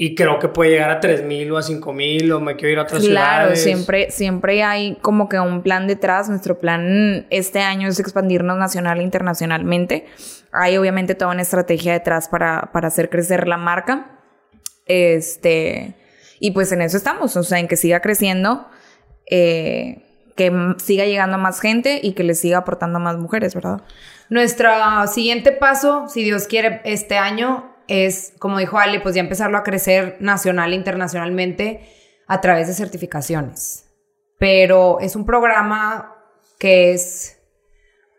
y 0.00 0.14
creo 0.14 0.38
que 0.38 0.46
puede 0.46 0.70
llegar 0.70 0.90
a 0.90 1.00
tres 1.00 1.24
mil 1.24 1.50
o 1.50 1.58
a 1.58 1.62
cinco 1.62 1.92
mil 1.92 2.30
o 2.30 2.38
me 2.38 2.54
quiero 2.54 2.72
ir 2.72 2.78
a 2.78 2.82
otras 2.82 3.02
Claro, 3.04 3.56
ciudades. 3.56 3.64
siempre, 3.64 4.12
siempre 4.12 4.62
hay 4.62 4.94
como 5.02 5.28
que 5.28 5.40
un 5.40 5.60
plan 5.64 5.88
detrás. 5.88 6.28
Nuestro 6.28 6.60
plan 6.60 7.26
este 7.30 7.58
año 7.58 7.88
es 7.88 7.98
expandirnos 7.98 8.56
nacional 8.58 9.00
e 9.00 9.02
internacionalmente. 9.02 10.06
Hay 10.52 10.76
obviamente 10.76 11.16
toda 11.16 11.32
una 11.32 11.42
estrategia 11.42 11.94
detrás 11.94 12.28
para, 12.28 12.70
para 12.72 12.86
hacer 12.86 13.10
crecer 13.10 13.48
la 13.48 13.56
marca. 13.56 14.20
Este, 14.86 15.96
y 16.38 16.52
pues 16.52 16.70
en 16.70 16.82
eso 16.82 16.96
estamos, 16.96 17.36
o 17.36 17.42
sea, 17.42 17.58
en 17.58 17.66
que 17.66 17.76
siga 17.76 17.98
creciendo, 17.98 18.68
eh, 19.28 20.04
que 20.36 20.52
siga 20.76 21.06
llegando 21.06 21.34
a 21.34 21.38
más 21.38 21.60
gente 21.60 21.98
y 22.00 22.12
que 22.12 22.22
le 22.22 22.36
siga 22.36 22.58
aportando 22.58 22.98
a 22.98 23.00
más 23.00 23.16
mujeres, 23.18 23.52
¿verdad? 23.52 23.82
Nuestro 24.28 24.70
siguiente 25.08 25.50
paso, 25.50 26.08
si 26.08 26.22
Dios 26.22 26.46
quiere, 26.46 26.82
este 26.84 27.18
año 27.18 27.74
es, 27.88 28.32
como 28.38 28.58
dijo 28.58 28.78
Ale, 28.78 29.00
pues 29.00 29.14
ya 29.14 29.20
empezarlo 29.20 29.58
a 29.58 29.62
crecer 29.64 30.16
nacional 30.20 30.72
e 30.72 30.76
internacionalmente 30.76 31.88
a 32.26 32.40
través 32.40 32.68
de 32.68 32.74
certificaciones. 32.74 33.86
Pero 34.38 35.00
es 35.00 35.16
un 35.16 35.24
programa 35.26 36.14
que 36.58 36.92
es 36.92 37.38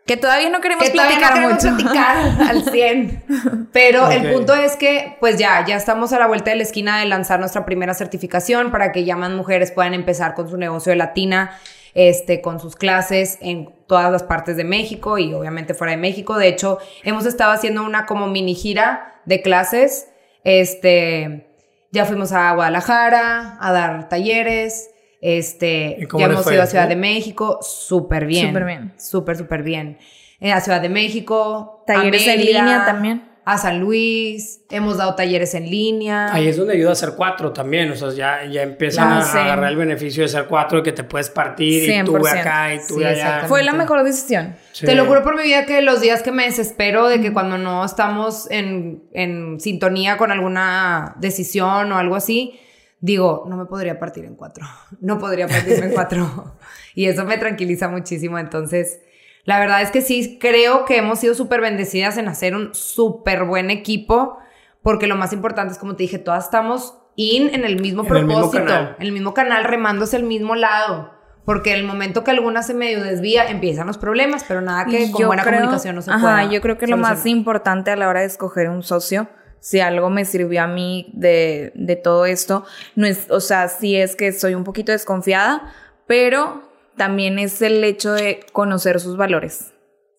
Que 0.06 0.16
todavía 0.16 0.50
no 0.50 0.60
queremos 0.60 0.84
que 0.84 0.90
platicar 0.90 1.30
no 1.30 1.34
queremos 1.34 1.64
mucho. 1.64 1.76
platicar 1.76 2.16
al 2.48 2.64
100. 2.70 3.24
Pero 3.72 4.10
el 4.10 4.32
punto 4.32 4.54
es 4.54 4.76
que, 4.76 5.16
pues 5.20 5.38
ya, 5.38 5.64
ya 5.64 5.76
estamos 5.76 6.12
a 6.12 6.18
la 6.18 6.26
vuelta 6.26 6.50
de 6.50 6.56
la 6.56 6.64
esquina 6.64 6.98
de 6.98 7.06
lanzar 7.06 7.38
nuestra 7.38 7.64
primera 7.64 7.94
certificación 7.94 8.70
para 8.72 8.90
que 8.92 9.04
ya 9.04 9.14
más 9.16 9.30
mujeres 9.30 9.70
puedan 9.70 9.94
empezar 9.94 10.34
con 10.34 10.50
su 10.50 10.56
negocio 10.56 10.90
de 10.90 10.96
latina, 10.96 11.56
este, 11.94 12.40
con 12.40 12.58
sus 12.60 12.76
clases 12.76 13.38
en 13.40 13.72
todas 13.86 14.10
las 14.10 14.22
partes 14.24 14.56
de 14.56 14.64
México 14.64 15.18
y 15.18 15.32
obviamente 15.32 15.74
fuera 15.74 15.92
de 15.92 15.96
México. 15.96 16.36
De 16.38 16.48
hecho, 16.48 16.78
hemos 17.04 17.24
estado 17.26 17.52
haciendo 17.52 17.84
una 17.84 18.06
como 18.06 18.26
mini 18.26 18.54
gira 18.54 19.09
de 19.24 19.42
clases. 19.42 20.08
Este, 20.44 21.46
ya 21.92 22.04
fuimos 22.04 22.32
a 22.32 22.52
Guadalajara 22.52 23.58
a 23.60 23.72
dar 23.72 24.08
talleres. 24.08 24.90
Este, 25.20 25.96
¿Y 25.98 26.06
cómo 26.06 26.26
ya 26.26 26.32
hemos 26.32 26.44
fue? 26.44 26.54
ido 26.54 26.62
a 26.62 26.66
Ciudad 26.66 26.88
de 26.88 26.96
México, 26.96 27.58
súper 27.62 28.26
bien. 28.26 28.48
Súper 28.48 28.64
bien. 28.64 28.94
Súper, 28.96 29.36
súper 29.36 29.62
bien. 29.62 29.98
Eh, 30.40 30.52
a 30.52 30.60
Ciudad 30.60 30.80
de 30.80 30.88
México. 30.88 31.82
a 31.82 31.86
Talleres 31.86 32.26
en 32.26 32.38
Mérida, 32.38 32.58
línea 32.62 32.84
también. 32.86 33.29
A 33.44 33.58
San 33.58 33.80
Luis. 33.80 34.60
Hemos 34.70 34.98
dado 34.98 35.14
talleres 35.14 35.54
en 35.54 35.68
línea. 35.68 36.32
Ahí 36.32 36.46
es 36.48 36.56
donde 36.56 36.74
ayuda 36.74 36.92
a 36.92 36.94
ser 36.94 37.14
cuatro 37.16 37.52
también, 37.52 37.90
o 37.90 37.96
sea, 37.96 38.10
ya, 38.12 38.44
ya 38.44 38.62
empiezan 38.62 39.08
Ah, 39.12 39.18
a, 39.18 39.22
sí. 39.22 39.38
agarrar 39.38 39.70
el 39.70 39.76
beneficio 39.76 40.22
de 40.22 40.28
ser 40.28 40.46
cuatro 40.46 40.78
y 40.78 40.82
que 40.82 40.92
te 40.92 41.04
puedes 41.04 41.30
partir 41.30 41.82
y 41.90 42.04
tú 42.04 42.12
100%. 42.18 42.40
acá 42.40 42.74
y 42.74 42.78
tú 42.86 42.98
Sí, 42.98 43.04
allá. 43.04 43.44
Fue 43.48 43.62
la 43.62 43.72
mejor 43.72 44.04
decisión. 44.04 44.54
Sí. 44.72 44.86
Te 44.86 44.94
lo 44.94 45.06
juro 45.06 45.22
por 45.22 45.36
mi 45.36 45.42
vida 45.42 45.66
que 45.66 45.82
los 45.82 46.00
días 46.00 46.22
que 46.22 46.32
me 46.32 46.44
desespero 46.44 47.08
de 47.08 47.20
que 47.20 47.32
cuando 47.32 47.58
no 47.58 47.84
estamos 47.84 48.48
en, 48.50 49.04
en 49.12 49.58
sintonía 49.58 50.16
con 50.16 50.30
alguna 50.30 51.16
decisión 51.18 51.90
o 51.92 51.96
algo 51.98 52.16
así, 52.16 52.60
digo, 53.00 53.46
no 53.48 53.56
me 53.56 53.64
podría 53.64 53.98
partir 53.98 54.26
en 54.26 54.36
cuatro. 54.36 54.66
No 55.00 55.18
podría 55.18 55.48
partirme 55.48 55.86
en 55.86 55.92
cuatro. 55.92 56.56
Y 56.94 57.06
eso 57.06 57.24
me 57.24 57.38
tranquiliza 57.38 57.88
muchísimo. 57.88 58.36
Entonces, 58.38 58.98
la 59.44 59.58
verdad 59.58 59.82
es 59.82 59.90
que 59.90 60.00
sí 60.02 60.38
creo 60.40 60.84
que 60.84 60.96
hemos 60.98 61.18
sido 61.18 61.34
súper 61.34 61.60
bendecidas 61.60 62.16
en 62.18 62.28
hacer 62.28 62.54
un 62.54 62.74
súper 62.74 63.44
buen 63.44 63.70
equipo, 63.70 64.38
porque 64.82 65.06
lo 65.06 65.16
más 65.16 65.32
importante 65.32 65.72
es, 65.72 65.78
como 65.78 65.96
te 65.96 66.02
dije, 66.04 66.18
todas 66.18 66.44
estamos 66.44 66.96
in 67.16 67.52
en 67.54 67.64
el 67.64 67.80
mismo 67.80 68.04
En 68.06 68.16
el 68.16 68.24
mismo 68.26 68.40
propósito, 68.50 68.64
canal. 68.66 68.96
en 68.98 69.06
el 69.06 69.12
mismo 69.12 69.34
canal, 69.34 69.64
remándose 69.64 70.16
el 70.16 70.22
mismo 70.24 70.54
lado. 70.54 71.18
Porque 71.44 71.72
el 71.74 71.84
momento 71.84 72.22
que 72.22 72.30
alguna 72.30 72.62
se 72.62 72.74
medio 72.74 73.02
desvía, 73.02 73.48
empiezan 73.50 73.86
los 73.86 73.98
problemas, 73.98 74.44
pero 74.46 74.60
nada 74.60 74.84
que 74.84 75.04
Y 75.04 75.10
con 75.10 75.20
yo 75.22 75.26
buena 75.26 75.42
creo- 75.42 75.54
comunicación 75.60 75.96
no 75.96 76.02
se 76.02 76.10
ajá, 76.10 76.20
pueda 76.20 76.44
yo 76.44 76.60
creo 76.60 76.78
que 76.78 76.86
lo 76.86 76.96
más 76.98 77.26
importante 77.26 77.90
a 77.90 77.96
la 77.96 78.08
hora 78.08 78.20
de 78.20 78.26
escoger 78.26 78.68
un 78.68 78.82
socio, 78.82 79.26
si 79.58 79.80
algo 79.80 80.08
me 80.10 80.24
sirvió 80.24 80.62
a 80.62 80.66
mí 80.66 81.10
de, 81.14 81.72
de 81.74 81.96
todo 81.96 82.24
esto, 82.26 82.64
no 82.94 83.06
es, 83.06 83.26
o 83.30 83.40
sea, 83.40 83.68
sí 83.68 83.96
es 83.96 84.16
que 84.16 84.32
soy 84.32 84.54
un 84.54 84.64
poquito 84.64 84.92
desconfiada, 84.92 85.72
pero 86.06 86.62
también 86.96 87.38
es 87.38 87.62
el 87.62 87.82
hecho 87.84 88.12
de 88.12 88.40
conocer 88.52 89.00
sus 89.00 89.16
valores. 89.16 89.72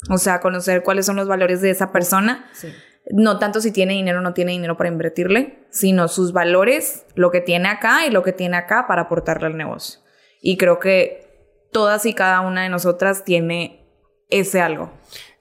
O 0.09 0.17
sea, 0.17 0.39
conocer 0.39 0.83
cuáles 0.83 1.05
son 1.05 1.15
los 1.15 1.27
valores 1.27 1.61
de 1.61 1.69
esa 1.69 1.91
persona. 1.91 2.49
Sí. 2.53 2.69
No 3.11 3.39
tanto 3.39 3.61
si 3.61 3.71
tiene 3.71 3.93
dinero 3.93 4.19
o 4.19 4.21
no 4.21 4.33
tiene 4.33 4.51
dinero 4.51 4.77
para 4.77 4.89
invertirle, 4.89 5.65
sino 5.69 6.07
sus 6.07 6.33
valores, 6.33 7.05
lo 7.15 7.31
que 7.31 7.41
tiene 7.41 7.67
acá 7.67 8.05
y 8.05 8.11
lo 8.11 8.23
que 8.23 8.31
tiene 8.31 8.57
acá 8.57 8.85
para 8.87 9.03
aportarle 9.03 9.47
al 9.47 9.57
negocio. 9.57 9.99
Y 10.41 10.57
creo 10.57 10.79
que 10.79 11.27
todas 11.71 12.05
y 12.05 12.13
cada 12.13 12.41
una 12.41 12.63
de 12.63 12.69
nosotras 12.69 13.23
tiene 13.23 13.85
ese 14.29 14.61
algo. 14.61 14.91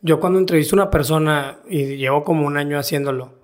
Yo 0.01 0.21
cuando 0.21 0.39
entrevisto 0.39 0.75
a 0.75 0.83
una 0.83 0.91
persona 0.91 1.61
y 1.69 1.97
llevo 1.97 2.25
como 2.25 2.47
un 2.47 2.57
año 2.57 2.79
haciéndolo, 2.79 3.41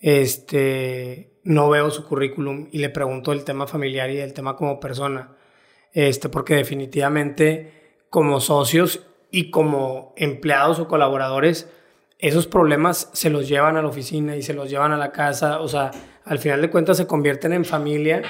este, 0.00 1.38
no 1.44 1.70
veo 1.70 1.90
su 1.90 2.06
currículum 2.06 2.68
y 2.72 2.78
le 2.78 2.90
pregunto 2.90 3.32
el 3.32 3.44
tema 3.44 3.66
familiar 3.66 4.10
y 4.10 4.18
el 4.18 4.32
tema 4.32 4.56
como 4.56 4.80
persona, 4.80 5.36
este, 5.92 6.28
porque 6.28 6.54
definitivamente 6.54 7.72
como 8.10 8.40
socios 8.40 9.00
y 9.30 9.50
como 9.50 10.12
empleados 10.16 10.78
o 10.78 10.88
colaboradores, 10.88 11.68
esos 12.18 12.46
problemas 12.46 13.10
se 13.12 13.30
los 13.30 13.48
llevan 13.48 13.76
a 13.76 13.82
la 13.82 13.88
oficina 13.88 14.36
y 14.36 14.42
se 14.42 14.54
los 14.54 14.70
llevan 14.70 14.92
a 14.92 14.96
la 14.96 15.10
casa, 15.12 15.60
o 15.60 15.68
sea, 15.68 15.90
al 16.24 16.38
final 16.38 16.60
de 16.62 16.70
cuentas 16.70 16.96
se 16.98 17.06
convierten 17.06 17.52
en 17.52 17.64
familia 17.64 18.22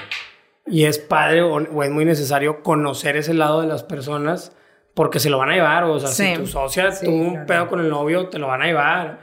y 0.66 0.84
es 0.84 0.98
padre 0.98 1.42
o, 1.42 1.54
o 1.56 1.82
es 1.82 1.90
muy 1.90 2.04
necesario 2.04 2.62
conocer 2.62 3.16
ese 3.16 3.34
lado 3.34 3.60
de 3.60 3.66
las 3.66 3.82
personas 3.82 4.52
porque 4.94 5.18
se 5.20 5.28
lo 5.30 5.38
van 5.38 5.50
a 5.50 5.54
llevar, 5.54 5.84
o 5.84 5.98
sea, 5.98 6.08
Sí. 6.10 6.26
si 6.34 6.34
tu 6.40 6.46
socia 6.46 6.92
Sí, 6.92 7.04
tuvo 7.06 7.16
un 7.16 7.30
claro. 7.32 7.46
pedo 7.46 7.68
con 7.68 7.80
el 7.80 7.88
novio, 7.88 8.28
te 8.28 8.38
lo 8.38 8.46
van 8.46 8.62
a 8.62 8.66
llevar. 8.66 9.18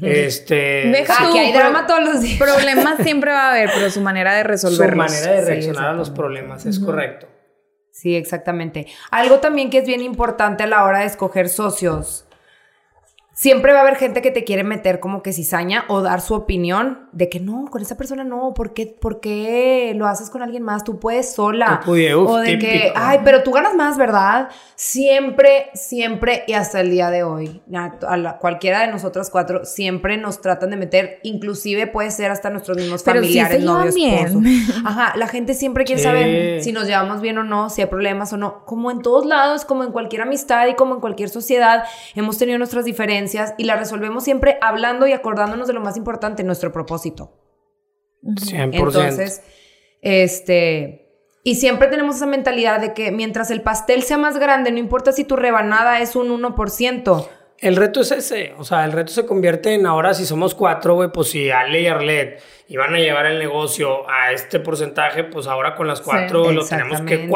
Este, 0.00 0.54
Deja 0.90 1.14
Aquí 1.14 1.32
tú, 1.32 1.38
hay 1.38 1.52
drama 1.52 1.86
todos 1.86 2.02
los 2.02 2.20
días. 2.22 2.38
Problemas 2.38 2.96
siempre 3.02 3.30
va 3.30 3.48
a 3.48 3.50
haber, 3.50 3.70
pero 3.74 3.90
su 3.90 4.00
manera 4.00 4.32
de 4.34 4.42
su 4.42 4.48
resolverlos. 4.68 4.96
manera 4.96 5.32
de 5.32 5.40
Sí, 5.42 5.46
reaccionar 5.48 5.88
a 5.90 5.92
los 5.92 6.10
problemas, 6.10 6.64
es 6.66 6.78
correcto. 6.78 7.26
Sí, 8.02 8.16
exactamente. 8.16 8.88
Algo 9.12 9.38
también 9.38 9.70
que 9.70 9.78
es 9.78 9.86
bien 9.86 10.02
importante 10.02 10.64
a 10.64 10.66
la 10.66 10.82
hora 10.82 10.98
de 10.98 11.04
escoger 11.04 11.48
socios 11.48 12.24
siempre 13.34 13.72
va 13.72 13.78
a 13.78 13.82
haber 13.82 13.96
gente 13.96 14.20
que 14.20 14.30
te 14.30 14.44
quiere 14.44 14.62
meter 14.62 15.00
como 15.00 15.22
que 15.22 15.32
cizaña 15.32 15.84
o 15.88 16.02
dar 16.02 16.20
su 16.20 16.34
opinión 16.34 17.08
de 17.12 17.28
que 17.28 17.40
no, 17.40 17.66
con 17.70 17.80
esa 17.80 17.96
persona 17.96 18.24
no, 18.24 18.52
¿por 18.54 18.74
qué, 18.74 18.86
por 18.86 19.20
qué 19.20 19.94
lo 19.96 20.06
haces 20.06 20.28
con 20.28 20.42
alguien 20.42 20.62
más? 20.62 20.84
Tú 20.84 20.98
puedes 20.98 21.34
sola. 21.34 21.80
o 21.86 22.36
de 22.38 22.58
que, 22.58 22.92
ay, 22.94 23.20
pero 23.24 23.42
tú 23.42 23.52
ganas 23.52 23.74
más, 23.74 23.96
¿verdad? 23.96 24.48
Siempre, 24.76 25.70
siempre 25.74 26.44
y 26.46 26.52
hasta 26.52 26.80
el 26.80 26.90
día 26.90 27.10
de 27.10 27.22
hoy, 27.22 27.62
a 27.74 28.38
cualquiera 28.38 28.80
de 28.80 28.88
nosotros 28.88 29.30
cuatro, 29.30 29.64
siempre 29.64 30.18
nos 30.18 30.40
tratan 30.40 30.70
de 30.70 30.76
meter, 30.76 31.20
inclusive 31.22 31.86
puede 31.86 32.10
ser 32.10 32.30
hasta 32.30 32.50
nuestros 32.50 32.76
mismos 32.76 33.02
familiares, 33.02 33.62
novios, 33.62 33.96
esposos. 33.96 34.42
Ajá, 34.84 35.16
la 35.16 35.26
gente 35.26 35.54
siempre 35.54 35.84
quiere 35.84 36.02
saber 36.02 36.62
si 36.62 36.72
nos 36.72 36.86
llevamos 36.86 37.20
bien 37.20 37.38
o 37.38 37.44
no, 37.44 37.70
si 37.70 37.80
hay 37.80 37.86
problemas 37.86 38.32
o 38.32 38.36
no. 38.36 38.64
Como 38.66 38.90
en 38.90 39.00
todos 39.00 39.24
lados, 39.24 39.64
como 39.64 39.84
en 39.84 39.92
cualquier 39.92 40.22
amistad 40.22 40.66
y 40.66 40.74
como 40.74 40.94
en 40.94 41.00
cualquier 41.00 41.30
sociedad, 41.30 41.84
hemos 42.14 42.36
tenido 42.36 42.58
nuestras 42.58 42.84
diferencias 42.84 43.21
y 43.58 43.64
la 43.64 43.76
resolvemos 43.76 44.24
siempre 44.24 44.58
hablando 44.60 45.06
y 45.06 45.12
acordándonos 45.12 45.66
de 45.66 45.74
lo 45.74 45.80
más 45.80 45.96
importante, 45.96 46.44
nuestro 46.44 46.72
propósito. 46.72 47.32
100%. 48.22 48.70
Entonces, 48.72 49.42
este... 50.00 50.98
Y 51.44 51.56
siempre 51.56 51.88
tenemos 51.88 52.16
esa 52.16 52.26
mentalidad 52.26 52.80
de 52.80 52.94
que 52.94 53.10
mientras 53.10 53.50
el 53.50 53.62
pastel 53.62 54.04
sea 54.04 54.16
más 54.16 54.38
grande, 54.38 54.70
no 54.70 54.78
importa 54.78 55.10
si 55.10 55.24
tu 55.24 55.34
rebanada 55.34 55.98
es 55.98 56.14
un 56.14 56.28
1%. 56.28 57.28
El 57.58 57.76
reto 57.76 58.00
es 58.00 58.10
ese, 58.10 58.54
o 58.58 58.64
sea, 58.64 58.84
el 58.84 58.90
reto 58.90 59.12
se 59.12 59.24
convierte 59.24 59.72
en 59.72 59.86
ahora 59.86 60.14
si 60.14 60.26
somos 60.26 60.52
cuatro, 60.52 60.94
güey, 60.94 61.10
pues 61.12 61.30
si 61.30 61.48
Ale 61.50 61.82
y 61.82 61.86
Arlet 61.86 62.42
iban 62.66 62.92
a 62.92 62.98
llevar 62.98 63.26
el 63.26 63.38
negocio 63.38 64.08
a 64.10 64.32
este 64.32 64.58
porcentaje, 64.58 65.22
pues 65.22 65.46
ahora 65.46 65.76
con 65.76 65.86
las 65.86 66.00
cuatro 66.00 66.50
lo 66.50 66.66
tenemos 66.66 67.02
que 67.02 67.28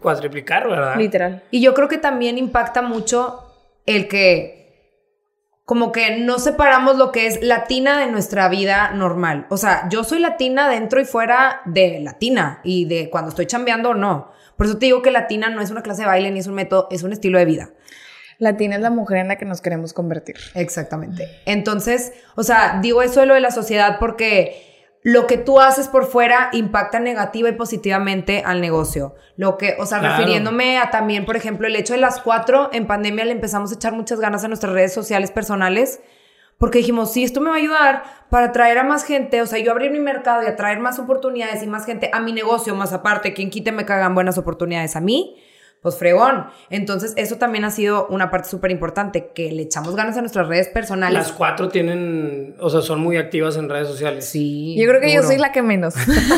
cuatriplicar, 0.00 0.68
¿verdad? 0.68 0.96
Literal. 0.96 1.42
Y 1.50 1.60
yo 1.60 1.74
creo 1.74 1.88
que 1.88 1.98
también 1.98 2.38
impacta 2.38 2.80
mucho 2.80 3.40
el 3.84 4.06
que 4.06 4.61
como 5.64 5.92
que 5.92 6.18
no 6.18 6.38
separamos 6.38 6.96
lo 6.96 7.12
que 7.12 7.26
es 7.26 7.42
latina 7.42 7.98
de 7.98 8.10
nuestra 8.10 8.48
vida 8.48 8.90
normal. 8.92 9.46
O 9.48 9.56
sea, 9.56 9.88
yo 9.88 10.02
soy 10.04 10.18
latina 10.18 10.68
dentro 10.68 11.00
y 11.00 11.04
fuera 11.04 11.60
de 11.66 12.00
latina 12.00 12.60
y 12.64 12.86
de 12.86 13.10
cuando 13.10 13.28
estoy 13.28 13.46
chambeando 13.46 13.90
o 13.90 13.94
no. 13.94 14.32
Por 14.56 14.66
eso 14.66 14.78
te 14.78 14.86
digo 14.86 15.02
que 15.02 15.10
latina 15.10 15.50
no 15.50 15.60
es 15.60 15.70
una 15.70 15.82
clase 15.82 16.02
de 16.02 16.08
baile 16.08 16.30
ni 16.30 16.40
es 16.40 16.46
un 16.46 16.54
método, 16.54 16.88
es 16.90 17.02
un 17.02 17.12
estilo 17.12 17.38
de 17.38 17.44
vida. 17.44 17.70
Latina 18.38 18.74
es 18.74 18.82
la 18.82 18.90
mujer 18.90 19.18
en 19.18 19.28
la 19.28 19.36
que 19.36 19.44
nos 19.44 19.60
queremos 19.60 19.92
convertir. 19.92 20.36
Exactamente. 20.54 21.28
Entonces, 21.46 22.12
o 22.34 22.42
sea, 22.42 22.80
digo 22.82 23.02
eso 23.02 23.20
de 23.20 23.26
lo 23.26 23.34
de 23.34 23.40
la 23.40 23.52
sociedad 23.52 23.98
porque 24.00 24.71
lo 25.02 25.26
que 25.26 25.36
tú 25.36 25.60
haces 25.60 25.88
por 25.88 26.06
fuera 26.06 26.50
impacta 26.52 27.00
negativa 27.00 27.48
y 27.48 27.52
positivamente 27.52 28.42
al 28.46 28.60
negocio. 28.60 29.14
Lo 29.36 29.58
que, 29.58 29.76
o 29.78 29.86
sea, 29.86 29.98
refiriéndome 29.98 30.78
a 30.78 30.90
también, 30.90 31.24
por 31.24 31.36
ejemplo, 31.36 31.66
el 31.66 31.74
hecho 31.74 31.94
de 31.94 32.00
las 32.00 32.20
cuatro, 32.20 32.70
en 32.72 32.86
pandemia 32.86 33.24
le 33.24 33.32
empezamos 33.32 33.72
a 33.72 33.74
echar 33.74 33.92
muchas 33.92 34.20
ganas 34.20 34.44
a 34.44 34.48
nuestras 34.48 34.72
redes 34.72 34.92
sociales 34.92 35.32
personales, 35.32 36.00
porque 36.56 36.78
dijimos, 36.78 37.12
sí, 37.12 37.24
esto 37.24 37.40
me 37.40 37.50
va 37.50 37.56
a 37.56 37.58
ayudar 37.58 38.02
para 38.30 38.46
atraer 38.46 38.78
a 38.78 38.84
más 38.84 39.04
gente, 39.04 39.42
o 39.42 39.46
sea, 39.46 39.58
yo 39.58 39.72
abrir 39.72 39.90
mi 39.90 39.98
mercado 39.98 40.44
y 40.44 40.46
atraer 40.46 40.78
más 40.78 41.00
oportunidades 41.00 41.62
y 41.64 41.66
más 41.66 41.84
gente 41.84 42.08
a 42.12 42.20
mi 42.20 42.32
negocio, 42.32 42.74
más 42.76 42.92
aparte, 42.92 43.34
quien 43.34 43.50
quite 43.50 43.72
me 43.72 43.84
cagan 43.84 44.14
buenas 44.14 44.38
oportunidades 44.38 44.94
a 44.94 45.00
mí 45.00 45.36
pues 45.82 45.96
fregón. 45.96 46.46
Entonces, 46.70 47.12
eso 47.16 47.36
también 47.36 47.64
ha 47.64 47.70
sido 47.72 48.06
una 48.06 48.30
parte 48.30 48.48
súper 48.48 48.70
importante, 48.70 49.32
que 49.34 49.50
le 49.50 49.62
echamos 49.62 49.96
ganas 49.96 50.16
a 50.16 50.20
nuestras 50.20 50.46
redes 50.46 50.68
personales. 50.68 51.18
Las 51.18 51.32
cuatro 51.32 51.70
tienen, 51.70 52.54
o 52.60 52.70
sea, 52.70 52.82
son 52.82 53.00
muy 53.00 53.16
activas 53.16 53.56
en 53.56 53.68
redes 53.68 53.88
sociales. 53.88 54.24
Sí. 54.24 54.76
Yo 54.78 54.88
creo 54.88 55.00
que 55.00 55.12
yo 55.12 55.24
soy 55.24 55.38
la 55.38 55.50
que 55.50 55.60
menos. 55.60 55.94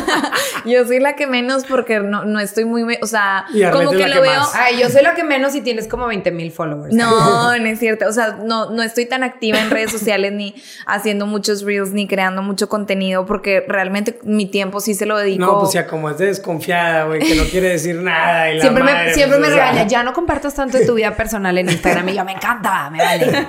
yo 0.64 0.86
soy 0.86 0.98
la 0.98 1.14
que 1.14 1.26
menos 1.26 1.64
porque 1.64 2.00
no, 2.00 2.24
no 2.24 2.40
estoy 2.40 2.64
muy, 2.64 2.96
o 3.02 3.06
sea, 3.06 3.44
como 3.70 3.90
que 3.90 4.08
lo 4.08 4.22
veo. 4.22 4.42
Ay, 4.54 4.80
yo 4.80 4.88
soy 4.88 5.02
la 5.02 5.14
que 5.14 5.24
menos 5.24 5.54
y 5.54 5.60
tienes 5.60 5.88
como 5.88 6.06
20 6.06 6.30
mil 6.30 6.50
followers. 6.50 6.94
No, 6.94 7.58
no 7.58 7.66
es 7.66 7.78
cierto. 7.78 8.08
O 8.08 8.12
sea, 8.12 8.38
no, 8.42 8.70
no 8.70 8.82
estoy 8.82 9.04
tan 9.04 9.22
activa 9.22 9.60
en 9.60 9.68
redes 9.68 9.92
sociales 9.92 10.32
ni 10.32 10.54
haciendo 10.86 11.26
muchos 11.26 11.62
reels 11.64 11.92
ni 11.92 12.08
creando 12.08 12.40
mucho 12.40 12.70
contenido 12.70 13.26
porque 13.26 13.62
realmente 13.68 14.18
mi 14.22 14.46
tiempo 14.46 14.80
sí 14.80 14.94
se 14.94 15.04
lo 15.04 15.18
dedico. 15.18 15.44
No, 15.44 15.60
pues 15.60 15.74
ya 15.74 15.86
como 15.86 16.08
es 16.08 16.16
de 16.16 16.26
desconfiada, 16.26 17.04
güey, 17.04 17.20
que 17.20 17.34
no 17.34 17.44
quiere 17.44 17.68
decir 17.68 17.96
nada 17.96 18.50
y 18.50 18.56
la 18.56 18.62
siempre 18.62 18.84
madre, 18.84 19.04
me, 19.08 19.14
siempre 19.14 19.33
me 19.38 19.48
regaña, 19.48 19.86
ya 19.86 20.02
no 20.02 20.12
compartas 20.12 20.54
tanto 20.54 20.78
de 20.78 20.86
tu 20.86 20.94
vida 20.94 21.16
personal 21.16 21.56
en 21.58 21.68
Instagram. 21.68 22.08
Y 22.08 22.14
yo, 22.14 22.24
me 22.24 22.32
encanta, 22.32 22.90
me 22.90 22.98
vale. 22.98 23.46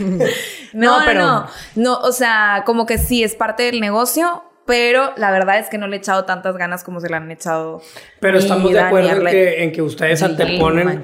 no, 0.72 0.98
pero... 1.04 1.20
No, 1.20 1.46
no, 1.74 1.98
o 1.98 2.12
sea, 2.12 2.62
como 2.66 2.86
que 2.86 2.98
sí, 2.98 3.22
es 3.22 3.34
parte 3.34 3.64
del 3.64 3.80
negocio, 3.80 4.44
pero 4.66 5.12
la 5.16 5.30
verdad 5.30 5.58
es 5.58 5.68
que 5.68 5.78
no 5.78 5.86
le 5.86 5.96
he 5.96 5.98
echado 5.98 6.24
tantas 6.24 6.56
ganas 6.56 6.84
como 6.84 7.00
se 7.00 7.08
le 7.08 7.16
han 7.16 7.30
echado. 7.30 7.80
Pero 8.20 8.38
estamos 8.38 8.70
de 8.70 8.80
acuerdo 8.80 9.10
en 9.10 9.26
que, 9.26 9.62
en 9.64 9.72
que, 9.72 9.82
ustedes 9.82 10.22
anteponen, 10.22 11.02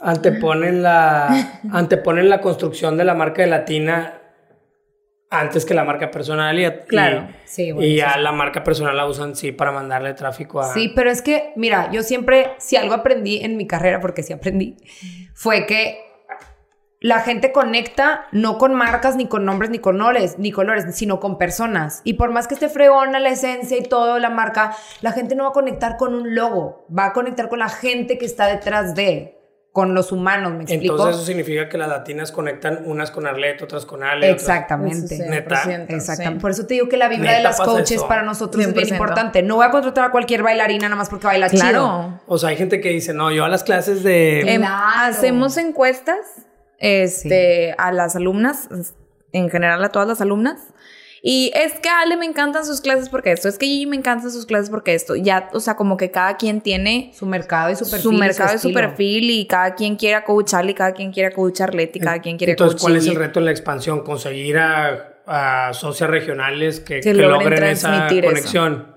anteponen 0.00 0.82
la, 0.82 1.60
anteponen 1.72 2.28
la 2.28 2.40
construcción 2.40 2.96
de 2.96 3.04
la 3.04 3.14
marca 3.14 3.42
de 3.42 3.48
Latina 3.48 4.14
antes 5.40 5.64
que 5.64 5.74
la 5.74 5.84
marca 5.84 6.10
personal 6.10 6.58
y, 6.58 6.70
claro, 6.86 7.28
sí, 7.44 7.72
y 7.78 7.96
ya 7.96 8.16
la 8.18 8.32
marca 8.32 8.62
personal 8.64 8.96
la 8.96 9.06
usan 9.06 9.36
sí 9.36 9.52
para 9.52 9.72
mandarle 9.72 10.14
tráfico 10.14 10.60
a... 10.60 10.72
Sí, 10.72 10.92
pero 10.94 11.10
es 11.10 11.22
que, 11.22 11.52
mira, 11.56 11.90
yo 11.92 12.02
siempre, 12.02 12.50
si 12.58 12.76
algo 12.76 12.94
aprendí 12.94 13.38
en 13.44 13.56
mi 13.56 13.66
carrera, 13.66 14.00
porque 14.00 14.22
sí 14.22 14.32
aprendí, 14.32 14.76
fue 15.34 15.66
que 15.66 16.06
la 17.00 17.20
gente 17.20 17.52
conecta 17.52 18.26
no 18.32 18.58
con 18.58 18.74
marcas, 18.74 19.16
ni 19.16 19.28
con 19.28 19.44
nombres, 19.44 19.70
ni 19.70 19.78
con 19.78 19.96
colores, 19.96 20.38
ni 20.38 20.50
colores, 20.50 20.86
sino 20.96 21.20
con 21.20 21.38
personas. 21.38 22.00
Y 22.04 22.14
por 22.14 22.32
más 22.32 22.48
que 22.48 22.54
esté 22.54 22.68
fregona 22.68 23.20
la 23.20 23.30
esencia 23.30 23.78
y 23.78 23.82
todo, 23.82 24.18
la 24.18 24.30
marca, 24.30 24.74
la 25.02 25.12
gente 25.12 25.34
no 25.34 25.44
va 25.44 25.50
a 25.50 25.52
conectar 25.52 25.96
con 25.98 26.14
un 26.14 26.34
logo, 26.34 26.86
va 26.96 27.06
a 27.06 27.12
conectar 27.12 27.48
con 27.48 27.60
la 27.60 27.68
gente 27.68 28.18
que 28.18 28.24
está 28.24 28.46
detrás 28.46 28.94
de 28.94 29.35
con 29.76 29.92
los 29.92 30.10
humanos, 30.10 30.54
¿me 30.54 30.62
explico? 30.62 30.94
Entonces 30.94 31.16
eso 31.16 31.26
significa 31.26 31.68
que 31.68 31.76
las 31.76 31.88
latinas 31.90 32.32
conectan 32.32 32.80
unas 32.86 33.10
con 33.10 33.26
Arlet, 33.26 33.60
otras 33.60 33.84
con 33.84 34.02
Ale. 34.02 34.30
Exactamente. 34.30 35.18
Neta. 35.18 35.84
Exactamente. 35.90 36.40
Por 36.40 36.50
eso 36.50 36.66
te 36.66 36.72
digo 36.72 36.88
que 36.88 36.96
la 36.96 37.08
vibra 37.08 37.34
de 37.34 37.42
las 37.42 37.60
coaches 37.60 38.02
para 38.04 38.22
nosotros 38.22 38.64
es 38.64 38.72
bien 38.72 38.88
importante. 38.88 39.42
No 39.42 39.56
voy 39.56 39.66
a 39.66 39.70
contratar 39.70 40.06
a 40.06 40.10
cualquier 40.10 40.42
bailarina 40.42 40.88
nada 40.88 40.96
más 40.96 41.10
porque 41.10 41.26
baila 41.26 41.50
claro. 41.50 42.18
O 42.26 42.38
sea, 42.38 42.48
hay 42.48 42.56
gente 42.56 42.80
que 42.80 42.88
dice, 42.88 43.12
no, 43.12 43.30
yo 43.30 43.44
a 43.44 43.50
las 43.50 43.64
clases 43.64 44.02
de... 44.02 44.50
Em, 44.50 44.64
hacemos 44.64 45.58
encuestas 45.58 46.20
este, 46.78 47.74
a 47.76 47.92
las 47.92 48.16
alumnas, 48.16 48.70
en 49.32 49.50
general 49.50 49.84
a 49.84 49.90
todas 49.90 50.08
las 50.08 50.22
alumnas, 50.22 50.72
y 51.28 51.50
es 51.56 51.72
que 51.80 51.88
a 51.88 52.02
Ale 52.02 52.16
me 52.16 52.24
encantan 52.24 52.64
sus 52.64 52.80
clases 52.80 53.08
porque 53.08 53.32
esto, 53.32 53.48
es 53.48 53.58
que 53.58 53.66
a 53.66 53.68
Gigi 53.68 53.86
me 53.86 53.96
encantan 53.96 54.30
sus 54.30 54.46
clases 54.46 54.70
porque 54.70 54.94
esto. 54.94 55.16
Ya, 55.16 55.50
o 55.52 55.58
sea, 55.58 55.74
como 55.74 55.96
que 55.96 56.12
cada 56.12 56.36
quien 56.36 56.60
tiene 56.60 57.10
su 57.16 57.26
mercado 57.26 57.68
y 57.68 57.74
su 57.74 57.82
perfil. 57.82 58.00
Su 58.00 58.12
mercado 58.12 58.54
y 58.54 58.58
su, 58.60 58.72
perfil 58.72 59.30
y 59.30 59.44
cada 59.48 59.74
quien 59.74 59.96
quiere 59.96 60.22
coacharle 60.22 60.70
y 60.70 60.74
cada 60.74 60.92
quien 60.92 61.10
quiere 61.10 61.34
coacharle 61.34 61.90
y 61.92 61.98
cada 61.98 62.20
quien 62.20 62.38
quiere 62.38 62.52
Entonces, 62.52 62.80
¿cuál 62.80 62.94
es 62.94 63.08
el 63.08 63.16
reto 63.16 63.40
en 63.40 63.46
la 63.46 63.50
expansión? 63.50 64.04
Conseguir 64.04 64.56
a, 64.58 65.72
socias 65.72 66.08
regionales 66.08 66.78
que, 66.78 67.02
logren, 67.12 67.64
esa 67.64 68.06
conexión. 68.06 68.92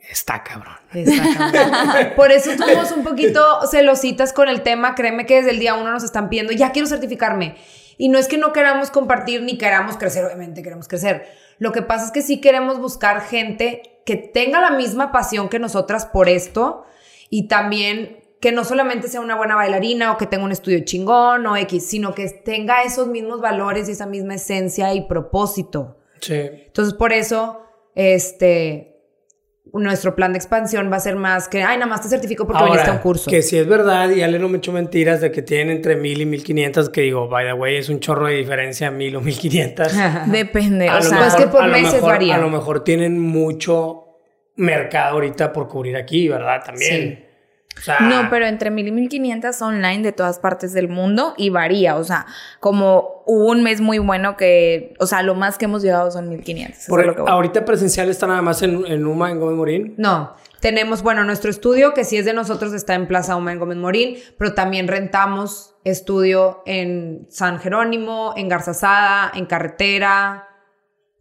Está 0.00 0.42
cabrón. 0.42 0.74
Está 0.92 1.52
cabrón. 1.52 2.12
Por 2.16 2.32
eso 2.32 2.50
estuvimos 2.50 2.90
un 2.90 3.04
poquito 3.04 3.40
celositas 3.70 4.32
con 4.32 4.48
el 4.48 4.62
tema. 4.62 4.96
Créeme 4.96 5.26
que 5.26 5.36
desde 5.36 5.50
el 5.50 5.60
día 5.60 5.74
uno 5.74 5.92
nos 5.92 6.02
están 6.02 6.28
pidiendo, 6.28 6.52
ya 6.52 6.72
quiero 6.72 6.88
certificarme. 6.88 7.54
Y 7.98 8.08
no 8.08 8.18
es 8.18 8.26
que 8.26 8.36
no 8.36 8.52
queramos 8.52 8.90
compartir 8.90 9.42
ni 9.42 9.58
queramos 9.58 9.96
crecer, 9.96 10.24
obviamente 10.24 10.64
queremos 10.64 10.88
crecer 10.88 11.40
lo 11.62 11.70
que 11.70 11.80
pasa 11.80 12.06
es 12.06 12.10
que 12.10 12.22
sí 12.22 12.40
queremos 12.40 12.80
buscar 12.80 13.20
gente 13.20 14.00
que 14.04 14.16
tenga 14.16 14.60
la 14.60 14.72
misma 14.72 15.12
pasión 15.12 15.48
que 15.48 15.60
nosotras 15.60 16.06
por 16.06 16.28
esto 16.28 16.82
y 17.30 17.46
también 17.46 18.18
que 18.40 18.50
no 18.50 18.64
solamente 18.64 19.06
sea 19.06 19.20
una 19.20 19.36
buena 19.36 19.54
bailarina 19.54 20.10
o 20.10 20.18
que 20.18 20.26
tenga 20.26 20.44
un 20.44 20.50
estudio 20.50 20.80
chingón 20.80 21.46
o 21.46 21.56
X, 21.56 21.86
sino 21.86 22.16
que 22.16 22.28
tenga 22.30 22.82
esos 22.82 23.06
mismos 23.06 23.40
valores 23.40 23.88
y 23.88 23.92
esa 23.92 24.06
misma 24.06 24.34
esencia 24.34 24.92
y 24.92 25.02
propósito. 25.02 25.98
Sí. 26.20 26.34
Entonces, 26.34 26.94
por 26.94 27.12
eso, 27.12 27.60
este, 27.94 28.91
nuestro 29.72 30.14
plan 30.14 30.32
de 30.32 30.38
expansión 30.38 30.90
va 30.92 30.96
a 30.96 31.00
ser 31.00 31.16
más 31.16 31.48
que, 31.48 31.62
ay, 31.62 31.78
nada 31.78 31.88
más 31.88 32.02
te 32.02 32.08
certifico 32.08 32.46
porque 32.46 32.64
viniste 32.64 32.90
a 32.90 32.92
un 32.92 32.98
curso. 32.98 33.30
Que 33.30 33.42
si 33.42 33.56
es 33.56 33.66
verdad, 33.66 34.10
y 34.10 34.22
Ale 34.22 34.38
no 34.38 34.48
me 34.48 34.58
echo 34.58 34.72
mentiras 34.72 35.20
de 35.20 35.32
que 35.32 35.42
tienen 35.42 35.76
entre 35.76 35.96
mil 35.96 36.20
y 36.20 36.26
mil 36.26 36.44
quinientas, 36.44 36.88
que 36.88 37.02
digo, 37.02 37.28
by 37.28 37.46
the 37.46 37.52
way, 37.54 37.76
es 37.76 37.88
un 37.88 38.00
chorro 38.00 38.26
de 38.26 38.34
diferencia 38.34 38.90
mil 38.90 39.16
o 39.16 39.20
mil 39.20 39.36
quinientas. 39.38 39.96
Depende, 40.26 40.90
o 40.90 41.02
sea, 41.02 41.28
es 41.28 41.34
que 41.34 41.46
por 41.46 41.66
meses 41.68 42.00
varía. 42.00 42.34
A 42.34 42.38
lo 42.38 42.50
mejor 42.50 42.84
tienen 42.84 43.18
mucho 43.18 44.18
mercado 44.56 45.14
ahorita 45.14 45.52
por 45.52 45.68
cubrir 45.68 45.96
aquí, 45.96 46.28
¿verdad? 46.28 46.62
También. 46.64 47.18
Sí 47.24 47.31
no, 48.00 48.28
pero 48.30 48.46
entre 48.46 48.70
mil 48.70 48.86
y 48.86 48.92
mil 48.92 49.08
quinientas 49.08 49.60
online 49.62 50.02
de 50.02 50.12
todas 50.12 50.38
partes 50.38 50.72
del 50.72 50.88
mundo 50.88 51.34
y 51.36 51.50
varía. 51.50 51.96
O 51.96 52.04
sea, 52.04 52.26
como 52.60 53.22
hubo 53.26 53.46
un 53.46 53.62
mes 53.62 53.80
muy 53.80 53.98
bueno 53.98 54.36
que, 54.36 54.94
o 55.00 55.06
sea, 55.06 55.22
lo 55.22 55.34
más 55.34 55.58
que 55.58 55.64
hemos 55.64 55.82
llegado 55.82 56.10
son 56.10 56.28
mil 56.28 56.42
quinientas. 56.42 56.88
ahorita 56.88 57.64
presencial 57.64 58.08
está 58.08 58.26
nada 58.26 58.42
más 58.42 58.62
en, 58.62 58.84
en 58.86 59.06
UMA, 59.06 59.32
en 59.32 59.40
Gómez 59.40 59.56
Morín. 59.56 59.94
No, 59.96 60.34
tenemos, 60.60 61.02
bueno, 61.02 61.24
nuestro 61.24 61.50
estudio, 61.50 61.92
que 61.92 62.04
si 62.04 62.16
es 62.16 62.24
de 62.24 62.34
nosotros, 62.34 62.72
está 62.72 62.94
en 62.94 63.08
Plaza 63.08 63.34
UMA, 63.36 63.52
en 63.52 63.58
Gómez 63.58 63.78
Morín, 63.78 64.18
pero 64.38 64.54
también 64.54 64.86
rentamos 64.86 65.74
estudio 65.82 66.62
en 66.66 67.26
San 67.30 67.58
Jerónimo, 67.58 68.32
en 68.36 68.48
Garzazada, 68.48 69.32
en 69.34 69.46
Carretera. 69.46 70.48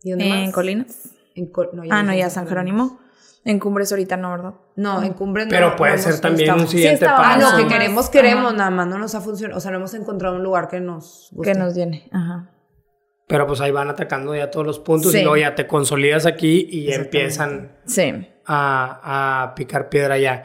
¿Y 0.03 0.11
dónde 0.11 0.25
¿En 0.25 0.51
Colinas? 0.51 1.09
En 1.35 1.51
ah, 1.89 2.03
no, 2.03 2.13
ya 2.13 2.29
San 2.29 2.47
Jerónimo. 2.47 2.99
En 3.43 3.57
cumbres 3.57 3.91
ahorita 3.91 4.15
no, 4.15 4.29
¿verdad? 4.29 4.53
No, 4.75 5.03
en 5.03 5.13
cumbres 5.13 5.47
no. 5.47 5.51
Pero 5.51 5.75
puede 5.75 5.97
no 5.97 6.01
ser 6.01 6.19
también 6.21 6.53
un 6.53 6.67
siguiente 6.67 7.05
Ah, 7.05 7.15
paso. 7.17 7.51
no, 7.51 7.57
que 7.57 7.63
Ajá. 7.63 7.73
queremos, 7.73 8.09
queremos, 8.09 8.53
nada 8.53 8.69
más 8.71 8.87
no 8.87 8.97
nos 8.97 9.13
ha 9.15 9.21
funcionado. 9.21 9.57
O 9.57 9.61
sea, 9.61 9.71
no 9.71 9.77
hemos 9.77 9.93
encontrado 9.93 10.35
un 10.37 10.43
lugar 10.43 10.67
que 10.69 10.79
nos 10.79 11.29
guste. 11.31 11.51
Que 11.53 11.57
nos 11.59 11.75
llene. 11.75 12.07
Ajá. 12.11 12.49
Pero 13.27 13.47
pues 13.47 13.61
ahí 13.61 13.71
van 13.71 13.89
atacando 13.89 14.35
ya 14.35 14.49
todos 14.51 14.65
los 14.65 14.79
puntos 14.79 15.11
Sí. 15.11 15.19
y 15.19 15.21
luego 15.21 15.37
ya 15.37 15.55
te 15.55 15.67
consolidas 15.67 16.25
aquí 16.25 16.67
y 16.69 16.91
empiezan 16.91 17.77
Sí. 17.85 18.27
a, 18.45 19.43
a 19.43 19.55
picar 19.55 19.89
piedra 19.89 20.17
ya. 20.17 20.43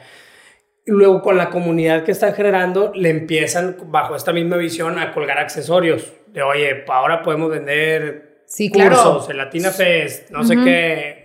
Y 0.85 0.93
luego 0.93 1.21
con 1.21 1.37
la 1.37 1.51
comunidad 1.51 2.05
que 2.05 2.13
están 2.13 2.33
generando, 2.35 2.93
le 2.95 3.11
empiezan 3.11 3.77
bajo 3.87 4.15
esta 4.15 4.33
misma 4.33 4.57
visión 4.57 4.99
a 5.01 5.13
colgar 5.13 5.39
accesorios. 5.39 6.13
De 6.29 6.43
oye, 6.43 6.85
ahora 6.89 7.23
podemos 7.23 7.51
vender 7.51 8.43
Sí, 8.47 8.71
claro. 8.71 8.91
cursos, 8.97 9.31
el 9.31 9.39
Latina 9.39 9.71
Fest, 9.71 10.31
no 10.31 10.45
sé 10.45 10.55
qué. 10.63 11.16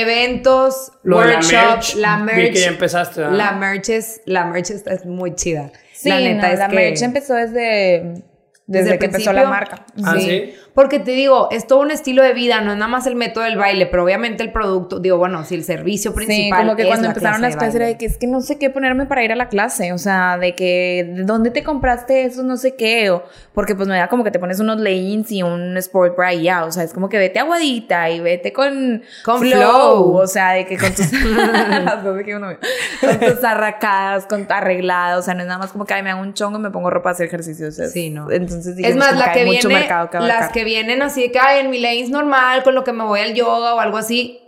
Eventos, 0.00 0.92
Lo 1.02 1.20
de 1.20 1.26
la 1.26 1.32
workshops, 1.34 1.94
merch, 1.94 1.94
la 1.96 2.16
vi 2.16 2.22
merch. 2.24 2.52
que 2.52 2.60
ya 2.60 2.68
empezaste, 2.68 3.20
¿verdad? 3.20 3.36
La 3.36 3.52
merch 3.52 3.88
es, 3.90 4.20
la 4.24 4.44
merch 4.46 4.70
es, 4.70 4.86
es 4.86 5.04
muy 5.04 5.34
chida. 5.34 5.70
Sí, 5.92 6.08
la 6.08 6.18
neta 6.20 6.46
no, 6.48 6.52
es 6.52 6.58
la 6.58 6.68
que 6.68 6.74
merch 6.74 7.02
empezó 7.02 7.34
desde, 7.34 8.22
desde, 8.66 8.92
el 8.92 8.98
que 8.98 9.06
empezó 9.06 9.24
principio. 9.24 9.42
la 9.44 9.50
marca. 9.50 9.86
Ah, 10.04 10.14
¿sí? 10.18 10.54
Porque 10.74 10.98
te 10.98 11.10
digo, 11.10 11.48
es 11.50 11.66
todo 11.66 11.80
un 11.80 11.90
estilo 11.90 12.22
de 12.22 12.32
vida, 12.32 12.62
no 12.62 12.72
es 12.72 12.78
nada 12.78 12.88
más 12.90 13.06
el 13.06 13.14
método 13.16 13.44
del 13.44 13.58
baile, 13.58 13.84
pero 13.86 14.04
obviamente 14.04 14.42
el 14.42 14.52
producto, 14.52 15.00
digo, 15.00 15.18
bueno, 15.18 15.44
si 15.44 15.54
el 15.56 15.64
servicio 15.64 16.12
Sí, 16.12 16.16
principal 16.16 16.60
como 16.64 16.76
que 16.76 16.82
es 16.82 16.88
cuando 16.88 17.02
la 17.04 17.10
empezaron 17.10 17.42
las 17.42 17.56
clases 17.56 17.74
era 17.74 17.86
de 17.86 17.98
que 17.98 18.06
es 18.06 18.16
que 18.16 18.26
no 18.26 18.40
sé 18.40 18.58
qué 18.58 18.70
ponerme 18.70 19.04
para 19.04 19.22
ir 19.22 19.32
a 19.32 19.36
la 19.36 19.48
clase, 19.48 19.92
o 19.92 19.98
sea, 19.98 20.38
de 20.38 20.54
que 20.54 21.12
¿de 21.14 21.24
dónde 21.24 21.50
te 21.50 21.62
compraste 21.62 22.24
eso, 22.24 22.42
no 22.42 22.56
sé 22.56 22.74
qué, 22.76 23.10
o 23.10 23.22
porque 23.52 23.74
pues 23.74 23.86
no 23.86 23.94
era 23.94 24.08
como 24.08 24.24
que 24.24 24.30
te 24.30 24.38
pones 24.38 24.60
unos 24.60 24.80
leggings 24.80 25.30
y 25.32 25.42
un 25.42 25.76
sport 25.76 26.16
bra 26.16 26.32
y 26.32 26.44
ya, 26.44 26.64
o 26.64 26.72
sea, 26.72 26.84
es 26.84 26.94
como 26.94 27.10
que 27.10 27.18
vete 27.18 27.38
aguadita 27.40 28.08
y 28.08 28.20
vete 28.20 28.54
con, 28.54 29.02
Con 29.24 29.40
flow. 29.40 30.14
o 30.16 30.26
sea, 30.26 30.52
de 30.52 30.64
que 30.64 30.78
con 30.78 30.94
tus 30.94 31.12
no 31.12 32.16
sé 32.16 32.24
qué 32.24 32.36
uno- 32.36 32.56
con 33.00 33.18
tus 33.20 33.44
arracadas, 33.44 34.24
con 34.26 34.46
arregladas, 34.50 35.18
o 35.18 35.22
sea, 35.22 35.34
no 35.34 35.40
es 35.42 35.46
nada 35.48 35.58
más 35.58 35.72
como 35.72 35.84
que 35.84 35.92
ay, 35.94 36.02
me 36.02 36.10
hago 36.10 36.22
un 36.22 36.32
chongo 36.32 36.58
y 36.58 36.62
me 36.62 36.70
pongo 36.70 36.88
ropa 36.88 37.10
a 37.10 37.12
hacer 37.12 37.26
ejercicio, 37.26 37.68
o 37.68 37.72
sea, 37.72 37.88
Sí, 37.88 38.08
no. 38.08 38.30
Entonces 38.30 38.51
Es 38.52 38.96
más, 38.96 39.16
la 39.16 39.32
que 39.32 39.44
mucho 39.44 39.68
viene, 39.68 39.80
mercado 39.80 40.10
que 40.10 40.20
las 40.20 40.50
que 40.52 40.64
vienen 40.64 41.02
así 41.02 41.22
de 41.22 41.32
que, 41.32 41.38
ay, 41.38 41.60
en 41.60 41.70
mi 41.70 41.78
leggings 41.78 42.10
normal, 42.10 42.62
con 42.62 42.74
lo 42.74 42.84
que 42.84 42.92
me 42.92 43.04
voy 43.04 43.20
al 43.20 43.34
yoga 43.34 43.74
o 43.74 43.80
algo 43.80 43.98
así, 43.98 44.38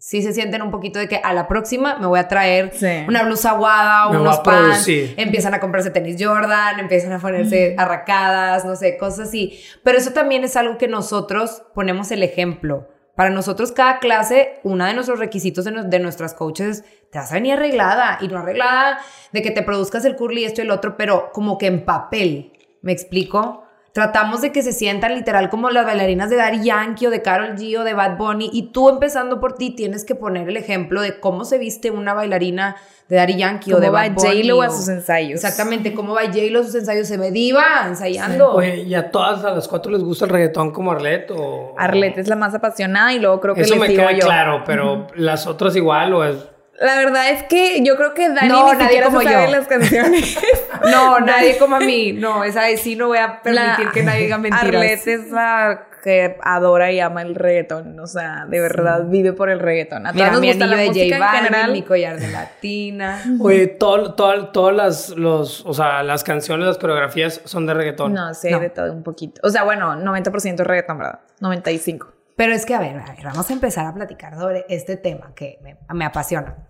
sí 0.00 0.22
se 0.22 0.32
sienten 0.32 0.62
un 0.62 0.70
poquito 0.70 0.98
de 1.00 1.08
que 1.08 1.16
a 1.16 1.32
la 1.32 1.48
próxima 1.48 1.96
me 1.98 2.06
voy 2.06 2.20
a 2.20 2.28
traer 2.28 2.70
Sí. 2.72 3.04
una 3.08 3.24
blusa 3.24 3.50
aguada 3.50 4.06
o 4.08 4.12
Me 4.12 4.20
unos 4.20 4.38
pants. 4.40 4.86
Empiezan 4.88 5.54
a 5.54 5.60
comprarse 5.60 5.90
tenis 5.90 6.16
Jordan, 6.22 6.78
empiezan 6.78 7.12
a 7.12 7.18
ponerse 7.18 7.74
arracadas, 7.76 8.64
no 8.64 8.76
sé, 8.76 8.96
cosas 8.96 9.28
así. 9.28 9.60
Pero 9.82 9.98
eso 9.98 10.12
también 10.12 10.44
es 10.44 10.56
algo 10.56 10.78
que 10.78 10.86
nosotros 10.88 11.62
ponemos 11.74 12.10
el 12.12 12.22
ejemplo. 12.22 12.88
Para 13.16 13.30
nosotros, 13.30 13.72
cada 13.72 13.98
clase, 13.98 14.60
uno 14.62 14.84
de 14.84 14.94
nuestros 14.94 15.18
requisitos 15.18 15.64
de, 15.64 15.72
de 15.72 15.98
nuestras 15.98 16.34
coaches 16.34 16.68
es, 16.68 16.84
te 17.10 17.18
vas 17.18 17.32
a 17.32 17.34
venir 17.34 17.54
arreglada. 17.54 18.18
Y 18.20 18.28
no 18.28 18.38
arreglada 18.38 19.00
de 19.32 19.42
que 19.42 19.50
te 19.50 19.62
produzcas 19.62 20.04
el 20.04 20.14
curly, 20.14 20.44
esto 20.44 20.60
y 20.60 20.64
el 20.66 20.70
otro, 20.70 20.96
pero 20.96 21.32
como 21.32 21.58
que 21.58 21.66
en 21.66 21.84
papel. 21.84 22.52
¿Me 22.82 22.92
explico? 22.92 23.64
Tratamos 23.92 24.42
de 24.42 24.52
que 24.52 24.62
se 24.62 24.72
sientan 24.72 25.14
literal 25.14 25.48
como 25.50 25.70
las 25.70 25.84
bailarinas 25.84 26.30
de 26.30 26.36
Daddy 26.36 26.62
Yankee 26.62 27.06
o 27.06 27.10
de 27.10 27.20
Carol 27.22 27.56
G 27.56 27.78
o 27.80 27.84
de 27.84 27.94
Bad 27.94 28.16
Bunny. 28.16 28.48
Y 28.52 28.70
tú, 28.70 28.90
empezando 28.90 29.40
por 29.40 29.54
ti, 29.54 29.70
tienes 29.70 30.04
que 30.04 30.14
poner 30.14 30.48
el 30.48 30.56
ejemplo 30.56 31.00
de 31.00 31.18
cómo 31.18 31.44
se 31.44 31.58
viste 31.58 31.90
una 31.90 32.14
bailarina 32.14 32.76
de 33.08 33.16
Daddy 33.16 33.36
Yankee 33.38 33.72
o 33.72 33.76
Cómo 33.76 33.80
de 33.84 33.90
va 33.90 34.02
Bad 34.02 34.12
Bunny. 34.12 34.28
J-Lo 34.42 34.62
a 34.62 34.68
o- 34.68 34.70
sus 34.70 34.88
ensayos. 34.88 35.42
Exactamente, 35.42 35.94
cómo 35.94 36.14
va 36.14 36.20
J-Lo 36.26 36.60
a 36.60 36.64
sus 36.64 36.74
ensayos. 36.76 37.08
Se 37.08 37.16
ve 37.16 37.32
diva 37.32 37.64
ensayando. 37.88 38.52
Oye, 38.52 38.82
¿y 38.82 38.94
a 38.94 39.10
todas 39.10 39.42
a 39.44 39.50
las 39.50 39.66
cuatro 39.66 39.90
les 39.90 40.04
gusta 40.04 40.26
el 40.26 40.30
reggaetón 40.30 40.70
como 40.70 40.92
Arlet 40.92 41.32
o...? 41.32 41.74
Arlette 41.76 42.18
es 42.18 42.28
la 42.28 42.36
más 42.36 42.54
apasionada 42.54 43.12
y 43.14 43.18
luego 43.18 43.40
creo 43.40 43.54
que 43.56 43.62
Eso 43.62 43.74
me 43.76 43.88
queda 43.88 44.12
yo. 44.12 44.26
claro, 44.26 44.62
pero 44.64 45.08
las 45.16 45.46
otras 45.48 45.74
igual 45.74 46.12
o 46.12 46.24
es... 46.24 46.36
La 46.80 46.96
verdad 46.96 47.30
es 47.30 47.42
que 47.44 47.82
yo 47.82 47.96
creo 47.96 48.14
que 48.14 48.28
Dani 48.28 48.48
No, 48.48 48.66
ni 48.66 48.72
nadie 48.78 48.84
siquiera 48.84 49.06
como 49.06 49.22
yo. 49.22 49.46
las 49.50 49.66
canciones. 49.66 50.38
No, 50.90 51.18
nadie 51.20 51.58
como 51.58 51.76
a 51.76 51.80
mí. 51.80 52.12
No, 52.12 52.44
esa 52.44 52.62
vez 52.62 52.80
sí 52.80 52.94
no 52.94 53.08
voy 53.08 53.18
a 53.18 53.42
permitir 53.42 53.86
La- 53.86 53.92
que 53.92 54.02
nadie 54.04 54.22
diga 54.22 54.38
mentiras. 54.38 54.64
Arlette 54.64 55.06
es 55.08 55.30
la 55.32 55.86
que 56.04 56.36
adora 56.42 56.92
y 56.92 57.00
ama 57.00 57.22
el 57.22 57.34
reggaetón. 57.34 57.98
O 57.98 58.06
sea, 58.06 58.46
de 58.48 58.60
verdad 58.60 59.06
vive 59.08 59.32
por 59.32 59.50
el 59.50 59.58
reggaetón. 59.58 60.06
A 60.06 60.12
Mira, 60.12 60.26
todas 60.26 60.32
nos 60.34 60.40
mi 60.40 60.46
gusta 60.48 60.66
la 60.66 60.76
de 60.76 60.86
música 60.86 61.04
J 61.04 61.14
en 61.16 61.20
Balvin, 61.20 61.44
general. 61.48 61.72
mi 61.72 61.82
collar 61.82 62.20
de 62.20 62.28
latina. 62.28 63.22
Oye, 63.40 63.66
todo, 63.66 64.14
todo- 64.14 64.48
todas 64.50 64.76
las, 64.76 65.08
los, 65.10 65.66
o 65.66 65.74
sea, 65.74 66.04
las 66.04 66.22
canciones, 66.22 66.64
las 66.68 66.78
coreografías 66.78 67.40
son 67.44 67.66
de 67.66 67.74
reggaetón. 67.74 68.14
No, 68.14 68.32
sí, 68.34 68.50
No. 68.52 68.60
de 68.60 68.70
todo 68.70 68.92
un 68.92 69.02
poquito. 69.02 69.40
O 69.42 69.50
sea, 69.50 69.64
bueno, 69.64 69.96
90% 69.96 70.58
reggaetón, 70.62 70.98
¿verdad? 70.98 71.18
95. 71.40 72.12
Pero 72.38 72.52
es 72.52 72.64
que, 72.64 72.72
a 72.72 72.78
ver, 72.78 72.96
a 72.96 73.14
ver, 73.14 73.24
vamos 73.24 73.50
a 73.50 73.52
empezar 73.52 73.84
a 73.84 73.92
platicar 73.92 74.38
sobre 74.38 74.64
este 74.68 74.96
tema 74.96 75.34
que 75.34 75.58
me, 75.60 75.76
me 75.92 76.04
apasiona. 76.04 76.68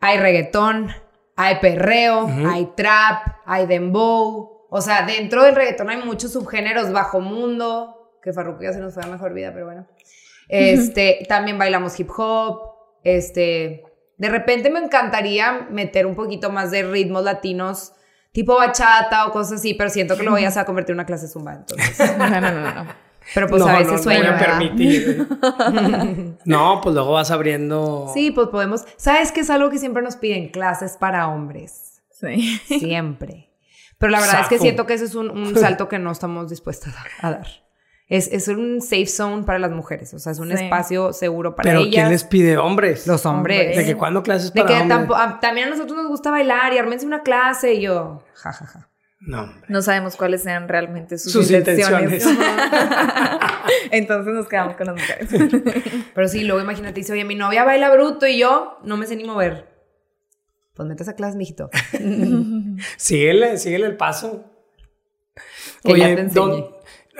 Hay 0.00 0.18
reggaetón, 0.18 0.92
hay 1.34 1.60
perreo, 1.60 2.28
hay 2.46 2.74
trap, 2.76 3.38
hay 3.46 3.64
dembow. 3.66 4.66
O 4.68 4.80
sea, 4.82 5.06
dentro 5.06 5.44
del 5.44 5.54
reggaetón 5.54 5.88
hay 5.88 5.96
muchos 5.96 6.34
subgéneros, 6.34 6.92
bajo 6.92 7.20
mundo, 7.20 8.18
que 8.22 8.34
Farruko 8.34 8.64
ya 8.64 8.74
se 8.74 8.80
nos 8.80 8.92
fue 8.92 9.02
a 9.02 9.06
mejor 9.06 9.32
vida, 9.32 9.50
pero 9.54 9.64
bueno. 9.64 9.86
Este, 10.50 11.24
también 11.26 11.56
bailamos 11.56 11.98
hip 11.98 12.10
hop, 12.14 12.60
este, 13.02 13.84
de 14.18 14.28
repente 14.28 14.68
me 14.68 14.78
encantaría 14.78 15.68
meter 15.70 16.04
un 16.04 16.14
poquito 16.14 16.50
más 16.50 16.70
de 16.70 16.82
ritmos 16.82 17.24
latinos, 17.24 17.94
tipo 18.32 18.56
bachata 18.56 19.26
o 19.26 19.32
cosas 19.32 19.60
así, 19.60 19.72
pero 19.72 19.88
siento 19.88 20.18
que 20.18 20.22
lo 20.22 20.32
voy 20.32 20.44
a 20.44 20.48
hacer 20.48 20.60
a 20.60 20.66
convertir 20.66 20.92
en 20.92 20.96
una 20.98 21.06
clase 21.06 21.28
zumba, 21.28 21.54
entonces. 21.54 22.14
No, 22.18 22.28
no, 22.28 22.40
no, 22.42 22.74
no. 22.74 23.11
Pero 23.34 23.46
pues 23.48 23.62
no, 23.62 23.68
a 23.68 23.72
no, 23.72 23.78
veces 23.78 23.92
no 23.92 23.98
sueño, 23.98 24.20
¿verdad? 24.22 24.58
permitir. 24.58 25.26
no, 26.44 26.80
pues 26.82 26.94
luego 26.94 27.12
vas 27.12 27.30
abriendo... 27.30 28.10
Sí, 28.14 28.30
pues 28.30 28.48
podemos. 28.48 28.84
¿Sabes 28.96 29.32
qué 29.32 29.40
es 29.40 29.50
algo 29.50 29.70
que 29.70 29.78
siempre 29.78 30.02
nos 30.02 30.16
piden? 30.16 30.48
Clases 30.50 30.96
para 30.98 31.28
hombres. 31.28 32.02
Sí. 32.10 32.58
Siempre. 32.66 33.50
Pero 33.98 34.10
la 34.12 34.20
verdad 34.20 34.40
es 34.42 34.48
que 34.48 34.58
siento 34.58 34.86
que 34.86 34.94
ese 34.94 35.04
es 35.04 35.14
un, 35.14 35.30
un 35.30 35.56
salto 35.58 35.88
que 35.88 35.98
no 35.98 36.10
estamos 36.10 36.48
dispuestas 36.50 36.94
a, 37.20 37.26
a 37.28 37.30
dar. 37.32 37.46
Es, 38.08 38.28
es 38.30 38.48
un 38.48 38.80
safe 38.82 39.06
zone 39.06 39.44
para 39.44 39.58
las 39.58 39.70
mujeres. 39.70 40.12
O 40.12 40.18
sea, 40.18 40.32
es 40.32 40.38
un 40.38 40.48
Sí. 40.54 40.64
espacio 40.64 41.12
seguro 41.14 41.54
para 41.56 41.68
Pero 41.70 41.80
ellas. 41.80 41.94
¿quién 41.94 42.08
les 42.10 42.24
pide? 42.24 42.58
Hombres. 42.58 43.06
Los 43.06 43.24
hombres. 43.24 43.74
De 43.76 43.84
que 43.86 43.96
cuando 43.96 44.22
clases 44.22 44.52
De 44.52 44.60
para 44.62 44.74
que 44.86 44.92
hombres. 44.94 45.18
a- 45.18 45.40
también 45.40 45.68
a 45.68 45.70
nosotros 45.70 45.96
nos 45.96 46.08
gusta 46.08 46.30
bailar 46.30 46.74
y 46.74 46.78
armense 46.78 47.06
una 47.06 47.22
clase 47.22 47.72
y 47.74 47.82
yo, 47.82 48.22
jajaja. 48.34 48.80
No, 48.80 48.84
hombre. 48.84 48.91
No 49.24 49.82
sabemos 49.82 50.16
cuáles 50.16 50.42
sean 50.42 50.68
realmente 50.68 51.16
sus, 51.18 51.32
Sus 51.32 51.50
intenciones. 51.50 52.24
intenciones. 52.24 52.62
Entonces 53.92 54.34
nos 54.34 54.48
quedamos 54.48 54.76
con 54.76 54.86
las 54.88 54.96
mujeres. 54.96 55.28
Pero 56.14 56.28
sí, 56.28 56.44
luego 56.44 56.60
imagínate, 56.60 56.94
dice, 57.00 57.12
oye, 57.12 57.24
mi 57.24 57.34
novia 57.36 57.64
baila 57.64 57.90
bruto 57.90 58.26
y 58.26 58.38
yo 58.38 58.78
no 58.84 58.96
me 58.96 59.06
sé 59.06 59.14
ni 59.16 59.24
mover. 59.24 59.70
Pues 60.74 60.88
metes 60.88 61.08
a 61.08 61.14
clase, 61.14 61.36
mijito. 61.36 61.70
Síguele, 62.96 63.58
síguele 63.58 63.86
el 63.86 63.96
paso. 63.96 64.44
Que 65.84 65.98
ya 65.98 66.06
te 66.06 66.22
Oye. 66.22 66.30
¿dónde- 66.32 66.70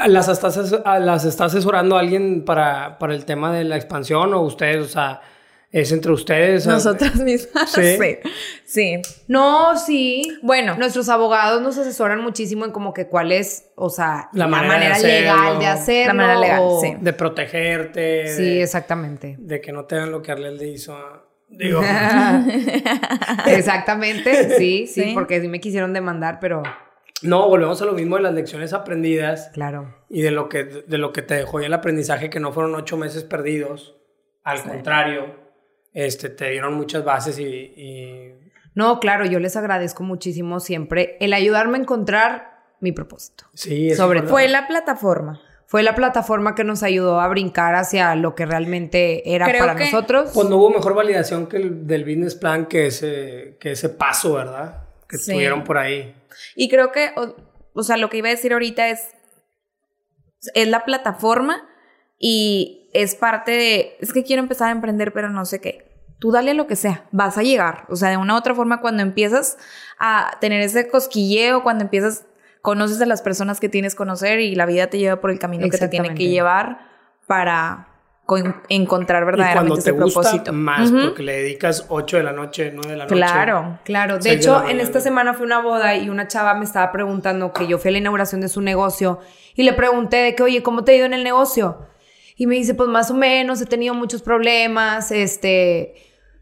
¿las 0.07 0.29
estás, 0.29 0.57
¿las 0.85 1.25
está 1.25 1.45
asesorando 1.45 1.97
alguien 1.99 2.45
para, 2.45 2.99
para 2.99 3.15
el 3.15 3.25
tema 3.25 3.53
de 3.53 3.65
la 3.65 3.77
expansión 3.77 4.33
o 4.35 4.41
ustedes, 4.41 4.87
o 4.87 4.89
sea, 4.89 5.21
es 5.73 5.91
entre 5.91 6.13
ustedes? 6.13 6.67
Nosotras 6.67 7.17
mismas. 7.17 7.73
Sí. 7.73 7.81
Sí. 7.99 8.19
Sí. 8.65 9.03
No, 9.29 9.77
sí. 9.79 10.39
Bueno. 10.43 10.77
Nuestros 10.77 11.09
abogados 11.09 11.61
nos 11.61 11.77
asesoran 11.79 12.21
muchísimo 12.23 12.65
en 12.65 12.71
como 12.73 12.95
que 12.95 13.07
cuál 13.09 13.33
es, 13.33 13.71
o 13.77 13.91
sea, 13.91 14.29
La 14.33 14.45
la, 14.45 14.47
manera 14.49 14.73
manera, 14.75 14.99
de 14.99 15.05
hacerlo. 15.05 15.35
legal 15.43 15.59
de 15.59 15.67
hacerlo. 15.67 16.07
La 16.09 16.15
manera 16.15 16.39
legal, 16.41 16.61
o- 16.63 16.81
sí. 16.81 16.95
De 17.01 17.13
protegerte. 17.13 18.29
Sí, 18.29 18.43
de, 18.45 18.63
exactamente. 18.63 19.37
de 19.39 19.61
que 19.61 19.73
no 19.73 19.85
te 19.87 19.97
hagan 19.97 20.11
lo 20.13 20.23
que 20.23 20.33
Arlel 20.33 20.57
le 20.59 20.69
hizo 20.69 20.95
a... 20.95 21.27
Digo, 21.55 21.83
Exactamente, 23.47 24.57
sí, 24.57 24.87
sí, 24.87 25.03
Sí. 25.05 25.11
porque 25.15 25.41
sí 25.41 25.49
me 25.49 25.61
quisieron 25.61 25.93
demandar, 25.93 26.39
pero 26.41 26.63
no, 27.23 27.49
volvemos 27.49 27.81
a 27.83 27.85
lo 27.85 27.93
mismo 27.93 28.17
de 28.17 28.23
las 28.23 28.35
lecciones 28.35 28.73
aprendidas 28.73 29.51
claro. 29.53 29.95
y 30.09 30.23
de 30.23 30.31
lo 30.31 30.49
que, 30.49 30.65
de 30.65 30.99
lo 30.99 31.13
que 31.13 31.23
te 31.23 31.35
dejó 31.35 31.61
ya 31.61 31.67
el 31.67 31.75
aprendizaje, 31.75 32.31
que 32.31 32.41
no 32.41 32.53
fueron 32.53 32.75
ocho 32.75 32.97
meses 32.97 33.25
perdidos. 33.25 33.97
Al 34.45 34.63
contrario, 34.63 35.42
este, 35.93 36.29
te 36.31 36.51
dieron 36.51 36.75
muchas 36.75 37.05
bases 37.05 37.39
y- 37.39 37.45
y 37.45 38.35
No, 38.75 39.01
claro, 39.01 39.27
yo 39.27 39.39
les 39.39 39.57
agradezco 39.57 40.03
muchísimo 40.03 40.59
siempre 40.61 41.17
el 41.21 41.33
ayudarme 41.35 41.77
a 41.79 41.81
encontrar 41.83 42.63
mi 42.81 42.93
propósito. 42.93 43.45
Sí, 43.55 43.91
es 43.91 43.97
Sobre. 43.99 44.23
Fue 44.23 44.49
la 44.49 44.67
plataforma. 44.67 45.41
Fue 45.67 45.83
la 45.83 45.95
plataforma 45.95 46.55
que 46.55 46.65
nos 46.65 46.83
ayudó 46.83 47.21
a 47.21 47.29
brincar 47.29 47.75
hacia 47.75 48.15
lo 48.15 48.35
que 48.35 48.45
realmente 48.45 49.35
era 49.35 49.47
Creo 49.47 49.61
para 49.61 49.75
que 49.77 49.85
nosotros. 49.87 50.31
Pues 50.35 50.49
no 50.49 50.57
hubo 50.59 50.71
mejor 50.71 50.95
validación 50.95 51.47
que 51.47 51.57
el 51.59 51.87
del 51.87 52.05
business 52.05 52.35
plan 52.35 52.67
que 52.67 52.87
ese, 52.89 53.57
que 53.61 53.73
ese 53.73 53.89
paso, 53.89 54.35
¿verdad? 54.35 54.83
Que 55.09 55.17
Sí. 55.19 55.33
tuvieron 55.33 55.65
por 55.65 55.79
ahí. 55.79 56.15
Y 56.57 56.69
creo 56.69 56.93
que, 56.93 57.13
o, 57.17 57.35
o 57.75 57.83
sea, 57.83 57.97
lo 57.97 58.11
que 58.11 58.19
iba 58.19 58.29
a 58.29 58.33
decir 58.33 58.53
ahorita 58.53 58.89
es, 58.91 59.09
es 60.55 60.69
la 60.69 60.85
plataforma 60.85 61.67
y 62.19 62.82
es 62.93 63.15
parte 63.15 63.53
de, 63.53 63.97
es 64.01 64.13
que 64.13 64.23
quiero 64.23 64.43
empezar 64.43 64.69
a 64.69 64.73
emprender, 64.73 65.13
pero 65.13 65.31
no 65.31 65.45
sé 65.45 65.61
qué. 65.61 65.91
Tú 66.19 66.31
dale 66.31 66.55
lo 66.55 66.67
que 66.67 66.77
sea, 66.77 67.05
vas 67.11 67.37
a 67.37 67.43
llegar. 67.43 67.85
O 67.89 67.97
sea, 67.97 68.11
de 68.11 68.17
una 68.17 68.35
u 68.35 68.37
otra 68.37 68.55
forma, 68.55 68.81
cuando 68.81 69.03
empiezas 69.03 69.59
a 69.99 70.37
tener 70.41 70.61
ese 70.61 70.89
cosquilleo, 70.89 71.63
cuando 71.63 71.83
empiezas, 71.85 72.27
conoces 72.61 73.01
a 73.01 73.07
las 73.07 73.23
personas 73.23 73.59
que 73.59 73.69
tienes 73.69 73.95
que 73.95 73.99
conocer 73.99 74.41
y 74.41 74.55
la 74.55 74.67
vida 74.67 74.87
te 74.87 74.99
lleva 74.99 75.21
por 75.21 75.31
el 75.31 75.39
camino 75.39 75.69
que 75.69 75.79
te 75.79 75.89
tiene 75.89 76.15
que 76.15 76.29
llevar 76.29 76.79
para 77.27 77.89
encontrar 78.69 79.25
Y 79.25 79.27
verdaderamente 79.27 79.69
cuando 79.69 79.75
te 79.75 79.81
ese 79.81 79.91
gusta, 79.93 80.21
propósito. 80.21 80.53
más, 80.53 80.91
porque 80.91 81.23
le 81.23 81.43
dedicas 81.43 81.87
8 81.89 82.19
de 82.19 82.23
la 82.23 82.33
noche, 82.33 82.71
9 82.73 82.91
de 82.91 82.97
la 82.97 83.05
noche. 83.05 83.15
Claro. 83.17 83.79
Claro, 83.85 84.19
de 84.19 84.33
hecho, 84.33 84.67
en 84.69 84.81
esta 84.81 85.01
semana 85.01 85.35
fue 85.35 85.45
una 85.45 85.61
boda 85.61 85.97
y 85.97 86.09
una 86.09 86.29
chava 86.29 86.55
me 86.55 86.65
estaba 86.65 86.93
preguntando 86.93 87.53
que 87.53 87.67
yo 87.67 87.79
fui 87.79 87.89
a 87.89 87.93
la 87.93 87.99
inauguración 87.99 88.41
de 88.41 88.49
su 88.49 88.61
negocio 88.61 89.19
y 89.55 89.65
le 89.65 89.73
pregunté 89.73 90.19
de 90.19 90.35
que, 90.35 90.43
oye, 90.45 90.63
¿cómo 90.63 90.85
te 90.85 90.93
ha 90.93 90.97
ido 90.97 91.07
en 91.07 91.15
el 91.15 91.25
negocio? 91.25 91.87
Y 92.37 92.47
me 92.47 92.55
dice, 92.57 92.75
pues 92.75 92.89
más 92.89 93.11
o 93.11 93.15
menos, 93.15 93.61
he 93.61 93.67
tenido 93.67 93.95
muchos 93.95 94.23
problemas, 94.23 95.11
este, 95.11 95.95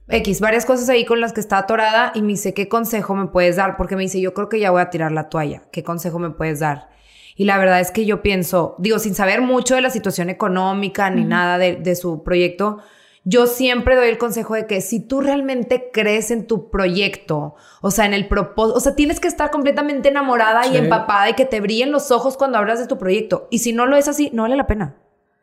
X, 0.08 0.40
varias 0.40 0.64
cosas 0.66 0.88
ahí 0.88 1.04
con 1.04 1.20
las 1.20 1.32
que 1.32 1.40
está 1.40 1.58
atorada 1.58 2.12
y 2.14 2.22
me 2.22 2.28
dice, 2.28 2.54
¿qué 2.54 2.68
consejo 2.68 3.14
me 3.14 3.26
puedes 3.26 3.56
dar? 3.56 3.76
Porque 3.76 3.96
me 3.96 4.02
dice, 4.02 4.20
yo 4.20 4.34
creo 4.34 4.48
que 4.48 4.60
ya 4.60 4.70
voy 4.70 4.82
a 4.82 4.90
tirar 4.90 5.12
la 5.12 5.28
toalla, 5.28 5.62
¿qué 5.72 5.82
consejo 5.84 6.18
me 6.18 6.30
puedes 6.30 6.60
dar? 6.60 6.88
Y 7.36 7.44
la 7.44 7.58
verdad 7.58 7.80
es 7.80 7.90
que 7.90 8.04
yo 8.04 8.22
pienso, 8.22 8.74
digo, 8.78 8.98
sin 8.98 9.14
saber 9.14 9.40
mucho 9.40 9.74
de 9.74 9.80
la 9.80 9.90
situación 9.90 10.30
económica 10.30 11.08
ni 11.10 11.24
nada 11.24 11.58
de, 11.58 11.76
de 11.76 11.96
su 11.96 12.22
proyecto, 12.22 12.78
yo 13.24 13.46
siempre 13.46 13.96
doy 13.96 14.08
el 14.08 14.18
consejo 14.18 14.54
de 14.54 14.66
que 14.66 14.80
si 14.80 15.00
tú 15.00 15.20
realmente 15.20 15.90
crees 15.92 16.30
en 16.30 16.46
tu 16.46 16.70
proyecto, 16.70 17.54
o 17.82 17.90
sea, 17.90 18.06
en 18.06 18.14
el 18.14 18.28
propósito, 18.28 18.76
o 18.78 18.80
sea, 18.80 18.94
tienes 18.94 19.20
que 19.20 19.28
estar 19.28 19.50
completamente 19.50 20.08
enamorada 20.08 20.64
Sí. 20.64 20.70
y 20.74 20.76
empapada 20.78 21.28
y 21.30 21.34
que 21.34 21.44
te 21.44 21.60
brillen 21.60 21.92
los 21.92 22.10
ojos 22.10 22.36
cuando 22.36 22.58
hablas 22.58 22.78
de 22.78 22.86
tu 22.86 22.98
proyecto. 22.98 23.46
Y 23.50 23.58
si 23.58 23.72
no 23.72 23.86
lo 23.86 23.96
es 23.96 24.08
así, 24.08 24.30
no 24.32 24.42
vale 24.42 24.56
la 24.56 24.66
pena. 24.66 24.96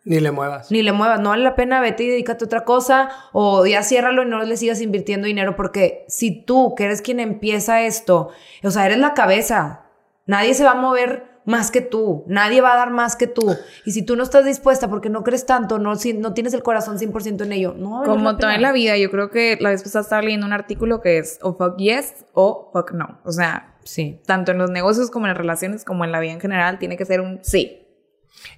Ni 0.08 0.22
le 0.22 0.32
muevas. 0.32 0.72
Ni 0.72 0.84
le 0.84 0.94
muevas, 0.94 1.20
no 1.20 1.30
vale 1.30 1.44
la 1.44 1.56
pena, 1.56 1.82
vete 1.82 2.04
y 2.04 2.10
dedícate 2.10 2.46
a 2.46 2.48
otra 2.48 2.64
cosa 2.64 3.10
o 3.34 3.66
ya 3.66 3.84
ciérralo 3.84 4.24
y 4.24 4.26
no 4.26 4.42
le 4.42 4.56
sigas 4.56 4.82
invirtiendo 4.82 5.28
dinero 5.28 5.56
porque 5.58 6.06
si 6.08 6.32
tú, 6.32 6.76
que 6.76 6.86
eres 6.86 7.02
quien 7.02 7.20
empieza 7.20 7.82
esto, 7.82 8.30
o 8.64 8.72
sea, 8.72 8.86
eres 8.86 9.00
la 9.00 9.14
cabeza, 9.14 9.84
nadie 10.26 10.54
se 10.54 10.64
va 10.64 10.72
a 10.72 10.76
mover 10.76 11.38
más 11.44 11.72
que 11.72 11.82
tú, 11.82 12.24
nadie 12.28 12.62
va 12.62 12.74
a 12.74 12.78
dar 12.78 12.92
más 12.92 13.16
que 13.16 13.28
tú. 13.28 13.56
Y 13.86 13.92
si 13.92 14.02
tú 14.02 14.16
no 14.16 14.24
estás 14.24 14.46
dispuesta 14.46 14.90
porque 14.90 15.10
no 15.10 15.24
crees 15.24 15.46
tanto, 15.46 15.80
no, 15.80 15.96
si, 15.96 16.14
no 16.14 16.34
tienes 16.34 16.54
el 16.54 16.64
corazón 16.64 16.98
100% 16.98 17.44
en 17.44 17.52
ello, 17.54 17.74
no. 17.78 18.00
vale 18.00 18.10
Como 18.10 18.38
todo 18.38 18.52
en 18.52 18.62
la 18.62 18.72
vida, 18.72 18.98
yo 18.98 19.12
creo 19.12 19.30
que 19.30 19.58
la 19.60 19.72
vez 19.72 19.84
pasada 19.84 20.04
estaba 20.04 20.22
leyendo 20.22 20.46
un 20.46 20.54
artículo 20.54 21.02
que 21.02 21.18
es 21.18 21.40
o 21.42 21.54
fuck 21.54 21.78
yes 21.78 22.26
o 22.34 22.70
fuck 22.74 22.92
no. 22.92 23.20
O 23.24 23.32
sea, 23.32 23.76
Sí. 23.84 24.22
tanto 24.26 24.52
en 24.52 24.58
los 24.58 24.70
negocios 24.70 25.10
como 25.10 25.26
en 25.26 25.30
las 25.30 25.38
relaciones 25.38 25.86
como 25.86 26.04
en 26.04 26.12
la 26.12 26.20
vida 26.20 26.34
en 26.34 26.42
general 26.42 26.80
tiene 26.80 26.98
que 26.98 27.06
ser 27.06 27.22
un 27.22 27.40
sí. 27.42 27.87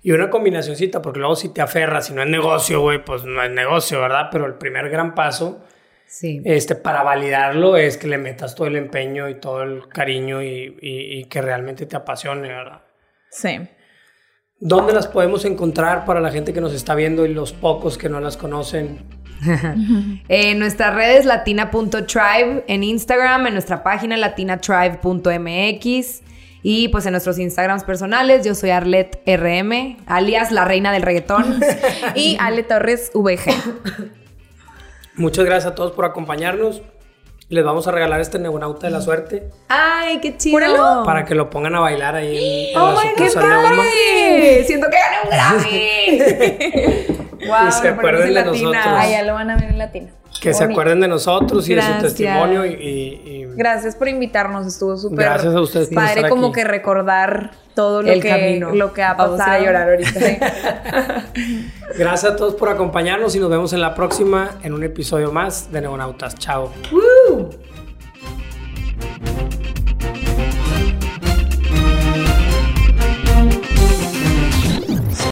Y 0.03 0.11
una 0.11 0.30
combinacioncita, 0.30 1.01
porque 1.01 1.19
luego 1.19 1.35
si 1.35 1.49
te 1.49 1.61
aferras, 1.61 2.07
si 2.07 2.14
no 2.14 2.22
es 2.23 2.30
negocio, 2.30 2.81
güey, 2.81 3.03
pues 3.03 3.23
no 3.23 3.41
es 3.43 3.51
negocio, 3.51 3.99
¿verdad? 4.01 4.27
Pero 4.31 4.45
el 4.45 4.56
primer 4.56 4.89
gran 4.89 5.15
paso 5.15 5.64
Sí. 6.07 6.41
este, 6.43 6.76
para 6.76 7.03
validarlo 7.03 7.77
es 7.77 7.97
que 7.97 8.07
le 8.07 8.18
metas 8.18 8.56
todo 8.56 8.68
el 8.68 8.76
empeño 8.76 9.30
y 9.30 9.35
todo 9.35 9.61
el 9.64 9.88
cariño 9.89 10.41
y, 10.41 10.77
y- 10.81 11.19
y 11.19 11.23
que 11.26 11.41
realmente 11.41 11.85
te 11.85 11.95
apasione, 11.95 12.47
¿verdad? 12.49 12.81
Sí. 13.30 13.60
¿Dónde 14.61 14.91
las 14.91 15.07
podemos 15.07 15.45
encontrar 15.45 16.03
para 16.06 16.19
la 16.19 16.31
gente 16.31 16.51
que 16.51 16.60
nos 16.61 16.73
está 16.73 16.93
viendo 16.95 17.26
y 17.26 17.34
los 17.34 17.53
pocos 17.53 17.97
que 17.97 18.10
no 18.10 18.19
las 18.19 18.35
conocen? 18.38 19.06
En 20.27 20.60
nuestras 20.60 20.93
redes 20.95 21.26
latina.tribe 21.26 22.65
en 22.68 22.84
Instagram, 22.84 23.47
en 23.47 23.53
nuestra 23.53 23.84
página 23.84 24.18
latinatribe.mx 24.18 26.22
y 26.61 26.90
pues 26.90 27.06
en 27.06 27.14
nuestros 27.14 27.40
Instagrams 27.40 27.84
personales, 27.84 28.45
yo 28.45 28.53
soy 28.53 28.69
Arlet 28.72 29.22
RM, 29.26 29.98
alias 30.07 30.52
la 30.52 30.65
reina 30.65 30.91
del 30.91 31.03
reggaetón. 31.03 31.61
Y 32.15 32.36
Ale 32.40 32.64
Torres 32.64 33.11
VG. 33.14 33.53
Muchas 35.15 35.45
gracias 35.45 35.72
a 35.72 35.76
todos 35.76 35.91
por 35.91 36.06
acompañarnos. 36.06 36.81
Les 37.49 37.65
vamos 37.65 37.88
a 37.88 37.91
regalar 37.91 38.22
este 38.22 38.38
Neonauta 38.38 38.86
de 38.86 38.94
la 38.94 39.02
Suerte 39.02 39.49
¡Ay, 39.69 40.19
qué 40.19 40.38
chido! 40.38 40.53
Júralo. 40.53 41.02
para 41.03 41.26
que 41.26 41.34
lo 41.34 41.49
pongan 41.49 41.73
a 41.76 41.80
bailar 41.80 42.14
ahí 42.15 42.68
en, 42.69 42.76
en 42.77 42.81
¡Oh, 42.81 42.91
la 42.94 43.02
my, 43.03 43.10
qué 43.18 43.27
padre! 43.34 44.64
Siento 44.65 44.86
que 44.88 44.98
gané 44.98 45.18
un 45.23 45.30
Grammy. 45.31 46.19
wow, 47.48 47.68
Y 47.68 47.72
se 47.72 47.88
acuerden 47.88 48.36
de 48.36 48.44
nosotros. 48.45 48.76
Ah, 48.86 49.07
ya 49.10 49.23
lo 49.23 49.34
van 49.34 49.49
a 49.49 49.56
ver 49.56 49.72
en 49.72 49.80
latino. 49.80 50.10
Que 50.41 50.53
se 50.53 50.64
acuerden 50.64 51.01
de 51.01 51.07
nosotros 51.07 51.65
y 51.68 51.72
de 51.72 51.76
Gracias. 51.76 51.97
su 51.97 52.03
testimonio 52.03 52.65
y, 52.65 52.69
y- 52.73 53.31
y 53.43 53.45
Gracias 53.56 53.95
por 53.95 54.07
invitarnos, 54.07 54.65
estuvo 54.68 54.95
súper 54.95 55.26
Gracias 55.26 55.53
a 55.53 55.60
ustedes 55.61 55.88
por 55.89 55.95
padre 55.95 56.14
estar 56.15 56.30
como 56.30 56.47
aquí. 56.47 56.56
que 56.56 56.64
recordar 56.64 57.51
todo 57.76 58.01
lo 58.01 58.10
El 58.11 58.22
que 58.22 58.30
camino. 58.30 58.72
lo 58.72 58.93
que 58.93 59.03
ha 59.03 59.14
Vamos 59.15 59.38
pasado. 59.38 59.51
a 59.57 59.60
ir 59.60 59.64
a 59.64 59.72
llorar 59.72 59.89
ahorita. 59.89 60.19
Gracias 61.97 62.31
a 62.34 62.35
todos 62.38 62.56
por 62.56 62.69
acompañarnos 62.69 63.35
y 63.35 63.39
nos 63.39 63.49
vemos 63.49 63.73
en 63.73 63.81
la 63.81 63.93
próxima 63.95 64.51
en 64.64 64.73
un 64.73 64.84
episodio 64.84 65.31
más 65.31 65.72
de 65.72 65.81
Neonautas. 65.81 66.35
Chao. 66.35 66.72
Woo. 66.91 67.49